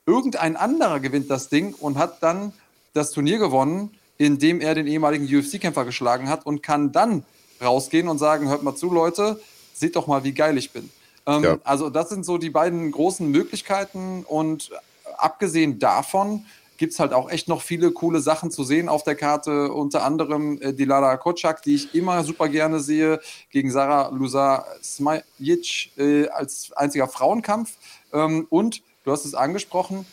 irgendein 0.05 0.55
anderer 0.55 0.99
gewinnt 0.99 1.29
das 1.29 1.49
Ding 1.49 1.73
und 1.73 1.97
hat 1.97 2.23
dann 2.23 2.53
das 2.93 3.11
Turnier 3.11 3.38
gewonnen, 3.38 3.91
indem 4.17 4.61
er 4.61 4.76
den 4.76 4.88
ehemaligen 4.88 5.26
UFC-Kämpfer 5.26 5.85
geschlagen 5.85 6.30
hat 6.30 6.45
und 6.45 6.63
kann 6.63 6.91
dann 6.91 7.23
rausgehen 7.61 8.07
und 8.07 8.17
sagen, 8.17 8.49
hört 8.49 8.63
mal 8.63 8.76
zu, 8.76 8.91
Leute, 8.91 9.39
seht 9.73 9.95
doch 9.95 10.07
mal, 10.07 10.23
wie 10.23 10.34
geil 10.34 10.57
ich 10.57 10.72
bin. 10.72 10.89
Ähm, 11.26 11.43
ja. 11.43 11.57
Also 11.63 11.89
das 11.89 12.09
sind 12.09 12.26
so 12.26 12.38
die 12.38 12.49
beiden 12.49 12.91
großen 12.91 13.30
Möglichkeiten 13.30 14.23
und 14.27 14.72
abgesehen 15.17 15.80
davon 15.80 16.45
gibt 16.77 16.93
es 16.93 16.99
halt 16.99 17.13
auch 17.13 17.29
echt 17.29 17.47
noch 17.47 17.61
viele 17.61 17.91
coole 17.91 18.19
Sachen 18.19 18.51
zu 18.51 18.63
sehen 18.63 18.89
auf 18.89 19.03
der 19.03 19.15
Karte. 19.15 19.71
Unter 19.71 20.03
anderem 20.03 20.61
äh, 20.61 20.73
Dilara 20.73 21.17
Kocak, 21.17 21.61
die 21.63 21.75
ich 21.75 21.95
immer 21.95 22.23
super 22.23 22.49
gerne 22.49 22.79
sehe, 22.79 23.19
gegen 23.49 23.71
Sarah 23.71 24.09
Lusa 24.09 24.65
Smajic 24.83 25.91
äh, 25.97 26.27
als 26.29 26.71
einziger 26.73 27.07
Frauenkampf. 27.07 27.73
Ähm, 28.13 28.47
und 28.49 28.81
du 29.03 29.11
hast 29.11 29.25
es 29.25 29.33
angesprochen, 29.33 30.05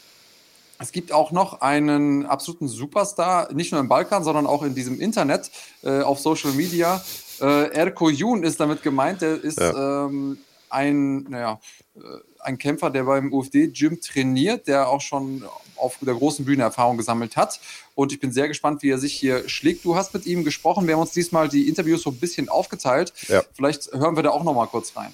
es 0.78 0.92
gibt 0.92 1.12
auch 1.12 1.30
noch 1.30 1.60
einen 1.60 2.26
absoluten 2.26 2.68
Superstar, 2.68 3.52
nicht 3.52 3.70
nur 3.70 3.80
im 3.80 3.88
Balkan, 3.88 4.24
sondern 4.24 4.46
auch 4.46 4.62
in 4.62 4.74
diesem 4.74 5.00
Internet, 5.00 5.50
äh, 5.82 6.00
auf 6.00 6.18
Social 6.18 6.52
Media. 6.52 7.02
Äh, 7.40 7.68
Erko 7.70 8.10
Jun 8.10 8.42
ist 8.42 8.60
damit 8.60 8.82
gemeint, 8.82 9.22
der 9.22 9.42
ist 9.42 9.60
ja. 9.60 10.06
ähm, 10.06 10.38
ein, 10.68 11.22
naja, 11.24 11.60
äh, 11.96 12.00
ein 12.44 12.58
Kämpfer, 12.58 12.90
der 12.90 13.04
beim 13.04 13.32
UFD-Gym 13.32 14.00
trainiert, 14.00 14.66
der 14.66 14.88
auch 14.88 15.00
schon 15.00 15.44
auf 15.76 15.98
der 16.00 16.14
großen 16.14 16.44
Bühne 16.44 16.62
Erfahrung 16.62 16.96
gesammelt 16.96 17.36
hat. 17.36 17.60
Und 17.94 18.12
ich 18.12 18.20
bin 18.20 18.32
sehr 18.32 18.48
gespannt, 18.48 18.82
wie 18.82 18.90
er 18.90 18.98
sich 18.98 19.14
hier 19.14 19.48
schlägt. 19.48 19.84
Du 19.84 19.96
hast 19.96 20.14
mit 20.14 20.26
ihm 20.26 20.44
gesprochen. 20.44 20.86
Wir 20.86 20.94
haben 20.94 21.02
uns 21.02 21.12
diesmal 21.12 21.48
die 21.48 21.68
Interviews 21.68 22.02
so 22.02 22.10
ein 22.10 22.16
bisschen 22.16 22.48
aufgeteilt. 22.48 23.12
Ja. 23.28 23.42
Vielleicht 23.54 23.92
hören 23.92 24.16
wir 24.16 24.22
da 24.22 24.30
auch 24.30 24.44
noch 24.44 24.54
mal 24.54 24.66
kurz 24.66 24.96
rein. 24.96 25.12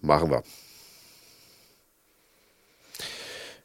Machen 0.00 0.30
wir. 0.30 0.42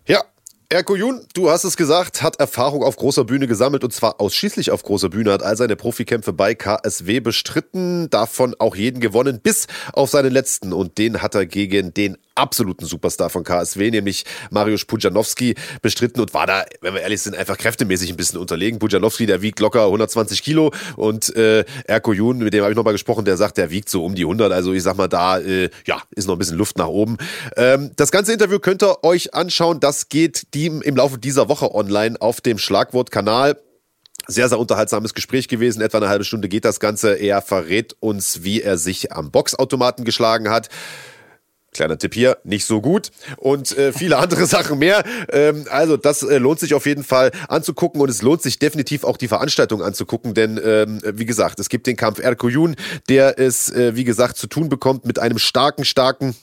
Ja, 0.07 0.23
Erko 0.69 0.95
Jun, 0.95 1.26
du 1.34 1.49
hast 1.49 1.63
es 1.63 1.77
gesagt, 1.77 2.22
hat 2.22 2.39
Erfahrung 2.39 2.84
auf 2.84 2.95
großer 2.95 3.23
Bühne 3.23 3.47
gesammelt 3.47 3.84
und 3.84 3.93
zwar 3.93 4.19
ausschließlich 4.19 4.72
auf 4.72 4.84
großer 4.84 5.09
Bühne, 5.09 5.31
hat 5.31 5.43
all 5.43 5.55
seine 5.55 5.76
Profikämpfe 5.76 6.34
bei 6.34 6.55
KSW 6.55 7.19
bestritten, 7.19 8.09
davon 8.09 8.55
auch 8.59 8.76
jeden 8.76 8.99
gewonnen, 8.99 9.39
bis 9.41 9.67
auf 9.93 10.09
seinen 10.09 10.31
letzten 10.31 10.73
und 10.73 10.97
den 10.97 11.22
hat 11.22 11.35
er 11.35 11.45
gegen 11.45 11.93
den 11.93 12.17
absoluten 12.36 12.86
Superstar 12.86 13.30
von 13.30 13.44
KSW, 13.44 13.91
nämlich 13.91 14.26
Mariusz 14.52 14.86
Pujanowski, 14.86 15.56
bestritten 15.82 16.22
und 16.22 16.34
war 16.34 16.45
da, 16.45 16.66
wenn 16.82 16.94
wir 16.94 17.02
ehrlich 17.02 17.22
sind, 17.22 17.36
einfach 17.36 17.57
kräftemäßig 17.57 18.10
ein 18.10 18.18
bisschen 18.18 18.40
unterlegen. 18.40 18.80
Pujanowski, 18.80 19.26
der 19.26 19.41
wiegt 19.41 19.60
locker 19.60 19.86
120 19.86 20.44
Kilo 20.44 20.72
und 20.95 21.36
äh, 21.36 21.66
Erko 21.86 22.14
Jun, 22.14 22.40
mit 22.40 22.53
dem 22.53 22.62
habe 22.64 22.72
ich 22.72 22.78
nochmal 22.78 22.94
gesprochen, 22.94 23.26
der 23.26 23.38
sagt, 23.38 23.57
der 23.57 23.72
wiegt 23.72 23.90
so 23.90 24.06
um 24.06 24.16
die 24.16 24.24
100, 24.24 24.52
also 24.52 24.74
ich 24.74 24.84
sag 24.84 24.98
mal, 24.98 25.07
da 25.07 25.40
äh, 25.40 25.70
ja, 25.86 26.02
ist 26.12 26.28
noch 26.28 26.36
ein 26.36 26.40
bisschen 26.40 26.57
Luft 26.57 26.78
nach 26.78 26.88
oben. 26.88 27.18
Ähm, 27.56 27.91
das 27.95 28.12
ganze 28.12 28.34
Interview 28.34 28.60
könnt 28.60 28.84
ihr 28.84 29.03
euch 29.03 29.34
anschauen, 29.34 29.80
das 29.80 30.10
geht 30.10 30.53
die 30.53 30.66
im 30.66 30.95
Laufe 30.95 31.18
dieser 31.18 31.49
Woche 31.49 31.74
online 31.74 32.20
auf 32.20 32.41
dem 32.41 32.57
Schlagwortkanal. 32.57 33.57
Sehr, 34.28 34.49
sehr 34.49 34.57
unterhaltsames 34.57 35.14
Gespräch 35.14 35.48
gewesen. 35.48 35.82
Etwa 35.82 35.98
eine 35.98 36.10
halbe 36.10 36.24
Stunde 36.24 36.49
geht 36.49 36.66
das 36.66 36.80
Ganze. 36.80 37.14
Er 37.14 37.44
verrät 37.44 37.95
uns, 37.99 38.44
wie 38.44 38.62
er 38.62 38.78
sich 38.78 39.12
am 39.12 39.30
Boxautomaten 39.30 40.03
geschlagen 40.03 40.49
hat. 40.49 40.70
Kleiner 41.76 41.97
Tipp 41.97 42.14
hier, 42.14 42.38
nicht 42.45 42.64
so 42.64 42.80
gut 42.80 43.11
und 43.35 43.77
äh, 43.77 43.91
viele 43.91 44.18
andere 44.26 44.45
Sachen 44.45 44.80
mehr. 44.80 45.03
Ähm, 45.30 45.65
also 45.69 45.97
das 45.97 46.23
äh, 46.23 46.38
lohnt 46.38 46.61
sich 46.61 46.73
auf 46.73 46.85
jeden 46.85 47.03
Fall 47.03 47.31
anzugucken 47.49 47.99
und 47.99 48.10
es 48.10 48.22
lohnt 48.22 48.41
sich 48.41 48.60
definitiv 48.60 49.03
auch 49.03 49.18
die 49.18 49.27
Veranstaltung 49.27 49.84
anzugucken, 49.84 50.34
denn 50.34 50.57
ähm, 50.64 51.02
wie 51.03 51.26
gesagt, 51.26 51.60
es 51.60 51.68
gibt 51.68 51.85
den 51.85 51.97
Kampf 51.97 52.19
Erkoyun, 52.19 52.77
der 53.10 53.38
es, 53.38 53.69
äh, 53.72 53.97
wie 53.97 54.06
gesagt, 54.06 54.38
zu 54.38 54.47
tun 54.47 54.69
bekommt 54.69 55.06
mit 55.06 55.19
einem 55.19 55.38
starken, 55.38 55.84
starken 55.84 56.34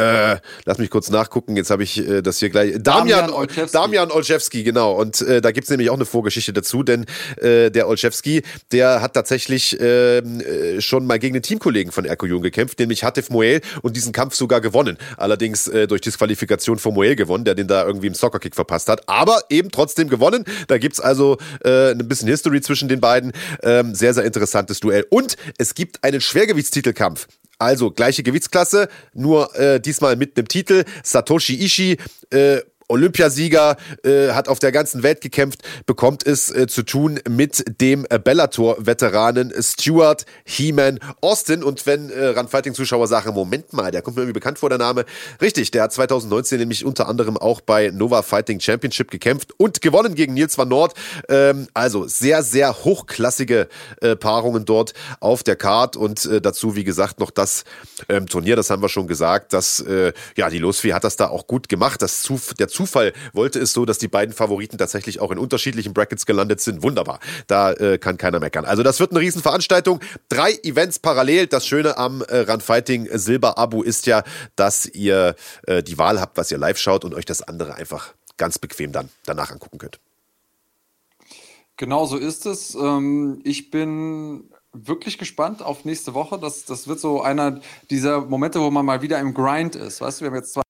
äh, 0.00 0.40
lass 0.64 0.78
mich 0.78 0.90
kurz 0.90 1.10
nachgucken, 1.10 1.56
jetzt 1.56 1.70
habe 1.70 1.82
ich 1.82 1.98
äh, 1.98 2.22
das 2.22 2.38
hier 2.38 2.50
gleich. 2.50 2.74
Damian, 2.78 3.30
Damian 3.72 4.10
Olszewski. 4.10 4.62
Genau. 4.62 4.92
Und 4.92 5.20
äh, 5.22 5.40
da 5.40 5.52
gibt's 5.52 5.70
nämlich 5.70 5.90
auch 5.90 5.94
eine 5.94 6.04
Vorgeschichte 6.04 6.52
dazu, 6.52 6.82
denn 6.82 7.06
äh, 7.36 7.70
der 7.70 7.88
Olszewski, 7.88 8.42
der 8.72 9.02
hat 9.02 9.14
tatsächlich 9.14 9.78
ähm, 9.80 10.40
äh, 10.40 10.80
schon 10.80 11.06
mal 11.06 11.18
gegen 11.18 11.34
den 11.34 11.42
Teamkollegen 11.42 11.92
von 11.92 12.04
Erko 12.04 12.26
Jung 12.26 12.42
gekämpft, 12.42 12.78
nämlich 12.78 13.04
Hatif 13.04 13.30
Moel 13.30 13.60
und 13.82 13.96
diesen 13.96 14.12
Kampf 14.12 14.34
sogar 14.34 14.60
gewonnen. 14.60 14.96
Allerdings 15.16 15.68
äh, 15.68 15.86
durch 15.86 16.00
Disqualifikation 16.00 16.78
von 16.78 16.94
Moel 16.94 17.16
gewonnen, 17.16 17.44
der 17.44 17.54
den 17.54 17.68
da 17.68 17.84
irgendwie 17.84 18.06
im 18.06 18.14
Soccerkick 18.14 18.54
verpasst 18.54 18.88
hat. 18.88 19.08
Aber 19.08 19.40
eben 19.50 19.70
trotzdem 19.70 20.08
gewonnen. 20.08 20.44
Da 20.68 20.78
gibt's 20.78 21.00
also 21.00 21.38
äh, 21.64 21.92
ein 21.92 22.08
bisschen 22.08 22.28
History 22.28 22.60
zwischen 22.60 22.88
den 22.88 23.00
beiden. 23.00 23.32
Ähm, 23.62 23.94
sehr, 23.94 24.14
sehr 24.14 24.24
interessantes 24.24 24.80
Duell. 24.80 25.06
Und 25.10 25.36
es 25.58 25.74
gibt 25.74 26.02
einen 26.04 26.20
Schwergewichtstitelkampf. 26.20 27.26
Also 27.60 27.90
gleiche 27.90 28.22
Gewichtsklasse, 28.22 28.88
nur 29.12 29.54
äh, 29.54 29.80
diesmal 29.80 30.16
mit 30.16 30.38
einem 30.38 30.48
Titel. 30.48 30.84
Satoshi 31.02 31.62
Ishii 31.62 31.98
äh, 32.30 32.60
Olympiasieger, 32.90 33.76
äh, 34.04 34.30
hat 34.30 34.48
auf 34.48 34.58
der 34.58 34.72
ganzen 34.72 35.02
Welt 35.02 35.20
gekämpft, 35.20 35.62
bekommt 35.86 36.26
es 36.26 36.50
äh, 36.50 36.66
zu 36.66 36.82
tun 36.82 37.20
mit 37.28 37.80
dem 37.80 38.06
äh, 38.10 38.18
Bellator-Veteranen 38.18 39.52
Stuart 39.60 40.26
Heeman 40.44 40.98
Austin. 41.20 41.62
Und 41.62 41.86
wenn 41.86 42.10
äh, 42.10 42.26
Run-Fighting-Zuschauer 42.26 43.06
sagen, 43.06 43.32
Moment 43.34 43.72
mal, 43.72 43.90
der 43.90 44.02
kommt 44.02 44.16
mir 44.16 44.22
irgendwie 44.22 44.34
bekannt 44.34 44.58
vor, 44.58 44.68
der 44.68 44.78
Name. 44.78 45.04
Richtig, 45.40 45.70
der 45.70 45.84
hat 45.84 45.92
2019 45.92 46.58
nämlich 46.58 46.84
unter 46.84 47.08
anderem 47.08 47.36
auch 47.36 47.60
bei 47.60 47.90
Nova 47.90 48.22
Fighting 48.22 48.60
Championship 48.60 49.10
gekämpft 49.10 49.52
und 49.56 49.80
gewonnen 49.80 50.14
gegen 50.14 50.34
Nils 50.34 50.58
van 50.58 50.68
Nord. 50.68 50.94
Ähm, 51.28 51.68
also 51.74 52.06
sehr, 52.06 52.42
sehr 52.42 52.84
hochklassige 52.84 53.68
äh, 54.00 54.16
Paarungen 54.16 54.64
dort 54.64 54.94
auf 55.20 55.42
der 55.42 55.56
Card 55.56 55.96
und 55.96 56.24
äh, 56.26 56.40
dazu, 56.40 56.76
wie 56.76 56.84
gesagt, 56.84 57.20
noch 57.20 57.30
das 57.30 57.64
ähm, 58.08 58.26
Turnier, 58.26 58.56
das 58.56 58.70
haben 58.70 58.82
wir 58.82 58.88
schon 58.88 59.06
gesagt, 59.06 59.52
dass 59.52 59.80
äh, 59.80 60.12
ja, 60.36 60.50
die 60.50 60.58
Losfee 60.58 60.92
hat 60.92 61.04
das 61.04 61.16
da 61.16 61.28
auch 61.28 61.46
gut 61.46 61.68
gemacht. 61.68 62.02
Das 62.02 62.22
Zuf 62.22 62.54
der 62.54 62.68
Zufall 62.80 63.12
wollte 63.34 63.58
es 63.58 63.74
so, 63.74 63.84
dass 63.84 63.98
die 63.98 64.08
beiden 64.08 64.34
Favoriten 64.34 64.78
tatsächlich 64.78 65.20
auch 65.20 65.30
in 65.30 65.38
unterschiedlichen 65.38 65.92
Brackets 65.92 66.24
gelandet 66.24 66.62
sind. 66.62 66.82
Wunderbar. 66.82 67.20
Da 67.46 67.72
äh, 67.72 67.98
kann 67.98 68.16
keiner 68.16 68.40
meckern. 68.40 68.64
Also 68.64 68.82
das 68.82 69.00
wird 69.00 69.10
eine 69.10 69.20
Riesenveranstaltung. 69.20 70.00
Drei 70.30 70.52
Events 70.62 70.98
parallel. 70.98 71.46
Das 71.46 71.66
Schöne 71.66 71.98
am 71.98 72.22
äh, 72.22 72.38
Run 72.38 72.62
Fighting 72.62 73.06
Silber 73.12 73.58
Abo 73.58 73.82
ist 73.82 74.06
ja, 74.06 74.22
dass 74.56 74.86
ihr 74.86 75.34
äh, 75.66 75.82
die 75.82 75.98
Wahl 75.98 76.22
habt, 76.22 76.38
was 76.38 76.50
ihr 76.50 76.56
live 76.56 76.78
schaut 76.78 77.04
und 77.04 77.12
euch 77.12 77.26
das 77.26 77.42
andere 77.42 77.74
einfach 77.74 78.14
ganz 78.38 78.58
bequem 78.58 78.92
dann 78.92 79.10
danach 79.26 79.50
angucken 79.50 79.76
könnt. 79.76 80.00
Genau 81.76 82.06
so 82.06 82.16
ist 82.16 82.46
es. 82.46 82.74
Ähm, 82.74 83.42
ich 83.44 83.70
bin 83.70 84.50
wirklich 84.72 85.18
gespannt 85.18 85.60
auf 85.60 85.84
nächste 85.84 86.14
Woche. 86.14 86.38
Das, 86.38 86.64
das 86.64 86.88
wird 86.88 86.98
so 86.98 87.20
einer 87.20 87.60
dieser 87.90 88.22
Momente, 88.22 88.58
wo 88.62 88.70
man 88.70 88.86
mal 88.86 89.02
wieder 89.02 89.18
im 89.18 89.34
Grind 89.34 89.76
ist. 89.76 90.00
Weißt 90.00 90.20
du, 90.20 90.24
wir 90.24 90.30
haben 90.30 90.36
jetzt 90.36 90.54
zwei 90.54 90.62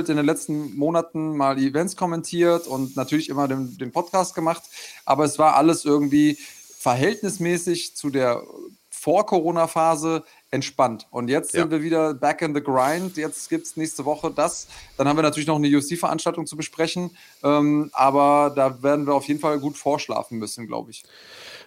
in 0.00 0.16
den 0.16 0.26
letzten 0.26 0.76
Monaten 0.76 1.36
mal 1.36 1.56
Events 1.56 1.94
kommentiert 1.94 2.66
und 2.66 2.96
natürlich 2.96 3.28
immer 3.28 3.46
den, 3.46 3.78
den 3.78 3.92
Podcast 3.92 4.34
gemacht, 4.34 4.64
aber 5.04 5.24
es 5.24 5.38
war 5.38 5.54
alles 5.54 5.84
irgendwie 5.84 6.36
verhältnismäßig 6.78 7.94
zu 7.94 8.10
der 8.10 8.42
Vor-Corona-Phase 8.90 10.24
entspannt. 10.50 11.06
Und 11.10 11.28
jetzt 11.28 11.54
ja. 11.54 11.62
sind 11.62 11.70
wir 11.70 11.82
wieder 11.82 12.12
back 12.12 12.42
in 12.42 12.54
the 12.54 12.60
grind. 12.60 13.16
Jetzt 13.16 13.48
gibt 13.48 13.66
es 13.66 13.76
nächste 13.76 14.04
Woche 14.04 14.32
das. 14.32 14.66
Dann 14.96 15.06
haben 15.06 15.16
wir 15.16 15.22
natürlich 15.22 15.46
noch 15.46 15.56
eine 15.56 15.68
UFC-Veranstaltung 15.68 16.46
zu 16.46 16.56
besprechen. 16.56 17.16
Ähm, 17.44 17.90
aber 17.92 18.52
da 18.54 18.82
werden 18.82 19.06
wir 19.06 19.14
auf 19.14 19.28
jeden 19.28 19.40
Fall 19.40 19.60
gut 19.60 19.76
vorschlafen 19.76 20.38
müssen, 20.38 20.66
glaube 20.66 20.90
ich. 20.90 21.04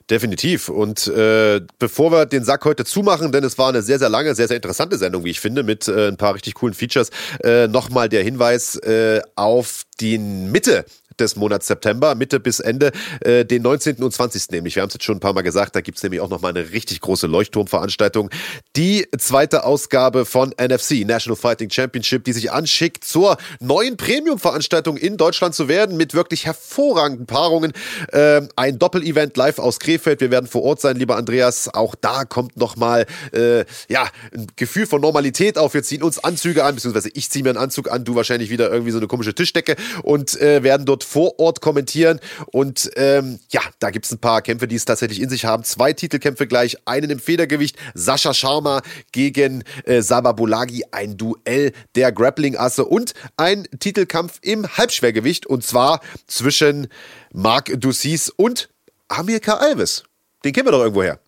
Definitiv. 0.09 0.69
Und 0.69 1.07
äh, 1.07 1.59
bevor 1.79 2.11
wir 2.13 2.25
den 2.25 2.45
Sack 2.45 2.63
heute 2.63 2.85
zumachen, 2.85 3.33
denn 3.33 3.43
es 3.43 3.57
war 3.57 3.67
eine 3.67 3.81
sehr, 3.81 3.99
sehr 3.99 4.07
lange, 4.07 4.35
sehr, 4.35 4.47
sehr 4.47 4.55
interessante 4.55 4.97
Sendung, 4.97 5.25
wie 5.25 5.31
ich 5.31 5.41
finde, 5.41 5.63
mit 5.63 5.89
äh, 5.89 6.07
ein 6.07 6.15
paar 6.15 6.33
richtig 6.33 6.53
coolen 6.53 6.73
Features, 6.73 7.09
äh, 7.43 7.67
nochmal 7.67 8.07
der 8.07 8.23
Hinweis 8.23 8.77
äh, 8.77 9.21
auf 9.35 9.83
die 9.99 10.17
Mitte 10.17 10.85
des 11.19 11.35
Monats 11.35 11.67
September, 11.67 12.15
Mitte 12.15 12.39
bis 12.39 12.59
Ende, 12.59 12.91
äh, 13.21 13.45
den 13.45 13.61
19. 13.61 14.03
und 14.03 14.13
20. 14.13 14.51
nämlich. 14.51 14.75
Wir 14.75 14.81
haben 14.81 14.87
es 14.87 14.93
jetzt 14.93 15.03
schon 15.03 15.17
ein 15.17 15.19
paar 15.19 15.33
Mal 15.33 15.41
gesagt, 15.41 15.75
da 15.75 15.81
gibt's 15.81 16.03
nämlich 16.03 16.21
auch 16.21 16.29
nochmal 16.29 16.55
eine 16.55 16.71
richtig 16.71 17.01
große 17.01 17.27
Leuchtturmveranstaltung. 17.27 18.29
Die 18.75 19.07
zweite 19.17 19.63
Ausgabe 19.63 20.25
von 20.25 20.53
NFC, 20.59 21.05
National 21.05 21.35
Fighting 21.35 21.69
Championship, 21.69 22.23
die 22.23 22.33
sich 22.33 22.51
anschickt, 22.51 23.03
zur 23.03 23.37
neuen 23.59 23.97
Premium-Veranstaltung 23.97 24.97
in 24.97 25.17
Deutschland 25.17 25.55
zu 25.55 25.67
werden, 25.67 25.97
mit 25.97 26.13
wirklich 26.13 26.45
hervorragenden 26.45 27.25
Paarungen. 27.25 27.73
Ähm, 28.13 28.49
ein 28.55 28.79
Doppel-Event 28.79 29.35
live 29.37 29.59
aus 29.59 29.79
Krefeld. 29.79 30.21
Wir 30.21 30.31
werden 30.31 30.47
vor 30.47 30.63
Ort 30.63 30.81
sein, 30.81 30.97
lieber 30.97 31.17
Andreas. 31.17 31.73
Auch 31.73 31.95
da 31.95 32.25
kommt 32.25 32.57
nochmal, 32.57 33.05
äh, 33.33 33.65
ja, 33.87 34.07
ein 34.33 34.47
Gefühl 34.55 34.85
von 34.85 35.01
Normalität 35.01 35.57
auf. 35.57 35.73
Wir 35.73 35.83
ziehen 35.83 36.03
uns 36.03 36.19
Anzüge 36.19 36.63
an, 36.63 36.75
beziehungsweise 36.75 37.09
ich 37.13 37.29
ziehe 37.29 37.43
mir 37.43 37.49
einen 37.49 37.57
Anzug 37.57 37.91
an, 37.91 38.03
du 38.03 38.15
wahrscheinlich 38.15 38.49
wieder 38.49 38.71
irgendwie 38.71 38.91
so 38.91 38.97
eine 38.97 39.07
komische 39.07 39.33
Tischdecke 39.33 39.75
und 40.03 40.39
äh, 40.39 40.63
werden 40.63 40.85
dort 40.85 41.03
vor 41.07 41.39
Ort 41.39 41.61
kommentieren. 41.61 42.19
Und 42.51 42.91
ähm, 42.95 43.39
ja, 43.49 43.61
da 43.79 43.89
gibt 43.89 44.05
es 44.05 44.11
ein 44.11 44.19
paar 44.19 44.41
Kämpfe, 44.41 44.67
die 44.67 44.75
es 44.75 44.85
tatsächlich 44.85 45.21
in 45.21 45.29
sich 45.29 45.45
haben. 45.45 45.63
Zwei 45.63 45.93
Titelkämpfe 45.93 46.47
gleich, 46.47 46.77
einen 46.85 47.09
im 47.09 47.19
Federgewicht. 47.19 47.77
Sascha 47.93 48.33
Sharma 48.33 48.81
gegen 49.11 49.63
äh, 49.85 50.01
Sababulagi, 50.01 50.83
ein 50.91 51.17
Duell 51.17 51.71
der 51.95 52.11
Grappling-Asse 52.11 52.85
und 52.85 53.13
ein 53.37 53.67
Titelkampf 53.79 54.39
im 54.41 54.67
Halbschwergewicht. 54.67 55.45
Und 55.45 55.63
zwar 55.63 56.01
zwischen 56.27 56.87
Marc 57.33 57.71
Dussis 57.79 58.29
und 58.29 58.69
Amir 59.07 59.41
Alves. 59.47 60.03
Den 60.43 60.53
kennen 60.53 60.67
wir 60.67 60.71
doch 60.71 60.81
irgendwoher. 60.81 61.19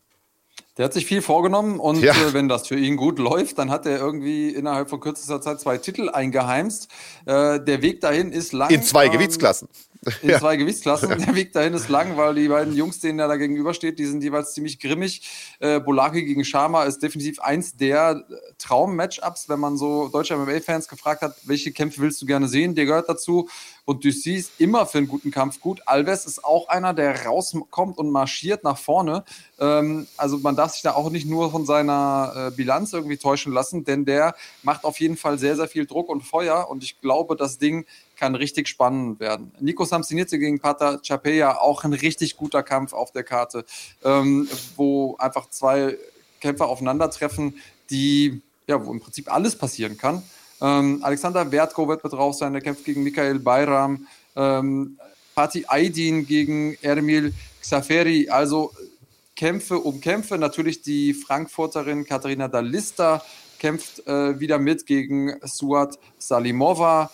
Der 0.80 0.86
hat 0.86 0.94
sich 0.94 1.06
viel 1.06 1.22
vorgenommen 1.22 1.78
und 1.78 2.02
Ja. 2.02 2.14
äh, 2.14 2.34
wenn 2.34 2.48
das 2.48 2.66
für 2.66 2.78
ihn 2.78 2.96
gut 2.96 3.20
läuft, 3.20 3.58
dann 3.58 3.70
hat 3.70 3.86
er 3.86 4.00
irgendwie 4.00 4.48
innerhalb 4.50 4.90
von 4.90 5.02
kürzester 5.02 5.42
Zeit 5.42 5.60
zwei 5.60 5.78
Titel 5.78 6.08
eingeheimst. 6.08 6.88
Äh, 7.26 7.60
der 7.60 7.82
Weg 7.82 8.00
dahin 8.00 8.32
ist 8.32 8.54
lang. 8.54 8.70
In 8.70 8.82
zwei 8.82 9.08
ähm, 9.08 9.12
Gewichtsklassen. 9.12 9.68
In 10.22 10.40
zwei 10.40 10.56
Gewichtsklassen. 10.56 11.10
Der 11.10 11.36
Weg 11.36 11.52
dahin 11.52 11.74
ist 11.74 11.90
lang, 11.90 12.16
weil 12.16 12.34
die 12.34 12.48
beiden 12.48 12.74
Jungs, 12.74 13.02
denen 13.02 13.20
er 13.20 13.28
da 13.28 13.36
gegenübersteht, 13.36 14.00
die 14.00 14.06
sind 14.06 14.24
jeweils 14.24 14.54
ziemlich 14.54 14.80
grimmig. 14.80 15.22
Äh, 15.60 15.82
Bolaki 15.82 16.24
gegen 16.24 16.46
Sharma 16.46 16.86
ist 16.86 17.04
definitiv 17.04 17.42
eins 17.42 17.76
der 17.76 18.24
Traum-Matchups, 18.58 19.50
wenn 19.50 19.60
man 19.60 19.76
so 19.76 20.08
deutsche 20.08 20.38
MMA-Fans 20.38 20.88
gefragt 20.88 21.22
hat, 21.22 21.36
welche 21.44 21.74
Kämpfe 21.74 22.00
willst 22.00 22.22
du 22.22 22.26
gerne 22.26 22.48
sehen? 22.48 22.76
Der 22.76 22.86
gehört 22.86 23.10
dazu. 23.10 23.50
Und 23.90 24.06
Ducy 24.06 24.36
ist 24.36 24.52
immer 24.60 24.86
für 24.86 25.00
einen 25.00 25.08
guten 25.08 25.32
Kampf 25.32 25.60
gut. 25.60 25.82
Alves 25.88 26.28
ist 26.28 26.46
auch 26.46 26.68
einer, 26.68 26.94
der 26.94 27.26
rauskommt 27.26 27.98
und 27.98 28.12
marschiert 28.12 28.64
nach 28.64 28.78
vorne. 28.78 29.24
Ähm, 29.60 30.06
also 30.16 30.38
man 30.38 30.56
darf 30.56 30.74
sich 30.74 30.84
da 30.84 30.94
auch 30.94 31.10
nicht 31.10 31.26
nur 31.26 31.50
von 31.50 31.66
seiner 31.66 32.34
äh, 32.36 32.56
Bilanz 32.56 32.94
irgendwie 32.94 33.18
täuschen 33.18 33.52
lassen, 33.52 33.86
denn 33.86 34.06
der 34.06 34.36
macht 34.62 34.84
auf 34.84 35.00
jeden 35.00 35.18
Fall 35.18 35.40
sehr, 35.40 35.56
sehr 35.56 35.68
viel 35.68 35.88
Druck 35.88 36.10
und 36.10 36.22
Feuer. 36.22 36.70
Und 36.70 36.84
ich 36.84 37.02
glaube, 37.02 37.36
das 37.36 37.58
Ding 37.58 37.88
kann 38.16 38.36
richtig 38.36 38.68
spannend 38.68 39.20
werden. 39.20 39.52
Nico 39.60 39.86
Samsinierte 39.86 40.38
gegen 40.38 40.60
Pata 40.60 41.00
Chapea, 41.00 41.58
auch 41.58 41.84
ein 41.84 41.94
richtig 41.94 42.38
guter 42.38 42.62
Kampf 42.62 42.94
auf 42.94 43.12
der 43.12 43.24
Karte, 43.24 43.66
ähm, 44.04 44.48
wo 44.76 45.16
einfach 45.18 45.50
zwei 45.50 45.98
Kämpfer 46.42 46.68
aufeinandertreffen, 46.68 47.56
die, 47.90 48.44
ja, 48.68 48.86
wo 48.86 48.92
im 48.92 49.00
Prinzip 49.00 49.34
alles 49.34 49.58
passieren 49.58 49.98
kann. 49.98 50.22
Ähm, 50.62 51.00
Alexander 51.04 51.52
Wertko 51.52 51.88
wird 51.88 52.04
mit 52.04 52.14
drauf 52.14 52.36
sein, 52.36 52.54
der 52.54 52.62
kämpft 52.62 52.86
gegen 52.86 53.04
Michael 53.04 53.40
Bayram. 53.40 54.08
Ähm, 54.36 54.98
Fatih 55.34 55.66
Aydin 55.68 56.26
gegen 56.26 56.78
Ermil 56.82 57.34
Xaferi, 57.62 58.30
also 58.30 58.72
Kämpfe 59.36 59.80
um 59.80 60.02
Kämpfe. 60.02 60.38
Natürlich 60.38 60.82
die 60.82 61.14
Frankfurterin 61.14 62.06
Katharina 62.06 62.48
Dalista 62.48 63.24
kämpft 63.58 64.06
äh, 64.08 64.40
wieder 64.40 64.60
mit 64.60 64.86
gegen 64.86 65.36
Suat 65.44 65.98
Salimova. 66.18 67.10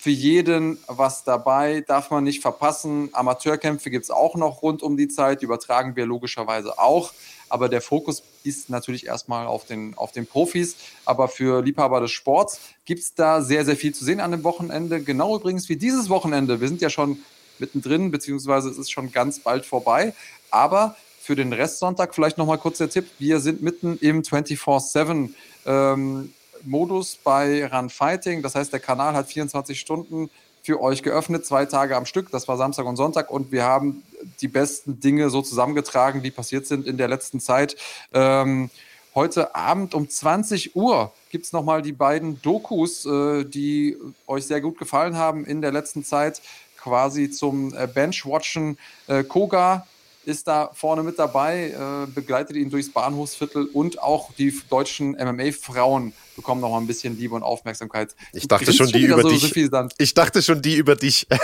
Für 0.00 0.10
jeden 0.10 0.78
was 0.86 1.24
dabei, 1.24 1.80
darf 1.80 2.12
man 2.12 2.22
nicht 2.22 2.40
verpassen. 2.40 3.08
Amateurkämpfe 3.10 3.90
gibt 3.90 4.04
es 4.04 4.12
auch 4.12 4.36
noch 4.36 4.62
rund 4.62 4.80
um 4.80 4.96
die 4.96 5.08
Zeit, 5.08 5.40
die 5.40 5.44
übertragen 5.46 5.96
wir 5.96 6.06
logischerweise 6.06 6.78
auch. 6.78 7.12
Aber 7.48 7.68
der 7.68 7.80
Fokus 7.80 8.22
ist 8.44 8.70
natürlich 8.70 9.06
erstmal 9.06 9.48
auf 9.48 9.64
den, 9.64 9.98
auf 9.98 10.12
den 10.12 10.24
Profis. 10.24 10.76
Aber 11.04 11.26
für 11.26 11.64
Liebhaber 11.64 12.00
des 12.00 12.12
Sports 12.12 12.60
gibt 12.84 13.00
es 13.00 13.14
da 13.14 13.42
sehr, 13.42 13.64
sehr 13.64 13.74
viel 13.74 13.92
zu 13.92 14.04
sehen 14.04 14.20
an 14.20 14.30
dem 14.30 14.44
Wochenende. 14.44 15.02
Genau 15.02 15.34
übrigens 15.34 15.68
wie 15.68 15.76
dieses 15.76 16.08
Wochenende. 16.08 16.60
Wir 16.60 16.68
sind 16.68 16.80
ja 16.80 16.90
schon 16.90 17.18
mittendrin, 17.58 18.12
beziehungsweise 18.12 18.68
es 18.68 18.78
ist 18.78 18.92
schon 18.92 19.10
ganz 19.10 19.40
bald 19.40 19.66
vorbei. 19.66 20.14
Aber 20.52 20.94
für 21.20 21.34
den 21.34 21.52
Restsonntag 21.52 22.14
vielleicht 22.14 22.38
nochmal 22.38 22.58
kurz 22.58 22.78
der 22.78 22.88
Tipp. 22.88 23.06
Wir 23.18 23.40
sind 23.40 23.62
mitten 23.62 23.98
im 23.98 24.22
24-7 24.22 25.30
ähm, 25.66 26.32
Modus 26.64 27.16
bei 27.22 27.66
Run 27.66 27.90
Fighting. 27.90 28.42
Das 28.42 28.54
heißt, 28.54 28.72
der 28.72 28.80
Kanal 28.80 29.14
hat 29.14 29.28
24 29.28 29.78
Stunden 29.78 30.30
für 30.62 30.80
euch 30.82 31.02
geöffnet, 31.02 31.46
zwei 31.46 31.64
Tage 31.64 31.96
am 31.96 32.04
Stück. 32.04 32.30
Das 32.30 32.46
war 32.48 32.56
Samstag 32.56 32.84
und 32.86 32.96
Sonntag 32.96 33.30
und 33.30 33.52
wir 33.52 33.64
haben 33.64 34.02
die 34.40 34.48
besten 34.48 35.00
Dinge 35.00 35.30
so 35.30 35.42
zusammengetragen, 35.42 36.22
die 36.22 36.30
passiert 36.30 36.66
sind 36.66 36.86
in 36.86 36.98
der 36.98 37.08
letzten 37.08 37.40
Zeit. 37.40 37.76
Ähm, 38.12 38.70
heute 39.14 39.54
Abend 39.54 39.94
um 39.94 40.08
20 40.08 40.76
Uhr 40.76 41.12
gibt 41.30 41.46
es 41.46 41.52
nochmal 41.52 41.82
die 41.82 41.92
beiden 41.92 42.42
Dokus, 42.42 43.06
äh, 43.06 43.44
die 43.44 43.96
euch 44.26 44.46
sehr 44.46 44.60
gut 44.60 44.78
gefallen 44.78 45.16
haben 45.16 45.46
in 45.46 45.62
der 45.62 45.72
letzten 45.72 46.04
Zeit, 46.04 46.42
quasi 46.76 47.30
zum 47.30 47.74
äh, 47.74 47.86
Benchwatchen. 47.86 48.78
Äh, 49.06 49.24
Koga 49.24 49.86
ist 50.24 50.46
da 50.46 50.70
vorne 50.74 51.02
mit 51.02 51.18
dabei, 51.18 51.70
äh, 51.70 52.06
begleitet 52.10 52.56
ihn 52.56 52.70
durchs 52.70 52.90
Bahnhofsviertel 52.92 53.66
und 53.72 54.02
auch 54.02 54.32
die 54.34 54.52
deutschen 54.68 55.12
MMA-Frauen 55.12 56.12
bekommen 56.36 56.60
noch 56.60 56.70
mal 56.70 56.78
ein 56.78 56.86
bisschen 56.86 57.18
Liebe 57.18 57.34
und 57.34 57.42
Aufmerksamkeit. 57.42 58.14
Ich 58.32 58.46
dachte 58.46 58.72
schon 58.72 58.88
die 58.88 59.04
über 59.04 59.22
so 59.22 59.30
dich. 59.30 59.40
suffisant. 59.40 59.94
Ich 59.98 60.14
dachte 60.14 60.42
schon 60.42 60.62
die 60.62 60.76
über 60.76 60.96
dich. 60.96 61.26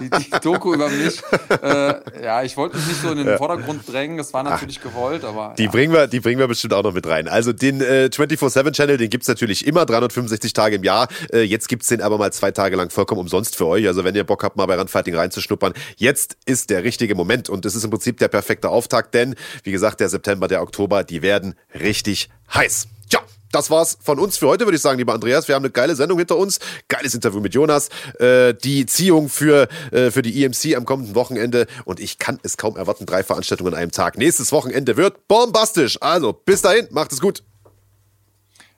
Die, 0.00 0.10
die 0.10 0.30
Doku 0.42 0.74
über 0.74 0.88
mich. 0.88 1.22
Äh, 1.62 2.22
ja, 2.22 2.42
ich 2.42 2.56
wollte 2.56 2.76
mich 2.76 2.86
nicht 2.86 3.02
so 3.02 3.10
in 3.10 3.24
den 3.24 3.36
Vordergrund 3.36 3.86
drängen. 3.90 4.16
Das 4.16 4.32
war 4.32 4.42
natürlich 4.42 4.80
gewollt, 4.80 5.24
aber 5.24 5.54
Die, 5.58 5.64
ja. 5.64 5.70
bringen 5.70 5.92
wir, 5.92 6.06
die 6.06 6.20
bringen 6.20 6.38
wir 6.38 6.48
bestimmt 6.48 6.74
auch 6.74 6.82
noch 6.82 6.94
mit 6.94 7.06
rein. 7.06 7.28
Also 7.28 7.52
den 7.52 7.80
äh, 7.80 8.08
24-7-Channel, 8.12 8.96
den 8.96 9.10
gibt's 9.10 9.28
natürlich 9.28 9.66
immer, 9.66 9.84
365 9.86 10.52
Tage 10.52 10.76
im 10.76 10.84
Jahr. 10.84 11.08
Äh, 11.32 11.42
jetzt 11.42 11.68
gibt's 11.68 11.88
den 11.88 12.00
aber 12.02 12.18
mal 12.18 12.32
zwei 12.32 12.50
Tage 12.50 12.76
lang 12.76 12.90
vollkommen 12.90 13.20
umsonst 13.20 13.56
für 13.56 13.66
euch. 13.66 13.86
Also 13.86 14.04
wenn 14.04 14.14
ihr 14.14 14.24
Bock 14.24 14.42
habt, 14.44 14.56
mal 14.56 14.66
bei 14.66 14.76
Randfighting 14.76 15.14
reinzuschnuppern, 15.14 15.72
jetzt 15.96 16.36
ist 16.46 16.70
der 16.70 16.84
richtige 16.84 17.14
Moment. 17.14 17.48
Und 17.48 17.66
es 17.66 17.74
ist 17.74 17.84
im 17.84 17.90
Prinzip 17.90 18.18
der 18.18 18.28
perfekte 18.28 18.68
Auftakt, 18.68 19.14
denn, 19.14 19.34
wie 19.64 19.72
gesagt, 19.72 20.00
der 20.00 20.08
September, 20.08 20.48
der 20.48 20.62
Oktober, 20.62 21.04
die 21.04 21.22
werden 21.22 21.54
richtig 21.74 22.28
heiß. 22.54 22.88
Tja, 23.08 23.20
das 23.52 23.70
war's 23.70 23.98
von 24.00 24.18
uns 24.18 24.36
für 24.38 24.48
heute, 24.48 24.64
würde 24.64 24.76
ich 24.76 24.82
sagen, 24.82 24.98
lieber 24.98 25.12
Andreas. 25.12 25.48
Wir 25.48 25.54
haben 25.54 25.64
eine 25.64 25.72
geile 25.72 25.96
Sendung 25.96 26.18
hinter 26.18 26.36
uns. 26.36 26.60
Geiles 26.88 27.14
Interview 27.14 27.40
mit 27.40 27.54
Jonas. 27.54 27.88
Äh, 28.18 28.54
die 28.54 28.86
Ziehung 28.86 29.28
für, 29.28 29.68
äh, 29.90 30.10
für 30.10 30.22
die 30.22 30.42
EMC 30.44 30.76
am 30.76 30.84
kommenden 30.84 31.14
Wochenende. 31.14 31.66
Und 31.84 32.00
ich 32.00 32.18
kann 32.18 32.38
es 32.42 32.56
kaum 32.56 32.76
erwarten. 32.76 33.06
Drei 33.06 33.22
Veranstaltungen 33.22 33.74
an 33.74 33.80
einem 33.80 33.92
Tag. 33.92 34.18
Nächstes 34.18 34.52
Wochenende 34.52 34.96
wird 34.96 35.26
bombastisch. 35.28 35.98
Also, 36.00 36.32
bis 36.32 36.62
dahin, 36.62 36.86
macht 36.90 37.12
es 37.12 37.20
gut. 37.20 37.42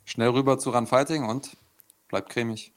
schnell 0.04 0.30
rüber 0.30 0.58
zu 0.58 0.70
Run 0.70 0.86
Fighting 0.86 1.24
und 1.24 1.50
bleibt 2.08 2.30
cremig. 2.30 2.72